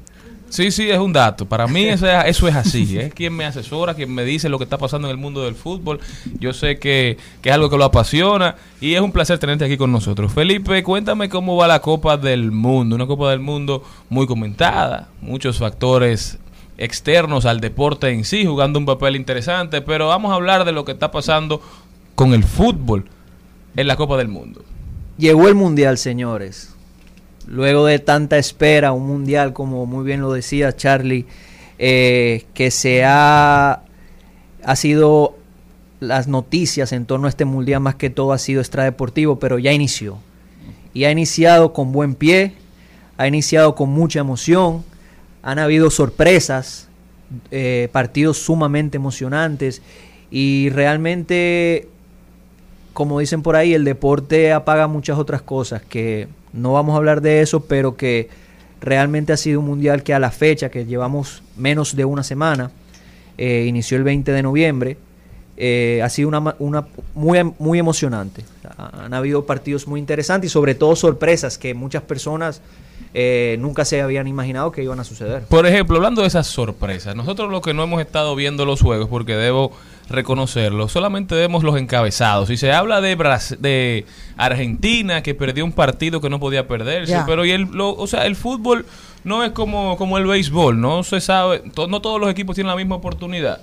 Sí, 0.51 0.69
sí, 0.69 0.89
es 0.89 0.99
un 0.99 1.13
dato. 1.13 1.45
Para 1.45 1.65
mí 1.65 1.85
eso 1.85 2.05
es, 2.05 2.25
eso 2.25 2.45
es 2.45 2.55
así. 2.55 2.97
Es 2.99 3.13
quien 3.13 3.33
me 3.33 3.45
asesora, 3.45 3.93
quien 3.93 4.13
me 4.13 4.25
dice 4.25 4.49
lo 4.49 4.57
que 4.57 4.65
está 4.65 4.77
pasando 4.77 5.07
en 5.07 5.11
el 5.11 5.17
mundo 5.17 5.45
del 5.45 5.55
fútbol. 5.55 6.01
Yo 6.41 6.51
sé 6.51 6.77
que, 6.77 7.17
que 7.41 7.49
es 7.49 7.55
algo 7.55 7.69
que 7.69 7.77
lo 7.77 7.85
apasiona 7.85 8.57
y 8.81 8.93
es 8.93 8.99
un 8.99 9.13
placer 9.13 9.39
tenerte 9.39 9.63
aquí 9.63 9.77
con 9.77 9.93
nosotros. 9.93 10.33
Felipe, 10.33 10.83
cuéntame 10.83 11.29
cómo 11.29 11.55
va 11.55 11.69
la 11.69 11.79
Copa 11.79 12.17
del 12.17 12.51
Mundo. 12.51 12.97
Una 12.97 13.07
Copa 13.07 13.29
del 13.31 13.39
Mundo 13.39 13.81
muy 14.09 14.27
comentada, 14.27 15.07
muchos 15.21 15.57
factores 15.57 16.37
externos 16.77 17.45
al 17.45 17.61
deporte 17.61 18.09
en 18.09 18.25
sí, 18.25 18.45
jugando 18.45 18.77
un 18.77 18.85
papel 18.85 19.15
interesante, 19.15 19.81
pero 19.81 20.09
vamos 20.09 20.33
a 20.33 20.35
hablar 20.35 20.65
de 20.65 20.73
lo 20.73 20.83
que 20.83 20.91
está 20.91 21.11
pasando 21.11 21.61
con 22.15 22.33
el 22.33 22.43
fútbol 22.43 23.05
en 23.77 23.87
la 23.87 23.95
Copa 23.95 24.17
del 24.17 24.27
Mundo. 24.27 24.65
Llegó 25.17 25.47
el 25.47 25.55
Mundial, 25.55 25.97
señores. 25.97 26.75
Luego 27.47 27.85
de 27.85 27.99
tanta 27.99 28.37
espera, 28.37 28.91
un 28.91 29.07
Mundial, 29.07 29.53
como 29.53 29.85
muy 29.85 30.05
bien 30.05 30.21
lo 30.21 30.31
decía 30.33 30.75
Charlie, 30.75 31.25
eh, 31.79 32.45
que 32.53 32.71
se 32.71 33.03
ha, 33.03 33.83
ha 34.63 34.75
sido 34.75 35.37
las 35.99 36.27
noticias 36.27 36.91
en 36.91 37.05
torno 37.05 37.27
a 37.27 37.29
este 37.29 37.45
Mundial, 37.45 37.81
más 37.81 37.95
que 37.95 38.09
todo 38.09 38.33
ha 38.33 38.37
sido 38.37 38.61
extradeportivo, 38.61 39.39
pero 39.39 39.59
ya 39.59 39.71
inició. 39.71 40.17
Y 40.93 41.05
ha 41.05 41.11
iniciado 41.11 41.73
con 41.73 41.91
buen 41.91 42.15
pie, 42.15 42.53
ha 43.17 43.27
iniciado 43.27 43.75
con 43.75 43.89
mucha 43.89 44.19
emoción, 44.19 44.83
han 45.41 45.59
habido 45.59 45.89
sorpresas, 45.89 46.87
eh, 47.49 47.87
partidos 47.91 48.37
sumamente 48.37 48.97
emocionantes 48.97 49.81
y 50.29 50.69
realmente 50.69 51.87
como 52.93 53.19
dicen 53.19 53.41
por 53.41 53.55
ahí, 53.55 53.73
el 53.73 53.85
deporte 53.85 54.51
apaga 54.51 54.87
muchas 54.87 55.17
otras 55.17 55.41
cosas, 55.41 55.81
que 55.81 56.27
no 56.53 56.73
vamos 56.73 56.93
a 56.93 56.97
hablar 56.97 57.21
de 57.21 57.41
eso, 57.41 57.61
pero 57.65 57.95
que 57.95 58.29
realmente 58.81 59.33
ha 59.33 59.37
sido 59.37 59.59
un 59.59 59.67
mundial 59.67 60.03
que 60.03 60.13
a 60.13 60.19
la 60.19 60.31
fecha, 60.31 60.69
que 60.69 60.85
llevamos 60.85 61.43
menos 61.55 61.95
de 61.95 62.05
una 62.05 62.23
semana, 62.23 62.71
eh, 63.37 63.65
inició 63.67 63.97
el 63.97 64.03
20 64.03 64.31
de 64.31 64.43
noviembre, 64.43 64.97
eh, 65.57 66.01
ha 66.03 66.09
sido 66.09 66.29
una, 66.29 66.85
muy, 67.13 67.53
muy 67.59 67.79
emocionante. 67.79 68.43
Han 68.77 69.13
habido 69.13 69.45
partidos 69.45 69.87
muy 69.87 69.99
interesantes 69.99 70.49
y 70.49 70.51
sobre 70.51 70.73
todo 70.73 70.95
sorpresas 70.95 71.57
que 71.57 71.73
muchas 71.73 72.01
personas 72.01 72.61
eh, 73.13 73.57
nunca 73.59 73.85
se 73.85 74.01
habían 74.01 74.27
imaginado 74.27 74.71
que 74.71 74.83
iban 74.83 74.99
a 74.99 75.03
suceder. 75.03 75.43
Por 75.43 75.67
ejemplo, 75.67 75.97
hablando 75.97 76.21
de 76.21 76.27
esas 76.27 76.47
sorpresas, 76.47 77.15
nosotros 77.15 77.51
lo 77.51 77.61
que 77.61 77.73
no 77.73 77.83
hemos 77.83 78.01
estado 78.01 78.35
viendo 78.35 78.65
los 78.65 78.81
juegos, 78.81 79.07
porque 79.09 79.35
debo 79.35 79.71
reconocerlo, 80.11 80.87
solamente 80.87 81.35
vemos 81.35 81.63
los 81.63 81.77
encabezados. 81.77 82.49
Y 82.49 82.57
se 82.57 82.71
habla 82.71 83.01
de, 83.01 83.15
Bras 83.15 83.55
de 83.59 84.05
Argentina, 84.37 85.23
que 85.23 85.33
perdió 85.35 85.65
un 85.65 85.71
partido 85.71 86.21
que 86.21 86.29
no 86.29 86.39
podía 86.39 86.67
perderse, 86.67 87.13
pero 87.25 87.45
y 87.45 87.51
el, 87.51 87.63
lo- 87.71 87.93
o 87.95 88.07
sea, 88.07 88.25
el 88.25 88.35
fútbol 88.35 88.85
no 89.23 89.43
es 89.43 89.51
como, 89.51 89.97
como 89.97 90.17
el 90.17 90.25
béisbol, 90.25 90.79
no 90.79 91.03
se 91.03 91.21
sabe, 91.21 91.59
to- 91.73 91.87
no 91.87 92.01
todos 92.01 92.19
los 92.19 92.29
equipos 92.29 92.55
tienen 92.55 92.69
la 92.69 92.75
misma 92.75 92.95
oportunidad. 92.95 93.61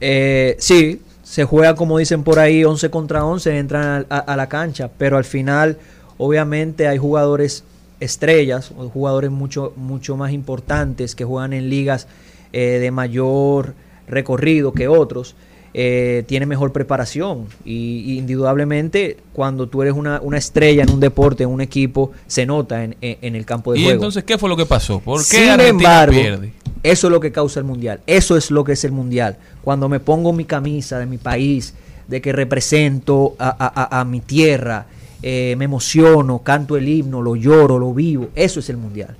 Eh, 0.00 0.56
sí, 0.58 1.00
se 1.22 1.44
juega 1.44 1.74
como 1.74 1.98
dicen 1.98 2.22
por 2.22 2.38
ahí 2.38 2.64
11 2.64 2.90
contra 2.90 3.24
11, 3.24 3.58
entran 3.58 4.06
a, 4.10 4.16
a- 4.16 4.18
a 4.18 4.36
la 4.36 4.48
cancha, 4.48 4.90
pero 4.98 5.16
al 5.16 5.24
final 5.24 5.78
obviamente 6.18 6.86
hay 6.88 6.98
jugadores 6.98 7.64
estrellas, 8.00 8.72
o 8.76 8.88
jugadores 8.90 9.30
mucho, 9.30 9.72
mucho 9.76 10.16
más 10.16 10.32
importantes 10.32 11.14
que 11.14 11.24
juegan 11.24 11.52
en 11.54 11.70
ligas 11.70 12.06
eh, 12.52 12.78
de 12.78 12.90
mayor 12.90 13.74
recorrido 14.06 14.72
que 14.72 14.86
otros. 14.88 15.34
Eh, 15.78 16.24
tiene 16.26 16.46
mejor 16.46 16.72
preparación 16.72 17.44
y, 17.62 18.02
y 18.14 18.18
indudablemente 18.18 19.18
cuando 19.34 19.68
tú 19.68 19.82
eres 19.82 19.92
una, 19.92 20.20
una 20.22 20.38
estrella 20.38 20.82
en 20.82 20.90
un 20.90 21.00
deporte, 21.00 21.42
en 21.42 21.50
un 21.50 21.60
equipo, 21.60 22.12
se 22.26 22.46
nota 22.46 22.82
en, 22.82 22.96
en- 23.02 23.18
en 23.20 23.36
el 23.36 23.44
campo 23.44 23.72
de 23.74 23.80
Y 23.80 23.82
juego. 23.82 23.96
entonces, 23.96 24.24
¿qué 24.24 24.38
fue 24.38 24.48
lo 24.48 24.56
que 24.56 24.64
pasó? 24.64 25.00
¿Por 25.00 25.18
qué 25.20 25.24
Sin 25.36 25.48
Argentina 25.50 25.68
embargo, 25.68 26.12
pierde? 26.18 26.52
eso 26.82 27.06
es 27.08 27.10
lo 27.10 27.20
que 27.20 27.30
causa 27.30 27.60
el 27.60 27.66
mundial. 27.66 28.00
Eso 28.06 28.38
es 28.38 28.50
lo 28.50 28.64
que 28.64 28.72
es 28.72 28.84
el 28.84 28.92
mundial. 28.92 29.36
Cuando 29.62 29.90
me 29.90 30.00
pongo 30.00 30.32
mi 30.32 30.46
camisa 30.46 30.98
de 30.98 31.04
mi 31.04 31.18
país, 31.18 31.74
de 32.08 32.22
que 32.22 32.32
represento 32.32 33.34
a, 33.38 33.48
a- 33.50 33.96
a- 33.96 34.00
a 34.00 34.04
mi 34.06 34.20
tierra, 34.20 34.86
eh, 35.22 35.56
me 35.58 35.66
emociono, 35.66 36.38
canto 36.38 36.76
el 36.78 36.88
himno, 36.88 37.20
lo 37.20 37.36
lloro, 37.36 37.78
lo 37.78 37.92
vivo. 37.92 38.28
Eso 38.34 38.60
es 38.60 38.70
el 38.70 38.78
mundial. 38.78 39.14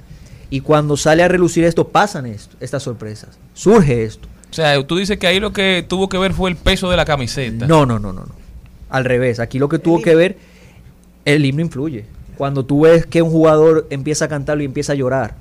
Y 0.49 0.61
cuando 0.61 0.97
sale 0.97 1.23
a 1.23 1.29
relucir 1.29 1.65
esto, 1.65 1.89
pasan 1.89 2.25
esto, 2.25 2.57
estas 2.61 2.83
sorpresas. 2.83 3.37
Surge 3.53 4.05
esto. 4.05 4.29
O 4.51 4.55
sea, 4.55 4.83
tú 4.87 4.97
dices 4.97 5.19
que 5.19 5.27
ahí 5.27 5.41
lo 5.41 5.53
que 5.53 5.85
tuvo 5.87 6.09
que 6.09 6.19
ver 6.19 6.33
fue 6.33 6.51
el 6.51 6.57
peso 6.57 6.91
de 6.91 6.97
la 6.97 7.05
camiseta. 7.05 7.67
No, 7.67 7.85
no, 7.85 7.99
no, 7.99 8.13
no, 8.13 8.21
no. 8.21 8.35
Al 8.89 9.05
revés. 9.05 9.41
Aquí 9.41 9.59
lo 9.59 9.69
que 9.69 9.79
tuvo 9.79 10.01
que 10.01 10.15
ver, 10.15 10.39
el 11.25 11.45
himno 11.45 11.63
influye. 11.63 12.05
Cuando 12.37 12.65
tú 12.65 12.83
ves 12.83 13.07
que 13.07 13.23
un 13.23 13.31
jugador 13.31 13.87
empieza 13.91 14.27
a 14.27 14.29
cantarlo 14.29 14.63
y 14.63 14.67
empieza 14.67 14.93
a 14.93 14.97
llorar. 14.97 15.35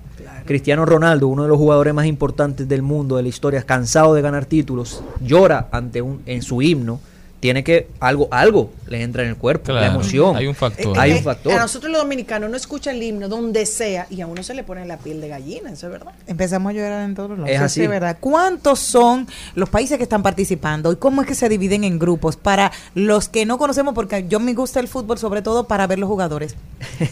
Cristiano 0.45 0.85
Ronaldo, 0.85 1.27
uno 1.27 1.43
de 1.43 1.49
los 1.49 1.57
jugadores 1.57 1.93
más 1.93 2.05
importantes 2.05 2.67
del 2.67 2.83
mundo, 2.83 3.17
de 3.17 3.23
la 3.23 3.29
historia, 3.29 3.63
cansado 3.63 4.13
de 4.13 4.21
ganar 4.21 4.45
títulos, 4.45 5.03
llora 5.19 5.69
ante 5.71 6.01
un, 6.01 6.21
en 6.25 6.43
su 6.43 6.61
himno. 6.61 6.99
Tiene 7.39 7.63
que 7.63 7.87
algo, 7.99 8.27
algo 8.31 8.71
le 8.87 9.01
entra 9.03 9.21
en 9.23 9.29
el 9.29 9.35
cuerpo, 9.35 9.71
la 9.71 9.85
emoción. 9.87 10.35
hay 10.35 10.47
un 10.47 10.55
factor. 10.55 10.97
Hay 10.99 11.11
Eh, 11.11 11.13
un 11.15 11.19
eh, 11.19 11.23
factor. 11.23 11.53
A 11.53 11.59
nosotros 11.59 11.91
los 11.91 12.01
dominicanos 12.01 12.49
no 12.49 12.57
escucha 12.57 12.91
el 12.91 13.03
himno 13.03 13.27
donde 13.29 13.65
sea 13.67 14.07
y 14.09 14.21
a 14.21 14.27
uno 14.27 14.41
se 14.41 14.53
le 14.55 14.63
pone 14.63 14.85
la 14.85 14.97
piel 14.97 15.21
de 15.21 15.27
gallina, 15.27 15.69
eso 15.71 15.85
es 15.87 15.91
verdad. 15.91 16.13
Empezamos 16.25 16.71
a 16.71 16.73
llorar 16.73 17.03
en 17.03 17.13
todos 17.13 17.31
lados. 17.31 17.47
Es 17.49 17.55
Eso 17.57 17.63
así. 17.65 17.83
es 17.83 17.89
verdad. 17.89 18.17
¿Cuántos 18.19 18.79
son 18.79 19.27
los 19.53 19.69
países 19.69 19.97
que 19.97 20.03
están 20.03 20.23
participando 20.23 20.91
y 20.91 20.95
cómo 20.95 21.21
es 21.21 21.27
que 21.27 21.35
se 21.35 21.47
dividen 21.49 21.83
en 21.83 21.99
grupos? 21.99 22.35
Para 22.35 22.71
los 22.95 23.29
que 23.29 23.45
no 23.45 23.57
conocemos, 23.59 23.93
porque 23.93 24.25
yo 24.27 24.39
me 24.39 24.53
gusta 24.53 24.79
el 24.79 24.87
fútbol 24.87 25.17
sobre 25.19 25.41
todo 25.43 25.67
para 25.67 25.85
ver 25.87 25.99
los 25.99 26.07
jugadores. 26.09 26.55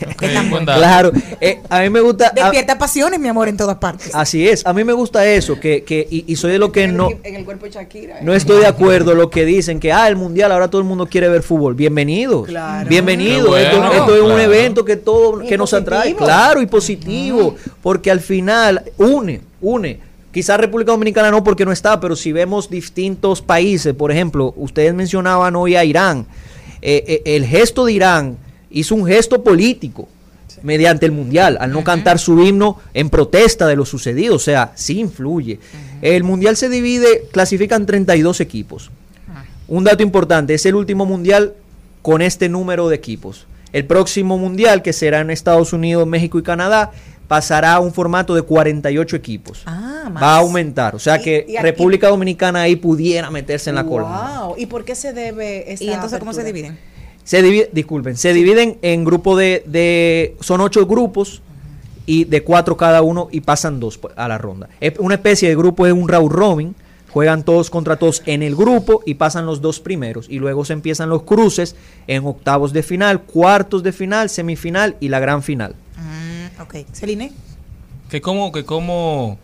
Buenos. 0.49 0.75
Claro, 0.77 1.11
eh, 1.41 1.61
a 1.69 1.81
mí 1.81 1.89
me 1.89 2.01
gusta. 2.01 2.27
a- 2.27 2.31
Despierta 2.31 2.77
pasiones, 2.77 3.19
mi 3.19 3.27
amor, 3.27 3.47
en 3.47 3.57
todas 3.57 3.77
partes. 3.77 4.11
así 4.13 4.47
es, 4.47 4.65
a 4.65 4.73
mí 4.73 4.83
me 4.83 4.93
gusta 4.93 5.25
eso, 5.25 5.59
que, 5.59 5.83
que 5.83 6.07
y, 6.09 6.25
y 6.31 6.35
soy 6.35 6.51
de 6.53 6.59
lo 6.59 6.71
que 6.71 6.87
no, 6.87 7.09
En 7.23 7.35
el 7.35 7.45
cuerpo 7.45 7.65
de 7.65 7.71
Shakira. 7.71 8.17
No 8.21 8.33
estoy 8.33 8.59
de 8.59 8.67
acuerdo 8.67 9.13
lo 9.15 9.29
que 9.29 9.45
dicen 9.45 9.79
que 9.79 9.91
ah 9.91 10.07
el 10.07 10.15
mundial 10.23 10.51
ahora 10.51 10.67
todo 10.67 10.81
el 10.81 10.87
mundo 10.87 11.05
quiere 11.05 11.27
ver 11.29 11.43
fútbol. 11.43 11.75
Bienvenidos. 11.75 12.47
Claro. 12.47 12.89
Bienvenidos. 12.89 13.57
Esto, 13.59 14.15
es 14.15 14.21
un 14.21 14.39
evento 14.39 14.85
que 14.85 14.95
todo 14.95 15.43
Y 15.43 15.47
que 15.47 15.57
nos 15.57 15.73
atrae, 15.73 16.15
claro, 16.15 16.61
y 16.61 16.65
positivo, 16.65 17.55
porque 17.81 18.09
al 18.09 18.19
final 18.19 18.83
une, 18.97 19.41
une. 19.61 19.99
Quizás 20.31 20.59
República 20.59 20.91
Dominicana 20.91 21.29
no 21.29 21.43
porque 21.43 21.65
no 21.65 21.71
está, 21.71 21.99
pero 21.99 22.15
si 22.15 22.31
vemos 22.31 22.69
distintos 22.69 23.41
países, 23.41 23.93
por 23.93 24.11
ejemplo, 24.11 24.53
ustedes 24.57 24.93
mencionaban 24.93 25.55
hoy 25.55 25.75
a 25.75 25.85
Irán, 25.85 26.25
eh, 26.81 27.03
eh, 27.07 27.35
el 27.35 27.45
gesto 27.45 27.85
de 27.85 27.93
Irán 27.93 28.37
hizo 28.71 28.95
un 28.95 29.05
gesto 29.05 29.43
político 29.43 30.07
mediante 30.63 31.05
el 31.05 31.11
mundial, 31.11 31.57
al 31.59 31.71
no 31.71 31.83
cantar 31.83 32.17
su 32.17 32.41
himno 32.41 32.79
en 32.93 33.09
protesta 33.09 33.67
de 33.67 33.75
lo 33.75 33.85
sucedido, 33.85 34.35
o 34.35 34.39
sea, 34.39 34.71
sí 34.75 34.99
influye. 34.99 35.59
El 36.01 36.23
mundial 36.23 36.57
se 36.57 36.69
divide, 36.69 37.27
clasifican 37.31 37.85
32 37.85 38.41
equipos. 38.41 38.89
Un 39.68 39.84
dato 39.84 40.03
importante, 40.03 40.53
es 40.53 40.65
el 40.65 40.76
último 40.76 41.06
mundial 41.06 41.53
con 42.02 42.22
este 42.22 42.49
número 42.49 42.90
de 42.90 42.95
equipos. 42.95 43.48
El 43.72 43.85
próximo 43.85 44.38
mundial, 44.38 44.81
que 44.81 44.94
será 44.94 45.22
en 45.22 45.30
Estados 45.31 45.73
Unidos, 45.73 46.06
México 46.06 46.38
y 46.38 46.44
Canadá, 46.44 46.91
pasará 47.27 47.73
a 47.76 47.80
un 47.80 47.94
formato 47.94 48.35
de 48.35 48.41
48 48.44 49.15
equipos. 49.15 49.64
Ah, 49.65 50.10
más. 50.11 50.22
Va 50.22 50.35
a 50.35 50.40
aumentar, 50.40 50.95
o 50.95 50.99
sea 50.99 51.18
Y- 51.18 51.23
que 51.23 51.45
y 51.48 51.56
aquí- 51.56 51.64
República 51.64 52.10
Dominicana 52.10 52.61
ahí 52.64 52.76
pudiera 52.76 53.31
meterse 53.31 53.69
en 53.69 53.76
la 53.77 53.85
cola. 53.85 54.41
Wow. 54.45 54.56
¿Y 54.57 54.65
por 54.68 54.84
qué 54.84 54.94
se 54.95 55.14
debe 55.14 55.72
esa 55.72 55.84
¿Y 55.84 55.90
entonces 55.90 56.19
cómo 56.19 56.34
se 56.34 56.44
dividen? 56.44 56.77
Se 57.23 57.41
divide, 57.41 57.69
disculpen, 57.72 58.18
se 58.18 58.34
dividen 58.34 58.77
en 58.81 59.06
grupo 59.06 59.38
de, 59.38 59.64
de 59.65 60.35
son 60.41 60.60
ocho 60.60 60.85
grupos 60.85 61.41
y 62.06 62.26
de 62.26 62.44
cuatro 62.44 62.76
cada 62.76 63.02
uno 63.02 63.30
y 63.31 63.40
pasan 63.40 63.80
dos 63.80 63.98
pues, 63.98 64.14
a 64.18 64.27
la 64.27 64.38
ronda. 64.38 64.68
Es 64.81 64.94
una 64.99 65.15
especie 65.15 65.48
de 65.48 65.56
grupo 65.56 65.88
es 65.88 65.94
un 65.94 66.07
round 66.10 66.30
robin, 66.31 66.76
juegan 67.14 67.44
todos 67.44 67.69
contra 67.69 67.95
todos 67.98 68.23
en 68.26 68.41
el 68.44 68.56
grupo 68.56 69.02
y 69.06 69.14
pasan 69.15 69.45
los 69.45 69.61
dos 69.61 69.80
primeros 69.80 70.26
y 70.30 70.40
luego 70.40 70.65
se 70.65 70.73
empiezan 70.73 71.10
los 71.10 71.23
cruces 71.23 71.76
en 72.07 72.26
octavos 72.26 72.73
de 72.73 72.81
final, 72.84 73.22
cuartos 73.22 73.84
de 73.84 73.91
final, 73.91 74.30
semifinal 74.30 74.95
y 74.99 75.10
la 75.10 75.19
gran 75.19 75.44
final. 75.44 75.76
Mm, 75.98 76.61
ok. 76.61 76.76
Celine. 76.91 77.31
Que 78.10 78.19
cómo, 78.22 78.52
que 78.52 78.65
cómo 78.65 79.38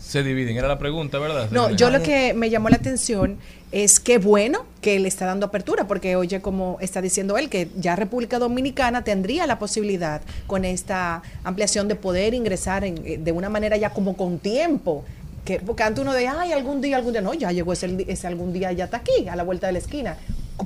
se 0.00 0.22
dividen? 0.22 0.56
Era 0.56 0.68
la 0.68 0.78
pregunta, 0.78 1.18
¿verdad? 1.18 1.48
No, 1.50 1.70
yo 1.70 1.90
lo 1.90 2.02
que 2.02 2.32
me 2.34 2.48
llamó 2.50 2.68
la 2.68 2.76
atención 2.76 3.38
es 3.72 3.98
que 3.98 4.18
bueno 4.18 4.64
que 4.80 4.98
le 5.00 5.08
está 5.08 5.26
dando 5.26 5.46
apertura, 5.46 5.88
porque 5.88 6.14
oye, 6.16 6.40
como 6.40 6.78
está 6.80 7.02
diciendo 7.02 7.36
él, 7.36 7.48
que 7.50 7.68
ya 7.76 7.96
República 7.96 8.38
Dominicana 8.38 9.02
tendría 9.02 9.46
la 9.46 9.58
posibilidad 9.58 10.22
con 10.46 10.64
esta 10.64 11.22
ampliación 11.42 11.88
de 11.88 11.96
poder 11.96 12.32
ingresar 12.34 12.84
en- 12.84 13.02
eh, 13.04 13.18
de 13.18 13.32
una 13.32 13.48
manera 13.48 13.76
ya 13.76 13.90
como 13.90 14.16
con 14.16 14.38
tiempo. 14.38 15.04
Que, 15.46 15.60
porque 15.60 15.82
antes 15.82 16.02
uno 16.02 16.12
de, 16.12 16.28
ay, 16.28 16.52
algún 16.52 16.82
día, 16.82 16.96
algún 16.96 17.12
día, 17.12 17.22
no, 17.22 17.32
ya 17.32 17.52
llegó 17.52 17.72
ese, 17.72 18.04
ese 18.06 18.26
algún 18.26 18.52
día, 18.52 18.72
ya 18.72 18.84
está 18.84 18.98
aquí, 18.98 19.28
a 19.30 19.36
la 19.36 19.44
vuelta 19.44 19.68
de 19.68 19.72
la 19.74 19.78
esquina. 19.78 20.18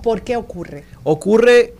¿Por 0.02 0.22
qué 0.22 0.36
ocurre? 0.36 0.84
Ocurre 1.04 1.74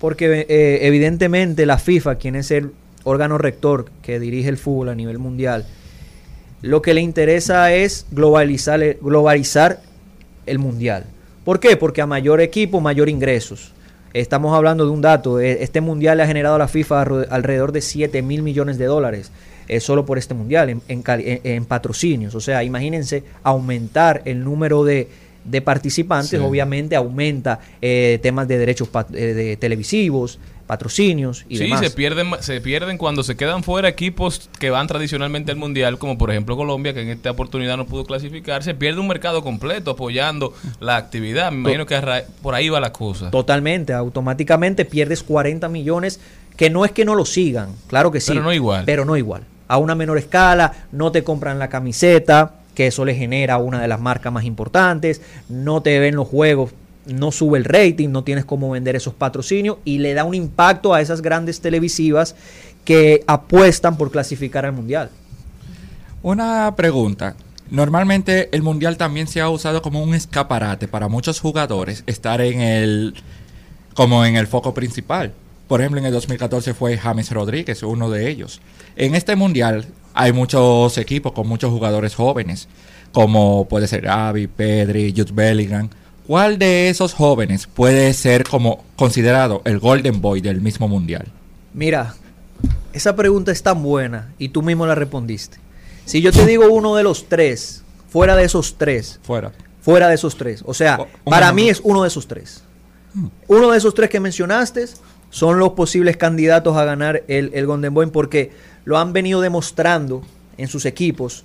porque 0.00 0.46
eh, 0.48 0.86
evidentemente 0.86 1.66
la 1.66 1.78
FIFA, 1.78 2.14
quien 2.16 2.34
es 2.34 2.50
el 2.50 2.72
órgano 3.04 3.36
rector 3.36 3.90
que 4.02 4.18
dirige 4.18 4.48
el 4.48 4.56
fútbol 4.56 4.88
a 4.88 4.94
nivel 4.94 5.18
mundial, 5.18 5.66
lo 6.62 6.82
que 6.82 6.94
le 6.94 7.02
interesa 7.02 7.72
es 7.72 8.06
globalizar, 8.10 8.96
globalizar 9.00 9.80
el 10.46 10.58
mundial. 10.58 11.04
¿Por 11.44 11.60
qué? 11.60 11.76
Porque 11.76 12.00
a 12.00 12.06
mayor 12.06 12.40
equipo, 12.40 12.80
mayor 12.80 13.08
ingresos. 13.08 13.72
Estamos 14.12 14.56
hablando 14.56 14.84
de 14.84 14.90
un 14.90 15.02
dato, 15.02 15.38
eh, 15.38 15.62
este 15.62 15.80
mundial 15.80 16.16
le 16.16 16.24
ha 16.24 16.26
generado 16.26 16.56
a 16.56 16.58
la 16.58 16.68
FIFA 16.68 17.02
alrededor 17.30 17.72
de 17.72 17.80
7 17.80 18.22
mil 18.22 18.42
millones 18.42 18.76
de 18.78 18.86
dólares, 18.86 19.30
eh, 19.70 19.80
solo 19.80 20.04
por 20.04 20.18
este 20.18 20.34
mundial, 20.34 20.68
en, 20.70 20.82
en 20.88 21.64
patrocinios. 21.64 22.34
O 22.34 22.40
sea, 22.40 22.62
imagínense 22.64 23.22
aumentar 23.42 24.22
el 24.24 24.42
número 24.44 24.84
de, 24.84 25.08
de 25.44 25.60
participantes, 25.62 26.30
Sí. 26.30 26.36
obviamente 26.36 26.96
aumenta 26.96 27.60
eh, 27.80 28.18
temas 28.22 28.46
de 28.48 28.58
derechos 28.58 28.88
pat- 28.88 29.14
eh, 29.14 29.32
de 29.34 29.56
televisivos, 29.56 30.38
patrocinios 30.66 31.44
y 31.48 31.56
sí, 31.56 31.64
demás. 31.64 31.80
se 31.80 31.90
pierden, 31.90 32.28
se 32.40 32.60
pierden 32.60 32.96
cuando 32.96 33.24
se 33.24 33.36
quedan 33.36 33.64
fuera 33.64 33.88
equipos 33.88 34.48
que 34.60 34.70
van 34.70 34.86
tradicionalmente 34.86 35.50
al 35.50 35.56
mundial, 35.56 35.98
como 35.98 36.16
por 36.16 36.30
ejemplo 36.30 36.56
Colombia, 36.56 36.94
que 36.94 37.00
en 37.02 37.08
esta 37.08 37.32
oportunidad 37.32 37.76
no 37.76 37.86
pudo 37.86 38.04
clasificar. 38.04 38.62
Se 38.62 38.74
pierde 38.74 39.00
un 39.00 39.08
mercado 39.08 39.42
completo 39.42 39.90
apoyando 39.92 40.54
la 40.78 40.96
actividad. 40.96 41.50
Me 41.50 41.58
imagino 41.58 41.86
que 41.86 42.00
por 42.40 42.54
ahí 42.54 42.68
va 42.68 42.78
la 42.78 42.92
cosa. 42.92 43.30
Totalmente, 43.32 43.92
automáticamente 43.92 44.84
pierdes 44.84 45.24
40 45.24 45.68
millones, 45.68 46.20
que 46.56 46.70
no 46.70 46.84
es 46.84 46.92
que 46.92 47.04
no 47.04 47.16
lo 47.16 47.24
sigan, 47.24 47.70
claro 47.88 48.12
que 48.12 48.20
sí. 48.20 48.28
Pero 48.30 48.42
no 48.42 48.52
igual. 48.52 48.84
Pero 48.84 49.04
no 49.04 49.16
igual. 49.16 49.42
A 49.70 49.78
una 49.78 49.94
menor 49.94 50.18
escala, 50.18 50.72
no 50.90 51.12
te 51.12 51.22
compran 51.22 51.60
la 51.60 51.68
camiseta, 51.68 52.54
que 52.74 52.88
eso 52.88 53.04
le 53.04 53.14
genera 53.14 53.58
una 53.58 53.80
de 53.80 53.86
las 53.86 54.00
marcas 54.00 54.32
más 54.32 54.42
importantes, 54.42 55.22
no 55.48 55.80
te 55.80 56.00
ven 56.00 56.16
los 56.16 56.26
juegos, 56.26 56.72
no 57.06 57.30
sube 57.30 57.56
el 57.56 57.64
rating, 57.64 58.08
no 58.08 58.24
tienes 58.24 58.44
cómo 58.44 58.68
vender 58.70 58.96
esos 58.96 59.14
patrocinios 59.14 59.78
y 59.84 59.98
le 59.98 60.12
da 60.14 60.24
un 60.24 60.34
impacto 60.34 60.92
a 60.92 61.00
esas 61.00 61.22
grandes 61.22 61.60
televisivas 61.60 62.34
que 62.84 63.22
apuestan 63.28 63.96
por 63.96 64.10
clasificar 64.10 64.66
al 64.66 64.72
mundial. 64.72 65.08
Una 66.22 66.74
pregunta. 66.74 67.36
Normalmente 67.70 68.48
el 68.50 68.62
mundial 68.62 68.96
también 68.96 69.28
se 69.28 69.40
ha 69.40 69.48
usado 69.48 69.82
como 69.82 70.02
un 70.02 70.14
escaparate 70.14 70.88
para 70.88 71.06
muchos 71.06 71.38
jugadores 71.38 72.02
estar 72.08 72.40
en 72.40 72.60
el 72.60 73.14
como 73.94 74.24
en 74.24 74.34
el 74.34 74.48
foco 74.48 74.74
principal. 74.74 75.32
Por 75.70 75.80
ejemplo, 75.80 76.00
en 76.00 76.06
el 76.06 76.12
2014 76.12 76.74
fue 76.74 76.98
James 76.98 77.30
Rodríguez, 77.30 77.84
uno 77.84 78.10
de 78.10 78.28
ellos. 78.28 78.60
En 78.96 79.14
este 79.14 79.36
mundial 79.36 79.86
hay 80.14 80.32
muchos 80.32 80.98
equipos 80.98 81.30
con 81.30 81.46
muchos 81.46 81.70
jugadores 81.70 82.16
jóvenes, 82.16 82.66
como 83.12 83.68
puede 83.68 83.86
ser 83.86 84.00
Gavi, 84.00 84.48
Pedri, 84.48 85.14
Jude 85.16 85.30
Bellingham. 85.32 85.88
¿Cuál 86.26 86.58
de 86.58 86.88
esos 86.88 87.14
jóvenes 87.14 87.68
puede 87.68 88.12
ser 88.14 88.42
como 88.42 88.82
considerado 88.96 89.62
el 89.64 89.78
Golden 89.78 90.20
Boy 90.20 90.40
del 90.40 90.60
mismo 90.60 90.88
mundial? 90.88 91.28
Mira, 91.72 92.16
esa 92.92 93.14
pregunta 93.14 93.52
es 93.52 93.62
tan 93.62 93.80
buena 93.80 94.34
y 94.40 94.48
tú 94.48 94.62
mismo 94.62 94.88
la 94.88 94.96
respondiste. 94.96 95.58
Si 96.04 96.20
yo 96.20 96.32
te 96.32 96.46
digo 96.46 96.68
uno 96.68 96.96
de 96.96 97.04
los 97.04 97.28
tres, 97.28 97.84
fuera 98.08 98.34
de 98.34 98.42
esos 98.42 98.76
tres, 98.76 99.20
Fuera. 99.22 99.52
fuera 99.82 100.08
de 100.08 100.16
esos 100.16 100.36
tres, 100.36 100.64
o 100.66 100.74
sea, 100.74 100.98
para 101.22 101.52
mí 101.52 101.68
es 101.68 101.80
uno 101.84 102.02
de 102.02 102.08
esos 102.08 102.26
tres. 102.26 102.64
Uno 103.46 103.70
de 103.70 103.78
esos 103.78 103.94
tres 103.94 104.10
que 104.10 104.18
mencionaste 104.18 104.86
son 105.30 105.58
los 105.58 105.70
posibles 105.70 106.16
candidatos 106.16 106.76
a 106.76 106.84
ganar 106.84 107.22
el, 107.28 107.50
el 107.54 107.66
Golden 107.66 107.94
Boy 107.94 108.06
porque 108.06 108.50
lo 108.84 108.98
han 108.98 109.12
venido 109.12 109.40
demostrando 109.40 110.22
en 110.58 110.68
sus 110.68 110.84
equipos 110.84 111.44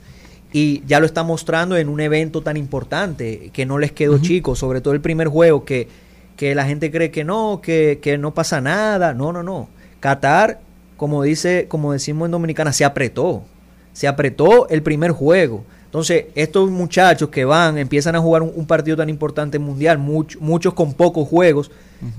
y 0.52 0.84
ya 0.86 1.02
lo 1.02 1.06
están 1.06 1.26
mostrando 1.26 1.76
en 1.76 1.90
un 1.90 2.00
evento 2.00 2.42
tan 2.42 2.56
importante 2.56 3.50
que 3.52 3.66
no 3.66 3.78
les 3.78 3.92
quedó 3.92 4.20
chico, 4.20 4.56
sobre 4.56 4.80
todo 4.80 4.94
el 4.94 5.02
primer 5.02 5.28
juego 5.28 5.66
que, 5.66 5.90
que 6.38 6.56
la 6.56 6.66
gente 6.66 6.92
cree 6.92 7.12
que 7.12 7.26
no, 7.26 7.60
que, 7.62 8.00
que 8.02 8.18
no 8.18 8.34
pasa 8.34 8.62
nada. 8.62 9.14
No, 9.14 9.34
no, 9.34 9.44
no. 9.44 9.68
Qatar, 10.00 10.62
como 10.96 11.24
dice, 11.24 11.66
como 11.68 11.92
decimos 11.92 12.28
en 12.28 12.32
Dominicana, 12.32 12.72
se 12.72 12.86
apretó. 12.86 13.44
Se 13.92 14.08
apretó 14.08 14.70
el 14.70 14.82
primer 14.82 15.12
juego. 15.12 15.66
Entonces, 15.96 16.26
estos 16.36 16.70
muchachos 16.70 17.30
que 17.30 17.46
van, 17.46 17.78
empiezan 17.78 18.18
a 18.18 18.20
jugar 18.20 18.42
un, 18.42 18.52
un 18.54 18.66
partido 18.68 18.98
tan 18.98 19.08
importante 19.08 19.60
mundial, 19.60 19.98
much- 19.98 20.38
muchos 20.42 20.74
con 20.74 20.94
pocos 20.94 21.26
juegos, 21.26 21.72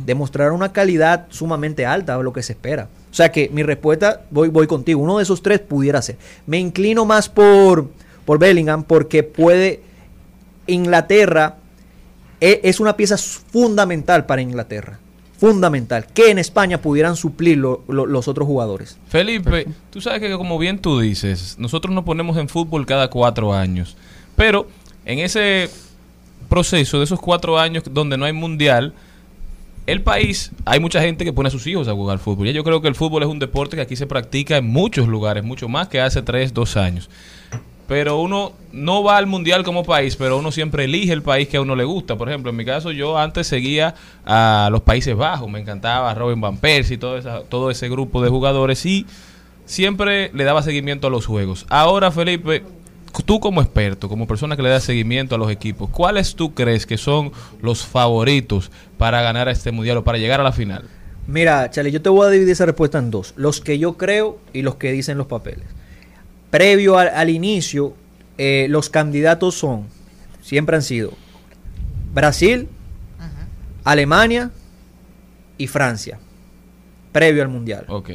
demostraron 0.06 0.54
una 0.54 0.72
calidad 0.72 1.26
sumamente 1.28 1.84
alta 1.84 2.14
a 2.14 2.22
lo 2.22 2.32
que 2.32 2.42
se 2.42 2.54
espera. 2.54 2.88
O 3.10 3.14
sea 3.14 3.30
que 3.30 3.50
mi 3.52 3.62
respuesta, 3.62 4.22
voy, 4.30 4.48
voy 4.48 4.66
contigo, 4.66 5.00
uno 5.02 5.18
de 5.18 5.24
esos 5.24 5.42
tres 5.42 5.60
pudiera 5.60 6.00
ser. 6.00 6.16
Me 6.46 6.58
inclino 6.58 7.04
más 7.04 7.28
por, 7.28 7.90
por 8.24 8.38
Bellingham 8.38 8.82
porque 8.82 9.22
puede, 9.22 9.82
Inglaterra 10.66 11.56
e- 12.40 12.60
es 12.64 12.80
una 12.80 12.96
pieza 12.96 13.18
fundamental 13.18 14.24
para 14.24 14.40
Inglaterra. 14.40 14.98
Fundamental. 15.38 16.06
Que 16.14 16.30
en 16.30 16.38
España 16.38 16.80
pudieran 16.80 17.16
suplir 17.16 17.58
lo- 17.58 17.82
lo- 17.88 18.06
los 18.06 18.26
otros 18.28 18.46
jugadores. 18.46 18.96
Felipe, 19.08 19.66
tú 19.90 20.00
sabes 20.00 20.20
que 20.20 20.32
como 20.36 20.58
bien 20.58 20.78
tú 20.78 20.98
dices, 21.00 21.56
nosotros 21.58 21.94
nos 21.94 22.04
ponemos 22.04 22.36
en 22.38 22.48
fútbol 22.48 22.86
cada 22.86 23.08
cuatro 23.10 23.52
años, 23.54 23.96
pero 24.34 24.66
en 25.04 25.18
ese 25.18 25.68
proceso 26.48 26.98
de 26.98 27.04
esos 27.04 27.20
cuatro 27.20 27.58
años 27.58 27.84
donde 27.90 28.16
no 28.16 28.24
hay 28.24 28.32
mundial, 28.32 28.94
el 29.86 30.00
país, 30.02 30.50
hay 30.64 30.80
mucha 30.80 31.00
gente 31.00 31.24
que 31.24 31.32
pone 31.32 31.48
a 31.48 31.50
sus 31.50 31.66
hijos 31.66 31.86
a 31.86 31.92
jugar 31.92 32.18
fútbol. 32.18 32.46
Ya 32.46 32.52
yo 32.52 32.64
creo 32.64 32.80
que 32.80 32.88
el 32.88 32.94
fútbol 32.94 33.22
es 33.22 33.28
un 33.28 33.38
deporte 33.38 33.76
que 33.76 33.82
aquí 33.82 33.94
se 33.94 34.06
practica 34.06 34.56
en 34.56 34.66
muchos 34.66 35.06
lugares, 35.06 35.44
mucho 35.44 35.68
más 35.68 35.86
que 35.88 36.00
hace 36.00 36.22
tres, 36.22 36.52
dos 36.54 36.76
años. 36.76 37.08
Pero 37.88 38.20
uno 38.20 38.52
no 38.72 39.02
va 39.02 39.16
al 39.16 39.26
mundial 39.26 39.62
como 39.62 39.84
país, 39.84 40.16
pero 40.16 40.38
uno 40.38 40.50
siempre 40.50 40.84
elige 40.84 41.12
el 41.12 41.22
país 41.22 41.48
que 41.48 41.56
a 41.56 41.60
uno 41.60 41.76
le 41.76 41.84
gusta. 41.84 42.16
Por 42.16 42.28
ejemplo, 42.28 42.50
en 42.50 42.56
mi 42.56 42.64
caso, 42.64 42.90
yo 42.90 43.16
antes 43.16 43.46
seguía 43.46 43.94
a 44.24 44.68
los 44.72 44.82
Países 44.82 45.16
Bajos, 45.16 45.48
me 45.48 45.60
encantaba 45.60 46.12
Robin 46.14 46.40
Van 46.40 46.56
Persie 46.56 46.96
y 46.96 46.98
todo, 46.98 47.42
todo 47.44 47.70
ese 47.70 47.88
grupo 47.88 48.22
de 48.22 48.28
jugadores 48.28 48.84
y 48.86 49.06
siempre 49.66 50.30
le 50.32 50.44
daba 50.44 50.62
seguimiento 50.62 51.06
a 51.06 51.10
los 51.10 51.26
juegos. 51.26 51.66
Ahora, 51.68 52.10
Felipe, 52.10 52.64
tú 53.24 53.40
como 53.40 53.60
experto, 53.60 54.08
como 54.08 54.26
persona 54.26 54.56
que 54.56 54.62
le 54.62 54.70
da 54.70 54.80
seguimiento 54.80 55.34
a 55.34 55.38
los 55.38 55.50
equipos, 55.50 55.90
¿cuáles 55.90 56.34
tú 56.34 56.54
crees 56.54 56.86
que 56.86 56.98
son 56.98 57.32
los 57.60 57.84
favoritos 57.84 58.70
para 58.98 59.22
ganar 59.22 59.48
este 59.48 59.72
mundial 59.72 59.98
o 59.98 60.04
para 60.04 60.18
llegar 60.18 60.40
a 60.40 60.44
la 60.44 60.52
final? 60.52 60.84
Mira, 61.26 61.70
Chale, 61.70 61.90
yo 61.90 62.00
te 62.00 62.08
voy 62.08 62.26
a 62.26 62.30
dividir 62.30 62.52
esa 62.52 62.66
respuesta 62.66 62.98
en 62.98 63.10
dos. 63.10 63.34
Los 63.36 63.60
que 63.60 63.78
yo 63.78 63.96
creo 63.96 64.38
y 64.52 64.62
los 64.62 64.76
que 64.76 64.92
dicen 64.92 65.18
los 65.18 65.26
papeles. 65.26 65.66
Previo 66.56 66.96
al, 66.98 67.08
al 67.08 67.28
inicio, 67.28 67.92
eh, 68.38 68.66
los 68.70 68.88
candidatos 68.88 69.54
son, 69.54 69.84
siempre 70.42 70.74
han 70.76 70.82
sido 70.82 71.12
Brasil, 72.14 72.66
Alemania 73.84 74.50
y 75.58 75.66
Francia. 75.66 76.18
Previo 77.12 77.42
al 77.42 77.48
Mundial. 77.48 77.84
Ok. 77.88 78.10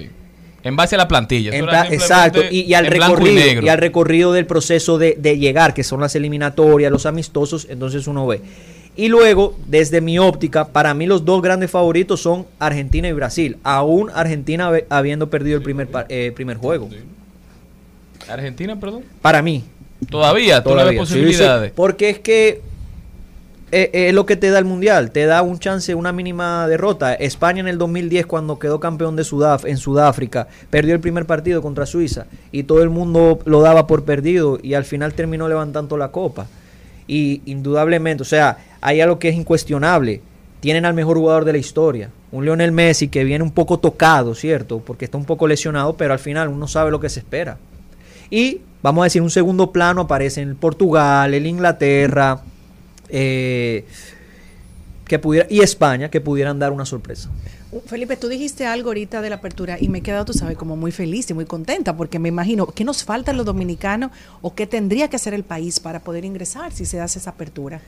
En 0.64 0.76
base 0.76 0.96
a 0.96 0.98
la 0.98 1.08
plantilla. 1.08 1.52
En 1.56 1.66
pla- 1.66 1.88
exacto, 1.90 2.42
y, 2.50 2.62
y 2.62 2.74
al 2.74 2.86
recorrido, 2.88 3.36
negro. 3.46 3.66
y, 3.66 3.70
al 3.70 3.78
recorrido 3.80 4.32
del 4.34 4.46
proceso 4.46 4.98
de, 4.98 5.16
de 5.20 5.38
llegar, 5.40 5.74
que 5.74 5.84
son 5.84 6.00
las 6.02 6.16
eliminatorias, 6.16 6.92
los 6.92 7.06
amistosos, 7.06 7.68
entonces 7.70 8.06
uno 8.08 8.28
ve. 8.28 8.42
Y 8.96 9.08
luego, 9.08 9.58
desde 9.68 10.02
mi 10.02 10.20
óptica, 10.20 10.68
para 10.68 10.94
mí 10.94 11.06
los 11.08 11.26
dos 11.26 11.42
grandes 11.42 11.72
favoritos 11.72 12.22
son 12.22 12.46
Argentina 12.60 13.08
y 13.08 13.12
Brasil, 13.14 13.58
aún 13.64 14.10
Argentina 14.14 14.70
habi- 14.70 14.86
habiendo 14.90 15.30
perdido 15.30 15.58
el 15.58 15.64
primer, 15.64 15.88
eh, 16.10 16.32
primer 16.36 16.58
juego. 16.58 16.90
Argentina, 18.30 18.80
perdón. 18.80 19.04
Para 19.22 19.42
mí. 19.42 19.64
Todavía, 20.10 20.64
Todavía. 20.64 21.00
Posibilidades. 21.00 21.70
sí, 21.70 21.74
porque 21.76 22.10
es 22.10 22.20
que 22.20 22.62
eh, 23.74 23.90
eh, 23.94 24.10
es 24.10 24.14
lo 24.14 24.26
que 24.26 24.36
te 24.36 24.50
da 24.50 24.60
el 24.60 24.66
mundial, 24.66 25.12
te 25.12 25.26
da 25.26 25.42
un 25.42 25.58
chance, 25.58 25.96
una 25.96 26.12
mínima 26.12 26.68
derrota. 26.68 27.14
España 27.14 27.62
en 27.62 27.70
el 27.70 27.78
2010 27.78 28.26
cuando 28.26 28.60
quedó 28.60 28.82
campeón 28.82 29.16
de 29.16 29.22
en 29.22 29.78
Sudáfrica, 29.78 30.48
perdió 30.70 30.94
el 30.94 31.00
primer 31.00 31.26
partido 31.26 31.62
contra 31.62 31.86
Suiza 31.86 32.26
y 32.52 32.64
todo 32.64 32.84
el 32.84 32.90
mundo 32.90 33.40
lo 33.46 33.62
daba 33.62 33.88
por 33.88 34.04
perdido 34.04 34.60
y 34.62 34.74
al 34.74 34.84
final 34.84 35.14
terminó 35.14 35.48
levantando 35.48 35.96
la 35.96 36.10
copa. 36.10 36.48
Y 37.08 37.42
indudablemente, 37.46 38.24
o 38.24 38.26
sea, 38.26 38.58
hay 38.82 39.00
algo 39.00 39.20
que 39.20 39.30
es 39.30 39.36
incuestionable. 39.36 40.22
Tienen 40.60 40.86
al 40.86 40.94
mejor 40.94 41.18
jugador 41.18 41.46
de 41.46 41.54
la 41.54 41.58
historia, 41.58 42.10
un 42.32 42.44
Lionel 42.44 42.74
Messi 42.74 43.08
que 43.08 43.24
viene 43.24 43.44
un 43.44 43.52
poco 43.52 43.80
tocado, 43.80 44.36
¿cierto? 44.36 44.80
Porque 44.80 45.06
está 45.06 45.18
un 45.18 45.26
poco 45.26 45.48
lesionado, 45.48 45.96
pero 45.96 46.12
al 46.12 46.20
final 46.20 46.50
uno 46.50 46.68
sabe 46.68 46.92
lo 46.92 47.00
que 47.00 47.10
se 47.10 47.20
espera. 47.20 47.58
Y 48.32 48.62
vamos 48.82 49.02
a 49.02 49.06
decir, 49.06 49.22
un 49.22 49.30
segundo 49.30 49.72
plano 49.72 50.02
aparece 50.02 50.42
en 50.42 50.56
Portugal, 50.56 51.34
el 51.34 51.46
Inglaterra, 51.46 52.42
eh, 53.10 53.86
que 55.06 55.20
pudiera, 55.20 55.46
y 55.50 55.60
España, 55.60 56.10
que 56.10 56.22
pudieran 56.22 56.58
dar 56.58 56.72
una 56.72 56.86
sorpresa. 56.86 57.30
Uh, 57.72 57.82
Felipe, 57.82 58.16
tú 58.16 58.30
dijiste 58.30 58.66
algo 58.66 58.90
ahorita 58.90 59.22
de 59.22 59.30
la 59.30 59.36
apertura 59.36 59.78
y 59.80 59.90
me 59.90 59.98
he 59.98 60.02
quedado, 60.02 60.24
tú 60.24 60.34
sabes, 60.34 60.58
como 60.58 60.78
muy 60.78 60.94
feliz 60.94 61.30
y 61.30 61.34
muy 61.34 61.46
contenta 61.46 61.96
porque 61.96 62.20
me 62.20 62.30
imagino, 62.30 62.66
¿qué 62.68 62.86
nos 62.86 63.04
falta 63.04 63.32
a 63.32 63.34
los 63.34 63.46
dominicanos 63.46 64.12
o 64.42 64.56
qué 64.56 64.66
tendría 64.66 65.10
que 65.10 65.18
hacer 65.18 65.34
el 65.34 65.44
país 65.44 65.82
para 65.82 66.00
poder 66.00 66.24
ingresar 66.24 66.72
si 66.72 66.86
se 66.86 67.02
hace 67.02 67.20
esa 67.20 67.32
apertura? 67.32 67.82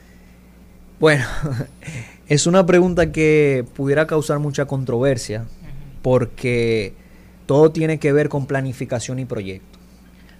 Bueno, 1.00 1.24
es 2.28 2.46
una 2.46 2.66
pregunta 2.66 3.10
que 3.10 3.64
pudiera 3.74 4.06
causar 4.06 4.38
mucha 4.38 4.66
controversia 4.66 5.46
porque 6.02 6.92
todo 7.46 7.70
tiene 7.72 7.98
que 7.98 8.12
ver 8.12 8.28
con 8.28 8.46
planificación 8.46 9.18
y 9.18 9.24
proyecto. 9.24 9.73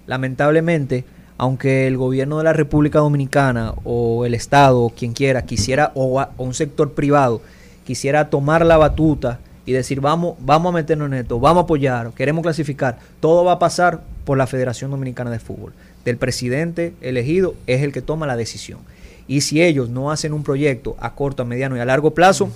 Lamentablemente, 0.06 1.04
aunque 1.38 1.86
el 1.86 1.96
gobierno 1.96 2.38
de 2.38 2.44
la 2.44 2.52
República 2.52 2.98
Dominicana 3.00 3.74
o 3.84 4.24
el 4.24 4.34
Estado 4.34 4.82
o 4.82 4.90
quien 4.90 5.12
quiera 5.12 5.42
quisiera 5.42 5.92
o, 5.94 6.24
un 6.38 6.54
sector 6.54 6.92
privado 6.92 7.40
quisiera 7.84 8.30
tomar 8.30 8.64
la 8.64 8.76
batuta 8.76 9.40
y 9.66 9.72
decir 9.72 10.00
vamos 10.00 10.36
vamos 10.40 10.70
a 10.70 10.76
meternos 10.76 11.08
en 11.08 11.14
esto, 11.14 11.40
vamos 11.40 11.62
a 11.62 11.64
apoyar, 11.64 12.12
queremos 12.12 12.42
clasificar, 12.42 12.98
todo 13.20 13.44
va 13.44 13.52
a 13.52 13.58
pasar 13.58 14.02
por 14.24 14.38
la 14.38 14.46
Federación 14.46 14.90
Dominicana 14.90 15.30
de 15.30 15.38
Fútbol. 15.38 15.72
Del 16.04 16.16
presidente 16.18 16.94
elegido 17.00 17.54
es 17.66 17.82
el 17.82 17.92
que 17.92 18.02
toma 18.02 18.26
la 18.26 18.36
decisión. 18.36 18.80
Y 19.26 19.40
si 19.40 19.62
ellos 19.62 19.88
no 19.88 20.10
hacen 20.10 20.32
un 20.32 20.42
proyecto 20.42 20.96
a 21.00 21.14
corto, 21.14 21.42
a 21.42 21.46
mediano 21.46 21.76
y 21.76 21.80
a 21.80 21.84
largo 21.84 22.12
plazo, 22.12 22.50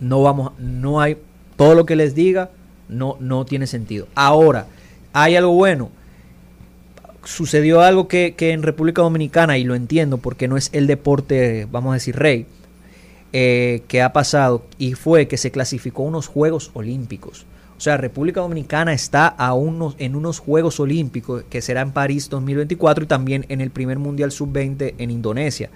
no 0.00 0.22
vamos, 0.22 0.52
no 0.58 1.00
hay, 1.00 1.18
todo 1.56 1.74
lo 1.74 1.84
que 1.84 1.96
les 1.96 2.14
diga 2.14 2.50
no, 2.88 3.16
no 3.20 3.44
tiene 3.44 3.66
sentido. 3.66 4.06
Ahora, 4.14 4.66
hay 5.12 5.36
algo 5.36 5.52
bueno. 5.52 5.90
Sucedió 7.24 7.80
algo 7.80 8.08
que, 8.08 8.34
que 8.36 8.52
en 8.52 8.62
República 8.62 9.02
Dominicana, 9.02 9.58
y 9.58 9.64
lo 9.64 9.74
entiendo 9.74 10.18
porque 10.18 10.48
no 10.48 10.56
es 10.56 10.70
el 10.72 10.86
deporte, 10.86 11.66
vamos 11.70 11.92
a 11.92 11.94
decir, 11.94 12.16
rey, 12.16 12.46
eh, 13.32 13.82
que 13.88 14.02
ha 14.02 14.12
pasado, 14.12 14.64
y 14.78 14.94
fue 14.94 15.28
que 15.28 15.36
se 15.36 15.50
clasificó 15.50 16.02
a 16.02 16.08
unos 16.08 16.26
Juegos 16.26 16.70
Olímpicos. 16.74 17.46
O 17.78 17.80
sea, 17.80 17.96
República 17.96 18.40
Dominicana 18.40 18.92
está 18.92 19.34
a 19.36 19.54
en 19.98 20.14
unos 20.14 20.38
Juegos 20.38 20.78
Olímpicos 20.78 21.42
que 21.50 21.62
será 21.62 21.80
en 21.80 21.90
París 21.90 22.28
2024 22.28 23.04
y 23.04 23.06
también 23.08 23.44
en 23.48 23.60
el 23.60 23.70
primer 23.70 23.98
Mundial 23.98 24.30
Sub-20 24.30 24.94
en 24.98 25.10
Indonesia. 25.10 25.70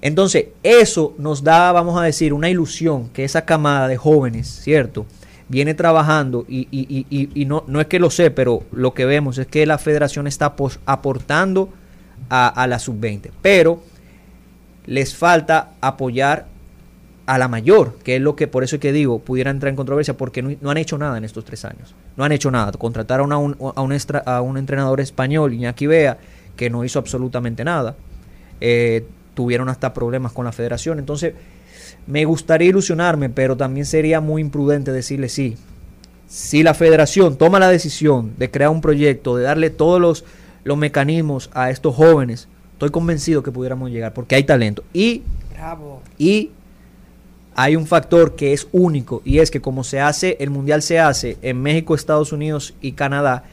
Entonces, 0.00 0.46
eso 0.62 1.14
nos 1.18 1.44
da, 1.44 1.70
vamos 1.70 2.00
a 2.00 2.02
decir, 2.02 2.32
una 2.32 2.50
ilusión 2.50 3.10
que 3.10 3.24
esa 3.24 3.44
camada 3.44 3.86
de 3.86 3.96
jóvenes, 3.96 4.48
¿cierto? 4.48 5.06
Viene 5.48 5.74
trabajando 5.74 6.44
y, 6.48 6.68
y- 6.70 7.06
y- 7.10 7.28
y- 7.34 7.44
no, 7.44 7.64
no 7.66 7.80
es 7.80 7.86
que 7.86 7.98
lo 7.98 8.10
sé, 8.10 8.30
pero 8.30 8.62
lo 8.72 8.94
que 8.94 9.04
vemos 9.04 9.36
es 9.38 9.46
que 9.46 9.66
la 9.66 9.76
federación 9.78 10.26
está 10.26 10.54
aportando 10.86 11.68
a, 12.30 12.48
a 12.48 12.66
la 12.66 12.78
sub-20. 12.78 13.30
Pero 13.42 13.82
les 14.86 15.14
falta 15.14 15.70
apoyar 15.80 16.46
a 17.26 17.38
la 17.38 17.48
mayor, 17.48 17.96
que 18.04 18.16
es 18.16 18.22
lo 18.22 18.36
que 18.36 18.46
por 18.48 18.64
eso 18.64 18.76
es 18.76 18.80
que 18.80 18.92
digo, 18.92 19.18
pudiera 19.18 19.50
entrar 19.50 19.70
en 19.70 19.76
controversia, 19.76 20.14
porque 20.16 20.42
no, 20.42 20.54
no 20.60 20.70
han 20.70 20.76
hecho 20.76 20.98
nada 20.98 21.16
en 21.18 21.24
estos 21.24 21.44
tres 21.44 21.64
años. 21.64 21.94
No 22.16 22.24
han 22.24 22.32
hecho 22.32 22.50
nada. 22.50 22.72
Contrataron 22.72 23.32
a 23.32 23.38
un, 23.38 23.56
a 23.74 23.80
un, 23.82 23.92
extra- 23.92 24.22
a 24.26 24.40
un 24.42 24.58
entrenador 24.58 25.00
español, 25.00 25.54
Iñaki 25.54 25.86
Bea, 25.86 26.18
que 26.56 26.68
no 26.70 26.84
hizo 26.84 26.98
absolutamente 26.98 27.64
nada. 27.64 27.96
Eh, 28.60 29.06
tuvieron 29.34 29.68
hasta 29.68 29.92
problemas 29.94 30.32
con 30.32 30.44
la 30.44 30.52
federación. 30.52 30.98
Entonces, 30.98 31.34
me 32.06 32.24
gustaría 32.24 32.68
ilusionarme, 32.68 33.30
pero 33.30 33.56
también 33.56 33.86
sería 33.86 34.20
muy 34.20 34.42
imprudente 34.42 34.92
decirle 34.92 35.28
sí. 35.28 35.56
Si 36.26 36.62
la 36.62 36.74
federación 36.74 37.36
toma 37.36 37.58
la 37.58 37.68
decisión 37.68 38.32
de 38.36 38.50
crear 38.50 38.70
un 38.70 38.80
proyecto, 38.80 39.36
de 39.36 39.44
darle 39.44 39.70
todos 39.70 40.00
los, 40.00 40.24
los 40.64 40.76
mecanismos 40.76 41.50
a 41.52 41.70
estos 41.70 41.94
jóvenes, 41.94 42.48
estoy 42.72 42.90
convencido 42.90 43.42
que 43.42 43.52
pudiéramos 43.52 43.90
llegar, 43.90 44.12
porque 44.12 44.34
hay 44.34 44.44
talento. 44.44 44.82
Y 44.92 45.22
Bravo. 45.54 46.02
y 46.18 46.50
hay 47.54 47.76
un 47.76 47.86
factor 47.86 48.34
que 48.34 48.52
es 48.52 48.66
único 48.72 49.22
y 49.24 49.38
es 49.38 49.50
que 49.50 49.60
como 49.60 49.84
se 49.84 50.00
hace, 50.00 50.36
el 50.40 50.50
mundial 50.50 50.82
se 50.82 50.98
hace 50.98 51.38
en 51.42 51.62
México, 51.62 51.94
Estados 51.94 52.32
Unidos 52.32 52.74
y 52.80 52.92
Canadá, 52.92 53.44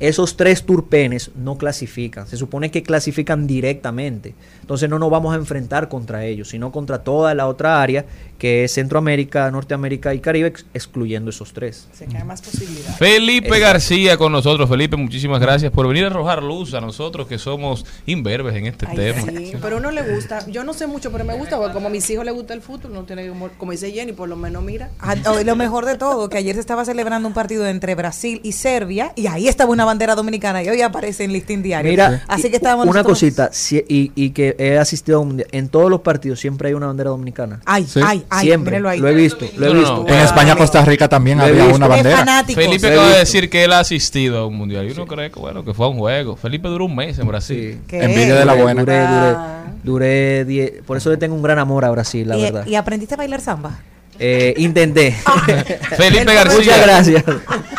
esos 0.00 0.36
tres 0.36 0.64
turpenes 0.64 1.30
no 1.34 1.58
clasifican. 1.58 2.26
Se 2.26 2.36
supone 2.36 2.70
que 2.70 2.82
clasifican 2.82 3.46
directamente. 3.46 4.34
Entonces 4.60 4.88
no 4.88 4.98
nos 4.98 5.10
vamos 5.10 5.34
a 5.34 5.36
enfrentar 5.36 5.88
contra 5.88 6.24
ellos, 6.24 6.48
sino 6.48 6.70
contra 6.72 7.02
toda 7.02 7.34
la 7.34 7.46
otra 7.46 7.82
área 7.82 8.04
que 8.38 8.64
es 8.64 8.72
Centroamérica, 8.74 9.50
Norteamérica 9.50 10.14
y 10.14 10.20
Caribe, 10.20 10.48
ex- 10.48 10.64
excluyendo 10.74 11.30
esos 11.30 11.52
tres. 11.52 11.88
Se 11.92 12.06
cae 12.06 12.24
más 12.24 12.40
posibilidades. 12.40 12.96
Felipe 12.96 13.48
Exacto. 13.48 13.64
García 13.66 14.16
con 14.16 14.32
nosotros. 14.32 14.68
Felipe, 14.68 14.96
muchísimas 14.96 15.40
gracias 15.40 15.70
por 15.72 15.86
venir 15.88 16.04
a 16.04 16.06
arrojar 16.08 16.42
luz 16.42 16.72
a 16.74 16.80
nosotros 16.80 17.26
que 17.26 17.38
somos 17.38 17.84
imberbes 18.06 18.54
en 18.56 18.66
este 18.66 18.86
Ay, 18.88 18.96
tema. 18.96 19.20
sí, 19.22 19.52
pero 19.60 19.76
a 19.76 19.78
uno 19.80 19.90
le 19.90 20.02
gusta. 20.02 20.46
Yo 20.48 20.64
no 20.64 20.72
sé 20.72 20.86
mucho, 20.86 21.10
pero 21.12 21.24
me 21.24 21.34
gusta, 21.36 21.56
porque 21.58 21.74
como 21.74 21.88
a 21.88 21.90
mis 21.90 22.08
hijos 22.10 22.24
les 22.24 22.32
gusta 22.34 22.54
el 22.54 22.62
fútbol, 22.62 22.92
no 22.94 23.02
tiene 23.04 23.24
que, 23.24 23.32
mo- 23.32 23.50
como 23.58 23.72
dice 23.72 23.90
Jenny, 23.92 24.12
por 24.12 24.28
lo 24.28 24.36
menos 24.36 24.62
mira. 24.62 24.90
Ah, 25.00 25.14
lo 25.44 25.56
mejor 25.56 25.84
de 25.84 25.96
todo, 25.96 26.28
que 26.28 26.38
ayer 26.38 26.54
se 26.54 26.60
estaba 26.60 26.84
celebrando 26.84 27.26
un 27.28 27.34
partido 27.34 27.66
entre 27.66 27.94
Brasil 27.94 28.40
y 28.44 28.52
Serbia, 28.52 29.12
y 29.16 29.26
ahí 29.26 29.48
estaba 29.48 29.70
una 29.72 29.84
bandera 29.84 30.14
dominicana, 30.14 30.62
y 30.62 30.68
hoy 30.68 30.80
aparece 30.82 31.24
en 31.24 31.32
listín 31.32 31.62
diario. 31.62 31.90
Mira, 31.90 32.22
así 32.28 32.50
que 32.50 32.56
estábamos 32.56 32.84
una 32.86 33.00
nosotros- 33.02 33.18
cosita, 33.18 33.50
si- 33.52 33.84
y, 33.88 34.12
y 34.14 34.30
que 34.30 34.54
he 34.58 34.78
asistido 34.78 35.18
a 35.18 35.20
un 35.22 35.28
mundial, 35.28 35.48
en 35.52 35.68
todos 35.68 35.90
los 35.90 36.02
partidos 36.02 36.38
siempre 36.40 36.68
hay 36.68 36.74
una 36.74 36.86
bandera 36.86 37.10
dominicana. 37.10 37.60
Ay, 37.64 37.84
Sí. 37.86 38.00
ay, 38.04 38.24
ay, 38.30 38.46
siempre, 38.46 38.76
ahí. 38.88 38.98
lo 39.00 39.08
he 39.08 39.14
visto, 39.14 39.46
lo 39.56 39.66
he 39.66 39.68
No, 39.68 39.74
no, 39.74 39.80
visto. 39.80 40.04
no. 40.08 40.14
En 40.14 40.20
España, 40.20 40.56
Costa 40.56 40.84
Rica 40.84 41.08
también 41.08 41.40
había 41.40 41.62
visto. 41.64 41.76
una 41.76 41.88
bandera. 41.88 42.44
Felipe 42.46 42.86
acaba 42.88 43.08
de 43.08 43.18
decir 43.18 43.48
que 43.50 43.64
él 43.64 43.72
ha 43.72 43.80
asistido 43.80 44.38
a 44.38 44.46
un 44.46 44.56
mundial. 44.56 44.86
Y 44.88 44.92
uno 44.92 45.06
cree 45.06 45.30
que, 45.30 45.38
bueno, 45.40 45.64
que 45.64 45.74
fue 45.74 45.86
a 45.86 45.88
un 45.88 45.98
juego. 45.98 46.36
Felipe 46.36 46.68
duró 46.68 46.84
un 46.86 46.94
mes 46.96 47.18
en 47.18 47.26
Brasil. 47.28 47.80
Sí. 47.88 47.96
Envidia 47.96 48.34
de 48.36 48.44
la 48.44 48.54
buena. 48.54 48.80
Duré, 48.82 48.98
duré, 49.00 49.08
Ah. 49.36 49.64
duré 49.82 50.44
die- 50.44 50.82
por 50.86 50.96
eso 50.96 51.10
le 51.10 51.16
tengo 51.16 51.34
un 51.34 51.42
gran 51.42 51.58
amor 51.58 51.84
a 51.84 51.90
Brasil, 51.90 52.26
la 52.28 52.36
y, 52.36 52.42
verdad. 52.42 52.66
y 52.66 52.74
aprendiste 52.74 53.14
a 53.14 53.16
bailar 53.18 53.40
samba. 53.40 53.78
Eh, 54.18 54.52
intenté. 54.56 55.12
Felipe 55.96 56.34
García. 56.34 56.58
Muchas 56.58 56.82
gracias. 56.82 57.24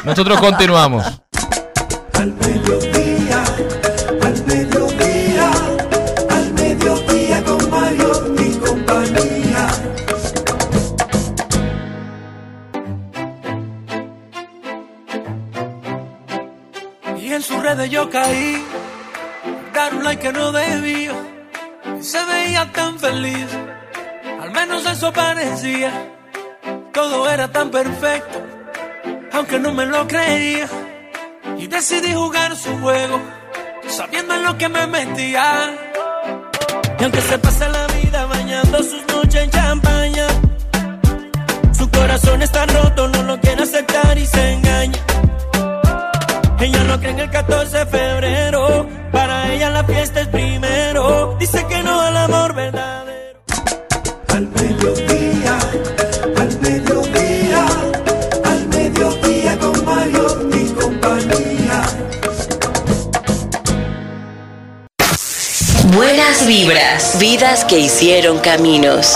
Nosotros 0.06 0.40
continuamos. 0.40 1.06
Redes 17.80 17.91
yo 17.91 18.10
caí, 18.10 18.61
dar 19.73 19.95
un 19.95 20.03
like 20.03 20.22
que 20.22 20.34
no 20.34 20.51
debía. 20.51 21.14
Y 21.97 22.03
se 22.03 22.22
veía 22.26 22.69
tan 22.73 22.99
feliz, 22.99 23.47
al 24.41 24.51
menos 24.51 24.85
eso 24.85 25.14
parecía. 25.14 25.89
Todo 26.91 27.30
era 27.30 27.47
tan 27.49 27.72
perfecto, 27.72 28.38
aunque 29.31 29.60
no 29.60 29.72
me 29.72 29.85
lo 29.85 30.06
creía. 30.07 30.68
Y 31.57 31.68
decidí 31.68 32.14
jugar 32.14 32.53
su 32.57 32.77
juego, 32.80 33.22
sabiendo 33.88 34.34
en 34.35 34.43
lo 34.43 34.57
que 34.57 34.68
me 34.68 34.85
metía. 34.85 35.73
Y 36.99 37.03
aunque 37.03 37.22
se 37.22 37.39
pase 37.39 37.69
la 37.69 37.88
vida 37.88 38.26
bañando 38.26 38.84
sus 38.84 39.07
noches 39.07 39.43
en 39.43 39.51
champaña, 39.51 40.27
su 41.72 41.89
corazón 41.89 42.41
está 42.41 42.65
roto, 42.65 43.07
no 43.07 43.23
lo 43.23 43.39
quiere 43.39 43.64
aceptar 43.64 44.18
y 44.18 44.26
se 44.26 44.51
engaña. 44.51 45.09
Ella 46.61 46.84
no 46.84 46.99
cree 46.99 47.11
en 47.11 47.19
el 47.19 47.30
14 47.30 47.77
de 47.77 47.86
febrero. 47.86 48.86
Para 49.14 49.53
ella 49.53 49.69
la 49.69 49.84
fiesta 49.86 50.22
es 50.22 50.27
primero. 50.27 51.38
Dice 51.40 51.65
que 51.68 51.81
no 51.81 52.02
al 52.02 52.18
amor 52.18 52.53
verdadero. 52.53 53.40
Al 54.27 54.48
mediodía, 54.48 55.57
al 56.38 56.60
mediodía, 56.60 57.65
al 58.44 58.68
mediodía 58.68 59.57
con 59.57 59.86
Mario 59.86 60.49
y 60.53 60.65
compañía. 60.73 61.81
Buenas 65.95 66.45
vibras, 66.45 67.18
vidas 67.19 67.64
que 67.64 67.80
hicieron 67.80 68.38
caminos. 68.40 69.15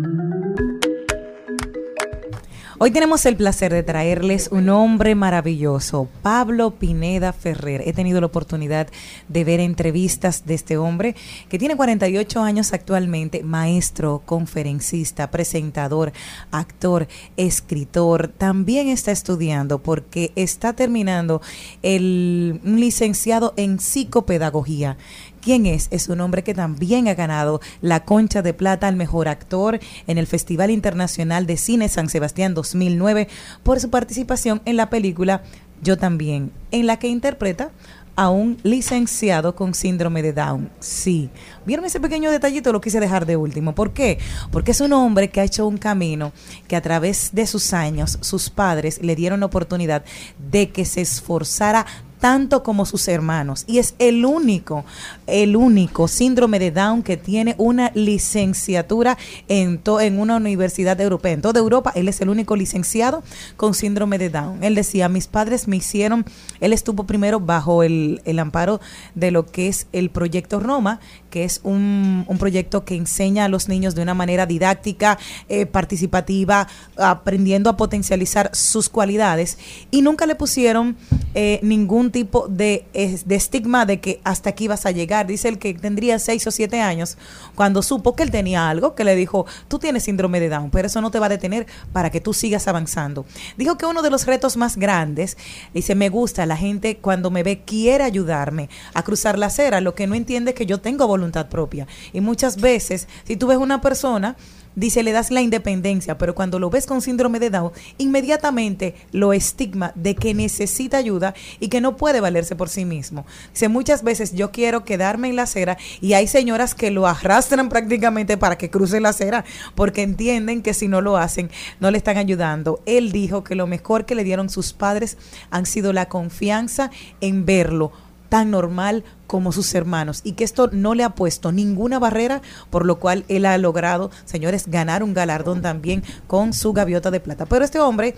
Hoy 2.83 2.89
tenemos 2.89 3.27
el 3.27 3.35
placer 3.35 3.71
de 3.71 3.83
traerles 3.83 4.49
un 4.51 4.67
hombre 4.69 5.13
maravilloso, 5.13 6.09
Pablo 6.23 6.71
Pineda 6.71 7.31
Ferrer. 7.31 7.83
He 7.85 7.93
tenido 7.93 8.19
la 8.19 8.25
oportunidad 8.25 8.87
de 9.27 9.43
ver 9.43 9.59
entrevistas 9.59 10.47
de 10.47 10.55
este 10.55 10.77
hombre 10.77 11.15
que 11.47 11.59
tiene 11.59 11.75
48 11.75 12.41
años 12.41 12.73
actualmente, 12.73 13.43
maestro, 13.43 14.23
conferencista, 14.25 15.29
presentador, 15.29 16.11
actor, 16.49 17.07
escritor. 17.37 18.29
También 18.29 18.89
está 18.89 19.11
estudiando 19.11 19.77
porque 19.77 20.31
está 20.35 20.73
terminando 20.73 21.39
el 21.83 22.61
un 22.63 22.79
licenciado 22.79 23.53
en 23.57 23.79
psicopedagogía 23.79 24.97
¿Quién 25.41 25.65
es? 25.65 25.87
Es 25.89 26.07
un 26.07 26.21
hombre 26.21 26.43
que 26.43 26.53
también 26.53 27.07
ha 27.07 27.15
ganado 27.15 27.61
la 27.81 28.05
Concha 28.05 28.43
de 28.43 28.53
Plata 28.53 28.87
al 28.87 28.95
mejor 28.95 29.27
actor 29.27 29.79
en 30.05 30.19
el 30.19 30.27
Festival 30.27 30.69
Internacional 30.69 31.47
de 31.47 31.57
Cine 31.57 31.89
San 31.89 32.09
Sebastián 32.09 32.53
2009 32.53 33.27
por 33.63 33.79
su 33.79 33.89
participación 33.89 34.61
en 34.65 34.77
la 34.77 34.91
película 34.91 35.41
Yo 35.81 35.97
también, 35.97 36.51
en 36.69 36.85
la 36.85 36.99
que 36.99 37.07
interpreta 37.07 37.71
a 38.15 38.29
un 38.29 38.57
licenciado 38.61 39.55
con 39.55 39.73
síndrome 39.73 40.21
de 40.21 40.33
Down. 40.33 40.69
Sí. 40.79 41.31
¿Vieron 41.65 41.85
ese 41.85 41.99
pequeño 41.99 42.29
detallito? 42.29 42.71
Lo 42.71 42.81
quise 42.81 42.99
dejar 42.99 43.25
de 43.25 43.35
último. 43.35 43.73
¿Por 43.73 43.93
qué? 43.93 44.19
Porque 44.51 44.71
es 44.71 44.81
un 44.81 44.93
hombre 44.93 45.29
que 45.29 45.41
ha 45.41 45.45
hecho 45.45 45.65
un 45.65 45.79
camino 45.79 46.33
que 46.67 46.75
a 46.75 46.81
través 46.81 47.31
de 47.33 47.47
sus 47.47 47.73
años 47.73 48.19
sus 48.21 48.51
padres 48.51 49.01
le 49.01 49.15
dieron 49.15 49.39
la 49.39 49.47
oportunidad 49.47 50.03
de 50.51 50.69
que 50.69 50.85
se 50.85 51.01
esforzara 51.01 51.87
tanto 52.21 52.63
como 52.63 52.85
sus 52.85 53.09
hermanos 53.09 53.65
y 53.67 53.79
es 53.79 53.95
el 53.99 54.23
único, 54.25 54.85
el 55.27 55.57
único 55.57 56.07
síndrome 56.07 56.59
de 56.59 56.71
Down 56.71 57.03
que 57.03 57.17
tiene 57.17 57.55
una 57.57 57.91
licenciatura 57.95 59.17
en, 59.49 59.79
to- 59.79 59.99
en 59.99 60.19
una 60.19 60.37
universidad 60.37 61.01
europea. 61.01 61.33
En 61.33 61.41
toda 61.41 61.59
Europa, 61.59 61.91
él 61.95 62.07
es 62.07 62.21
el 62.21 62.29
único 62.29 62.55
licenciado 62.55 63.23
con 63.57 63.73
síndrome 63.73 64.17
de 64.17 64.29
Down. 64.29 64.63
Él 64.63 64.75
decía, 64.75 65.09
mis 65.09 65.27
padres 65.27 65.67
me 65.67 65.75
hicieron, 65.77 66.23
él 66.61 66.71
estuvo 66.71 67.05
primero 67.05 67.39
bajo 67.41 67.83
el, 67.83 68.21
el 68.23 68.39
amparo 68.39 68.79
de 69.15 69.31
lo 69.31 69.47
que 69.47 69.67
es 69.67 69.87
el 69.91 70.09
proyecto 70.11 70.59
Roma, 70.59 70.99
que 71.31 71.43
es 71.43 71.61
un, 71.63 72.25
un 72.27 72.37
proyecto 72.37 72.85
que 72.85 72.95
enseña 72.95 73.45
a 73.45 73.47
los 73.47 73.67
niños 73.67 73.95
de 73.95 74.03
una 74.03 74.13
manera 74.13 74.45
didáctica, 74.45 75.17
eh, 75.49 75.65
participativa, 75.65 76.67
aprendiendo 76.97 77.71
a 77.71 77.77
potencializar 77.77 78.51
sus 78.53 78.89
cualidades 78.89 79.57
y 79.89 80.03
nunca 80.03 80.27
le 80.27 80.35
pusieron 80.35 80.95
eh, 81.33 81.59
ningún 81.63 82.11
tipo 82.11 82.47
de, 82.47 82.85
de 82.93 83.35
estigma 83.35 83.87
de 83.87 83.99
que 83.99 84.21
hasta 84.23 84.51
aquí 84.51 84.67
vas 84.67 84.85
a 84.85 84.91
llegar. 84.91 85.25
Dice 85.25 85.47
el 85.47 85.57
que 85.57 85.73
tendría 85.73 86.19
seis 86.19 86.45
o 86.45 86.51
siete 86.51 86.81
años 86.81 87.17
cuando 87.55 87.81
supo 87.81 88.15
que 88.15 88.23
él 88.23 88.31
tenía 88.31 88.69
algo 88.69 88.93
que 88.93 89.03
le 89.03 89.15
dijo, 89.15 89.45
tú 89.67 89.79
tienes 89.79 90.03
síndrome 90.03 90.39
de 90.39 90.49
Down, 90.49 90.69
pero 90.69 90.87
eso 90.87 91.01
no 91.01 91.09
te 91.09 91.19
va 91.19 91.27
a 91.27 91.29
detener 91.29 91.65
para 91.93 92.09
que 92.09 92.21
tú 92.21 92.33
sigas 92.33 92.67
avanzando. 92.67 93.25
Dijo 93.57 93.77
que 93.77 93.85
uno 93.85 94.01
de 94.01 94.09
los 94.09 94.25
retos 94.25 94.57
más 94.57 94.75
grandes, 94.75 95.37
dice, 95.73 95.95
me 95.95 96.09
gusta, 96.09 96.45
la 96.45 96.57
gente 96.57 96.97
cuando 96.97 97.31
me 97.31 97.43
ve 97.43 97.61
quiere 97.65 98.03
ayudarme 98.03 98.69
a 98.93 99.03
cruzar 99.03 99.39
la 99.39 99.45
acera, 99.45 99.79
lo 99.79 99.95
que 99.95 100.07
no 100.07 100.15
entiende 100.15 100.51
es 100.51 100.55
que 100.55 100.65
yo 100.65 100.79
tengo 100.79 101.07
voluntad 101.07 101.20
propia. 101.49 101.87
Y 102.13 102.21
muchas 102.21 102.59
veces, 102.59 103.07
si 103.25 103.35
tú 103.35 103.47
ves 103.47 103.57
una 103.57 103.81
persona 103.81 104.35
dice, 104.75 105.03
le 105.03 105.11
das 105.11 105.31
la 105.31 105.41
independencia, 105.41 106.17
pero 106.17 106.35
cuando 106.35 106.59
lo 106.59 106.69
ves 106.69 106.85
con 106.85 107.01
síndrome 107.01 107.39
de 107.39 107.49
Down, 107.49 107.71
inmediatamente 107.97 108.95
lo 109.11 109.33
estigma 109.33 109.91
de 109.95 110.15
que 110.15 110.33
necesita 110.33 110.97
ayuda 110.97 111.33
y 111.59 111.67
que 111.67 111.81
no 111.81 111.97
puede 111.97 112.21
valerse 112.21 112.55
por 112.55 112.69
sí 112.69 112.85
mismo. 112.85 113.25
Dice, 113.53 113.67
muchas 113.67 114.03
veces 114.03 114.33
yo 114.33 114.51
quiero 114.51 114.85
quedarme 114.85 115.29
en 115.29 115.35
la 115.35 115.43
acera 115.43 115.77
y 115.99 116.13
hay 116.13 116.27
señoras 116.27 116.75
que 116.75 116.91
lo 116.91 117.07
arrastran 117.07 117.69
prácticamente 117.69 118.37
para 118.37 118.57
que 118.57 118.69
cruce 118.69 119.01
la 119.01 119.09
acera 119.09 119.45
porque 119.75 120.03
entienden 120.03 120.61
que 120.61 120.73
si 120.73 120.87
no 120.87 121.01
lo 121.01 121.17
hacen, 121.17 121.49
no 121.79 121.91
le 121.91 121.97
están 121.97 122.17
ayudando. 122.17 122.81
Él 122.85 123.11
dijo 123.11 123.43
que 123.43 123.55
lo 123.55 123.67
mejor 123.67 124.05
que 124.05 124.15
le 124.15 124.23
dieron 124.23 124.49
sus 124.49 124.73
padres 124.73 125.17
han 125.49 125.65
sido 125.65 125.93
la 125.93 126.07
confianza 126.07 126.91
en 127.19 127.45
verlo 127.45 127.91
tan 128.31 128.49
normal 128.49 129.03
como 129.27 129.51
sus 129.51 129.75
hermanos 129.75 130.21
y 130.23 130.31
que 130.31 130.45
esto 130.45 130.69
no 130.71 130.95
le 130.95 131.03
ha 131.03 131.15
puesto 131.15 131.51
ninguna 131.51 131.99
barrera, 131.99 132.41
por 132.69 132.85
lo 132.85 132.97
cual 132.97 133.25
él 133.27 133.45
ha 133.45 133.57
logrado, 133.57 134.09
señores, 134.23 134.67
ganar 134.67 135.03
un 135.03 135.13
galardón 135.13 135.61
también 135.61 136.01
con 136.27 136.53
su 136.53 136.71
gaviota 136.71 137.11
de 137.11 137.19
plata. 137.19 137.45
Pero 137.45 137.65
este 137.65 137.81
hombre 137.81 138.15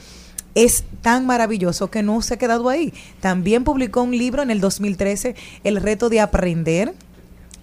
es 0.54 0.84
tan 1.02 1.26
maravilloso 1.26 1.90
que 1.90 2.04
no 2.04 2.22
se 2.22 2.36
ha 2.36 2.38
quedado 2.38 2.70
ahí. 2.70 2.94
También 3.22 3.64
publicó 3.64 4.04
un 4.04 4.16
libro 4.16 4.44
en 4.44 4.52
el 4.52 4.62
2013, 4.62 5.36
El 5.64 5.78
reto 5.78 6.10
de 6.10 6.20
aprender 6.20 6.94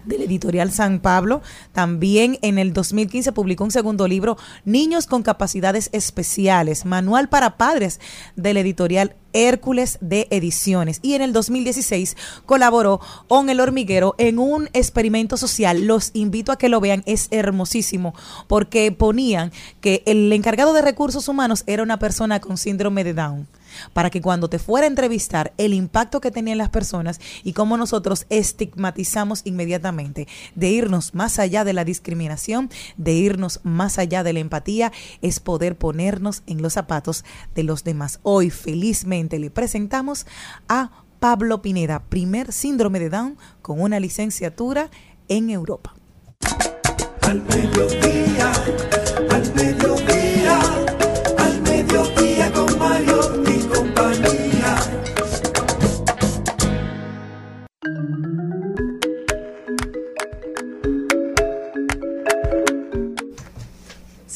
del 0.05 0.22
editorial 0.22 0.70
San 0.72 1.01
Pablo. 1.01 1.43
También 1.72 2.39
en 2.43 2.59
el 2.59 2.72
2015 2.72 3.32
publicó 3.32 3.64
un 3.64 3.70
segundo 3.70 4.09
libro, 4.09 4.36
Niños 4.64 5.06
con 5.06 5.22
Capacidades 5.22 5.90
Especiales, 5.93 6.85
Manual 6.85 7.28
para 7.28 7.56
Padres 7.56 8.01
del 8.36 8.56
editorial 8.56 9.16
Hércules 9.32 9.98
de 10.01 10.27
Ediciones. 10.31 10.98
Y 11.02 11.14
en 11.14 11.22
el 11.22 11.32
2016 11.32 12.16
colaboró 12.47 13.01
con 13.28 13.51
El 13.51 13.60
Hormiguero 13.60 14.14
en 14.18 14.39
un 14.39 14.68
experimento 14.72 15.36
social. 15.36 15.86
Los 15.86 16.10
invito 16.14 16.52
a 16.52 16.59
que 16.59 16.68
lo 16.68 16.81
vean, 16.81 17.02
es 17.06 17.28
hermosísimo, 17.31 18.14
porque 18.48 18.93
ponían 18.93 19.52
que 19.81 20.02
el 20.06 20.32
encargado 20.32 20.72
de 20.72 20.82
recursos 20.82 21.28
humanos 21.28 21.64
era 21.66 21.82
una 21.82 21.98
persona 21.98 22.40
con 22.40 22.56
síndrome 22.56 23.05
de 23.05 23.14
Down 23.14 23.48
para 23.93 24.11
que 24.11 24.21
cuando 24.21 24.49
te 24.49 24.59
fuera 24.59 24.87
a 24.87 24.91
entrevistar 24.91 25.53
el 25.59 25.75
impacto 25.75 26.21
que 26.21 26.31
tenían 26.31 26.59
las 26.59 26.71
personas 26.71 27.21
y 27.43 27.53
cómo 27.53 27.77
nosotros 27.77 28.27
estigmatizamos 28.31 29.43
inmediatamente 29.45 30.29
de 30.55 30.71
irnos 30.71 31.15
más 31.15 31.39
allá 31.39 31.65
de 31.65 31.73
la 31.73 31.85
discriminación, 31.85 32.71
de 32.97 33.13
irnos 33.13 33.61
más 33.63 33.99
allá 33.99 34.23
de 34.23 34.33
la 34.33 34.41
empatía, 34.41 34.93
es 35.23 35.41
poder 35.41 35.77
ponernos 35.77 36.43
en 36.47 36.63
los 36.63 36.75
zapatos 36.75 37.25
de 37.55 37.65
los 37.65 37.85
demás. 37.85 38.21
Hoy 38.23 38.51
felizmente 38.51 39.39
le 39.39 39.51
presentamos 39.51 40.27
a 40.69 40.91
Pablo 41.19 41.61
Pineda, 41.61 42.03
primer 42.09 42.53
síndrome 42.53 42.99
de 42.99 43.11
Down 43.11 43.37
con 43.63 43.81
una 43.81 44.01
licenciatura 44.01 44.91
en 45.29 45.51
Europa. 45.51 45.95
Al 47.23 47.43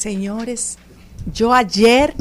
Señores, 0.05 0.77
yo 1.33 1.51
ayer 1.51 2.13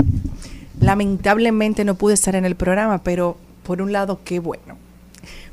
lamentablemente 0.80 1.84
no 1.84 1.96
pude 1.96 2.14
estar 2.14 2.34
en 2.34 2.46
el 2.46 2.56
programa, 2.56 3.02
pero 3.02 3.36
por 3.62 3.82
un 3.82 3.92
lado 3.92 4.20
qué 4.24 4.38
bueno. 4.38 4.78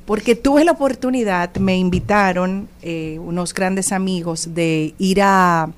Porque 0.06 0.36
tuve 0.38 0.64
la 0.64 0.72
oportunidad, 0.72 1.53
me 1.58 1.76
invitaron 1.76 2.70
eh, 2.84 3.20
unos 3.20 3.53
grandes 3.53 3.91
amigos 3.91 4.53
de 4.53 4.95
ir 4.98 5.20
a, 5.22 5.72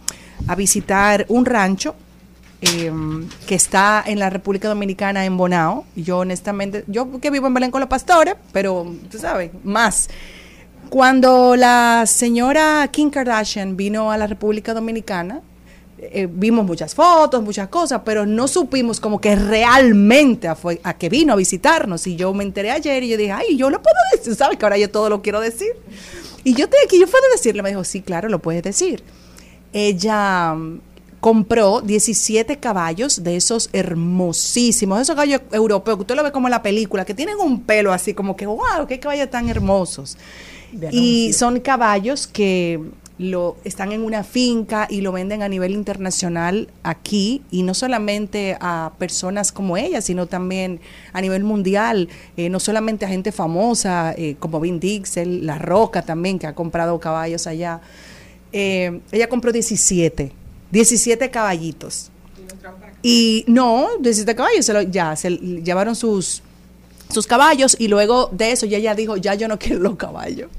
visitar 0.55 1.25
un 1.27 1.45
rancho 1.45 1.95
eh, 2.61 2.91
que 3.47 3.55
está 3.55 4.03
en 4.05 4.19
la 4.19 4.29
República 4.29 4.67
Dominicana, 4.67 5.25
en 5.25 5.35
Bonao. 5.35 5.85
Yo 5.95 6.19
honestamente, 6.19 6.83
yo 6.85 7.19
que 7.19 7.31
vivo 7.31 7.47
en 7.47 7.55
Belén 7.55 7.71
con 7.71 7.79
los 7.79 7.89
pastores, 7.89 8.35
pero 8.51 8.93
tú 9.09 9.17
sabes, 9.17 9.49
más. 9.63 10.07
Cuando 10.91 11.55
la 11.55 12.03
señora 12.05 12.87
Kim 12.91 13.09
Kardashian 13.09 13.75
vino 13.75 14.11
a 14.11 14.17
la 14.17 14.27
República 14.27 14.75
Dominicana, 14.75 15.41
eh, 16.11 16.27
vimos 16.29 16.65
muchas 16.65 16.95
fotos, 16.95 17.41
muchas 17.43 17.67
cosas, 17.69 18.01
pero 18.03 18.25
no 18.25 18.47
supimos 18.47 18.99
como 18.99 19.21
que 19.21 19.35
realmente 19.35 20.47
a, 20.47 20.55
fue, 20.55 20.79
a 20.83 20.97
que 20.97 21.09
vino 21.09 21.33
a 21.33 21.35
visitarnos. 21.35 22.05
Y 22.07 22.15
yo 22.15 22.33
me 22.33 22.43
enteré 22.43 22.71
ayer 22.71 23.03
y 23.03 23.09
yo 23.09 23.17
dije, 23.17 23.31
ay, 23.31 23.57
yo 23.57 23.69
lo 23.69 23.81
puedo 23.81 23.95
decir, 24.17 24.35
¿sabes? 24.35 24.57
Que 24.57 24.65
ahora 24.65 24.77
yo 24.77 24.89
todo 24.89 25.09
lo 25.09 25.21
quiero 25.21 25.39
decir. 25.39 25.71
Y 26.43 26.53
yo 26.55 26.65
estoy 26.65 26.79
aquí, 26.85 26.99
yo 26.99 27.07
puedo 27.07 27.23
decirle. 27.31 27.63
Me 27.63 27.69
dijo, 27.69 27.83
sí, 27.83 28.01
claro, 28.01 28.29
lo 28.29 28.39
puedes 28.39 28.63
decir. 28.63 29.03
Ella 29.71 30.53
mm, 30.53 30.81
compró 31.19 31.81
17 31.81 32.57
caballos 32.57 33.23
de 33.23 33.35
esos 33.35 33.69
hermosísimos, 33.71 35.01
esos 35.01 35.15
caballos 35.15 35.41
europeos 35.51 35.97
que 35.97 36.01
usted 36.01 36.15
lo 36.15 36.23
ve 36.23 36.31
como 36.31 36.47
en 36.47 36.51
la 36.51 36.61
película, 36.61 37.05
que 37.05 37.13
tienen 37.13 37.37
un 37.39 37.61
pelo 37.61 37.93
así 37.93 38.13
como 38.13 38.35
que, 38.35 38.45
wow, 38.45 38.85
qué 38.87 38.99
caballos 38.99 39.29
tan 39.29 39.49
hermosos. 39.49 40.17
Y 40.91 41.33
son 41.33 41.59
caballos 41.59 42.25
que 42.27 42.79
lo 43.23 43.57
están 43.63 43.91
en 43.91 44.01
una 44.03 44.23
finca 44.23 44.87
y 44.89 45.01
lo 45.01 45.11
venden 45.11 45.41
a 45.41 45.49
nivel 45.49 45.71
internacional 45.71 46.69
aquí 46.83 47.41
y 47.51 47.63
no 47.63 47.73
solamente 47.73 48.57
a 48.59 48.91
personas 48.99 49.51
como 49.51 49.77
ella, 49.77 50.01
sino 50.01 50.27
también 50.27 50.79
a 51.13 51.21
nivel 51.21 51.43
mundial, 51.43 52.09
eh, 52.37 52.49
no 52.49 52.59
solamente 52.59 53.05
a 53.05 53.09
gente 53.09 53.31
famosa 53.31 54.13
eh, 54.17 54.35
como 54.39 54.59
Vin 54.59 54.79
Diesel, 54.79 55.45
La 55.45 55.57
Roca 55.57 56.01
también 56.03 56.37
que 56.39 56.47
ha 56.47 56.53
comprado 56.55 56.99
caballos 56.99 57.47
allá. 57.47 57.81
Eh, 58.51 58.99
ella 59.11 59.27
compró 59.29 59.51
17, 59.51 60.31
17 60.71 61.31
caballitos. 61.31 62.11
Y 63.01 63.43
no, 63.47 63.87
17 63.99 64.35
caballos, 64.35 64.65
se 64.65 64.73
lo- 64.73 64.81
ya 64.83 65.15
se 65.15 65.31
llevaron 65.31 65.95
sus 65.95 66.41
sus 67.09 67.27
caballos 67.27 67.75
y 67.77 67.89
luego 67.89 68.29
de 68.31 68.51
eso 68.53 68.65
ya 68.65 68.77
ella 68.79 68.95
dijo, 68.95 69.17
ya 69.17 69.35
yo 69.35 69.47
no 69.47 69.59
quiero 69.59 69.79
los 69.81 69.97
caballos. 69.97 70.49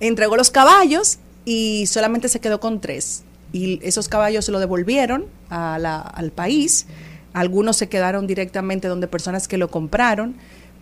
Entregó 0.00 0.36
los 0.36 0.50
caballos 0.50 1.18
y 1.48 1.86
solamente 1.86 2.28
se 2.28 2.40
quedó 2.40 2.60
con 2.60 2.80
tres. 2.80 3.22
Y 3.52 3.80
esos 3.82 4.08
caballos 4.08 4.44
se 4.44 4.52
lo 4.52 4.58
devolvieron 4.60 5.24
a 5.48 5.78
la- 5.78 6.00
al 6.00 6.30
país. 6.30 6.86
Algunos 7.32 7.76
se 7.78 7.88
quedaron 7.88 8.26
directamente 8.26 8.86
donde 8.88 9.06
personas 9.08 9.48
que 9.48 9.56
lo 9.56 9.68
compraron. 9.70 10.36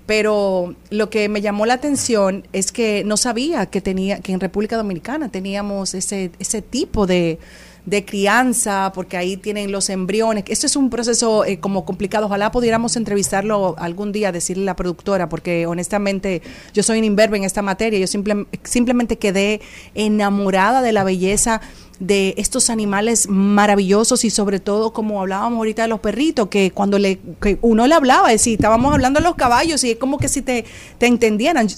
Pero 0.06 0.74
lo 0.90 1.10
que 1.10 1.28
me 1.28 1.40
llamó 1.40 1.66
la 1.66 1.74
atención 1.74 2.46
es 2.52 2.70
que 2.72 3.02
no 3.04 3.16
sabía 3.16 3.66
que 3.66 3.80
tenía 3.80 4.20
que 4.20 4.32
en 4.32 4.40
República 4.40 4.76
Dominicana 4.76 5.28
teníamos 5.30 5.94
ese 5.94 6.30
ese 6.38 6.62
tipo 6.62 7.06
de, 7.06 7.38
de 7.86 8.04
crianza, 8.04 8.92
porque 8.94 9.16
ahí 9.16 9.36
tienen 9.36 9.72
los 9.72 9.88
embriones. 9.90 10.44
Esto 10.48 10.66
es 10.66 10.76
un 10.76 10.90
proceso 10.90 11.44
eh, 11.44 11.58
como 11.60 11.84
complicado. 11.84 12.26
Ojalá 12.26 12.50
pudiéramos 12.50 12.96
entrevistarlo 12.96 13.76
algún 13.78 14.12
día, 14.12 14.32
decirle 14.32 14.64
a 14.64 14.66
la 14.66 14.76
productora, 14.76 15.28
porque 15.28 15.66
honestamente 15.66 16.42
yo 16.74 16.82
soy 16.82 16.98
un 16.98 17.04
imberbe 17.04 17.36
en 17.36 17.44
esta 17.44 17.62
materia. 17.62 17.98
Yo 17.98 18.06
simple- 18.08 18.46
simplemente 18.64 19.16
quedé 19.18 19.60
enamorada 19.94 20.82
de 20.82 20.92
la 20.92 21.04
belleza 21.04 21.60
de 21.98 22.34
estos 22.36 22.68
animales 22.68 23.26
maravillosos 23.30 24.24
y 24.26 24.30
sobre 24.30 24.60
todo 24.60 24.92
como 24.92 25.22
hablábamos 25.22 25.56
ahorita 25.56 25.82
de 25.82 25.88
los 25.88 26.00
perritos, 26.00 26.48
que 26.48 26.70
cuando 26.70 26.98
le, 26.98 27.18
que 27.40 27.58
uno 27.62 27.86
le 27.86 27.94
hablaba, 27.94 28.28
es 28.32 28.40
decir, 28.42 28.54
estábamos 28.54 28.92
hablando 28.92 29.20
de 29.20 29.24
los 29.24 29.34
caballos 29.34 29.82
y 29.82 29.92
es 29.92 29.96
como 29.96 30.18
que 30.18 30.28
si 30.28 30.42
te, 30.42 30.66
te 30.98 31.06
entendieran. 31.06 31.68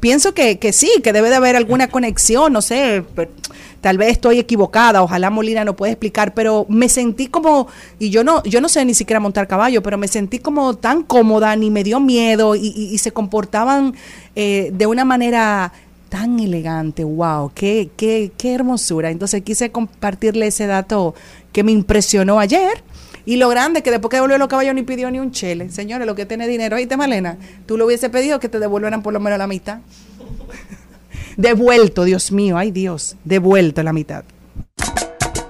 Pienso 0.00 0.34
que, 0.34 0.58
que 0.58 0.74
sí, 0.74 0.90
que 1.02 1.14
debe 1.14 1.30
de 1.30 1.36
haber 1.36 1.56
alguna 1.56 1.88
conexión, 1.88 2.52
no 2.52 2.60
sé, 2.60 3.04
pero 3.14 3.30
tal 3.80 3.98
vez 3.98 4.10
estoy 4.12 4.38
equivocada, 4.38 5.02
ojalá 5.02 5.30
Molina 5.30 5.64
no 5.64 5.76
puede 5.76 5.92
explicar, 5.92 6.34
pero 6.34 6.66
me 6.68 6.88
sentí 6.88 7.26
como, 7.28 7.68
y 7.98 8.10
yo 8.10 8.24
no, 8.24 8.42
yo 8.44 8.60
no 8.60 8.68
sé 8.68 8.84
ni 8.84 8.94
siquiera 8.94 9.20
montar 9.20 9.46
caballo, 9.48 9.82
pero 9.82 9.98
me 9.98 10.08
sentí 10.08 10.38
como 10.38 10.74
tan 10.74 11.02
cómoda, 11.02 11.54
ni 11.56 11.70
me 11.70 11.84
dio 11.84 12.00
miedo, 12.00 12.54
y, 12.56 12.72
y- 12.74 12.94
y 12.94 12.98
se 12.98 13.12
comportaban 13.12 13.94
eh, 14.36 14.70
de 14.72 14.86
una 14.86 15.04
manera 15.04 15.72
tan 16.08 16.40
elegante, 16.40 17.04
wow, 17.04 17.52
qué, 17.54 17.90
qué, 17.96 18.32
qué 18.38 18.54
hermosura. 18.54 19.10
Entonces 19.10 19.42
quise 19.42 19.70
compartirle 19.70 20.46
ese 20.46 20.66
dato 20.66 21.14
que 21.52 21.62
me 21.62 21.72
impresionó 21.72 22.38
ayer. 22.40 22.82
Y 23.26 23.36
lo 23.36 23.50
grande 23.50 23.82
que 23.82 23.90
después 23.90 24.08
que 24.08 24.16
devolvió 24.16 24.38
los 24.38 24.48
caballos 24.48 24.74
ni 24.74 24.82
pidió 24.84 25.10
ni 25.10 25.18
un 25.18 25.32
chele. 25.32 25.68
Señores, 25.70 26.06
lo 26.06 26.14
que 26.14 26.24
tiene 26.24 26.48
dinero, 26.48 26.76
oíste 26.76 26.96
Malena, 26.96 27.36
tú 27.66 27.76
lo 27.76 27.84
hubiese 27.84 28.08
pedido 28.08 28.40
que 28.40 28.48
te 28.48 28.58
devolvieran 28.58 29.02
por 29.02 29.12
lo 29.12 29.20
menos 29.20 29.38
la 29.38 29.46
mitad. 29.46 29.80
Devuelto, 31.38 32.02
Dios 32.02 32.32
mío, 32.32 32.58
ay 32.58 32.72
Dios, 32.72 33.16
devuelto 33.24 33.82
la 33.82 33.92
mitad. 33.92 34.24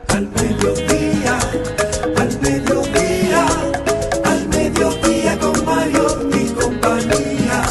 Al 0.08 0.28
mediodía, 0.28 1.38
al 2.16 2.40
mediodía, 2.42 3.46
al 4.24 4.48
mediodía 4.48 5.38
con 5.38 5.64
Mario 5.64 6.30
y 6.30 6.48
compañía. 6.50 7.62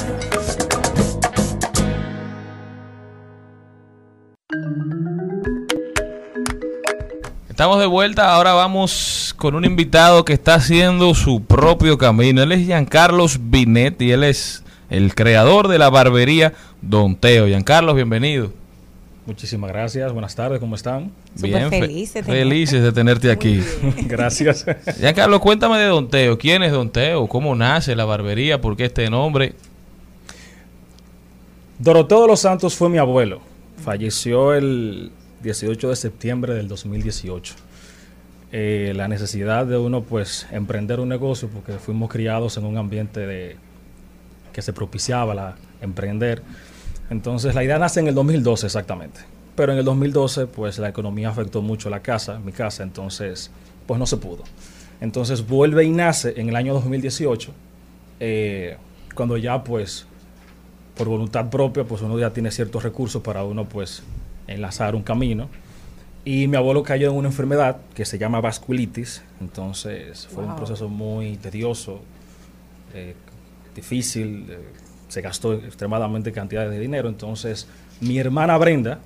Estamos 7.48 7.80
de 7.80 7.86
vuelta, 7.86 8.34
ahora 8.34 8.54
vamos 8.54 9.36
con 9.38 9.54
un 9.54 9.64
invitado 9.64 10.26
que 10.26 10.34
está 10.34 10.56
haciendo 10.56 11.14
su 11.14 11.44
propio 11.44 12.00
camino. 12.00 12.42
Él 12.42 12.52
es 12.52 12.66
Giancarlos 12.66 13.38
Binet 13.52 14.02
y 14.02 14.12
él 14.12 14.24
es 14.24 14.64
el 14.90 15.14
creador 15.14 15.68
de 15.68 15.78
la 15.78 15.90
barbería 15.90 16.54
Don 16.82 17.16
Teo. 17.16 17.48
Giancarlos, 17.48 17.96
bienvenido. 17.96 18.52
Muchísimas 19.26 19.70
gracias, 19.72 20.14
buenas 20.14 20.36
tardes, 20.36 20.58
¿cómo 20.60 20.76
están? 20.76 21.12
Bien, 21.36 21.70
fe- 21.70 22.06
felices 22.24 22.82
de 22.82 22.92
tenerte 22.94 23.30
aquí. 23.30 23.62
Gracias. 24.08 24.66
Giancarlos, 24.98 25.42
cuéntame 25.42 25.78
de 25.80 25.86
Don 25.88 26.10
Teo. 26.10 26.38
¿Quién 26.38 26.64
es 26.64 26.72
Don 26.72 26.90
Teo? 26.90 27.28
¿Cómo 27.28 27.54
nace 27.54 27.94
la 27.94 28.06
barbería? 28.06 28.62
¿Por 28.62 28.78
qué 28.78 28.86
este 28.86 29.10
nombre? 29.10 29.54
Doroteo 31.80 32.22
de 32.22 32.28
los 32.28 32.40
Santos 32.40 32.74
fue 32.76 32.88
mi 32.90 32.98
abuelo. 33.00 33.42
Falleció 33.84 34.54
el 34.54 35.12
18 35.44 35.90
de 35.90 35.96
septiembre 35.98 36.54
del 36.54 36.70
2018. 36.70 37.54
Eh, 38.54 38.94
la 38.96 39.10
necesidad 39.10 39.66
de 39.66 39.78
uno, 39.78 40.04
pues, 40.04 40.48
emprender 40.54 41.02
un 41.02 41.10
negocio, 41.10 41.50
porque 41.50 41.74
fuimos 41.74 42.10
criados 42.10 42.56
en 42.56 42.64
un 42.66 42.78
ambiente 42.78 43.20
de 43.28 43.58
que 44.54 44.62
se 44.62 44.72
propiciaba 44.72 45.36
la 45.36 45.56
emprender. 45.82 46.42
Entonces, 47.10 47.56
la 47.56 47.64
idea 47.64 47.80
nace 47.80 48.00
en 48.00 48.08
el 48.08 48.16
2012 48.16 48.66
exactamente. 48.66 49.22
Pero 49.56 49.72
en 49.72 49.80
el 49.80 49.86
2012, 49.86 50.48
pues, 50.48 50.78
la 50.78 50.90
economía 50.90 51.30
afectó 51.30 51.62
mucho 51.62 51.90
la 51.90 52.02
casa, 52.02 52.40
mi 52.40 52.52
casa, 52.52 52.84
entonces, 52.84 53.50
pues, 53.86 54.00
no 54.00 54.06
se 54.06 54.18
pudo. 54.18 54.44
Entonces, 55.02 55.48
vuelve 55.48 55.84
y 55.84 55.90
nace 55.90 56.34
en 56.40 56.50
el 56.50 56.56
año 56.56 56.74
2018, 56.74 57.52
eh, 58.20 58.78
cuando 59.16 59.38
ya, 59.38 59.64
pues, 59.64 60.06
por 60.96 61.08
voluntad 61.08 61.50
propia, 61.50 61.84
pues 61.84 62.02
uno 62.02 62.18
ya 62.20 62.32
tiene 62.32 62.52
ciertos 62.52 62.84
recursos 62.84 63.22
para 63.22 63.44
uno, 63.44 63.66
pues, 63.70 64.04
enlazar 64.48 64.96
un 64.96 65.04
camino. 65.04 65.50
Y 66.26 66.48
mi 66.48 66.58
abuelo 66.58 66.84
cayó 66.84 67.10
en 67.12 67.16
una 67.16 67.30
enfermedad 67.30 67.78
que 67.94 68.04
se 68.04 68.18
llama 68.18 68.42
vasculitis. 68.42 69.22
Entonces 69.40 70.28
fue 70.28 70.44
un 70.44 70.56
proceso 70.56 70.90
muy 70.90 71.38
tedioso, 71.38 72.02
eh, 72.94 73.16
difícil. 73.74 74.46
eh, 74.50 74.60
se 75.08 75.22
gastó 75.22 75.54
extremadamente 75.54 76.32
cantidad 76.32 76.70
de 76.70 76.80
dinero. 76.80 77.10
Entonces 77.10 77.68
mi 78.02 78.18
hermana 78.18 78.58
Brenda 78.58 79.00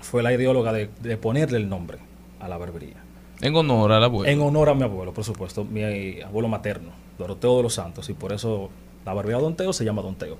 fue 0.00 0.22
la 0.22 0.32
ideóloga 0.32 0.72
de, 0.72 0.88
de 1.00 1.16
ponerle 1.16 1.58
el 1.58 1.68
nombre 1.68 1.98
a 2.40 2.48
la 2.48 2.56
barbería. 2.56 2.96
En 3.40 3.54
honor 3.54 3.92
al 3.92 4.02
abuelo. 4.02 4.30
En 4.30 4.40
honor 4.40 4.70
a 4.70 4.74
mi 4.74 4.82
abuelo, 4.82 5.12
por 5.12 5.24
supuesto, 5.24 5.64
mi 5.64 6.20
abuelo 6.20 6.48
materno, 6.48 6.90
Doroteo 7.18 7.58
de 7.58 7.62
los 7.62 7.74
Santos. 7.74 8.08
Y 8.08 8.14
por 8.14 8.32
eso 8.32 8.70
la 9.04 9.12
barbería 9.12 9.38
Don 9.38 9.54
Teo 9.54 9.72
se 9.72 9.84
llama 9.84 10.02
Don 10.02 10.16
Teo. 10.16 10.36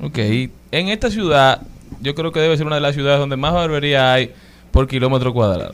Ok, 0.00 0.18
en 0.18 0.88
esta 0.88 1.10
ciudad, 1.10 1.60
yo 2.00 2.14
creo 2.14 2.30
que 2.30 2.38
debe 2.38 2.56
ser 2.56 2.66
una 2.66 2.76
de 2.76 2.82
las 2.82 2.94
ciudades 2.94 3.18
donde 3.18 3.36
más 3.36 3.52
barbería 3.52 4.12
hay 4.12 4.32
por 4.70 4.86
kilómetro 4.86 5.32
cuadrado. 5.32 5.72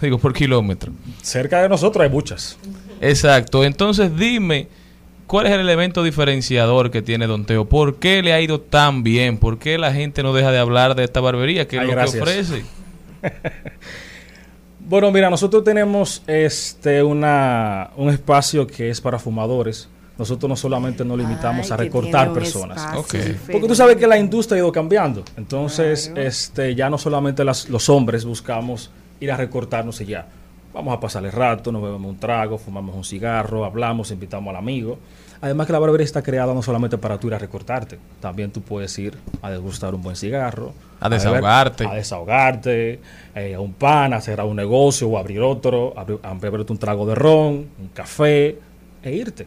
Digo, 0.00 0.18
por 0.18 0.32
kilómetro. 0.32 0.92
Cerca 1.20 1.60
de 1.60 1.68
nosotros 1.68 2.02
hay 2.02 2.10
muchas. 2.10 2.56
Exacto. 3.02 3.62
Entonces, 3.64 4.16
dime, 4.16 4.68
¿cuál 5.30 5.46
es 5.46 5.52
el 5.52 5.60
elemento 5.60 6.02
diferenciador 6.02 6.90
que 6.90 7.00
tiene 7.02 7.26
Don 7.28 7.44
Teo? 7.46 7.64
¿Por 7.64 7.96
qué 7.96 8.20
le 8.22 8.32
ha 8.32 8.40
ido 8.40 8.60
tan 8.60 9.02
bien? 9.04 9.38
¿Por 9.38 9.58
qué 9.58 9.78
la 9.78 9.92
gente 9.92 10.22
no 10.24 10.32
deja 10.32 10.50
de 10.50 10.58
hablar 10.58 10.96
de 10.96 11.04
esta 11.04 11.20
barbería? 11.20 11.68
¿Qué 11.68 11.76
es 11.76 11.82
Ay, 11.82 11.86
lo 11.88 11.92
gracias. 11.92 12.16
que 12.16 12.20
ofrece? 12.22 12.64
Bueno, 14.82 15.12
mira, 15.12 15.30
nosotros 15.30 15.62
tenemos 15.62 16.22
este 16.26 17.02
una 17.02 17.90
un 17.96 18.08
espacio 18.10 18.66
que 18.66 18.90
es 18.90 19.00
para 19.00 19.18
fumadores. 19.20 19.88
Nosotros 20.18 20.48
no 20.48 20.56
solamente 20.56 21.04
nos 21.04 21.16
limitamos 21.16 21.66
Ay, 21.70 21.74
a 21.74 21.76
recortar 21.76 22.32
personas. 22.32 22.86
Porque 22.96 23.68
tú 23.68 23.74
sabes 23.74 23.96
que 23.96 24.06
la 24.06 24.18
industria 24.18 24.56
ha 24.56 24.58
ido 24.64 24.72
cambiando. 24.72 25.22
Entonces, 25.36 26.12
este 26.16 26.74
ya 26.74 26.90
no 26.90 26.98
solamente 26.98 27.44
las- 27.44 27.68
los 27.70 27.88
hombres 27.88 28.24
buscamos 28.24 28.90
ir 29.20 29.30
a 29.30 29.36
recortarnos 29.36 30.00
y 30.00 30.06
ya. 30.06 30.26
Vamos 30.72 30.96
a 30.96 31.00
pasar 31.00 31.24
el 31.24 31.32
rato, 31.32 31.72
nos 31.72 31.82
bebemos 31.82 32.08
un 32.08 32.18
trago, 32.18 32.56
fumamos 32.56 32.94
un 32.94 33.04
cigarro, 33.04 33.64
hablamos, 33.64 34.10
invitamos 34.12 34.50
al 34.50 34.56
amigo. 34.56 34.98
Además 35.40 35.66
que 35.66 35.72
la 35.72 35.78
barbería 35.78 36.04
está 36.04 36.22
creada 36.22 36.52
no 36.54 36.62
solamente 36.62 36.96
para 36.98 37.18
tú 37.18 37.26
ir 37.28 37.34
a 37.34 37.38
recortarte, 37.38 37.98
también 38.20 38.52
tú 38.52 38.60
puedes 38.60 38.96
ir 38.98 39.16
a 39.42 39.50
degustar 39.50 39.94
un 39.94 40.02
buen 40.02 40.14
cigarro, 40.14 40.72
A 41.00 41.08
desahogarte. 41.08 41.86
a 41.86 41.94
desahogarte, 41.94 43.00
eh, 43.34 43.54
a 43.54 43.60
un 43.60 43.72
pan, 43.72 44.12
a 44.12 44.20
cerrar 44.20 44.46
un 44.46 44.56
negocio 44.56 45.08
o 45.08 45.18
abrir 45.18 45.40
otro, 45.40 45.94
a, 45.96 46.02
a 46.28 46.34
beberte 46.34 46.72
un 46.72 46.78
trago 46.78 47.06
de 47.06 47.14
ron, 47.14 47.66
un 47.80 47.88
café 47.94 48.58
e 49.02 49.12
irte. 49.12 49.46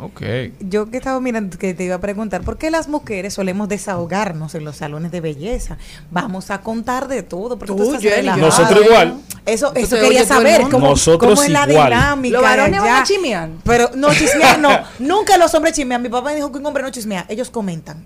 Ok. 0.00 0.22
Yo 0.60 0.90
que 0.90 0.96
estaba 0.96 1.20
mirando, 1.20 1.58
que 1.58 1.74
te 1.74 1.84
iba 1.84 1.96
a 1.96 2.00
preguntar, 2.00 2.42
¿por 2.42 2.56
qué 2.56 2.70
las 2.70 2.88
mujeres 2.88 3.34
solemos 3.34 3.68
desahogarnos 3.68 4.54
en 4.54 4.64
los 4.64 4.76
salones 4.76 5.12
de 5.12 5.20
belleza? 5.20 5.78
Vamos 6.10 6.50
a 6.50 6.62
contar 6.62 7.08
de 7.08 7.22
todo. 7.22 7.58
porque 7.58 7.74
Tú, 7.74 7.76
tú 7.76 7.98
relajada. 8.00 8.40
Nosotros 8.40 8.84
igual. 8.84 9.20
Eso, 9.46 9.68
Entonces, 9.68 9.92
eso 9.92 10.02
quería 10.02 10.24
saber. 10.24 10.62
¿Cómo, 10.70 10.88
Nosotros 10.88 11.34
cómo 11.34 11.42
es 11.42 11.50
la 11.50 11.66
dinámica? 11.66 12.32
Los 12.32 12.42
varones 12.42 12.80
van 12.80 13.02
a 13.02 13.04
chismear. 13.04 13.48
Pero 13.64 13.90
no 13.94 14.12
chismear, 14.14 14.58
no. 14.58 14.70
Nunca 14.98 15.36
los 15.36 15.52
hombres 15.54 15.74
chismean. 15.74 16.02
Mi 16.02 16.08
papá 16.08 16.30
me 16.30 16.36
dijo 16.36 16.50
que 16.50 16.58
un 16.58 16.66
hombre 16.66 16.82
no 16.82 16.90
chismea. 16.90 17.26
Ellos 17.28 17.50
comentan. 17.50 18.04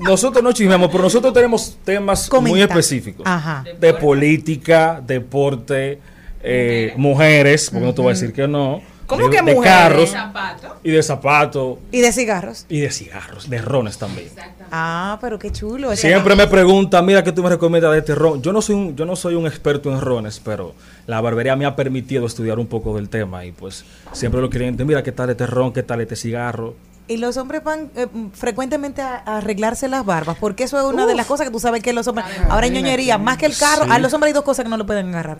Nosotros 0.00 0.42
no 0.42 0.52
chismeamos, 0.52 0.90
pero 0.90 1.04
nosotros 1.04 1.32
tenemos 1.32 1.76
temas 1.84 2.30
muy 2.40 2.60
específicos. 2.62 3.26
Ajá. 3.26 3.64
De 3.80 3.94
política, 3.94 5.02
deporte, 5.04 6.00
eh, 6.42 6.92
mujeres, 6.96 7.70
porque 7.70 7.86
no 7.86 7.94
te 7.94 8.02
voy 8.02 8.10
a 8.10 8.14
decir 8.14 8.32
que 8.32 8.46
no. 8.46 8.80
¿Cómo 9.08 9.24
de, 9.28 9.30
que 9.36 9.42
de 9.42 9.54
mujeres? 9.54 9.64
carros 9.64 10.10
Zapatos. 10.10 10.70
y 10.84 10.90
de 10.92 11.02
zapatos 11.02 11.78
¿Y 11.90 12.00
de 12.00 12.12
cigarros? 12.12 12.66
y 12.68 12.80
de 12.80 12.90
cigarros, 12.90 13.50
de 13.50 13.58
rones 13.60 13.98
también. 13.98 14.28
Ah, 14.70 15.18
pero 15.20 15.38
qué 15.38 15.50
chulo. 15.50 15.96
Siempre 15.96 16.36
me 16.36 16.46
preguntan, 16.46 17.04
mira, 17.06 17.24
¿qué 17.24 17.32
tú 17.32 17.42
me 17.42 17.48
recomiendas 17.48 17.90
de 17.92 17.98
este 17.98 18.14
ron? 18.14 18.40
Yo 18.42 18.52
no 18.52 18.60
soy 18.62 18.74
un, 18.76 18.94
yo 18.96 19.04
no 19.06 19.16
soy 19.16 19.34
un 19.34 19.46
experto 19.46 19.90
en 19.90 20.00
rones, 20.00 20.40
pero 20.44 20.74
la 21.06 21.20
barbería 21.20 21.56
me 21.56 21.64
ha 21.64 21.74
permitido 21.74 22.26
estudiar 22.26 22.58
un 22.58 22.66
poco 22.66 22.94
del 22.96 23.08
tema 23.08 23.44
y 23.44 23.52
pues 23.52 23.84
siempre 24.12 24.40
los 24.40 24.50
clientes, 24.50 24.86
mira, 24.86 25.02
¿qué 25.02 25.10
tal 25.12 25.30
este 25.30 25.46
ron? 25.46 25.72
¿Qué 25.72 25.82
tal 25.82 26.00
este 26.02 26.14
cigarro? 26.14 26.74
Y 27.10 27.16
los 27.16 27.38
hombres 27.38 27.64
van 27.64 27.90
eh, 27.96 28.06
frecuentemente 28.34 29.00
a, 29.00 29.22
a 29.24 29.38
arreglarse 29.38 29.88
las 29.88 30.04
barbas, 30.04 30.36
porque 30.38 30.64
eso 30.64 30.78
es 30.78 30.84
una 30.84 31.06
de 31.06 31.14
las 31.14 31.24
cosas 31.24 31.46
que 31.46 31.50
tú 31.52 31.58
sabes 31.58 31.82
que 31.82 31.94
los 31.94 32.06
hombres... 32.06 32.26
Ahora 32.50 32.66
en 32.66 32.74
ñoñería, 32.74 33.16
más 33.16 33.38
que 33.38 33.46
el 33.46 33.56
carro, 33.56 33.86
Sí. 33.86 33.90
a 33.90 33.98
los 33.98 34.12
hombres 34.12 34.28
hay 34.28 34.34
dos 34.34 34.44
cosas 34.44 34.64
que 34.64 34.68
no 34.68 34.76
lo 34.76 34.84
pueden 34.84 35.08
agarrar. 35.08 35.38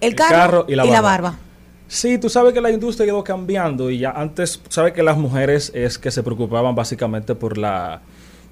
El 0.00 0.08
El 0.10 0.14
carro, 0.16 0.34
carro 0.36 0.64
y 0.68 0.74
la 0.74 1.00
barba. 1.00 1.36
Sí, 1.88 2.18
tú 2.18 2.28
sabes 2.28 2.52
que 2.52 2.60
la 2.60 2.70
industria 2.70 3.06
ha 3.06 3.08
ido 3.08 3.24
cambiando 3.24 3.90
y 3.90 3.98
ya 3.98 4.10
antes, 4.10 4.60
sabes 4.68 4.92
que 4.92 5.02
las 5.02 5.16
mujeres 5.16 5.72
es 5.74 5.98
que 5.98 6.10
se 6.10 6.22
preocupaban 6.22 6.74
básicamente 6.74 7.34
por 7.34 7.58
la 7.58 8.02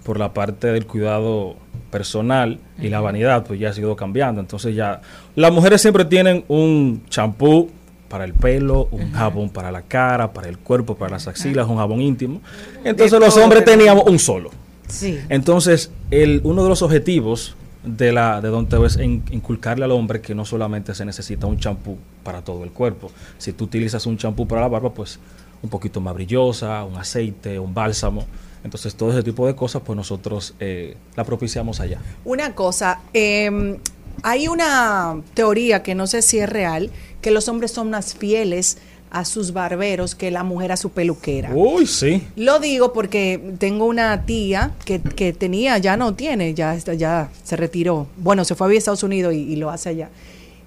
por 0.03 0.21
la 0.21 0.33
parte 0.33 0.69
del 0.69 0.87
cuidado 0.87 1.57
personal 1.91 2.61
y 2.81 2.89
la 2.89 3.01
vanidad, 3.01 3.45
pues 3.45 3.59
ya 3.59 3.71
ha 3.71 3.75
ido 3.77 3.97
cambiando. 3.97 4.41
Entonces 4.41 4.75
ya 4.77 5.01
las 5.35 5.53
mujeres 5.53 5.83
siempre 5.83 6.05
tienen 6.05 6.45
un 6.47 7.03
champú 7.09 7.71
para 8.09 8.25
el 8.25 8.33
pelo, 8.33 8.89
un 8.93 9.11
jabón 9.11 9.51
para 9.51 9.73
la 9.73 9.83
cara, 9.83 10.33
para 10.33 10.49
el 10.49 10.59
cuerpo, 10.59 10.95
para 10.95 11.11
las 11.11 11.27
axilas, 11.27 11.67
un 11.67 11.79
jabón 11.79 12.01
íntimo. 12.01 12.41
Entonces 12.85 13.11
De 13.11 13.19
los 13.19 13.37
hombres 13.37 13.65
teníamos 13.65 14.05
un 14.07 14.21
solo. 14.21 14.51
Sí. 14.87 15.19
Entonces, 15.29 15.91
el, 16.13 16.41
uno 16.45 16.63
de 16.63 16.69
los 16.69 16.83
objetivos 16.83 17.57
de 17.87 18.13
la 18.13 18.41
de 18.41 18.49
donde 18.49 18.77
ves 18.79 18.99
in- 18.99 19.23
inculcarle 19.31 19.85
al 19.85 19.93
hombre 19.93 20.21
que 20.21 20.35
no 20.35 20.45
solamente 20.45 20.95
se 20.95 21.05
necesita 21.05 21.47
un 21.47 21.59
champú 21.59 21.97
para 22.23 22.43
todo 22.43 22.65
el 22.65 22.73
cuerpo. 22.73 23.11
Si 23.39 23.53
tú 23.53 23.65
utilizas 23.65 24.05
un 24.07 24.19
champú 24.19 24.47
para 24.47 24.61
la 24.63 24.69
barba, 24.69 24.93
pues 24.93 25.19
un 25.63 25.71
poquito 25.71 26.01
más 26.01 26.13
brillosa, 26.15 26.85
un 26.85 26.97
aceite, 26.97 27.59
un 27.59 27.73
bálsamo. 27.73 28.27
Entonces 28.65 28.95
todo 28.97 29.11
ese 29.13 29.23
tipo 29.23 29.47
de 29.47 29.55
cosas, 29.55 29.83
pues 29.87 29.97
nosotros 29.97 30.55
eh, 30.61 30.97
la 31.15 31.25
propiciamos 31.25 31.79
allá. 31.81 32.01
Una 32.25 32.55
cosa, 32.55 33.01
eh, 33.15 33.79
hay 34.23 34.49
una 34.49 35.21
teoría 35.35 35.83
que 35.85 35.95
no 35.95 36.07
sé 36.09 36.23
si 36.23 36.39
es 36.39 36.49
real, 36.49 36.91
que 37.23 37.31
los 37.31 37.49
hombres 37.49 37.71
son 37.71 37.91
más 37.91 38.15
fieles 38.15 38.79
a 39.11 39.25
sus 39.25 39.53
barberos 39.53 40.15
que 40.15 40.31
la 40.31 40.43
mujer 40.43 40.73
a 40.73 40.77
su 40.77 40.91
peluquera. 40.91 41.51
Uy, 41.55 41.87
sí. 41.87 42.27
Lo 42.37 42.59
digo 42.59 42.93
porque 42.93 43.55
tengo 43.59 43.87
una 43.87 44.27
tía 44.27 44.73
que, 44.85 45.01
que 45.01 45.33
tenía, 45.33 45.79
ya 45.79 45.97
no 45.97 46.15
tiene, 46.15 46.55
ya, 46.55 46.77
ya 46.77 47.31
se 47.45 47.57
retiró. 47.57 48.07
Bueno, 48.17 48.45
se 48.45 48.55
fue 48.55 48.75
a 48.75 48.77
Estados 48.77 49.03
Unidos 49.03 49.35
y, 49.35 49.39
y 49.39 49.57
lo 49.57 49.71
hace 49.71 49.91
allá. 49.91 50.11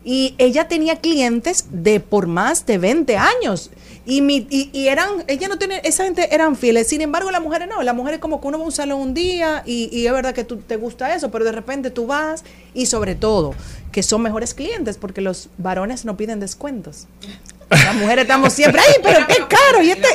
Y 0.03 0.34
ella 0.38 0.68
tenía 0.68 0.95
clientes 0.95 1.66
de 1.72 1.99
por 1.99 2.28
más 2.28 2.66
de 2.66 2.78
20 2.78 3.18
años. 3.18 3.70
Y, 4.06 4.22
mi, 4.22 4.48
y, 4.49 4.70
y 4.74 4.88
eran, 4.88 5.10
ella 5.28 5.49
no 5.49 5.60
tiene, 5.60 5.82
esa 5.84 6.06
gente 6.06 6.34
eran 6.34 6.56
fieles. 6.56 6.88
Sin 6.88 7.02
embargo, 7.02 7.30
las 7.32 7.41
mujeres 7.41 7.68
no. 7.68 7.84
Las 7.84 7.94
mujeres 7.94 8.20
como 8.20 8.40
que 8.40 8.48
uno 8.48 8.57
va 8.57 8.64
a 8.64 8.68
un 8.68 8.72
salón 8.72 9.02
un 9.02 9.14
día 9.14 9.61
y, 9.66 9.90
y 9.91 10.07
es 10.07 10.14
verdad 10.14 10.34
que 10.34 10.45
tú 10.45 10.57
te 10.57 10.78
gusta 10.78 11.14
eso, 11.14 11.30
pero 11.30 11.45
de 11.45 11.52
repente 11.52 11.91
tú 11.91 12.07
vas 12.07 12.44
y 12.74 12.86
sobre 12.86 13.16
todo 13.16 13.53
que 13.91 14.02
son 14.02 14.22
mejores 14.22 14.53
clientes 14.53 14.98
porque 14.98 15.22
los 15.22 15.49
varones 15.57 16.06
no 16.06 16.16
piden 16.16 16.40
descuentos. 16.40 17.07
Las 17.70 17.96
mujeres 17.96 18.24
estamos 18.24 18.52
siempre, 18.52 18.82
ay, 18.86 18.96
pero 19.04 19.28
qué 19.28 19.36
caro. 19.48 19.84
Y 19.84 19.91
este, 19.91 20.08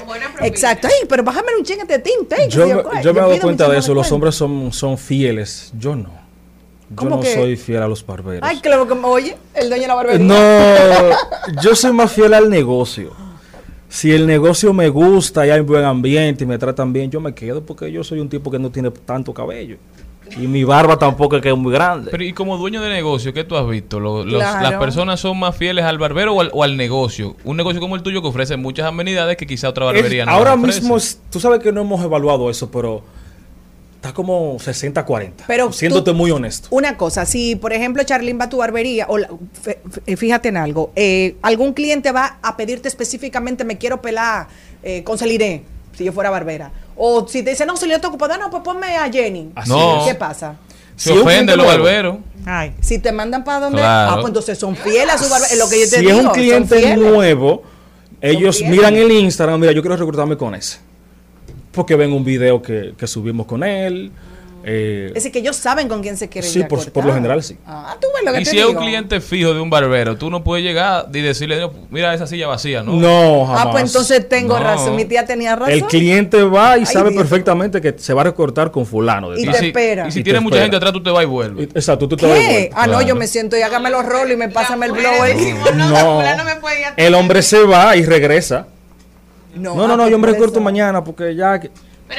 exacto, 0.43 0.89
ay, 0.89 1.07
pero 1.09 1.23
bájame 1.23 1.49
un 1.57 1.65
chingue 1.65 1.85
de 1.85 2.03
que 2.03 2.49
Yo, 2.49 2.67
yo 3.01 3.15
me 3.15 3.21
he 3.21 3.23
dado 3.23 3.39
cuenta 3.41 3.69
de 3.69 3.79
eso, 3.79 3.95
los 3.95 4.11
hombres 4.11 4.35
son, 4.35 4.73
son 4.73 4.99
fieles, 4.99 5.73
yo 5.79 5.95
no. 5.95 6.25
Yo 6.91 6.97
¿Cómo 6.97 7.17
no 7.17 7.21
que? 7.21 7.33
soy 7.33 7.57
fiel 7.57 7.83
a 7.83 7.89
los 7.89 8.05
barberos. 8.05 8.49
Ay, 8.49 8.61
que 8.61 8.69
lo 8.69 8.87
que 8.87 8.95
oye, 8.95 9.37
el 9.55 9.69
dueño 9.69 9.83
de 9.83 9.89
la 9.89 9.95
barbería. 9.95 10.27
No, 10.27 11.63
yo 11.63 11.75
soy 11.75 11.93
más 11.93 12.13
fiel 12.13 12.35
al 12.35 12.51
negocio. 12.51 13.13
Si 13.89 14.11
el 14.11 14.27
negocio 14.27 14.73
me 14.73 14.89
gusta 14.89 15.47
y 15.47 15.51
hay 15.51 15.61
buen 15.61 15.85
ambiente 15.85 16.43
y 16.43 16.47
me 16.47 16.59
tratan 16.59 16.93
bien, 16.93 17.11
yo 17.11 17.21
me 17.21 17.33
quedo 17.33 17.65
porque 17.65 17.91
yo 17.93 18.03
soy 18.03 18.19
un 18.19 18.29
tipo 18.29 18.51
que 18.51 18.59
no 18.59 18.71
tiene 18.71 18.91
tanto 18.91 19.33
cabello. 19.33 19.77
Y 20.37 20.47
mi 20.49 20.65
barba 20.65 20.99
tampoco 20.99 21.37
es 21.37 21.43
que 21.43 21.51
es 21.51 21.57
muy 21.57 21.73
grande. 21.73 22.11
Pero 22.11 22.25
y 22.25 22.33
como 22.33 22.57
dueño 22.57 22.81
de 22.83 22.89
negocio, 22.89 23.33
¿qué 23.33 23.45
tú 23.45 23.57
has 23.57 23.69
visto? 23.69 24.01
Lo- 24.01 24.25
los- 24.25 24.43
Claro. 24.43 24.63
¿Las 24.71 24.81
personas 24.81 25.21
son 25.21 25.39
más 25.39 25.57
fieles 25.57 25.85
al 25.85 25.99
barbero 25.99 26.35
o 26.35 26.41
al, 26.41 26.51
o 26.53 26.63
al 26.65 26.77
negocio? 26.77 27.37
Un 27.45 27.57
negocio 27.57 27.81
como 27.81 27.95
el 27.97 28.03
tuyo 28.03 28.21
que 28.23 28.29
ofrece 28.29 28.57
muchas 28.57 28.87
amenidades 28.87 29.37
que 29.37 29.47
quizá 29.47 29.69
otra 29.69 29.85
barbería 29.85 30.23
Es- 30.23 30.27
no 30.27 30.33
ahora 30.33 30.55
ofrece. 30.55 30.81
mismo, 30.81 30.97
es- 30.97 31.21
tú 31.31 31.39
sabes 31.41 31.61
que 31.61 31.71
no 31.73 31.83
hemos 31.83 32.03
evaluado 32.05 32.51
eso, 32.51 32.71
pero 32.71 33.03
está 33.97 34.13
como 34.13 34.59
60-40. 34.59 35.45
Pero 35.47 35.73
siéndote 35.73 36.11
tú- 36.11 36.17
muy 36.17 36.31
honesto. 36.31 36.69
Una 36.71 36.97
cosa, 36.97 37.25
si 37.27 37.57
por 37.57 37.73
ejemplo 37.73 38.03
Charlene 38.03 38.39
va 38.39 38.47
a 38.47 38.49
tu 38.51 38.57
barbería, 38.59 39.07
o 39.09 39.19
la- 39.19 39.29
fíjate 40.17 40.49
en 40.49 40.57
algo, 40.57 40.91
eh, 40.97 41.37
algún 41.43 41.73
cliente 41.75 42.13
va 42.13 42.39
a 42.43 42.57
pedirte 42.57 42.89
específicamente, 42.89 43.65
me 43.65 43.79
quiero 43.79 44.03
pelar 44.03 44.49
eh, 44.83 45.03
con 45.05 45.17
Celiré, 45.17 45.63
si 45.97 46.05
yo 46.05 46.13
fuera 46.13 46.29
barbera. 46.29 46.71
O 46.97 47.27
si 47.27 47.43
te 47.43 47.51
dice, 47.51 47.67
no, 47.67 47.77
Celiré 47.77 47.97
está 47.97 48.09
ocupada, 48.09 48.39
no, 48.39 48.51
pues 48.51 48.63
ponme 48.63 48.97
a 48.97 49.11
Jenny. 49.11 49.51
Así 49.55 49.71
No. 49.71 50.01
es. 50.01 50.09
¿Qué 50.09 50.15
pasa? 50.15 50.57
Se 50.97 51.13
ofende 51.13 51.57
los 51.57 51.67
barberos. 51.67 52.19
Ay, 52.47 52.73
si 52.81 52.99
te 53.01 53.11
mandan 53.11 53.43
para 53.43 53.61
donde, 53.61 53.79
Claro. 53.79 54.13
ah, 54.13 54.15
pues 54.17 54.27
entonces 54.29 54.59
son 54.59 54.77
fieles 54.77 55.15
a 55.15 55.19
su 55.19 55.29
barbero. 55.29 55.53
Es 55.53 55.59
lo 55.59 55.69
que 55.69 55.81
yo 55.81 55.85
te 55.91 55.97
si 55.97 56.01
digo. 56.05 56.19
es 56.19 56.25
un 56.25 56.31
cliente 56.33 56.97
nuevo, 56.97 57.63
ellos 58.21 58.63
miran 58.63 58.95
el 58.95 59.11
Instagram, 59.11 59.59
mira, 59.61 59.73
yo 59.73 59.83
quiero 59.83 59.97
reclutarme 59.97 60.37
con 60.37 60.55
ese. 60.55 60.79
Porque 61.73 61.97
ven 61.97 62.13
un 62.13 62.25
video 62.25 62.63
que, 62.63 62.95
que 62.97 63.07
subimos 63.09 63.47
con 63.47 63.65
él. 63.65 64.13
Eh, 64.67 65.07
Es 65.09 65.15
decir, 65.15 65.31
que 65.33 65.39
ellos 65.41 65.57
saben 65.57 65.89
con 65.89 66.01
quién 66.03 66.17
se 66.17 66.29
quieren 66.29 66.51
sí, 66.51 66.63
por, 66.65 66.91
por 66.91 67.05
lo 67.05 67.13
general 67.15 67.43
sí. 67.43 67.57
Ah, 67.67 67.97
tú 68.01 68.07
ves 68.15 68.25
lo 68.25 68.33
que 68.33 68.41
Y 68.41 68.45
te 68.45 68.51
si 68.51 68.59
es 68.59 68.65
un 68.67 68.77
cliente 68.77 69.21
fijo 69.21 69.53
de 69.55 69.61
un 69.61 69.69
barbero, 69.71 70.17
tú 70.17 70.31
no 70.31 70.43
puedes 70.43 70.65
llegar 70.65 71.07
y 71.13 71.21
decirle, 71.21 71.61
"No, 71.61 71.73
mira 71.91 72.15
esa 72.15 72.27
silla 72.27 72.47
vacía, 72.47 72.83
¿no? 72.83 72.93
No, 72.95 73.45
Ah, 73.45 73.59
jamás. 73.59 73.73
pues 73.73 73.85
entonces 73.85 74.29
tengo 74.29 74.59
No. 74.59 74.65
razón. 74.65 74.97
Mi 74.97 75.05
tía 75.05 75.25
tenía 75.27 75.55
razón. 75.57 75.73
El 75.75 75.85
cliente 75.85 76.43
va 76.43 76.77
y 76.79 76.81
Ay, 76.81 76.87
sabe 76.87 77.11
Dios. 77.11 77.23
perfectamente 77.23 77.81
que 77.81 77.95
se 77.99 78.15
va 78.15 78.23
a 78.23 78.25
recortar 78.25 78.71
con 78.71 78.87
fulano. 78.87 79.31
de 79.31 79.41
Y 79.43 79.45
tal. 79.45 79.59
te 79.59 79.67
espera. 79.69 80.09
Y 80.09 80.13
si 80.13 80.21
te 80.21 80.25
tiene 80.25 80.41
mucha 80.41 80.57
espera. 80.57 80.65
gente 80.65 80.77
atrás, 80.77 80.93
tú 80.93 81.03
te 81.03 81.11
vas 81.11 81.23
y 81.23 81.27
vuelves. 81.27 81.69
Exacto, 81.75 82.09
tú 82.09 82.17
te 82.17 82.27
vas 82.27 82.39
y 82.39 82.45
vuelves. 82.45 82.71
Ah, 82.75 82.87
no, 82.87 83.03
yo 83.03 83.15
me 83.17 83.27
siento 83.27 83.57
y 83.57 83.63
hágame 83.63 83.91
los 83.91 84.05
rolos 84.05 84.31
y 84.33 84.37
me 84.37 84.49
pásame 84.49 84.87
el 84.87 84.93
blower. 84.93 85.37
No, 85.77 86.23
el 86.97 87.15
hombre 87.15 87.43
se 87.43 87.63
va 87.65 87.97
y 87.97 88.05
regresa. 88.05 88.67
No, 89.55 89.75
No, 89.77 89.97
no, 89.97 90.05
ah, 90.05 90.09
yo 90.11 90.19
me 90.19 90.27
por 90.27 90.35
recorto 90.35 90.61
mañana 90.61 91.05
porque 91.05 91.35
ya... 91.35 91.61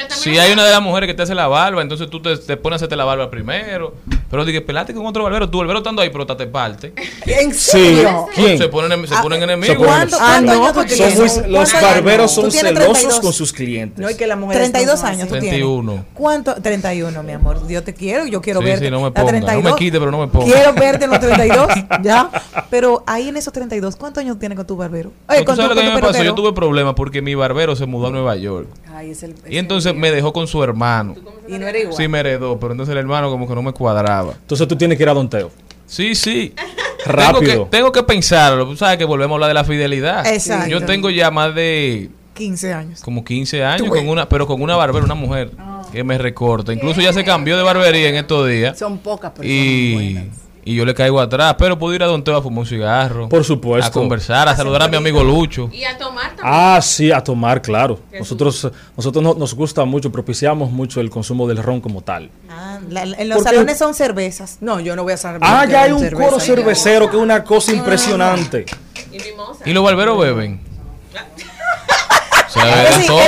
Si 0.08 0.38
hay 0.38 0.52
una 0.52 0.64
de 0.64 0.72
las 0.72 0.82
mujeres 0.82 1.06
que 1.06 1.14
te 1.14 1.22
hace 1.22 1.34
la 1.34 1.46
barba, 1.46 1.82
entonces 1.82 2.10
tú 2.10 2.20
te, 2.20 2.36
te 2.36 2.56
pones 2.56 2.74
a 2.74 2.76
hacerte 2.76 2.96
la 2.96 3.04
barba 3.04 3.30
primero. 3.30 3.94
Pero 4.30 4.44
dije, 4.44 4.60
pelate 4.60 4.92
con 4.92 5.06
otro 5.06 5.22
barbero. 5.22 5.48
Tu 5.48 5.58
barbero 5.58 5.78
estando 5.78 6.02
ahí, 6.02 6.10
pero 6.10 6.26
te 6.26 6.46
parte. 6.46 6.92
¿En 7.26 7.52
Sí. 7.54 7.70
serio? 7.72 8.26
¿Quién? 8.34 8.58
Se 8.58 8.68
ponen, 8.68 9.06
se 9.06 9.14
Ah, 9.14 9.22
ponen 9.22 9.42
enemigos. 9.42 9.76
¿Cuánto- 9.76 10.16
Ah, 10.20 10.40
cuántos 10.42 10.56
no, 10.56 10.62
años 10.64 10.72
tú 10.72 10.78
Son 10.80 10.86
tienes? 10.88 11.38
muy- 11.42 11.50
los 11.52 11.72
barberos 11.72 12.30
son 12.32 12.44
Tú 12.46 12.50
celosos 12.50 12.98
32. 12.98 13.20
con 13.20 13.32
sus 13.32 13.52
clientes. 13.52 13.98
No, 14.02 14.10
y 14.10 14.14
que 14.16 14.26
las 14.26 14.38
mujeres 14.38 14.72
32 14.72 15.00
son 15.00 15.08
años 15.10 15.28
tú 15.28 15.34
31. 15.34 15.92
tienes. 15.92 16.06
¿Cuánto? 16.14 16.54
31, 16.60 17.22
mi 17.22 17.32
amor. 17.32 17.66
Yo 17.68 17.82
te 17.82 17.94
quiero, 17.94 18.26
yo 18.26 18.40
quiero 18.40 18.60
Sí, 18.60 18.66
verte. 18.66 18.84
sí, 18.86 18.90
no 18.90 18.98
me 18.98 19.04
La 19.06 19.10
ponga. 19.12 19.24
No 19.24 19.28
32. 19.46 19.64
me 19.64 19.74
quite, 19.78 19.98
pero 19.98 20.10
no 20.10 20.18
me 20.18 20.26
ponga. 20.28 20.44
Quiero 20.52 20.72
verte 20.74 21.04
en 21.04 21.10
los 21.10 21.20
32, 21.20 21.68
¿ya? 22.02 22.30
Pero 22.70 23.04
ahí 23.06 23.28
en 23.28 23.36
esos 23.36 23.52
32, 23.52 23.96
¿cuántos 23.96 24.22
años 24.22 24.38
tienes 24.38 24.56
con 24.56 24.66
tu 24.66 24.76
barbero? 24.76 25.12
No, 25.28 25.34
Eh, 25.34 25.38
¿Tú 25.38 25.44
con 25.44 25.56
sabes 25.56 25.70
tu- 25.70 25.76
lo 25.76 25.80
que 25.82 25.94
me 25.94 26.00
pasó? 26.00 26.22
Yo 26.24 26.34
tuve 26.34 26.52
problemas 26.52 26.94
porque 26.94 27.22
mi 27.22 27.34
barbero 27.34 27.76
se 27.76 27.86
mudó 27.86 28.08
a 28.08 28.10
Nueva 28.10 28.34
York. 28.36 28.66
Ay, 28.94 29.10
es 29.10 29.22
el, 29.22 29.34
Y 29.48 29.58
entonces 29.58 29.94
me 29.94 30.10
dejó 30.10 30.32
con 30.32 30.46
su 30.46 30.62
hermano. 30.64 31.14
y 31.48 31.58
no 31.58 31.66
era 31.66 31.78
igual. 31.78 31.96
Sí, 31.96 32.08
me 32.08 32.18
heredó, 32.20 32.58
pero 32.58 32.72
entonces 32.72 32.92
el 32.92 32.98
hermano 32.98 33.30
como 33.30 33.46
que 33.46 33.54
no 33.54 33.62
me 33.62 33.72
cuadraba. 33.72 34.15
Entonces 34.22 34.66
tú 34.68 34.76
tienes 34.76 34.96
que 34.96 35.04
ir 35.04 35.08
a 35.08 35.14
Don 35.14 35.28
Teo. 35.28 35.50
Sí, 35.86 36.14
sí. 36.14 36.54
Rápido. 37.04 37.40
Tengo 37.40 37.64
que, 37.64 37.70
tengo 37.70 37.92
que 37.92 38.02
pensarlo. 38.02 38.66
Tú 38.66 38.76
sabes 38.76 38.98
que 38.98 39.04
volvemos 39.04 39.34
a 39.34 39.36
hablar 39.36 39.48
de 39.48 39.54
la 39.54 39.64
fidelidad. 39.64 40.26
Exacto. 40.26 40.68
Yo 40.68 40.84
tengo 40.84 41.10
ya 41.10 41.30
más 41.30 41.54
de 41.54 42.10
15 42.34 42.72
años. 42.72 43.00
como 43.00 43.24
15 43.24 43.64
años 43.64 43.88
con 43.88 44.08
una, 44.08 44.28
pero 44.28 44.46
con 44.46 44.60
una 44.60 44.76
barbera, 44.76 45.04
una 45.04 45.14
mujer 45.14 45.50
que 45.92 46.04
me 46.04 46.18
recorta. 46.18 46.72
Incluso 46.72 47.00
ya 47.00 47.12
se 47.12 47.24
cambió 47.24 47.56
de 47.56 47.62
barbería 47.62 48.08
en 48.08 48.16
estos 48.16 48.48
días. 48.48 48.78
Son 48.78 48.98
pocas 48.98 49.32
personas. 49.32 49.50
Y, 49.50 50.30
y 50.68 50.74
yo 50.74 50.84
le 50.84 50.94
caigo 50.94 51.20
atrás, 51.20 51.54
pero 51.56 51.78
puedo 51.78 51.94
ir 51.94 52.02
a 52.02 52.06
Don 52.06 52.24
Teo 52.24 52.36
a 52.36 52.42
fumar 52.42 52.58
un 52.58 52.66
cigarro. 52.66 53.28
Por 53.28 53.44
supuesto. 53.44 53.86
A 53.88 53.92
conversar, 53.92 54.48
a 54.48 54.56
saludar 54.56 54.82
a 54.82 54.88
mi 54.88 54.96
amigo 54.96 55.22
Lucho. 55.22 55.70
Y 55.72 55.84
a 55.84 55.96
tomar 55.96 56.26
también. 56.34 56.44
Ah, 56.44 56.80
sí, 56.82 57.12
a 57.12 57.22
tomar, 57.22 57.62
claro. 57.62 58.00
Nosotros, 58.18 58.68
nosotros 58.96 59.22
no- 59.22 59.34
nos 59.34 59.54
gusta 59.54 59.84
mucho, 59.84 60.10
propiciamos 60.10 60.70
mucho 60.72 61.00
el 61.00 61.08
consumo 61.08 61.46
del 61.46 61.58
ron 61.62 61.80
como 61.80 62.00
tal. 62.02 62.30
Ah, 62.50 62.80
la- 62.90 63.02
en 63.04 63.28
los 63.28 63.38
Porque- 63.38 63.50
salones 63.50 63.78
son 63.78 63.94
cervezas. 63.94 64.58
No, 64.60 64.80
yo 64.80 64.96
no 64.96 65.04
voy 65.04 65.12
a 65.12 65.16
saber. 65.16 65.40
Ah, 65.44 65.64
ya 65.66 65.82
hay 65.84 65.92
un 65.92 66.10
coro 66.10 66.40
cervecero 66.40 67.08
que 67.08 67.16
es 67.16 67.22
una 67.22 67.44
cosa 67.44 67.72
impresionante. 67.72 68.66
¿Y 69.64 69.72
los 69.72 69.84
barberos 69.84 70.18
beben? 70.18 70.60
Se 72.48 72.58
beben 72.60 72.86
Ah, 72.88 72.92
Sí, 73.00 73.06
todo. 73.06 73.20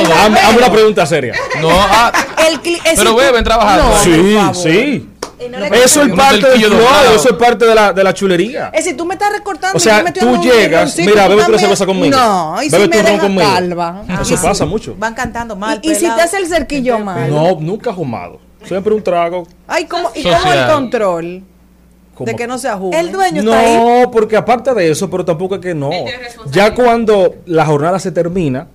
una 0.59 0.73
pregunta 0.73 1.07
seria. 1.07 1.35
No, 1.61 1.69
ah, 1.73 2.13
El 2.49 2.61
ese 2.85 2.97
pero 2.97 3.15
beben 3.15 3.45
trabajando. 3.45 3.85
No, 3.85 4.53
por 4.53 4.57
Sí, 4.57 5.09
no 5.51 5.59
Eso 5.67 6.03
es 6.03 6.13
parte 6.15 6.49
del 6.51 6.63
doblado. 6.63 7.15
eso 7.15 7.29
es 7.31 7.37
parte 7.37 7.65
de 7.67 7.75
la, 7.75 7.93
de 7.93 8.03
la 8.05 8.13
chulería. 8.15 8.69
Es 8.75 8.85
decir, 8.85 8.97
tú 8.97 9.05
me 9.05 9.15
estás 9.15 9.33
recortando. 9.33 9.77
O 9.77 9.79
y 9.79 9.81
sea, 9.81 9.99
yo 9.99 10.05
me 10.05 10.13
tú 10.13 10.29
un 10.29 10.43
llegas, 10.43 10.97
mira, 10.99 11.29
bebe 11.29 11.43
también- 11.43 11.61
cerveza 11.61 11.87
conmigo. 11.87 12.17
No, 12.17 12.63
y 12.63 12.69
Bebe 12.69 12.85
si 12.85 12.91
tu 12.91 12.97
me 12.97 13.03
ron 13.03 13.13
deja 13.13 13.23
conmigo. 13.27 13.49
calva. 13.55 14.03
Eso 14.21 14.43
pasa 14.43 14.65
mucho. 14.67 14.97
Van 14.99 15.15
cantando 15.15 15.55
mal. 15.57 15.79
Y, 15.83 15.93
y 15.93 15.95
si 15.95 16.05
te 16.07 16.21
hace 16.23 16.37
el 16.39 16.47
cerquillo 16.49 16.99
mal. 16.99 17.31
No, 17.31 17.57
nunca 17.61 17.93
fumado. 17.93 18.41
Siempre 18.65 18.93
un 18.95 19.03
trago. 19.03 19.47
Ay, 19.67 19.85
¿cómo, 19.85 20.11
¿y 20.15 20.23
cómo 20.25 20.53
el 20.53 20.67
control 20.67 21.43
como- 22.15 22.27
de 22.27 22.35
que 22.37 22.47
no 22.49 22.59
se 22.59 22.69
ajuste? 22.69 22.99
El 22.99 23.13
dueño 23.13 23.41
está 23.43 23.59
ahí. 23.61 23.77
No, 23.77 24.11
porque 24.11 24.37
aparte 24.37 24.75
de 24.75 24.91
eso, 24.91 25.09
pero 25.09 25.25
tampoco 25.25 25.55
es 25.55 25.61
que 25.61 25.75
no. 25.75 25.91
Ya 26.51 26.75
cuando 26.75 27.37
la 27.47 27.65
jornada 27.65 27.99
se 28.01 28.11
termina, 28.11 28.67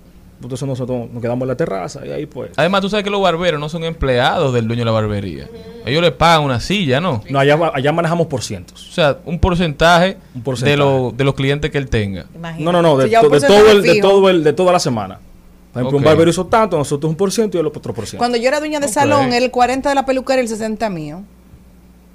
entonces 0.45 0.67
nosotros 0.67 1.09
nos 1.11 1.21
quedamos 1.21 1.43
en 1.43 1.47
la 1.49 1.55
terraza 1.55 2.05
y 2.05 2.11
ahí 2.11 2.25
pues. 2.25 2.51
Además, 2.55 2.81
tú 2.81 2.89
sabes 2.89 3.03
que 3.03 3.09
los 3.09 3.21
barberos 3.21 3.59
no 3.59 3.69
son 3.69 3.83
empleados 3.83 4.53
del 4.53 4.67
dueño 4.67 4.81
de 4.81 4.85
la 4.85 4.91
barbería. 4.91 5.47
Ellos 5.85 6.01
le 6.01 6.11
pagan 6.11 6.43
una 6.43 6.59
silla, 6.59 7.01
¿no? 7.01 7.21
No, 7.29 7.39
allá, 7.39 7.57
allá 7.73 7.91
manejamos 7.91 8.27
por 8.27 8.41
cientos. 8.43 8.89
O 8.89 8.93
sea, 8.93 9.17
un 9.25 9.39
porcentaje, 9.39 10.17
Un 10.35 10.41
porcentaje. 10.43 10.71
De, 10.71 10.77
lo- 10.77 11.11
de 11.15 11.23
los 11.23 11.33
clientes 11.33 11.71
que 11.71 11.77
él 11.77 11.89
tenga. 11.89 12.25
No, 12.59 12.71
no, 12.71 12.81
no, 12.81 12.97
de, 12.97 13.09
to- 13.09 13.21
todo 13.47 13.71
el, 13.71 13.81
de 13.81 13.99
todo 14.01 14.29
el, 14.29 14.43
de 14.43 14.53
toda 14.53 14.71
la 14.71 14.79
semana. 14.79 15.19
Por 15.73 15.81
ejemplo, 15.81 15.97
un 15.97 16.03
barbero 16.03 16.29
hizo 16.29 16.45
tanto, 16.45 16.77
nosotros 16.77 17.09
un 17.09 17.15
por 17.15 17.31
ciento 17.31 17.57
y 17.57 17.59
el 17.59 17.65
otro 17.65 17.93
por 17.93 18.05
ciento. 18.05 18.19
Cuando 18.19 18.37
yo 18.37 18.47
era 18.47 18.59
dueña 18.59 18.79
de 18.79 18.87
salón, 18.87 19.33
el 19.33 19.49
40 19.49 19.89
de 19.89 19.95
la 19.95 20.05
peluquera 20.05 20.37
y 20.39 20.43
el 20.43 20.47
60 20.49 20.87
mío. 20.91 21.23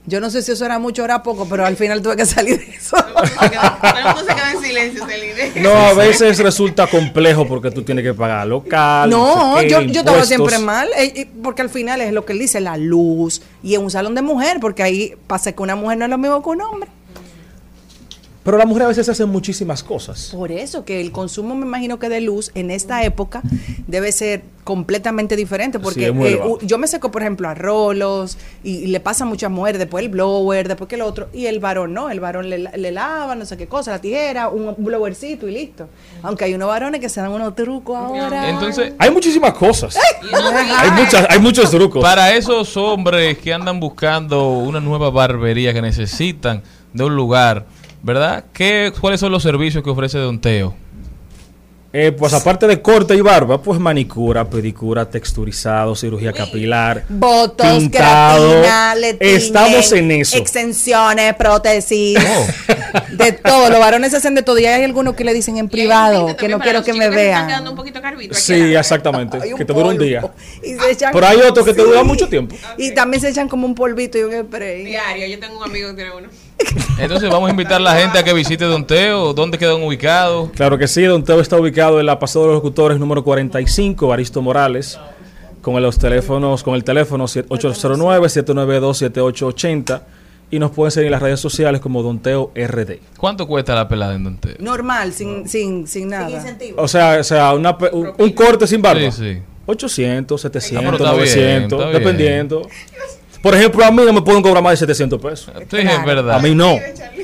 Yo 0.08 0.20
no 0.20 0.30
sé 0.30 0.42
si 0.42 0.52
eso 0.52 0.64
era 0.64 0.78
mucho 0.78 1.02
o 1.02 1.04
era 1.04 1.22
poco, 1.22 1.46
pero 1.46 1.66
al 1.66 1.76
final 1.76 2.00
tuve 2.00 2.16
que 2.16 2.24
salir 2.24 2.58
de 2.58 2.74
eso. 2.74 2.96
Todo 2.96 3.22
en 4.52 4.62
silencio. 4.62 5.06
No, 5.56 5.70
a 5.70 5.92
veces 5.94 6.38
resulta 6.38 6.86
complejo 6.86 7.46
porque 7.46 7.70
tú 7.70 7.82
tienes 7.82 8.04
que 8.04 8.14
pagar 8.14 8.46
local. 8.46 9.10
No, 9.10 9.56
sé 9.58 9.64
qué, 9.64 9.70
yo, 9.70 9.80
yo 9.80 10.00
estaba 10.00 10.18
impuestos. 10.18 10.28
siempre 10.28 10.58
mal, 10.58 10.88
eh, 10.96 11.28
porque 11.42 11.62
al 11.62 11.70
final 11.70 12.00
es 12.00 12.12
lo 12.12 12.24
que 12.24 12.32
él 12.32 12.38
dice, 12.38 12.60
la 12.60 12.76
luz, 12.76 13.42
y 13.62 13.74
en 13.74 13.82
un 13.82 13.90
salón 13.90 14.14
de 14.14 14.22
mujer, 14.22 14.58
porque 14.60 14.82
ahí 14.82 15.14
pasa 15.26 15.52
que 15.52 15.62
una 15.62 15.76
mujer 15.76 15.98
no 15.98 16.04
es 16.04 16.10
lo 16.10 16.18
mismo 16.18 16.42
que 16.42 16.50
un 16.50 16.62
hombre. 16.62 16.90
Pero 18.48 18.56
la 18.56 18.64
mujer 18.64 18.84
a 18.84 18.88
veces 18.88 19.06
hace 19.10 19.26
muchísimas 19.26 19.82
cosas. 19.82 20.30
Por 20.34 20.50
eso 20.50 20.82
que 20.82 21.02
el 21.02 21.12
consumo, 21.12 21.54
me 21.54 21.66
imagino 21.66 21.98
que 21.98 22.08
de 22.08 22.22
luz 22.22 22.50
en 22.54 22.70
esta 22.70 23.04
época 23.04 23.42
debe 23.86 24.10
ser 24.10 24.42
completamente 24.64 25.36
diferente. 25.36 25.78
Porque 25.78 26.06
Sí, 26.06 26.26
eh, 26.26 26.40
yo 26.62 26.78
me 26.78 26.86
seco, 26.86 27.10
por 27.10 27.20
ejemplo, 27.20 27.46
a 27.46 27.52
rolos 27.52 28.38
y, 28.64 28.76
y 28.76 28.86
le 28.86 29.00
pasa 29.00 29.24
a 29.24 29.26
muchas 29.26 29.50
mujeres, 29.50 29.78
después 29.78 30.02
el 30.02 30.08
blower, 30.08 30.66
después 30.66 30.88
que 30.88 30.94
el 30.94 31.02
otro. 31.02 31.28
Y 31.34 31.44
el 31.44 31.60
varón 31.60 31.92
no, 31.92 32.08
el 32.08 32.20
varón 32.20 32.48
le, 32.48 32.56
le 32.56 32.90
lava, 32.90 33.34
no 33.34 33.44
sé 33.44 33.58
qué 33.58 33.66
cosa, 33.66 33.90
la 33.90 34.00
tijera, 34.00 34.48
un 34.48 34.74
blowercito 34.78 35.46
y 35.46 35.52
listo. 35.52 35.86
Aunque 36.22 36.46
hay 36.46 36.54
unos 36.54 36.68
varones 36.68 37.02
que 37.02 37.10
se 37.10 37.20
dan 37.20 37.30
unos 37.32 37.54
trucos 37.54 37.98
ahora. 37.98 38.48
Entonces, 38.48 38.94
Hay 38.98 39.10
muchísimas 39.10 39.52
cosas. 39.52 39.94
hay, 40.78 40.90
muchas, 40.92 41.26
hay 41.28 41.38
muchos 41.38 41.70
trucos. 41.70 42.02
Para 42.02 42.34
esos 42.34 42.74
hombres 42.78 43.36
que 43.36 43.52
andan 43.52 43.78
buscando 43.78 44.52
una 44.52 44.80
nueva 44.80 45.10
barbería, 45.10 45.74
que 45.74 45.82
necesitan 45.82 46.62
de 46.94 47.04
un 47.04 47.14
lugar, 47.14 47.66
¿verdad? 48.02 48.44
¿Qué, 48.52 48.92
¿Cuáles 49.00 49.20
son 49.20 49.32
los 49.32 49.42
servicios 49.42 49.82
que 49.84 49.90
ofrece 49.90 50.18
Don 50.18 50.40
Teo? 50.40 50.74
Eh, 51.90 52.12
pues 52.12 52.34
aparte 52.34 52.66
de 52.66 52.82
corte 52.82 53.14
y 53.14 53.22
barba, 53.22 53.62
pues 53.62 53.80
manicura, 53.80 54.44
pedicura, 54.50 55.08
texturizado, 55.08 55.96
cirugía 55.96 56.34
capilar, 56.34 57.06
Botos, 57.08 57.66
pintado. 57.66 58.62
Estamos 59.18 59.90
en 59.92 60.10
eso. 60.10 60.36
Extensiones, 60.36 61.34
prótesis, 61.36 62.18
Oh. 62.18 62.46
de 63.12 63.32
todo. 63.32 63.70
Los 63.70 63.80
varones 63.80 64.12
hacen 64.12 64.34
de 64.34 64.42
todo. 64.42 64.58
Y 64.58 64.66
hay 64.66 64.84
algunos 64.84 65.14
que 65.14 65.24
le 65.24 65.32
dicen 65.32 65.56
en 65.56 65.70
privado 65.70 66.36
que 66.36 66.46
no 66.48 66.58
quiero 66.60 66.84
que 66.84 66.92
me 66.92 67.04
Están 67.06 67.14
vean. 67.16 67.46
quedando 67.48 67.70
un 67.70 67.76
poquito 67.76 68.02
carbitos. 68.02 68.36
aquí 68.36 68.46
Sí, 68.60 68.74
exactamente. 68.76 69.38
Que 69.56 69.64
te 69.64 69.72
dura 69.72 69.86
un 69.88 69.98
día. 69.98 70.30
Y 70.62 70.74
se 70.74 70.90
echan- 70.92 71.10
Pero 71.10 71.26
hay 71.26 71.38
otros 71.38 71.64
que 71.64 71.72
te 71.72 71.80
Sí. 71.80 71.86
duran 71.88 72.06
mucho 72.06 72.28
tiempo. 72.28 72.54
Y 72.76 72.90
también 72.92 73.22
se 73.22 73.30
echan 73.30 73.48
como 73.48 73.66
un 73.66 73.74
polvito 73.74 74.18
y 74.18 74.24
un 74.24 74.32
spray. 74.46 74.84
Diario, 74.84 75.26
yo 75.26 75.38
tengo 75.40 75.56
un 75.56 75.64
amigo 75.64 75.88
que 75.88 75.94
tiene 75.94 76.10
uno. 76.14 76.28
Entonces 76.98 77.30
vamos 77.30 77.48
a 77.48 77.50
invitar 77.50 77.74
a 77.76 77.80
la 77.80 77.94
gente 77.94 78.18
a 78.18 78.22
que 78.24 78.32
visite 78.32 78.64
Don 78.64 78.86
Teo. 78.86 79.32
¿Dónde 79.32 79.58
quedan 79.58 79.82
ubicados? 79.82 80.50
Claro 80.50 80.76
que 80.78 80.88
sí, 80.88 81.02
Don 81.04 81.22
Teo 81.24 81.40
está 81.40 81.56
ubicado 81.56 82.00
en 82.00 82.06
la 82.06 82.18
Paseo 82.18 82.42
de 82.42 82.48
los 82.48 82.56
Locutores 82.56 82.98
número 82.98 83.22
45, 83.24 84.12
Aristo 84.12 84.42
Morales, 84.42 84.98
con 85.62 85.80
los 85.80 85.98
teléfonos, 85.98 86.62
con 86.62 86.74
el 86.74 86.84
teléfono 86.84 87.24
809-792-7880 87.26 90.02
y 90.50 90.58
nos 90.58 90.70
pueden 90.70 90.90
seguir 90.90 91.06
en 91.06 91.12
las 91.12 91.22
redes 91.22 91.40
sociales 91.40 91.80
como 91.80 92.02
Don 92.02 92.18
Teo 92.20 92.50
RD. 92.54 92.98
¿Cuánto 93.18 93.46
cuesta 93.46 93.74
la 93.74 93.86
pelada 93.88 94.14
en 94.14 94.24
Don 94.24 94.38
Teo? 94.38 94.54
Normal, 94.58 95.12
sin, 95.12 95.46
sin, 95.48 95.86
sin 95.86 96.08
nada. 96.08 96.28
O 96.76 96.88
sea, 96.88 97.18
o 97.20 97.24
sea 97.24 97.52
una 97.52 97.76
un, 97.92 98.12
un 98.16 98.30
corte 98.32 98.66
sin 98.66 98.80
barba. 98.82 99.10
Sí, 99.10 99.34
sí. 99.34 99.38
800, 99.66 100.40
700, 100.40 100.82
Ah, 100.82 100.86
pero 100.90 100.96
está 100.96 101.12
bien, 101.12 101.68
900, 101.68 101.78
está 101.78 101.90
bien. 101.98 102.08
Por 103.42 103.54
ejemplo, 103.54 103.84
a 103.84 103.90
mí 103.90 104.02
no 104.04 104.12
me 104.12 104.22
pueden 104.22 104.42
cobrar 104.42 104.62
más 104.62 104.72
de 104.72 104.76
700 104.78 105.20
pesos. 105.20 105.52
Sí, 105.70 105.76
es 105.78 106.04
verdad. 106.04 106.36
A 106.36 106.38
mí 106.40 106.54
no. 106.54 106.76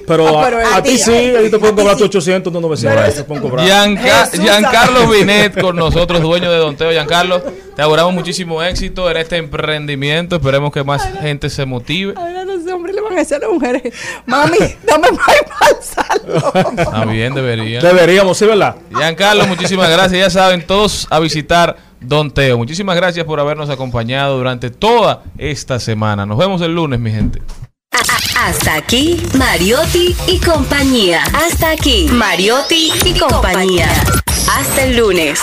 Pero, 0.07 0.29
Ah, 0.39 0.43
pero 0.45 0.59
a, 0.59 0.75
a 0.75 0.77
a 0.77 0.83
ti 0.83 0.99
sí, 0.99 1.13
a 1.35 1.41
ti 1.43 1.51
te 1.51 1.59
pueden 1.59 1.75
cobrar 1.75 1.97
tus 1.97 2.07
800, 2.07 2.53
no 2.53 2.61
900. 2.61 3.15
te 3.15 3.25
pueden 3.25 3.43
cobrar. 3.43 3.67
Gianca- 3.67 4.29
Giancarlo. 4.33 5.09
Binet 5.09 5.61
con 5.61 5.77
nosotros, 5.77 6.21
dueño 6.21 6.51
de 6.53 6.59
Don 6.59 6.77
Teo. 6.77 6.91
Giancarlo, 6.93 7.41
te 7.41 7.83
auguramos 7.83 8.13
muchísimo 8.15 8.63
éxito 8.63 9.11
en 9.11 9.17
este 9.17 9.37
emprendimiento. 9.39 10.37
Esperemos 10.37 10.73
que 10.73 10.85
más 10.85 11.03
gente 11.21 11.49
se 11.51 11.65
motive. 11.65 12.15
A 13.15 13.39
las 13.39 13.51
mujeres, 13.51 13.95
mami, 14.27 14.59
dame 14.87 15.09
más 16.93 17.09
bien, 17.09 17.35
debería. 17.35 17.81
Deberíamos, 17.81 18.37
sí, 18.37 18.45
¿verdad? 18.45 18.77
Giancarlo, 18.97 19.47
muchísimas 19.47 19.89
gracias. 19.91 20.21
Ya 20.21 20.31
saben, 20.31 20.67
todos 20.67 21.07
a 21.11 21.21
visitar 21.21 21.77
Don 22.01 22.31
Teo. 22.33 22.59
Muchísimas 22.59 22.97
gracias 22.97 23.25
por 23.25 23.41
habernos 23.41 23.71
acompañado 23.71 24.37
durante 24.37 24.71
toda 24.71 25.23
esta 25.39 25.79
semana. 25.79 26.27
Nos 26.27 26.39
vemos 26.39 26.61
el 26.63 26.75
lunes, 26.75 26.99
mi 26.99 27.11
gente. 27.11 27.41
Hasta 28.37 28.75
aquí, 28.75 29.23
Mariotti 29.39 30.15
y 30.27 30.39
compañía. 30.41 31.23
Hasta 31.33 31.71
aquí, 31.71 32.09
Mariotti 32.11 32.93
y 33.05 33.19
compañía. 33.19 33.89
Hasta 34.51 34.85
el 34.85 34.97
lunes. 34.97 35.41